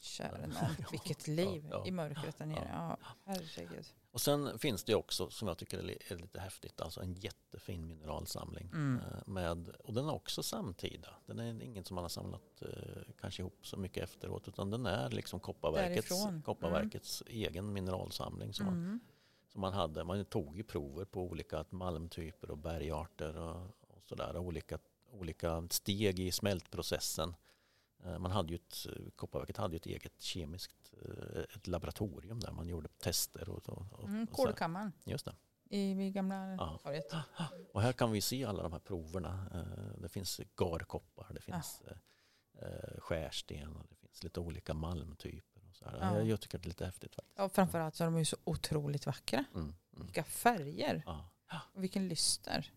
Kära 0.00 0.46
nån, 0.46 0.54
vilket 0.90 1.28
liv 1.28 1.66
Ja, 1.70 1.76
ja. 1.78 1.86
i 1.86 1.90
mörkret 1.90 2.38
där 2.38 2.46
nere. 2.46 2.70
Ja, 2.72 2.96
herregud. 3.24 3.84
Och 4.10 4.20
sen 4.20 4.58
finns 4.58 4.84
det 4.84 4.94
också, 4.94 5.30
som 5.30 5.48
jag 5.48 5.58
tycker 5.58 5.78
är 5.78 5.82
li- 5.82 5.98
är 6.08 6.16
lite 6.16 6.40
häftigt, 6.40 6.80
alltså 6.80 7.00
en 7.02 7.14
jättefin 7.14 7.86
mineralsamling. 7.86 8.66
Mm. 8.72 9.00
Eh, 9.00 9.26
Med, 9.26 9.68
och 9.68 9.94
den 9.94 10.08
är 10.08 10.12
också 10.14 10.42
samtida. 10.42 11.08
Den 11.26 11.38
är 11.38 11.62
ingen 11.62 11.84
som 11.84 11.94
man 11.94 12.04
har 12.04 12.08
samlat 12.08 12.62
eh, 12.62 13.02
kanske 13.20 13.42
ihop 13.42 13.66
så 13.66 13.76
mycket 13.76 14.02
efteråt. 14.04 14.48
Utan 14.48 14.70
den 14.70 14.86
är 14.86 15.10
liksom 15.10 15.40
Kopparverkets, 15.40 16.08
Därifrån. 16.08 16.42
Kopparverkets 16.42 17.22
egen 17.26 17.72
mineralsamling. 17.72 18.54
Som, 18.54 18.66
man, 18.66 18.74
Mm. 18.74 19.00
som 19.48 19.60
man 19.60 19.72
hade. 19.72 20.04
Man 20.04 20.24
tog 20.24 20.56
ju 20.56 20.62
prover 20.62 21.04
på 21.04 21.20
olika 21.22 21.64
malmtyper 21.70 22.50
och 22.50 22.58
bergarter 22.58 23.36
och, 23.38 23.56
och 23.88 24.02
sådär. 24.04 24.36
Olika, 24.36 24.78
olika 25.12 25.66
steg 25.70 26.18
i 26.20 26.32
smältprocessen. 26.32 27.34
Eh, 28.04 28.18
Man 28.18 28.30
hade 28.30 28.48
ju 28.52 28.56
ett, 28.56 28.86
Kopparverket 29.16 29.56
hade 29.56 29.74
ju 29.74 29.76
ett 29.76 29.86
eget 29.86 30.22
kemiskt 30.22 30.92
eh, 31.04 31.42
ett 31.56 31.66
laboratorium 31.66 32.40
där 32.40 32.52
man 32.52 32.68
gjorde 32.68 32.88
tester. 32.88 33.48
Och, 33.48 33.68
och, 33.68 33.92
och, 33.92 34.08
Mm. 34.08 34.26
Kolkammaren 34.26 34.92
Just 35.04 35.24
det. 35.24 35.34
i 35.76 36.10
gamla 36.10 36.54
Ja. 36.54 36.78
Och 37.72 37.82
här 37.82 37.92
kan 37.92 38.10
vi 38.12 38.20
se 38.20 38.44
alla 38.44 38.62
de 38.62 38.72
här 38.72 38.78
proverna. 38.80 39.46
Eh, 39.54 40.00
Det 40.02 40.08
finns 40.08 40.40
garkoppar, 40.56 41.26
det 41.34 41.40
finns 41.40 41.82
eh, 41.86 41.96
eh, 42.68 43.00
skärsten 43.00 43.76
och 43.76 43.86
det 43.88 43.94
finns 43.96 44.22
lite 44.24 44.40
olika 44.40 44.74
malmtyper. 44.74 45.62
Och 45.68 45.76
så 45.76 45.84
här. 45.84 45.98
Ja. 46.00 46.16
Jag- 46.18 46.28
Jag 46.28 46.40
tycker 46.40 46.58
det 46.58 46.64
är 46.66 46.68
lite 46.68 46.84
häftigt 46.84 47.14
faktiskt. 47.14 47.38
Ja, 47.38 47.48
framförallt 47.48 47.94
så 47.94 48.04
är 48.04 48.06
de 48.06 48.18
ju 48.18 48.24
så 48.24 48.36
otroligt 48.44 49.06
vackra. 49.06 49.44
Mm, 49.54 49.74
mm. 49.94 50.06
Vilka 50.06 50.24
färger 50.24 51.02
Ja. 51.06 51.30
och 51.74 51.82
vilken 51.82 52.08
lyster. 52.08 52.72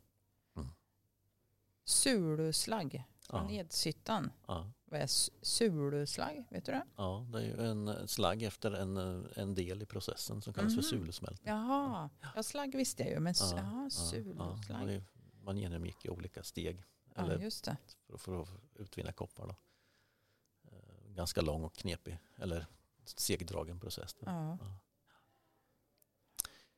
Mm. 1.85 1.89
Suluslagg 1.89 3.03
från 3.19 3.53
Ja. 3.53 3.59
Edshyttan. 3.59 4.31
Ja. 4.47 4.71
Vad 4.85 4.99
är 5.01 5.07
suluslagg? 5.45 6.45
Vet 6.49 6.65
du 6.65 6.71
det? 6.71 6.83
ja, 6.95 7.27
det 7.31 7.37
är 7.37 7.41
ju 7.43 7.65
en 7.65 8.07
slagg 8.07 8.43
efter 8.43 8.71
en, 8.71 8.97
en 9.35 9.55
del 9.55 9.81
i 9.81 9.85
processen 9.85 10.41
som 10.41 10.53
kallas 10.53 10.73
Mhm. 10.73 10.81
för 10.81 10.89
sulsmältning. 10.89 11.53
Jaha, 11.53 12.09
ja, 12.35 12.43
slagg 12.43 12.75
visste 12.75 13.03
jag 13.03 13.11
ju. 13.11 13.19
Men 13.19 13.33
Ja, 13.39 13.57
jaha, 13.57 13.83
Ja, 13.83 13.89
suluslagg. 13.89 14.87
det- 14.87 15.03
Man 15.43 15.57
genomgick 15.57 16.05
i 16.05 16.09
olika 16.09 16.43
steg 16.43 16.83
Ja, 17.15 17.21
eller 17.23 17.39
just 17.39 17.65
det. 17.65 17.77
för, 18.09 18.17
för 18.17 18.41
att 18.41 18.49
utvinna 18.75 19.11
koppar. 19.11 19.47
Då. 19.47 19.55
Eh, 20.71 21.09
Ganska 21.15 21.41
lång 21.41 21.63
och 21.63 21.75
knepig 21.75 22.19
eller 22.37 22.65
segdragen 23.05 23.79
process. 23.79 24.15
Ja. 24.19 24.57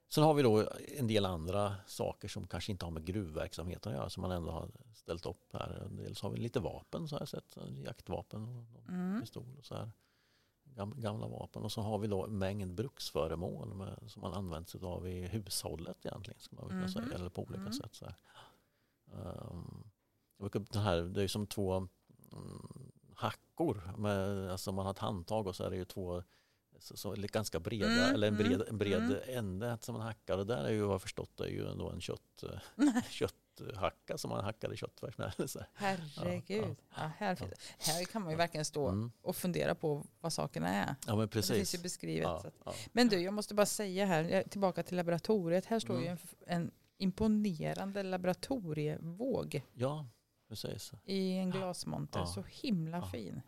Sen 0.09 0.23
har 0.23 0.33
vi 0.33 0.43
då 0.43 0.69
en 0.97 1.07
del 1.07 1.25
andra 1.25 1.75
saker 1.87 2.27
som 2.27 2.47
kanske 2.47 2.71
inte 2.71 2.85
har 2.85 2.91
med 2.91 3.05
gruvverksamheten 3.05 3.91
att 3.91 3.97
göra 3.97 4.09
som 4.09 4.21
man 4.21 4.31
ändå 4.31 4.51
har 4.51 4.69
ställt 4.93 5.25
upp 5.25 5.53
här. 5.53 5.87
Dels 5.91 6.21
har 6.21 6.29
vi 6.29 6.37
lite 6.39 6.59
vapen 6.59 7.07
så 7.07 7.15
jag 7.19 7.27
sett. 7.27 7.57
Jaktvapen 7.85 8.43
och 8.43 8.89
Mm. 8.89 9.21
pistol 9.21 9.43
och 9.59 9.65
så 9.65 9.75
här. 9.75 9.91
Gam- 10.75 11.01
Gamla 11.01 11.27
vapen. 11.27 11.63
Och 11.63 11.71
så 11.71 11.81
har 11.81 11.97
vi 11.97 12.07
då 12.07 12.23
en 12.25 12.37
mängd 12.37 12.73
bruksföremål 12.75 13.73
med, 13.73 13.99
som 14.07 14.21
man 14.21 14.33
använt 14.33 14.69
sig 14.69 14.81
av 14.83 15.07
i 15.07 15.27
hushållet 15.27 16.05
egentligen. 16.05 16.39
Ska 16.39 16.55
man 16.55 16.69
kunna 16.69 16.87
säga. 16.89 17.05
Eller 17.15 17.29
på 17.29 17.41
olika 17.41 17.59
Mm. 17.61 17.73
sätt. 17.73 17.95
Så 17.95 18.05
här. 18.05 18.15
Um, 19.51 19.89
den 20.71 20.83
här, 20.83 21.01
det 21.01 21.23
är 21.23 21.27
som 21.27 21.47
två 21.47 21.73
mm, 22.31 22.91
hackor. 23.15 23.93
Med, 23.97 24.51
alltså 24.51 24.71
man 24.71 24.85
har 24.85 24.91
ett 24.93 24.99
handtag 24.99 25.47
och 25.47 25.55
så 25.55 25.63
är 25.63 25.69
det 25.69 25.75
ju 25.75 25.85
två 25.85 26.23
så, 26.79 26.97
så, 26.97 27.15
ganska 27.17 27.59
breda, 27.59 27.91
Mm, 28.03 28.13
eller 28.15 28.27
en 28.27 28.37
bred, 28.37 28.51
mm, 28.53 28.67
en 28.69 28.77
bred 28.77 29.01
mm. 29.03 29.19
ände 29.27 29.77
som 29.81 29.93
man 29.95 30.01
hackar. 30.01 30.37
Och 30.37 30.47
där 30.47 30.63
är 30.63 30.71
ju 30.71 30.81
vad 30.81 30.93
jag 30.93 31.01
förstått 31.01 31.31
det 31.37 31.43
är 31.43 31.47
ju 31.49 31.67
ändå 31.71 31.89
en 31.89 32.01
kött, 32.01 32.43
eh, 32.43 33.01
kötthacka 33.09 34.17
som 34.17 34.29
man 34.29 34.43
hackar 34.43 34.73
i 34.73 34.77
köttfärs 34.77 35.17
med. 35.17 35.33
Så 35.49 35.59
här. 35.59 35.67
Herregud. 36.15 36.75
Ja, 36.95 37.11
här, 37.17 37.37
här 37.79 38.05
kan 38.05 38.21
man 38.21 38.31
ju 38.31 38.37
verkligen 38.37 38.65
stå 38.65 38.87
Mm. 38.87 39.11
och 39.21 39.35
fundera 39.35 39.75
på 39.75 40.05
vad 40.19 40.33
sakerna 40.33 40.67
är. 40.69 40.95
Ja 41.07 41.15
men 41.15 41.19
Och 41.19 41.21
Det 41.27 41.33
finns 41.33 41.47
precis. 41.49 41.75
ju 41.79 41.83
beskrivet. 41.83 42.23
Ja, 42.23 42.43
ja. 42.65 42.73
Men 42.93 43.07
du, 43.07 43.19
jag 43.21 43.33
måste 43.33 43.53
bara 43.53 43.65
säga 43.65 44.05
här, 44.05 44.43
tillbaka 44.49 44.83
till 44.83 44.97
laboratoriet. 44.97 45.65
Här 45.65 45.79
står 45.79 45.93
Mm. 45.93 46.03
ju 46.05 46.09
en, 46.09 46.17
f- 46.23 46.35
en 46.47 46.71
imponerande 46.97 48.03
laboratorievåg 48.03 49.61
ja, 49.73 50.07
precis. 50.49 50.91
i 51.05 51.31
en 51.37 51.51
glasmonter. 51.51 52.19
Ja. 52.19 52.25
Så 52.25 52.43
himla 52.49 52.97
Ja. 52.97 53.05
fin. 53.05 53.41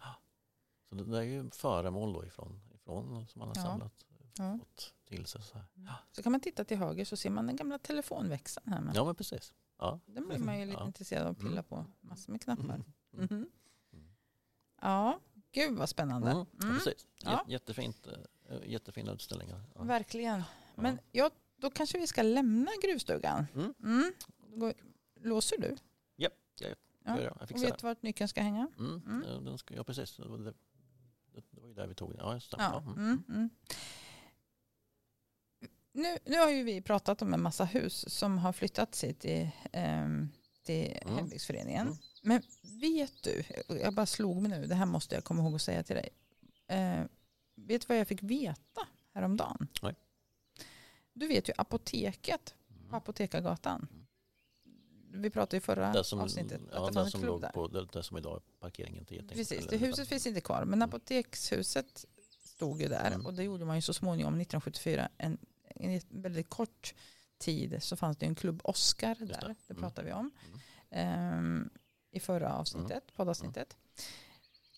Så 0.90 0.96
det 0.96 1.18
är 1.18 1.22
ju 1.22 1.50
föremål 1.52 2.14
då 2.14 2.26
ifrån, 2.26 2.62
ifrån 2.90 3.28
som 3.28 3.40
man 3.40 3.48
har 3.48 3.56
Ja. 3.56 3.62
samlat 3.62 4.06
Ja. 4.38 4.60
till 5.06 5.26
sig. 5.26 5.42
Så, 5.42 5.58
här. 5.58 5.66
Så 6.12 6.24
kan 6.24 6.32
man 6.32 6.42
titta 6.42 6.64
till 6.64 6.78
höger 6.78 7.06
så 7.06 7.18
ser 7.18 7.30
man 7.30 7.48
den 7.48 7.56
gamla 7.56 7.78
telefonväxeln 7.80 8.74
här. 8.74 8.82
Med. 8.82 8.96
ja 8.96 9.06
men 9.06 9.16
precis. 9.16 9.54
Ja. 9.78 10.00
Den 10.06 10.28
blir 10.28 10.38
man 10.40 10.60
ju 10.60 10.66
lite 10.66 10.80
Ja. 10.80 10.86
intresserad 10.88 11.26
av 11.26 11.32
att 11.32 11.38
pilla 11.38 11.50
Mm. 11.52 11.64
på. 11.64 11.86
Massor 12.02 12.32
med 12.32 12.42
knappar. 12.42 12.64
Mm. 12.64 12.84
Mm. 13.14 13.28
Mm. 13.32 13.50
Ja, 14.82 15.20
gud 15.52 15.78
vad 15.78 15.90
spännande. 15.90 16.32
Mm. 16.32 16.46
Ja, 16.60 16.64
Mm. 16.66 16.76
precis. 16.78 17.08
Ja. 17.24 17.30
Jä- 17.48 17.52
Jättefint, 17.52 18.08
eh, 18.08 18.60
jättefina 18.70 19.12
utställningar. 19.12 19.64
Ja. 19.76 19.84
Verkligen. 19.84 20.44
Men 20.76 20.94
Ja. 20.96 21.24
ja, 21.24 21.30
då 21.58 21.70
kanske 21.70 21.98
vi 22.00 22.08
ska 22.08 22.22
lämna 22.22 22.72
gruvstugan. 22.84 23.46
Mm. 23.56 23.74
Mm. 23.84 24.14
Låser 25.22 25.58
du? 25.62 25.78
Japp, 26.16 26.34
jag, 26.60 26.70
Ja. 27.04 27.12
gör 27.12 27.18
det. 27.18 27.24
jag 27.24 27.42
Och 27.42 27.48
fixar 27.48 27.66
det. 27.66 27.72
vet 27.72 27.84
vart 27.84 28.02
nyckeln 28.02 28.28
ska 28.28 28.42
hänga? 28.42 28.68
Mm. 28.80 29.02
Mm. 29.06 29.44
Den 29.46 29.58
ska, 29.58 29.76
ja 29.76 29.84
precis, 29.84 30.20
var, 31.70 31.76
ju 31.76 31.82
där 31.82 31.88
vi 31.88 31.96
tog 31.96 32.10
den. 32.12 32.20
Ja, 32.20 32.34
just 32.34 32.52
det. 32.52 32.58
Ja. 32.60 32.84
Ja. 32.86 32.92
Mm. 32.92 33.24
Mm. 33.30 33.50
Nu, 35.94 36.18
nu 36.26 36.38
har 36.38 36.50
ju 36.50 36.64
vi 36.64 36.82
pratat 36.82 37.22
om 37.22 37.34
en 37.34 37.42
massa 37.42 37.66
hus 37.66 38.10
som 38.18 38.38
har 38.38 38.54
flyttats 38.54 39.04
hit 39.04 39.20
till, 39.20 39.50
ehm, 39.72 40.30
till 40.64 40.98
Mm. 41.02 41.16
hembygdsföreningen. 41.16 41.88
Mm. 41.88 41.98
Men 42.24 42.42
vet 42.80 43.24
du, 43.24 43.44
jag 43.82 43.94
bara 43.94 44.06
slog 44.06 44.42
mig 44.42 44.52
nu, 44.52 44.66
det 44.68 44.76
här 44.76 44.86
måste 44.86 45.16
jag 45.16 45.24
komma 45.24 45.44
ihåg 45.44 45.56
att 45.56 45.62
säga 45.62 45.84
till 45.84 45.96
dig. 45.96 46.10
Eh, 46.68 47.04
vet 47.56 47.82
du 47.82 47.86
vad 47.88 47.98
jag 47.98 48.08
fick 48.08 48.24
veta 48.24 48.88
häromdagen? 49.14 49.68
Nej. 49.82 49.96
Du 51.14 51.28
vet 51.28 51.50
ju 51.50 51.54
apoteket 51.58 52.56
på 52.90 52.96
Apotekargatan. 52.96 53.88
Vi 55.12 55.30
pratade 55.30 55.58
i 55.58 55.60
förra 55.62 55.92
Det 55.92 56.04
som, 56.04 56.20
avsnittet 56.20 56.62
ja, 56.72 56.78
att 56.78 56.84
det 56.86 56.90
det 56.90 56.94
fanns 56.94 57.06
en 57.08 57.12
som 57.12 57.22
klubb 57.22 57.42
där. 57.42 57.50
på, 57.50 57.68
det, 57.68 57.86
det 57.94 58.04
som 58.04 58.18
idag 58.18 58.36
är 58.38 58.60
parkeringen 58.60 59.06
till. 59.06 59.28
Precis, 59.28 59.68
det 59.68 59.78
huset 59.78 60.08
finns 60.08 60.28
inte 60.28 60.42
kvar. 60.42 60.66
Men 60.66 60.82
apotekshuset 60.82 62.06
stod 62.44 62.82
ju 62.82 62.88
där 62.88 63.08
Mm. 63.12 63.26
och 63.26 63.34
det 63.34 63.44
gjorde 63.44 63.66
man 63.66 63.76
ju 63.76 63.82
så 63.82 63.94
småningom 63.94 64.34
1974. 64.34 65.10
En, 65.18 65.38
en 65.76 66.02
väldigt 66.10 66.50
kort 66.50 66.94
tid 67.38 67.84
så 67.84 67.96
fanns 67.96 68.18
det 68.18 68.26
en 68.26 68.36
klubb 68.36 68.62
Oscar 68.64 69.16
det. 69.20 69.26
där. 69.26 69.56
Det 69.68 69.74
Mm. 69.74 69.82
pratade 69.82 70.08
vi 70.08 70.14
om 70.14 70.32
ehm, 70.90 71.70
i 72.12 72.20
förra 72.20 72.54
avsnittet, 72.54 72.92
Mm. 72.92 73.16
poddavsnittet. 73.16 73.78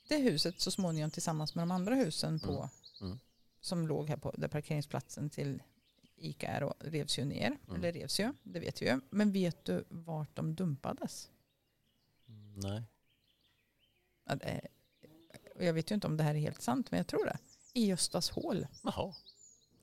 Det 0.07 0.17
huset 0.17 0.59
så 0.61 0.71
småningom 0.71 1.11
tillsammans 1.11 1.55
med 1.55 1.61
de 1.61 1.71
andra 1.71 1.95
husen 1.95 2.39
på, 2.39 2.51
Mm. 2.51 2.69
Mm. 3.01 3.19
som 3.61 3.87
låg 3.87 4.09
här 4.09 4.17
på 4.17 4.33
där 4.37 4.47
parkeringsplatsen 4.47 5.29
till 5.29 5.63
Ica 6.21 6.47
är 6.47 6.63
och 6.63 6.73
revs 6.79 7.19
ju 7.19 7.25
ner. 7.25 7.47
Mm. 7.67 7.75
Eller 7.75 7.91
revs 7.91 8.19
ju, 8.19 8.33
det 8.43 8.59
vet 8.59 8.81
vi 8.81 8.85
ju. 8.89 8.99
Men 9.09 9.31
vet 9.31 9.65
du 9.65 9.83
vart 9.89 10.35
de 10.35 10.55
dumpades? 10.55 11.29
Mm, 12.27 12.53
Nej. 12.59 12.83
Jag 15.59 15.73
vet 15.73 15.91
ju 15.91 15.95
inte 15.95 16.07
om 16.07 16.17
det 16.17 16.23
här 16.23 16.35
är 16.35 16.39
helt 16.39 16.61
sant, 16.61 16.91
men 16.91 16.97
jag 16.97 17.07
tror 17.07 17.25
det. 17.25 17.37
I 17.73 17.85
Göstas 17.85 18.29
hål. 18.29 18.67
Jaha. 18.83 19.13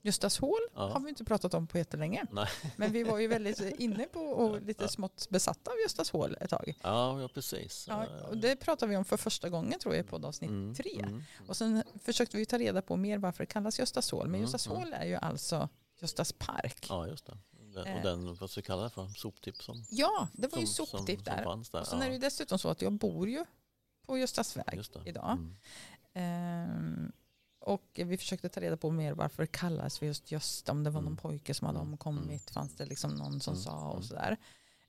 Göstas 0.01 0.39
hål 0.39 0.59
Ja. 0.73 0.87
har 0.93 0.99
vi 0.99 1.09
inte 1.09 1.23
pratat 1.23 1.53
om 1.53 1.67
på 1.67 1.77
jättelänge. 1.77 2.25
Nej. 2.31 2.47
Men 2.77 2.91
vi 2.91 3.03
var 3.03 3.19
ju 3.19 3.27
väldigt 3.27 3.59
inne 3.79 4.03
på 4.05 4.19
och 4.19 4.61
lite 4.61 4.83
Ja. 4.83 4.87
smått 4.87 5.27
besatta 5.29 5.71
av 5.71 5.77
Göstas 5.83 6.11
hål 6.11 6.37
ett 6.41 6.49
tag. 6.49 6.73
Ja, 6.83 7.21
ja 7.21 7.27
precis. 7.27 7.85
Ja, 7.87 8.05
och 8.29 8.37
det 8.37 8.55
pratade 8.55 8.89
vi 8.89 8.97
om 8.97 9.05
för 9.05 9.17
första 9.17 9.49
gången 9.49 9.79
tror 9.79 9.95
jag 9.95 10.05
i 10.05 10.07
poddavsnitt 10.07 10.49
Mm, 10.49 10.75
tre. 10.75 10.99
mm, 11.03 11.23
Och 11.47 11.57
sen 11.57 11.83
försökte 12.03 12.37
vi 12.37 12.45
ta 12.45 12.57
reda 12.57 12.81
på 12.81 12.97
mer 12.97 13.17
varför 13.17 13.43
det 13.43 13.47
kallas 13.51 13.79
Göstas 13.79 14.11
hål. 14.11 14.25
Men 14.27 14.29
Mm, 14.35 14.41
Göstas 14.41 14.67
mm. 14.67 14.77
hål 14.77 14.93
är 14.93 15.05
ju 15.05 15.15
alltså 15.15 15.69
Göstas 16.01 16.33
park. 16.33 16.85
Ja, 16.89 17.05
Ja, 17.05 17.07
just 17.07 17.25
det. 17.25 17.37
Den, 17.51 17.87
Eh. 17.87 17.95
och 17.97 18.01
den, 18.03 18.35
vad 18.35 18.49
ska 18.51 18.61
vi 18.61 18.65
kalla 18.65 18.83
det 18.83 18.89
för? 18.89 19.07
Soptipp 19.07 19.63
som, 19.63 19.83
det 20.33 20.47
var 20.47 20.59
ju 20.59 20.67
som, 20.67 20.85
som, 20.85 20.99
soptipp 20.99 21.15
som 21.19 21.23
där. 21.35 21.43
fanns 21.43 21.69
där. 21.69 21.79
Och 21.81 21.87
sen 21.87 21.99
ja, 21.99 22.05
är 22.05 22.09
det 22.09 22.13
ju 22.15 22.19
dessutom 22.19 22.59
så 22.59 22.69
att 22.69 22.81
jag 22.81 22.93
bor 22.93 23.29
ju 23.29 23.45
på 24.05 24.17
Göstas 24.17 24.57
väg 24.57 24.81
idag. 25.05 25.31
Mm. 25.31 25.55
Ehm, 26.13 27.11
och 27.59 27.83
vi 27.93 28.17
försökte 28.17 28.49
ta 28.49 28.61
reda 28.61 28.77
på 28.77 28.91
mer 28.91 29.13
varför 29.13 29.43
det 29.43 29.47
kallas 29.47 29.99
för 29.99 30.05
just 30.05 30.31
Gösta. 30.31 30.71
Om 30.71 30.83
det 30.83 30.89
var 30.89 31.01
någon 31.01 31.07
Mm. 31.07 31.17
pojke 31.17 31.53
som 31.53 31.67
hade 31.67 31.79
Mm. 31.79 31.91
omkommit. 31.91 32.49
Fanns 32.51 32.75
det 32.75 32.85
liksom 32.85 33.11
någon 33.15 33.41
som 33.41 33.53
Mm. 33.53 33.63
sa 33.63 33.87
och 33.89 33.93
Mm. 33.95 34.03
sådär. 34.07 34.37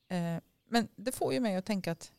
Eh, 0.08 0.42
men 0.68 0.88
det 0.96 1.12
får 1.12 1.32
ju 1.32 1.40
mig 1.40 1.56
att 1.56 1.64
tänka 1.66 1.92
att 1.92 2.12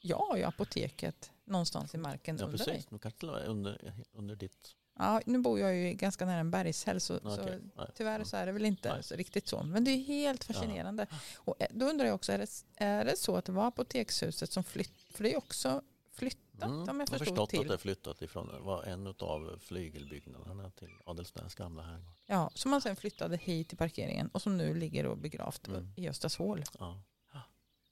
jag 0.00 0.18
har 0.18 0.36
ju 0.36 0.42
apoteket 0.44 1.30
någonstans 1.44 1.94
i 1.94 1.98
marken 1.98 2.36
Ja, 2.36 2.44
under 2.44 2.58
precis. 2.58 2.86
Till 2.86 3.28
och 3.28 3.34
med 3.34 3.46
under, 3.46 3.94
under 4.12 4.36
ditt 4.36 4.74
Ja, 4.98 5.20
nu 5.26 5.38
bor 5.38 5.60
jag 5.60 5.74
ju 5.76 5.92
ganska 5.94 6.26
nära 6.26 6.40
en 6.40 6.50
bergshäll 6.50 7.00
så, 7.00 7.16
Okej, 7.16 7.30
så 7.36 7.42
nej. 7.82 7.86
tyvärr 7.94 8.24
så 8.24 8.36
är 8.36 8.46
det 8.46 8.52
väl 8.52 8.64
inte 8.64 8.92
Nej. 8.92 9.02
riktigt 9.18 9.48
så. 9.48 9.62
Men 9.62 9.84
det 9.84 9.90
är 9.90 9.98
helt 9.98 10.44
fascinerande. 10.44 11.06
Och 11.36 11.62
eh, 11.62 11.66
då 11.70 11.86
undrar 11.86 12.06
jag 12.06 12.14
också, 12.14 12.32
är 12.32 12.38
det, 12.38 12.64
är 12.76 13.04
det 13.04 13.16
så 13.18 13.36
att 13.36 13.44
det 13.44 13.52
var 13.52 13.66
apotekshuset 13.66 14.52
som 14.52 14.64
flyttade? 14.64 15.12
För 15.16 15.24
det 15.24 15.32
är 15.32 15.36
också 15.38 15.82
flyttat 16.12 16.42
Mm, 16.62 16.72
om 16.80 16.86
jag 16.86 16.94
jag 16.94 16.98
har 17.00 17.06
förstod 17.06 17.18
förstått 17.18 17.42
att 17.42 17.50
till. 17.60 17.68
det 17.68 17.74
är 17.74 17.78
flyttat 17.78 18.22
ifrån, 18.22 18.64
var 18.64 18.82
en 18.82 19.06
av 19.06 19.58
flygelbyggnaderna 19.62 20.70
till 20.70 20.90
Adelsnäs 21.04 21.54
gamla 21.54 21.82
herrgård. 21.82 22.14
Ja, 22.26 22.50
som 22.54 22.70
man 22.70 22.80
sen 22.80 22.96
flyttade 22.96 23.36
hit 23.36 23.68
till 23.68 23.78
parkeringen 23.78 24.28
och 24.28 24.42
som 24.42 24.56
nu 24.56 24.74
ligger 24.74 25.06
och 25.06 25.18
begravt 25.18 25.68
Mm. 25.68 25.92
i 25.96 26.08
Östershål. 26.08 26.64
Ja. 26.78 27.02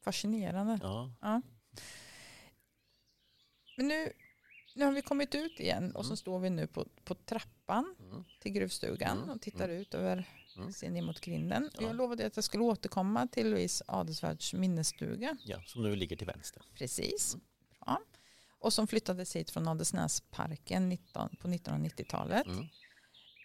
Fascinerande. 0.04 0.78
Ja. 0.82 1.12
Ja. 1.20 1.42
Men 3.76 3.88
nu, 3.88 4.12
nu 4.74 4.84
har 4.84 4.92
vi 4.92 5.02
kommit 5.02 5.34
ut 5.34 5.60
igen 5.60 5.90
och 5.96 6.04
så 6.04 6.08
Mm. 6.10 6.16
står 6.16 6.38
vi 6.38 6.50
nu 6.50 6.66
på, 6.66 6.86
på 7.04 7.14
trappan 7.14 7.94
Mm. 8.00 8.24
till 8.40 8.52
gruvstugan 8.52 9.18
Mm, 9.18 9.30
och 9.30 9.40
tittar 9.42 9.68
ut 9.68 9.94
över, 9.94 10.28
Mm. 10.56 10.72
ser 10.72 10.90
ner 10.90 11.02
mot 11.02 11.20
grinden. 11.20 11.70
Ja. 11.74 11.82
jag 11.82 11.96
lovade 11.96 12.26
att 12.26 12.36
jag 12.36 12.44
skulle 12.44 12.64
återkomma 12.64 13.26
till 13.26 13.50
Louise 13.50 13.84
Adelsvärds 13.88 14.54
minnesstuga. 14.54 15.36
ja, 15.44 15.62
som 15.66 15.82
nu 15.82 15.96
ligger 15.96 16.16
till 16.16 16.26
vänster. 16.26 16.62
Precis. 16.74 17.36
Bra. 17.84 18.00
Och 18.58 18.72
som 18.72 18.86
flyttades 18.86 19.36
hit 19.36 19.50
från 19.50 19.68
Adelsnäsparken 19.68 20.88
19, 20.88 21.36
på 21.40 21.48
1990-talet. 21.48 22.46
Mm. 22.46 22.66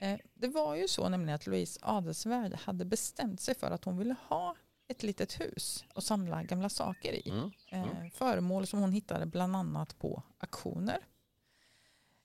Eh, 0.02 0.20
Det 0.34 0.48
var 0.48 0.76
ju 0.76 0.88
så 0.88 1.10
nämligen 1.10 1.36
att 1.36 1.48
Louise 1.48 1.80
Adelsvärd 1.84 2.54
hade 2.54 2.86
bestämt 2.86 3.42
sig 3.42 3.56
för 3.56 3.72
att 3.72 3.84
hon 3.86 3.98
ville 3.98 4.16
ha 4.30 4.56
ett 4.88 5.04
litet 5.04 5.40
hus 5.40 5.86
och 5.94 6.04
samla 6.04 6.44
gamla 6.44 6.70
saker 6.70 7.14
i. 7.28 7.30
Mm. 7.30 7.52
Eh, 7.72 8.10
Föremål 8.14 8.68
som 8.68 8.80
hon 8.80 8.92
hittade 8.92 9.26
bland 9.26 9.56
annat 9.56 10.00
på 10.00 10.24
auktioner. 10.38 10.98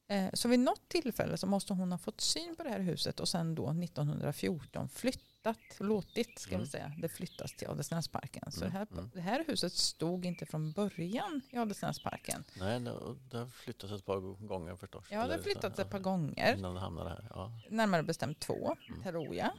Eh, 0.09 0.31
Så 0.33 0.49
vid 0.49 0.61
något 0.61 0.89
tillfälle 0.89 1.37
så 1.37 1.47
måste 1.47 1.73
hon 1.73 1.93
ha 1.93 1.99
fått 1.99 2.21
syn 2.21 2.57
på 2.57 2.63
det 2.63 2.69
här 2.69 2.81
huset 2.81 3.21
och 3.21 3.29
sen 3.29 3.55
då 3.55 3.71
1914 3.73 4.89
flyttat, 4.89 5.59
låtit 5.79 6.39
ska 6.39 6.51
Mm. 6.55 6.65
vi 6.65 6.71
säga, 6.71 6.93
det 6.99 7.09
flyttas 7.09 7.57
till 7.57 7.69
Adelsnäsparken. 7.69 8.53
Så 8.53 8.61
Mm, 8.65 8.73
det 8.73 8.79
här, 8.79 8.87
mm. 8.93 9.11
det 9.15 9.21
här 9.21 9.45
huset 9.47 9.73
stod 9.73 10.25
inte 10.25 10.47
från 10.47 10.73
början 10.73 11.41
i 11.51 11.57
Adelsnäsparken. 11.59 12.45
Nej, 12.61 12.81
det, 12.81 12.91
har 13.39 13.47
flyttats 13.47 13.93
ett 13.93 14.05
par 14.07 14.47
gånger 14.47 14.77
förstås. 14.77 15.05
Ja, 15.11 15.27
det 15.27 15.33
har 15.35 15.43
flyttats 15.43 15.79
ett 15.79 15.91
par 15.91 15.99
gånger, 15.99 16.57
Innan 16.57 16.75
det 16.75 16.81
hamnade 16.81 17.11
här. 17.11 17.27
Ja. 17.31 17.53
närmare 17.71 18.03
bestämt 18.03 18.41
två, 18.41 18.77
Mm. 18.89 19.03
jag. 19.35 19.51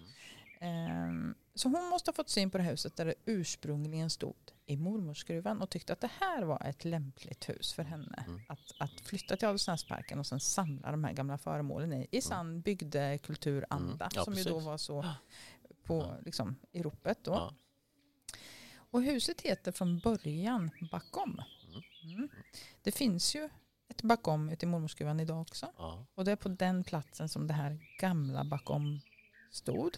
Så 1.55 1.69
hon 1.69 1.85
måste 1.89 2.09
ha 2.09 2.13
fått 2.13 2.29
syn 2.29 2.51
på 2.51 2.57
det 2.57 2.63
huset 2.63 2.95
där 2.95 3.05
det 3.05 3.15
ursprungligen 3.25 4.09
stod 4.09 4.35
i 4.65 4.77
mormorsgruvan 4.77 5.61
och 5.61 5.69
tyckte 5.69 5.93
att 5.93 6.01
det 6.01 6.11
här 6.19 6.43
var 6.43 6.63
ett 6.65 6.85
lämpligt 6.85 7.49
hus 7.49 7.73
för 7.73 7.83
henne. 7.83 8.25
Mm. 8.27 8.41
Att, 8.47 8.59
att 8.79 9.01
flytta 9.01 9.37
till 9.37 9.47
Adelsnäsparken 9.47 10.19
och 10.19 10.27
sen 10.27 10.39
samla 10.39 10.91
de 10.91 11.03
här 11.03 11.13
gamla 11.13 11.37
föremålen 11.37 11.93
i, 11.93 12.07
i 12.11 12.21
sann 12.21 12.61
bygdekulturanda 12.61 14.05
Mm. 14.05 14.09
Ja, 14.15 14.23
som 14.23 14.33
ju 14.33 14.43
då 14.43 14.59
var 14.59 14.77
så 14.77 15.05
på 15.83 15.97
Ja. 15.97 16.17
liksom, 16.25 16.55
i 16.71 16.83
ropet. 16.83 17.23
Då. 17.23 17.31
Ja. 17.31 17.53
Och 18.75 19.01
huset 19.01 19.41
heter 19.41 19.71
från 19.71 19.99
början 19.99 20.71
Bakom. 20.91 21.41
Mm. 22.03 22.15
Mm. 22.15 22.29
Det 22.81 22.91
finns 22.91 23.35
ju 23.35 23.49
ett 23.89 24.01
Bakom 24.01 24.49
ute 24.49 24.65
i 24.65 24.69
mormorsgruvan 24.69 25.19
idag 25.19 25.41
också. 25.41 25.65
Och 26.15 26.25
det 26.25 26.31
är 26.31 26.35
på 26.35 26.49
den 26.49 26.83
platsen 26.83 27.29
som 27.29 27.47
det 27.47 27.53
här 27.53 27.79
gamla 27.99 28.43
bakom 28.43 29.01
stod. 29.51 29.97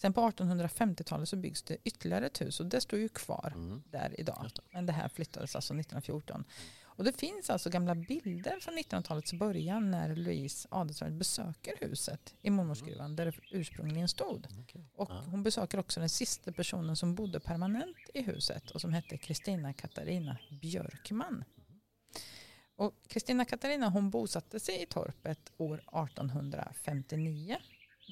Sen 0.00 0.12
på 0.12 0.20
1850-talet 0.30 1.28
så 1.28 1.36
byggs 1.36 1.62
det 1.62 1.76
ytterligare 1.84 2.26
ett 2.26 2.40
hus 2.40 2.60
och 2.60 2.66
det 2.66 2.80
står 2.80 2.98
ju 2.98 3.08
kvar 3.08 3.52
Mm. 3.56 3.82
där 3.90 4.20
idag. 4.20 4.50
Men 4.72 4.86
det 4.86 4.92
här 4.92 5.08
flyttades 5.08 5.56
alltså 5.56 5.74
1914. 5.74 6.44
Och 6.82 7.04
det 7.04 7.12
finns 7.20 7.50
alltså 7.50 7.70
gamla 7.70 7.94
bilder 7.94 8.60
från 8.60 8.74
1900-talets 8.78 9.32
början 9.32 9.90
när 9.90 10.16
Louise 10.16 10.68
Adelsvärd 10.70 11.12
besöker 11.12 11.72
huset 11.80 12.34
i 12.42 12.50
mormorsgruvan 12.50 13.16
där 13.16 13.26
det 13.26 13.32
ursprungligen 13.50 14.08
stod. 14.08 14.46
Okej. 14.62 14.88
Och 14.94 15.10
Ja. 15.10 15.22
hon 15.26 15.42
besöker 15.42 15.78
också 15.78 16.00
den 16.00 16.08
sista 16.08 16.52
personen 16.52 16.96
som 16.96 17.14
bodde 17.14 17.40
permanent 17.40 17.96
i 18.14 18.22
huset 18.22 18.70
och 18.70 18.80
som 18.80 18.92
hette 18.92 19.16
Kristina 19.18 19.72
Katarina 19.72 20.38
Björkman. 20.60 21.44
Och 22.76 22.94
Kristina 23.08 23.44
Katarina 23.44 23.88
hon 23.88 24.10
bosatte 24.10 24.60
sig 24.60 24.82
i 24.82 24.86
torpet 24.86 25.52
år 25.56 25.74
1859 25.74 27.56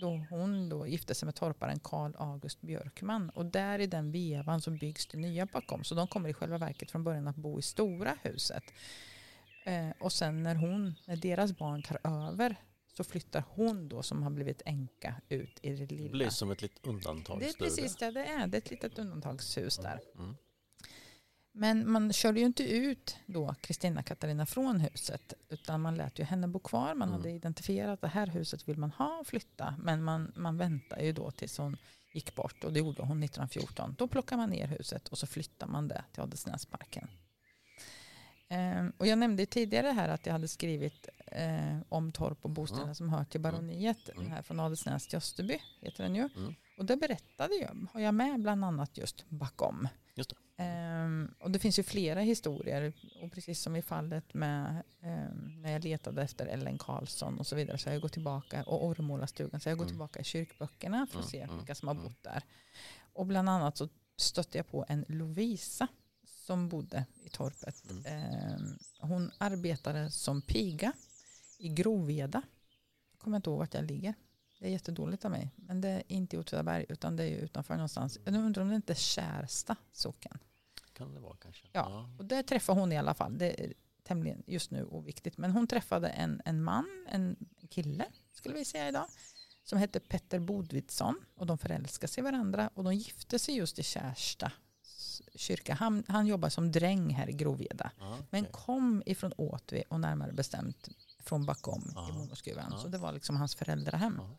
då 0.01 0.27
hon 0.31 0.69
då 0.69 0.87
gifte 0.87 1.15
sig 1.15 1.27
med 1.27 1.35
torparen 1.35 1.79
Karl 1.81 2.13
August 2.19 2.61
Björkman 2.61 3.31
och 3.31 3.47
där 3.47 3.79
i 3.79 3.87
den 3.87 4.13
vevan 4.13 4.61
så 4.61 4.71
byggs 4.71 5.07
det 5.07 5.19
nya 5.19 5.47
bakom 5.47 5.85
så 5.85 5.95
de 5.95 6.07
kommer 6.09 6.29
i 6.29 6.33
själva 6.35 6.59
verket 6.59 6.91
från 6.91 7.05
början 7.05 7.29
att 7.29 7.37
bo 7.37 7.59
i 7.59 7.63
stora 7.63 8.17
huset 8.23 8.65
eh, 9.65 9.91
och 10.01 10.13
sen 10.13 10.43
när 10.43 10.55
hon 10.55 10.95
när 11.07 11.17
deras 11.17 11.59
barn 11.59 11.83
tar 11.83 11.99
över 12.05 12.57
så 12.97 13.05
flyttar 13.05 13.45
hon 13.49 13.89
då 13.89 14.03
som 14.03 14.23
har 14.23 14.31
blivit 14.31 14.63
änka 14.67 15.15
ut 15.29 15.59
i 15.63 15.71
det 15.71 15.87
Det 15.87 15.95
lilla 15.95 16.11
blir 16.11 16.29
som 16.29 16.51
ett 16.51 16.63
litet 16.63 16.87
undantag. 16.87 17.41
det 17.41 17.49
är 17.49 17.53
precis 17.53 17.97
det 17.97 18.11
det 18.11 18.25
är. 18.25 18.47
Det 18.47 18.57
är 18.57 18.59
ett 18.59 18.71
litet 18.71 18.99
undantagshus 18.99 19.77
där. 19.77 20.01
Mm. 20.19 20.37
Men 21.59 21.91
man 21.91 22.13
körde 22.13 22.41
ju 22.41 22.47
inte 22.47 22.63
ut 22.63 23.17
då 23.27 23.55
Kristina 23.61 24.03
Katarina 24.03 24.47
från 24.47 24.81
huset 24.81 25.33
utan 25.49 25.81
man 25.81 25.95
lät 25.97 26.19
ju 26.19 26.25
henne 26.25 26.49
bo 26.49 26.59
kvar. 26.59 26.95
Man 26.95 27.09
Mm. 27.09 27.13
hade 27.21 27.31
identifierat 27.31 27.93
att 27.95 28.01
det 28.01 28.09
här 28.09 28.27
huset 28.27 28.69
vill 28.69 28.79
man 28.79 28.91
ha 28.91 29.19
och 29.21 29.27
flytta. 29.27 29.75
Men 29.79 30.03
man, 30.03 30.33
man 30.37 30.57
väntar 30.59 31.01
ju 31.01 31.13
då 31.13 31.31
tills 31.31 31.59
hon 31.59 31.77
gick 32.13 32.35
bort 32.35 32.65
och 32.65 32.73
det 32.73 32.79
gjorde 32.79 33.03
hon 33.03 33.23
1914. 33.23 33.95
Då 33.99 34.09
plockar 34.09 34.37
man 34.37 34.51
ner 34.51 34.67
huset 34.67 35.09
och 35.09 35.19
så 35.19 35.27
flyttar 35.27 35.67
man 35.67 35.89
det 35.89 36.05
till 36.13 36.23
Adelsnäsparken. 36.23 37.09
Ehm, 38.49 38.93
och 38.99 39.07
jag 39.07 39.19
nämnde 39.19 39.47
tidigare 39.47 39.87
här 39.89 40.09
att 40.09 40.27
jag 40.27 40.33
hade 40.33 40.49
skrivit 40.49 41.09
eh, 41.27 41.79
om 41.89 42.13
torp 42.13 42.39
och 42.45 42.51
bostäder 42.51 42.83
Mm. 42.83 42.95
som 42.95 43.09
hör 43.09 43.25
till 43.25 43.41
baroniet. 43.41 44.09
Mm. 44.09 44.25
Den 44.25 44.33
här 44.33 44.43
från 44.43 44.61
Adelsnäs 44.61 45.07
till 45.09 45.17
Österby 45.19 45.59
heter 45.81 46.03
den 46.05 46.15
ju. 46.15 46.29
Mm. 46.37 46.55
Och 46.79 46.85
det 46.85 46.97
berättade 46.97 47.55
jag, 47.55 47.87
har 47.93 48.01
jag 48.01 48.15
med 48.15 48.41
bland 48.41 48.65
annat 48.65 48.99
just 48.99 49.25
bakom. 49.29 49.89
Just 50.15 50.31
det. 50.31 50.37
Ehm, 50.61 51.35
och 51.41 51.51
det 51.51 51.59
finns 51.59 51.79
ju 51.79 51.83
flera 51.83 52.21
historier 52.21 52.93
och 53.23 53.33
precis 53.33 53.61
som 53.61 53.77
i 53.77 53.83
fallet 53.83 54.35
med 54.35 54.83
ehm, 55.03 55.63
när 55.63 55.73
jag 55.73 55.85
letade 55.85 56.23
efter 56.23 56.47
Ellen 56.47 56.79
Karlsson 56.79 57.39
och 57.39 57.47
så 57.47 57.57
vidare 57.57 57.79
så 57.79 57.89
har 57.89 57.93
jag 57.95 58.03
gått 58.03 58.13
tillbaka 58.13 58.63
och 58.65 58.85
Orremålarstugan 58.87 59.61
så 59.61 59.69
jag 59.69 59.73
har 59.75 59.79
gått 59.79 59.85
Mm. 59.85 59.93
tillbaka 59.95 60.21
i 60.21 60.25
kyrkböckerna 60.25 61.07
för 61.07 61.19
att 61.19 61.25
Mm, 61.25 61.31
se 61.31 61.41
mm, 61.41 61.57
vilka 61.57 61.75
som 61.75 61.89
har 61.89 61.95
mm. 61.95 62.05
bott 62.07 62.23
där. 62.23 62.43
Och 63.13 63.27
bland 63.27 63.49
annat 63.49 63.77
så 63.77 63.89
stötte 64.17 64.59
jag 64.59 64.69
på 64.69 64.85
en 64.89 65.05
Lovisa 65.09 65.89
som 66.27 66.69
bodde 66.69 67.05
i 67.25 67.29
torpet. 67.29 67.91
Mm. 67.91 68.05
Ehm, 68.07 68.79
hon 69.01 69.31
arbetade 69.39 70.11
som 70.11 70.43
piga 70.43 70.93
i 71.59 71.69
Groveda. 71.69 72.43
Jag 73.13 73.19
kommer 73.21 73.37
inte 73.37 73.51
ihåg 73.51 73.59
vart 73.59 73.75
jag 73.75 73.85
ligger. 73.85 74.15
Det 74.61 74.67
är 74.67 74.71
jättedåligt 74.71 75.25
av 75.25 75.31
mig. 75.31 75.51
Men 75.57 75.81
det 75.81 75.89
är 75.89 76.03
inte 76.07 76.37
i 76.37 76.39
Åtvidaberg 76.39 76.87
utan 76.89 77.17
det 77.17 77.25
är 77.25 77.37
utanför 77.39 77.75
någonstans. 77.75 78.19
Jag 78.25 78.35
undrar 78.35 78.63
om 78.63 78.69
det 78.69 78.75
inte 78.77 78.93
är 78.93 78.95
Kärsta 78.95 79.77
socken. 79.93 80.39
Kan 80.99 81.15
det 81.15 81.21
vara 81.21 81.37
kanske. 81.37 81.67
Ja. 81.73 82.11
Och 82.19 82.25
där 82.25 82.43
träffade 82.43 82.81
hon 82.81 82.93
i 82.93 82.99
alla 82.99 83.15
fall. 83.15 83.39
Det 83.39 83.65
är 83.65 83.75
tämligen 84.03 84.43
just 84.47 84.71
nu 84.71 84.85
oviktigt. 84.85 85.39
Men 85.39 85.51
hon 85.51 85.67
träffade 85.67 86.09
en, 86.09 86.43
en 86.45 86.63
man, 86.63 87.07
en 87.09 87.37
kille 87.71 88.05
skulle 88.33 88.55
vi 88.55 88.65
säga 88.65 88.89
idag. 88.89 89.07
Som 89.65 89.79
hette 89.79 90.01
Petter 90.01 90.39
Bodvidsson. 90.39 91.15
Och 91.37 91.47
de 91.47 91.59
förälskade 91.59 92.13
sig 92.13 92.23
varandra. 92.25 92.71
Och 92.75 92.85
de 92.85 92.95
gifte 92.95 93.39
sig 93.39 93.57
just 93.57 93.79
i 93.79 93.83
Kärsta 93.83 94.53
kyrka. 95.35 95.75
Han, 95.75 96.05
han 96.09 96.27
jobbar 96.27 96.49
som 96.49 96.73
dräng 96.73 97.11
här 97.15 97.29
i 97.29 97.33
Groveda. 97.33 97.91
Ja, 97.99 98.19
Men 98.31 98.41
okej. 98.43 98.53
kom 98.53 99.03
ifrån 99.07 99.33
Åtvi 99.33 99.85
och 99.89 100.01
närmare 100.01 100.33
bestämt 100.33 100.89
från 101.21 101.47
bakom 101.47 101.93
Ja. 101.95 102.09
i 102.09 102.13
mormorsgruvan. 102.13 102.69
Ja. 102.71 102.79
Så 102.79 102.89
det 102.89 102.99
var 102.99 103.13
liksom 103.13 103.37
hans 103.37 103.55
föräldrahem. 103.55 104.15
Ja. 104.19 104.37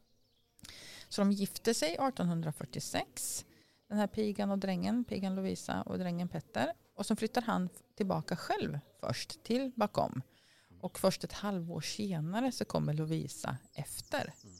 Så 1.09 1.21
de 1.21 1.31
gifte 1.31 1.73
sig 1.73 1.89
1846. 1.95 3.45
Den 3.89 3.97
här 3.97 4.07
pigan 4.07 4.51
och 4.51 4.57
drängen, 4.57 5.03
pigan 5.03 5.35
Lovisa 5.35 5.81
och 5.81 5.99
drängen 5.99 6.27
Petter. 6.27 6.73
Och 6.95 7.05
så 7.05 7.15
flyttar 7.15 7.41
han 7.41 7.69
tillbaka 7.95 8.35
själv 8.35 8.79
först 8.99 9.43
till 9.43 9.71
bakom. 9.75 10.21
Och 10.81 10.99
först 10.99 11.23
ett 11.23 11.33
halvår 11.33 11.81
senare 11.81 12.51
så 12.51 12.65
kommer 12.65 12.93
Lovisa 12.93 13.57
efter. 13.73 14.33
Mm. 14.43 14.55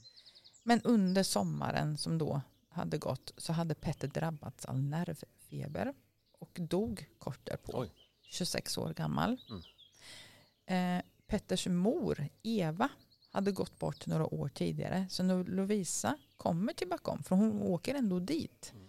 Men 0.64 0.82
under 0.82 1.24
sommaren 1.24 1.98
som 1.98 2.18
då 2.18 2.42
hade 2.70 2.98
gått 2.98 3.34
så 3.38 3.54
hade 3.54 3.76
Petter 3.76 4.08
drabbats 4.08 4.66
av 4.66 4.80
nervfeber 4.80 5.94
och 6.40 6.58
dog 6.62 7.10
kort 7.18 7.46
därpå. 7.46 7.72
Oj. 7.76 7.92
26 8.22 8.78
år 8.78 8.94
gammal. 8.94 9.38
Mm. 9.50 10.98
Eh, 10.98 11.04
Petters 11.28 11.68
mor, 11.68 12.28
Eva, 12.44 12.90
hade 13.32 13.52
gått 13.52 13.80
bort 13.80 14.06
några 14.06 14.34
år 14.34 14.50
tidigare. 14.50 15.08
Så 15.10 15.24
när 15.24 15.44
Lovisa 15.44 16.18
kommer 16.38 16.74
till 16.74 16.88
bakom, 16.88 17.24
för 17.24 17.36
hon 17.36 17.62
åker 17.62 17.96
ändå 17.96 18.20
dit 18.20 18.74
eh, 18.76 18.89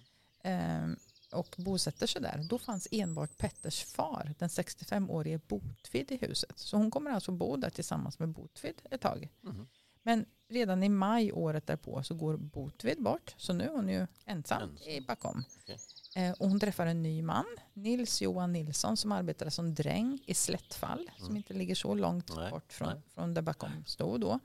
och 1.33 1.55
bosätter 1.59 2.07
sig 2.07 2.23
där, 2.23 2.41
då 2.49 2.59
fanns 2.59 2.89
enbart 2.91 3.39
Petters 3.39 3.85
far, 3.85 4.35
den 4.39 4.49
65-årige 4.49 5.41
Botvid 5.49 6.13
i 6.13 6.17
huset. 6.17 6.59
Så 6.59 6.77
hon 6.77 6.91
kommer 6.91 7.11
alltså 7.11 7.33
bo 7.33 7.57
där 7.57 7.71
tillsammans 7.71 8.19
med 8.19 8.29
Botvid 8.29 8.75
ett 8.91 9.01
tag. 9.01 9.29
Mhm. 9.41 9.69
Men 10.03 10.25
redan 10.49 10.83
i 10.83 10.89
maj 10.89 11.33
året 11.33 11.67
därpå 11.67 12.03
så 12.03 12.15
går 12.15 12.37
Botvid 12.37 13.03
bort, 13.03 13.35
så 13.39 13.53
nu 13.53 13.65
är 13.65 13.69
hon 13.71 13.89
ju 13.89 14.07
ensam, 14.25 14.63
Ensam. 14.63 14.89
i 14.89 15.01
bakom. 15.01 15.45
Okej. 15.63 15.79
Eh, 16.17 16.33
och 16.33 16.49
hon 16.49 16.61
träffar 16.61 16.87
en 16.87 17.03
ny 17.03 17.23
man, 17.23 17.45
Nils 17.73 18.23
Johan 18.23 18.53
Nilsson, 18.53 18.97
som 18.97 19.13
arbetade 19.13 19.51
som 19.51 19.75
dräng 19.75 20.19
i 20.27 20.35
Slättfall, 20.35 21.11
som 21.17 21.25
Mm. 21.27 21.37
inte 21.37 21.55
ligger 21.55 21.75
så 21.75 21.95
långt 21.95 22.37
Nej, 22.37 22.51
bort 22.51 22.73
från, 22.73 22.89
nej. 22.89 23.03
från 23.15 23.35
där 23.35 23.43
bakom 23.43 23.85
stod 23.87 24.21
då. 24.21 24.39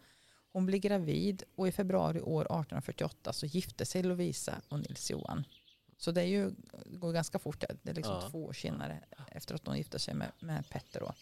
Hon 0.53 0.65
blir 0.65 0.79
gravid 0.79 1.43
och 1.55 1.67
i 1.67 1.71
februari 1.71 2.21
år 2.21 2.41
1848 2.41 3.33
så 3.33 3.45
gifte 3.45 3.85
sig 3.85 4.03
Lovisa 4.03 4.61
och 4.69 4.79
Nils 4.79 5.11
Johan. 5.11 5.43
Så 5.97 6.11
det, 6.11 6.21
är 6.21 6.25
ju, 6.25 6.51
det 6.85 6.97
går 6.97 7.13
ganska 7.13 7.39
fort. 7.39 7.63
Det 7.83 7.89
är 7.89 7.93
liksom 7.93 8.13
Ja. 8.13 8.29
två 8.29 8.45
år 8.45 8.53
senare 8.53 8.99
efter 9.27 9.55
att 9.55 9.67
hon 9.67 9.77
gifte 9.77 9.99
sig 9.99 10.13
med, 10.13 10.31
med 10.39 10.69
Petter. 10.69 10.99
Då. 10.99 11.13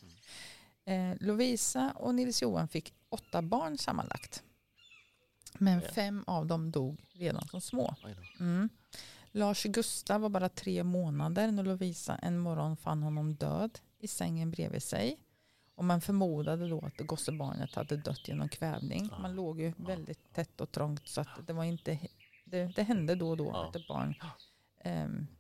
Eh, 0.92 1.16
Lovisa 1.20 1.92
och 1.96 2.16
Nils 2.16 2.42
Johan 2.42 2.68
fick 2.68 2.94
åtta 3.10 3.42
barn 3.42 3.78
sammanlagt. 3.78 4.44
Men 5.58 5.82
fem 5.82 6.24
av 6.28 6.46
dem 6.46 6.72
dog 6.72 7.02
redan 7.14 7.48
som 7.48 7.62
små. 7.62 7.96
Mm. 8.40 8.70
Lars 9.32 9.64
Gustav 9.64 10.22
var 10.22 10.30
bara 10.30 10.50
tre 10.50 10.84
månader 10.84 11.52
när 11.52 11.64
Lovisa 11.64 12.16
en 12.16 12.40
morgon 12.40 12.78
fann 12.78 13.04
honom 13.04 13.36
död 13.36 13.80
i 14.00 14.08
sängen 14.08 14.52
bredvid 14.52 14.84
sig. 14.84 15.18
Och 15.76 15.86
man 15.86 16.02
förmodade 16.02 16.70
då 16.70 16.80
att 16.86 16.98
gossebarnet 16.98 17.76
hade 17.76 17.98
dött 17.98 18.28
genom 18.28 18.50
kvävning. 18.50 19.10
Man 19.22 19.36
låg 19.36 19.60
ju 19.62 19.74
väldigt 19.78 20.34
tätt 20.34 20.62
och 20.62 20.72
trångt 20.72 21.08
så 21.08 21.22
att 21.22 21.48
det 21.48 21.54
var 21.54 21.64
inte 21.64 22.00
det, 22.46 22.66
det 22.66 22.84
hände 22.84 23.16
då 23.16 23.30
och 23.30 23.38
då 23.38 23.52
att 23.56 23.76
ett 23.76 23.88
barn 23.88 24.16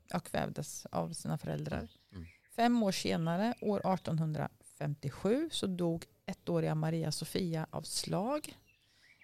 ja, 0.10 0.20
kvävdes 0.20 0.86
av 0.86 1.14
sina 1.14 1.38
föräldrar. 1.38 1.88
Mm. 2.12 2.26
Fem 2.56 2.84
år 2.84 2.91
senare, 2.91 3.54
år 3.62 3.94
1857, 3.94 5.50
så 5.52 5.68
dog 5.68 6.06
ettåriga 6.26 6.76
Maria 6.76 7.12
Sofia 7.12 7.68
av 7.70 7.82
slag. 7.82 8.58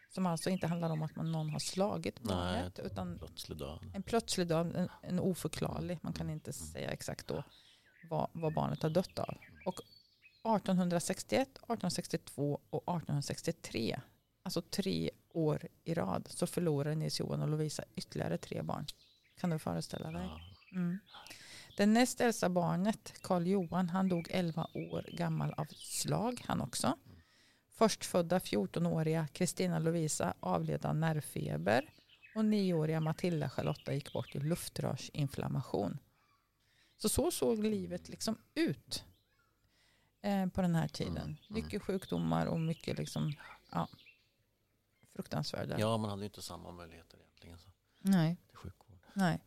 Som 0.10 0.26
alltså 0.26 0.50
inte 0.50 0.68
handlar 0.68 0.90
om 0.90 1.02
att 1.02 1.16
man 1.16 1.32
någon 1.32 1.50
har 1.50 1.60
slagit 1.60 2.20
Nej, 2.24 2.36
barnet 2.36 2.80
utan 2.80 3.18
Plötslig 3.18 3.58
död. 3.58 3.80
en 3.94 4.04
plötslig 4.04 4.48
död, 4.48 4.76
en, 4.76 4.90
en 5.02 5.20
oförklarlig. 5.20 6.00
Man 6.02 6.14
kan 6.14 6.30
inte 6.30 6.54
säga 6.54 6.92
exakt 6.92 7.28
då 7.28 7.44
vad, 8.10 8.30
vad 8.34 8.54
barnet 8.54 8.84
har 8.84 8.90
dött 8.90 9.20
av. 9.20 9.38
Och 9.66 9.76
1861, 10.58 11.48
1862 11.50 12.62
och 12.70 12.84
1863, 12.84 14.00
alltså 14.44 14.62
tre 14.62 15.10
år 15.34 15.68
i 15.84 15.94
rad, 15.94 16.28
så 16.30 16.48
förlorade 16.48 16.96
Nils 16.96 17.20
Johan 17.20 17.42
och 17.42 17.48
Lovisa 17.50 17.84
ytterligare 17.96 18.38
tre 18.38 18.62
barn. 18.62 18.86
Kan 19.40 19.50
du 19.50 19.60
föreställa 19.60 20.12
dig? 20.12 20.30
Mm. 20.72 21.00
Det 21.78 21.86
näst 21.86 22.22
äldsta 22.22 22.50
barnet, 22.50 23.14
Karl 23.22 23.48
Johan, 23.48 23.90
han 23.90 24.10
dog 24.10 24.28
11 24.32 24.68
år 24.74 25.06
gammal 25.12 25.54
av 25.54 25.66
slag 25.66 26.42
han 26.46 26.62
också. 26.62 26.98
Förstfödda 27.70 28.40
14-åriga 28.40 29.28
Kristina 29.28 29.80
Lovisa 29.80 30.34
avled 30.40 30.86
av 30.86 30.96
nervfeber 30.96 31.94
och 32.36 32.42
9-åriga 32.42 33.00
Matilda 33.00 33.50
Charlotta 33.50 33.94
gick 33.94 34.14
bort 34.14 34.36
i 34.36 34.40
luftrörsinflammation. 34.40 35.98
Så 36.98 37.10
så 37.10 37.32
såg 37.32 37.64
livet 37.64 38.10
liksom 38.10 38.38
ut 38.56 39.04
eh, 40.22 40.48
på 40.48 40.62
den 40.62 40.76
här 40.76 40.88
tiden. 40.88 41.18
Mm, 41.18 41.28
mm. 41.28 41.38
Mycket 41.48 41.82
sjukdomar 41.82 42.46
och 42.46 42.60
mycket 42.60 42.98
liksom, 42.98 43.34
ja, 43.72 43.88
fruktansvärda. 45.14 45.80
ja, 45.80 45.98
man 45.98 46.10
hade 46.10 46.22
ju 46.22 46.26
inte 46.26 46.42
samma 46.42 46.72
möjligheter 46.72 47.18
egentligen 47.18 47.60
så, 47.60 47.70
Nej. 48.00 48.38
till 48.48 48.58
sjukvård. 48.58 48.89
Nej. 49.20 49.40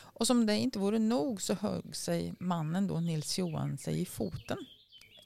Och 0.00 0.26
som 0.26 0.46
det 0.46 0.56
inte 0.56 0.78
vore 0.78 0.98
nog 0.98 1.42
så 1.42 1.54
högg 1.54 1.96
sig 1.96 2.34
mannen 2.40 2.86
då, 2.86 3.00
Nils 3.00 3.38
Johan, 3.38 3.78
sig 3.78 4.00
i 4.00 4.04
foten 4.06 4.58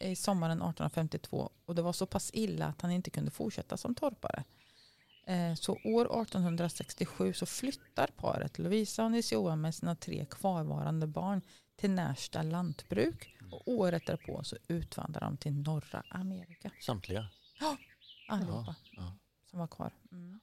i 0.01 0.16
sommaren 0.16 0.53
1852. 0.59 1.51
Och 1.66 1.75
det 1.75 1.83
var 1.83 1.93
så 1.93 2.07
pass 2.07 2.31
illa 2.35 2.66
att 2.66 2.81
han 2.83 2.91
inte 2.91 3.11
kunde 3.11 3.31
fortsätta 3.31 3.77
som 3.77 3.95
torpare. 3.95 4.45
Eh, 5.27 5.55
Så 5.55 5.73
år 5.85 6.23
1867 6.23 7.33
så 7.33 7.47
flyttar 7.47 8.07
paret 8.16 8.59
Lovisa 8.59 9.05
och 9.05 9.11
Nils 9.11 9.33
Johan 9.33 9.61
med 9.61 9.75
sina 9.75 9.95
tre 9.97 10.27
kvarvarande 10.31 11.07
barn 11.07 11.43
till 11.77 11.91
Närsta 11.91 12.43
lantbruk. 12.43 13.37
Och 13.53 13.62
året 13.68 14.07
därpå 14.07 14.45
så 14.45 14.57
utvandrar 14.68 15.20
de 15.20 15.37
till 15.37 15.53
norra 15.53 16.03
Amerika. 16.09 16.70
Samtliga. 16.81 17.29
Allihopa 18.29 18.75
Ja. 18.93 19.12
som 19.51 19.59
var 19.59 19.66
kvar. 19.66 19.93
Mm. 20.12 20.41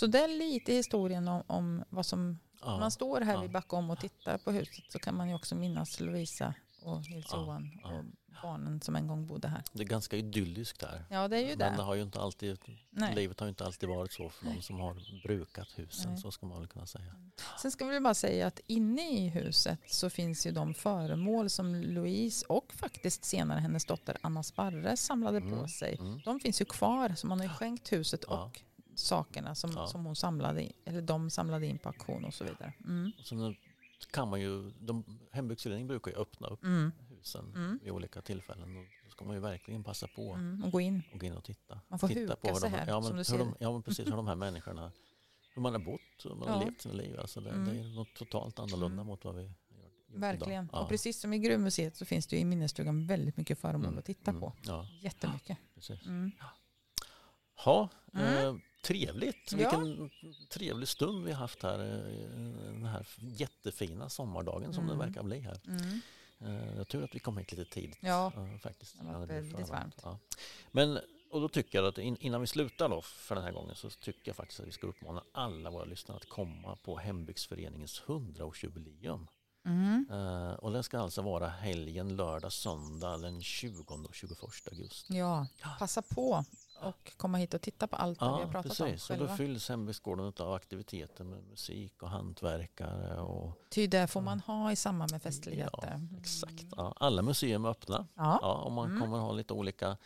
Så 0.00 0.06
det 0.06 0.18
är 0.18 0.28
lite 0.28 0.72
historien 0.72 1.28
om, 1.28 1.42
om 1.46 1.84
vad 1.88 2.06
som 2.06 2.38
Ja. 2.62 2.78
man 2.78 2.90
står 2.90 3.20
här 3.20 3.34
Ja. 3.34 3.40
vid 3.40 3.50
Backom 3.50 3.90
och 3.90 3.98
tittar 4.00 4.38
på 4.38 4.50
huset 4.52 4.84
så 4.92 4.98
kan 4.98 5.14
man 5.16 5.28
ju 5.28 5.34
också 5.34 5.54
minnas 5.54 6.00
Lovisa 6.00 6.54
och 6.82 7.00
Nils 7.10 7.26
Ja, 7.32 7.38
och 7.84 8.04
barnen 8.42 8.80
som 8.80 8.96
en 8.96 9.06
gång 9.06 9.26
bodde 9.26 9.48
här. 9.48 9.62
Det 9.72 9.82
är 9.82 9.86
ganska 9.86 10.16
idylliskt 10.16 10.80
där. 10.80 11.04
Ja, 11.10 11.28
det 11.28 11.36
är 11.36 11.40
ju 11.40 11.46
Men 11.46 11.58
det. 11.58 11.76
det 11.76 11.82
har 11.82 11.94
ju 11.94 12.02
inte 12.02 12.20
alltid, 12.20 12.58
Nej. 12.90 13.14
livet 13.14 13.40
har 13.40 13.46
ju 13.46 13.48
inte 13.48 13.64
alltid 13.64 13.88
varit 13.88 14.12
så 14.12 14.28
för 14.28 14.46
de 14.46 14.62
som 14.62 14.80
har 14.80 15.22
brukat 15.26 15.68
husen, 15.78 16.10
Nej. 16.12 16.20
så 16.20 16.30
ska 16.30 16.46
man 16.46 16.58
väl 16.58 16.68
kunna 16.68 16.86
säga. 16.86 17.14
Sen 17.62 17.70
ska 17.70 17.84
vi 17.84 18.00
bara 18.00 18.14
säga 18.14 18.46
att 18.46 18.60
inne 18.66 19.10
i 19.10 19.28
huset 19.28 19.78
så 19.86 20.10
finns 20.10 20.46
ju 20.46 20.50
de 20.50 20.74
föremål 20.74 21.50
som 21.50 21.74
Louise 21.74 22.46
och 22.48 22.72
faktiskt 22.72 23.24
senare 23.24 23.60
hennes 23.60 23.84
dotter 23.84 24.16
Anna 24.20 24.42
Sparre 24.42 24.96
samlade 24.96 25.40
på 25.40 25.46
Mm, 25.46 25.68
sig. 25.68 25.96
Mm. 26.00 26.20
De 26.24 26.40
finns 26.40 26.60
ju 26.60 26.64
kvar 26.64 27.14
så 27.16 27.26
man 27.26 27.38
har 27.40 27.46
ju 27.46 27.52
skänkt 27.52 27.92
huset 27.92 28.24
och 28.24 28.62
sakerna 29.00 29.54
som, 29.54 29.70
Ja. 29.74 29.86
som 29.86 30.04
hon 30.04 30.16
samlade 30.16 30.62
in, 30.62 30.72
eller 30.84 31.02
de 31.02 31.30
samlade 31.30 31.66
in 31.66 31.78
på 31.78 31.88
auktion 31.88 32.24
och 32.24 32.34
så 32.34 32.44
vidare. 32.44 32.72
Mm. 32.84 33.12
Och 33.18 33.26
sen 33.26 33.56
kan 34.10 34.28
man 34.28 34.40
ju, 34.40 34.70
de, 34.70 35.04
hembygdsföreningen 35.32 35.88
brukar 35.88 36.10
ju 36.10 36.16
öppna 36.16 36.46
upp 36.48 36.64
Mm. 36.64 36.92
husen 37.08 37.52
Mm. 37.54 37.78
vid 37.82 37.92
olika 37.92 38.22
tillfällen 38.22 38.76
och 38.76 38.84
då 39.04 39.10
ska 39.10 39.24
man 39.24 39.34
ju 39.36 39.40
verkligen 39.40 39.84
passa 39.84 40.06
på 40.08 40.32
Mm. 40.34 40.64
Och 40.64 40.70
gå 40.72 40.80
in. 40.80 41.02
och 41.12 41.20
gå 41.20 41.26
in 41.26 41.32
och 41.36 41.44
titta. 41.44 41.80
Man 41.88 41.98
får 41.98 42.08
titta 42.08 42.20
huka 42.20 42.36
hur 42.42 42.54
sig 42.54 42.70
de, 42.70 42.76
här, 42.76 42.86
ja, 42.88 43.00
men, 43.00 43.16
hur 43.16 43.38
de, 43.38 43.54
ja 43.60 43.72
men 43.72 43.82
precis 43.82 44.06
hur 44.06 44.12
de 44.16 44.26
här 44.26 44.34
människorna, 44.34 44.92
hur 45.54 45.62
man 45.62 45.72
har 45.72 45.80
bott, 45.80 46.00
hur 46.24 46.34
man 46.34 46.48
har 46.48 46.60
Ja. 46.60 46.64
levt 46.64 46.80
sina 46.80 46.94
liv. 46.94 47.20
Alltså 47.20 47.40
det, 47.40 47.50
Mm. 47.50 47.64
det 47.74 47.80
är 47.80 47.94
något 47.94 48.14
totalt 48.14 48.58
annorlunda 48.58 48.86
Mm. 49.02 49.06
mot 49.06 49.24
vad 49.24 49.34
vi 49.34 49.52
Verkligen. 50.12 50.68
Ja. 50.72 50.80
Och 50.82 50.88
precis 50.88 51.20
som 51.20 51.32
i 51.32 51.38
Gruvmuseet 51.38 51.96
så 51.96 52.04
finns 52.04 52.26
det 52.26 52.38
i 52.38 52.44
minnesstugan 52.44 53.06
väldigt 53.06 53.36
mycket 53.36 53.58
föremål 53.58 53.86
Mm. 53.86 53.98
att 53.98 54.04
titta 54.04 54.30
Mm. 54.30 54.40
på. 54.40 54.52
Ja, 54.62 54.86
Jättemycket. 55.00 55.58
precis. 55.74 56.06
Mm. 56.06 56.32
Ha, 57.64 57.88
Mm. 58.14 58.46
eh, 58.46 58.54
trevligt. 58.82 59.52
Ja. 59.52 59.56
Vilken 59.56 60.10
trevlig 60.48 60.88
stund 60.88 61.24
vi 61.24 61.32
har 61.32 61.38
haft 61.40 61.62
här. 61.62 61.78
eh, 61.78 62.30
Den 62.72 62.84
här 62.84 63.06
jättefina 63.18 64.08
sommardagen 64.08 64.72
som 64.74 64.84
Mm. 64.84 64.98
det 64.98 65.04
verkar 65.06 65.22
bli 65.22 65.40
här. 65.40 65.60
Mm. 65.66 66.00
Eh, 66.40 66.76
Jag 66.76 66.88
tror 66.88 67.04
att 67.04 67.14
vi 67.14 67.18
kom 67.18 67.38
hit 67.38 67.52
lite 67.52 67.70
tidigt. 67.70 67.98
Ja, 68.00 68.32
faktiskt. 68.62 68.98
det 68.98 69.04
var 69.04 69.26
väldigt 69.26 69.68
varmt. 69.68 69.96
Ja. 70.02 70.18
Men, 70.70 70.98
och 71.30 71.40
då 71.40 71.48
tycker 71.48 71.78
jag 71.78 71.86
att 71.88 71.98
in, 71.98 72.16
innan 72.20 72.40
vi 72.40 72.46
slutar 72.46 72.88
då 72.88 73.00
för 73.02 73.34
den 73.34 73.44
här 73.44 73.52
gången 73.52 73.74
så 73.74 73.90
tycker 73.90 74.20
jag 74.28 74.36
faktiskt 74.36 74.60
att 74.60 74.66
vi 74.66 74.72
ska 74.72 74.86
uppmana 74.86 75.24
alla 75.32 75.70
våra 75.70 75.84
lyssnare 75.84 76.16
att 76.16 76.28
komma 76.28 76.76
på 76.76 76.98
Hembygdsföreningens 76.98 78.02
100-årsjubileum. 78.06 79.26
Mm. 79.66 80.06
Eh, 80.10 80.52
och 80.52 80.72
det 80.72 80.82
ska 80.82 80.98
alltså 80.98 81.22
vara 81.22 81.48
helgen 81.48 82.16
lördag, 82.16 82.52
söndag 82.52 83.18
den 83.18 83.42
20 83.42 83.94
och 84.08 84.14
21 84.14 84.68
augusti. 84.70 85.18
Ja, 85.18 85.46
passa 85.78 86.02
på 86.02 86.44
och 86.82 87.12
komma 87.16 87.38
hit 87.38 87.54
och 87.54 87.62
titta 87.62 87.86
på 87.86 87.96
allt 87.96 88.18
det 88.20 88.24
vi 88.26 88.30
har 88.32 88.40
Ja, 88.40 88.46
pratat 88.50 88.78
precis. 88.78 89.10
om 89.10 89.14
Och 89.14 89.18
då 89.20 89.26
själva. 89.26 89.36
fylls 89.36 89.68
hembygdsgården 89.68 90.32
av 90.38 90.52
aktiviteter 90.52 91.24
med 91.24 91.42
musik 91.44 92.02
och 92.02 92.10
hantverkare. 92.10 93.20
Och, 93.20 93.52
Ty 93.70 93.86
det 93.86 94.06
får 94.06 94.20
man 94.20 94.40
ha 94.40 94.72
i 94.72 94.76
samband 94.76 95.12
med 95.12 95.22
festligheter. 95.22 96.00
ja, 96.10 96.18
exakt. 96.18 96.66
Ja, 96.76 96.94
alla 96.96 97.22
museer 97.22 97.60
är 97.60 97.66
öppna. 97.70 98.06
Ja. 98.14 98.38
Ja, 98.42 98.54
och 98.54 98.72
man 98.72 98.86
Mm. 98.88 99.00
kommer 99.00 99.18
ha 99.18 99.32
lite 99.32 99.54
olika 99.54 99.96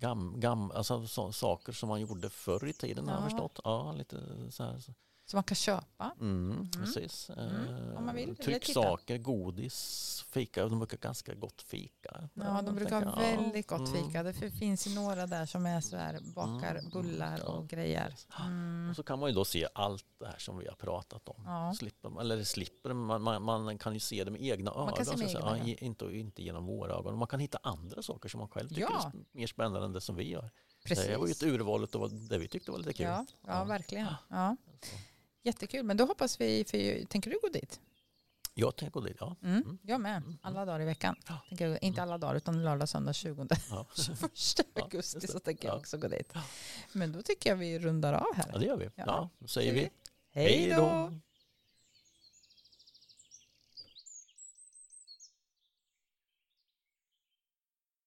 gam, 0.00 0.40
gam, 0.40 0.70
alltså, 0.70 1.06
så, 1.06 1.32
saker 1.32 1.72
som 1.72 1.88
man 1.88 2.00
gjorde 2.00 2.30
förr 2.30 2.66
i 2.66 2.72
tiden 2.72 3.08
har 3.08 3.14
jag 3.14 3.20
Ja. 3.24 3.28
förstått. 3.28 3.60
Ja, 3.64 3.92
lite 3.92 4.16
så 4.50 4.62
här. 4.64 4.82
Så 5.30 5.36
man 5.36 5.44
kan 5.44 5.54
köpa. 5.54 6.10
Mm, 6.20 6.70
precis. 6.70 7.30
Mm, 7.30 7.96
om 7.96 8.06
man 8.06 8.14
vill. 8.14 8.28
Eh, 8.30 8.34
Trycksaker, 8.34 9.18
godis, 9.18 10.24
fika. 10.28 10.68
De 10.68 10.78
brukar 10.78 10.98
ganska 10.98 11.34
gott 11.34 11.62
fika. 11.62 12.28
Ja, 12.34 12.62
de 12.62 12.74
brukar 12.74 13.02
ha 13.04 13.16
väldigt 13.16 13.66
gott 13.66 13.88
Mm. 13.88 13.92
fika. 14.06 14.22
Det 14.22 14.32
finns 14.50 14.86
ju 14.86 14.94
några 14.94 15.26
där 15.26 15.46
som 15.46 15.66
är 15.66 15.80
så 15.80 15.96
här, 15.96 16.18
bakar 16.34 16.74
Mm, 16.74 16.90
bullar 16.90 17.38
ja. 17.38 17.44
och 17.52 17.68
grejer. 17.68 18.14
Mm. 18.40 18.90
Och 18.90 18.96
så 18.96 19.02
kan 19.02 19.18
man 19.18 19.28
ju 19.28 19.34
då 19.34 19.44
se 19.44 19.68
allt 19.74 20.04
det 20.20 20.26
här 20.26 20.38
som 20.38 20.58
vi 20.58 20.66
har 20.68 20.74
pratat 20.74 21.28
om. 21.28 21.42
Ja. 21.46 21.74
Slipper, 21.78 22.20
eller 22.20 22.44
slipper, 22.44 22.92
man, 22.92 23.22
man, 23.22 23.42
man 23.42 23.78
kan 23.78 23.94
ju 23.94 24.00
se 24.00 24.24
det 24.24 24.30
med 24.30 24.42
egna 24.42 24.70
ögon. 24.70 24.92
kan 24.92 25.06
se 25.06 25.16
med 25.16 25.26
säga. 25.30 25.38
egna 25.38 25.50
ja, 25.50 25.56
ögon. 25.56 25.66
ge- 25.68 25.84
inte, 25.84 26.04
inte 26.04 26.42
genom 26.42 26.66
våra 26.66 26.94
ögon. 26.94 27.18
Man 27.18 27.28
kan 27.28 27.40
hitta 27.40 27.58
andra 27.62 28.02
saker 28.02 28.28
som 28.28 28.38
man 28.38 28.48
själv 28.48 28.68
tycker 28.68 28.80
Ja. 28.82 29.12
är 29.14 29.38
mer 29.38 29.46
spännande 29.46 29.84
än 29.86 29.92
det 29.92 30.00
som 30.00 30.16
vi 30.16 30.28
gör. 30.30 30.50
Precis. 30.84 31.06
Det 31.06 31.16
var 31.16 31.26
ju 31.26 31.32
ett 31.32 31.42
urval 31.42 31.88
av 31.92 32.28
det 32.28 32.38
vi 32.38 32.48
tyckte 32.48 32.70
var 32.70 32.78
lite 32.78 32.92
kul. 32.92 33.06
Ja, 33.06 33.26
ja, 33.46 33.52
Ja. 33.52 33.64
verkligen. 33.64 34.06
Ja. 34.28 34.56
Jättekul. 35.48 35.82
Men 35.82 35.96
då 35.96 36.04
hoppas 36.04 36.40
vi, 36.40 36.64
för, 36.64 37.04
tänker 37.06 37.30
du 37.30 37.38
gå 37.42 37.48
dit? 37.48 37.80
Jag 38.54 38.76
tänker 38.76 39.00
dit, 39.00 39.16
ja. 39.20 39.36
Mm. 39.42 39.62
Mm. 39.62 39.78
Jag 39.82 40.00
med. 40.00 40.22
Alla 40.42 40.64
dagar 40.64 40.80
i 40.80 40.84
veckan. 40.84 41.16
Ja. 41.28 41.40
Tänker 41.48 41.84
inte 41.84 42.02
alla 42.02 42.18
dagar 42.18 42.34
utan 42.34 42.64
lördag, 42.64 42.88
söndag 42.88 43.12
20 43.12 43.46
ja. 43.70 43.86
21 44.34 44.66
Ja, 44.74 44.82
augusti 44.82 45.18
det. 45.20 45.28
så 45.28 45.38
tänker 45.40 45.68
jag 45.68 45.74
Ja. 45.74 45.78
också 45.78 45.98
gå 45.98 46.08
dit. 46.08 46.30
Ja. 46.34 46.40
Men 46.92 47.12
då 47.12 47.22
tycker 47.22 47.50
jag 47.50 47.56
vi 47.56 47.78
rundar 47.78 48.12
av 48.12 48.34
här. 48.34 48.50
ja, 48.52 48.58
det 48.58 48.66
gör 48.66 48.76
vi. 48.76 48.84
Ja. 48.84 48.90
Ja, 49.06 49.28
då 49.38 49.46
säger 49.48 49.72
vi 49.74 49.90
Hej 50.30 50.70
då! 50.76 51.18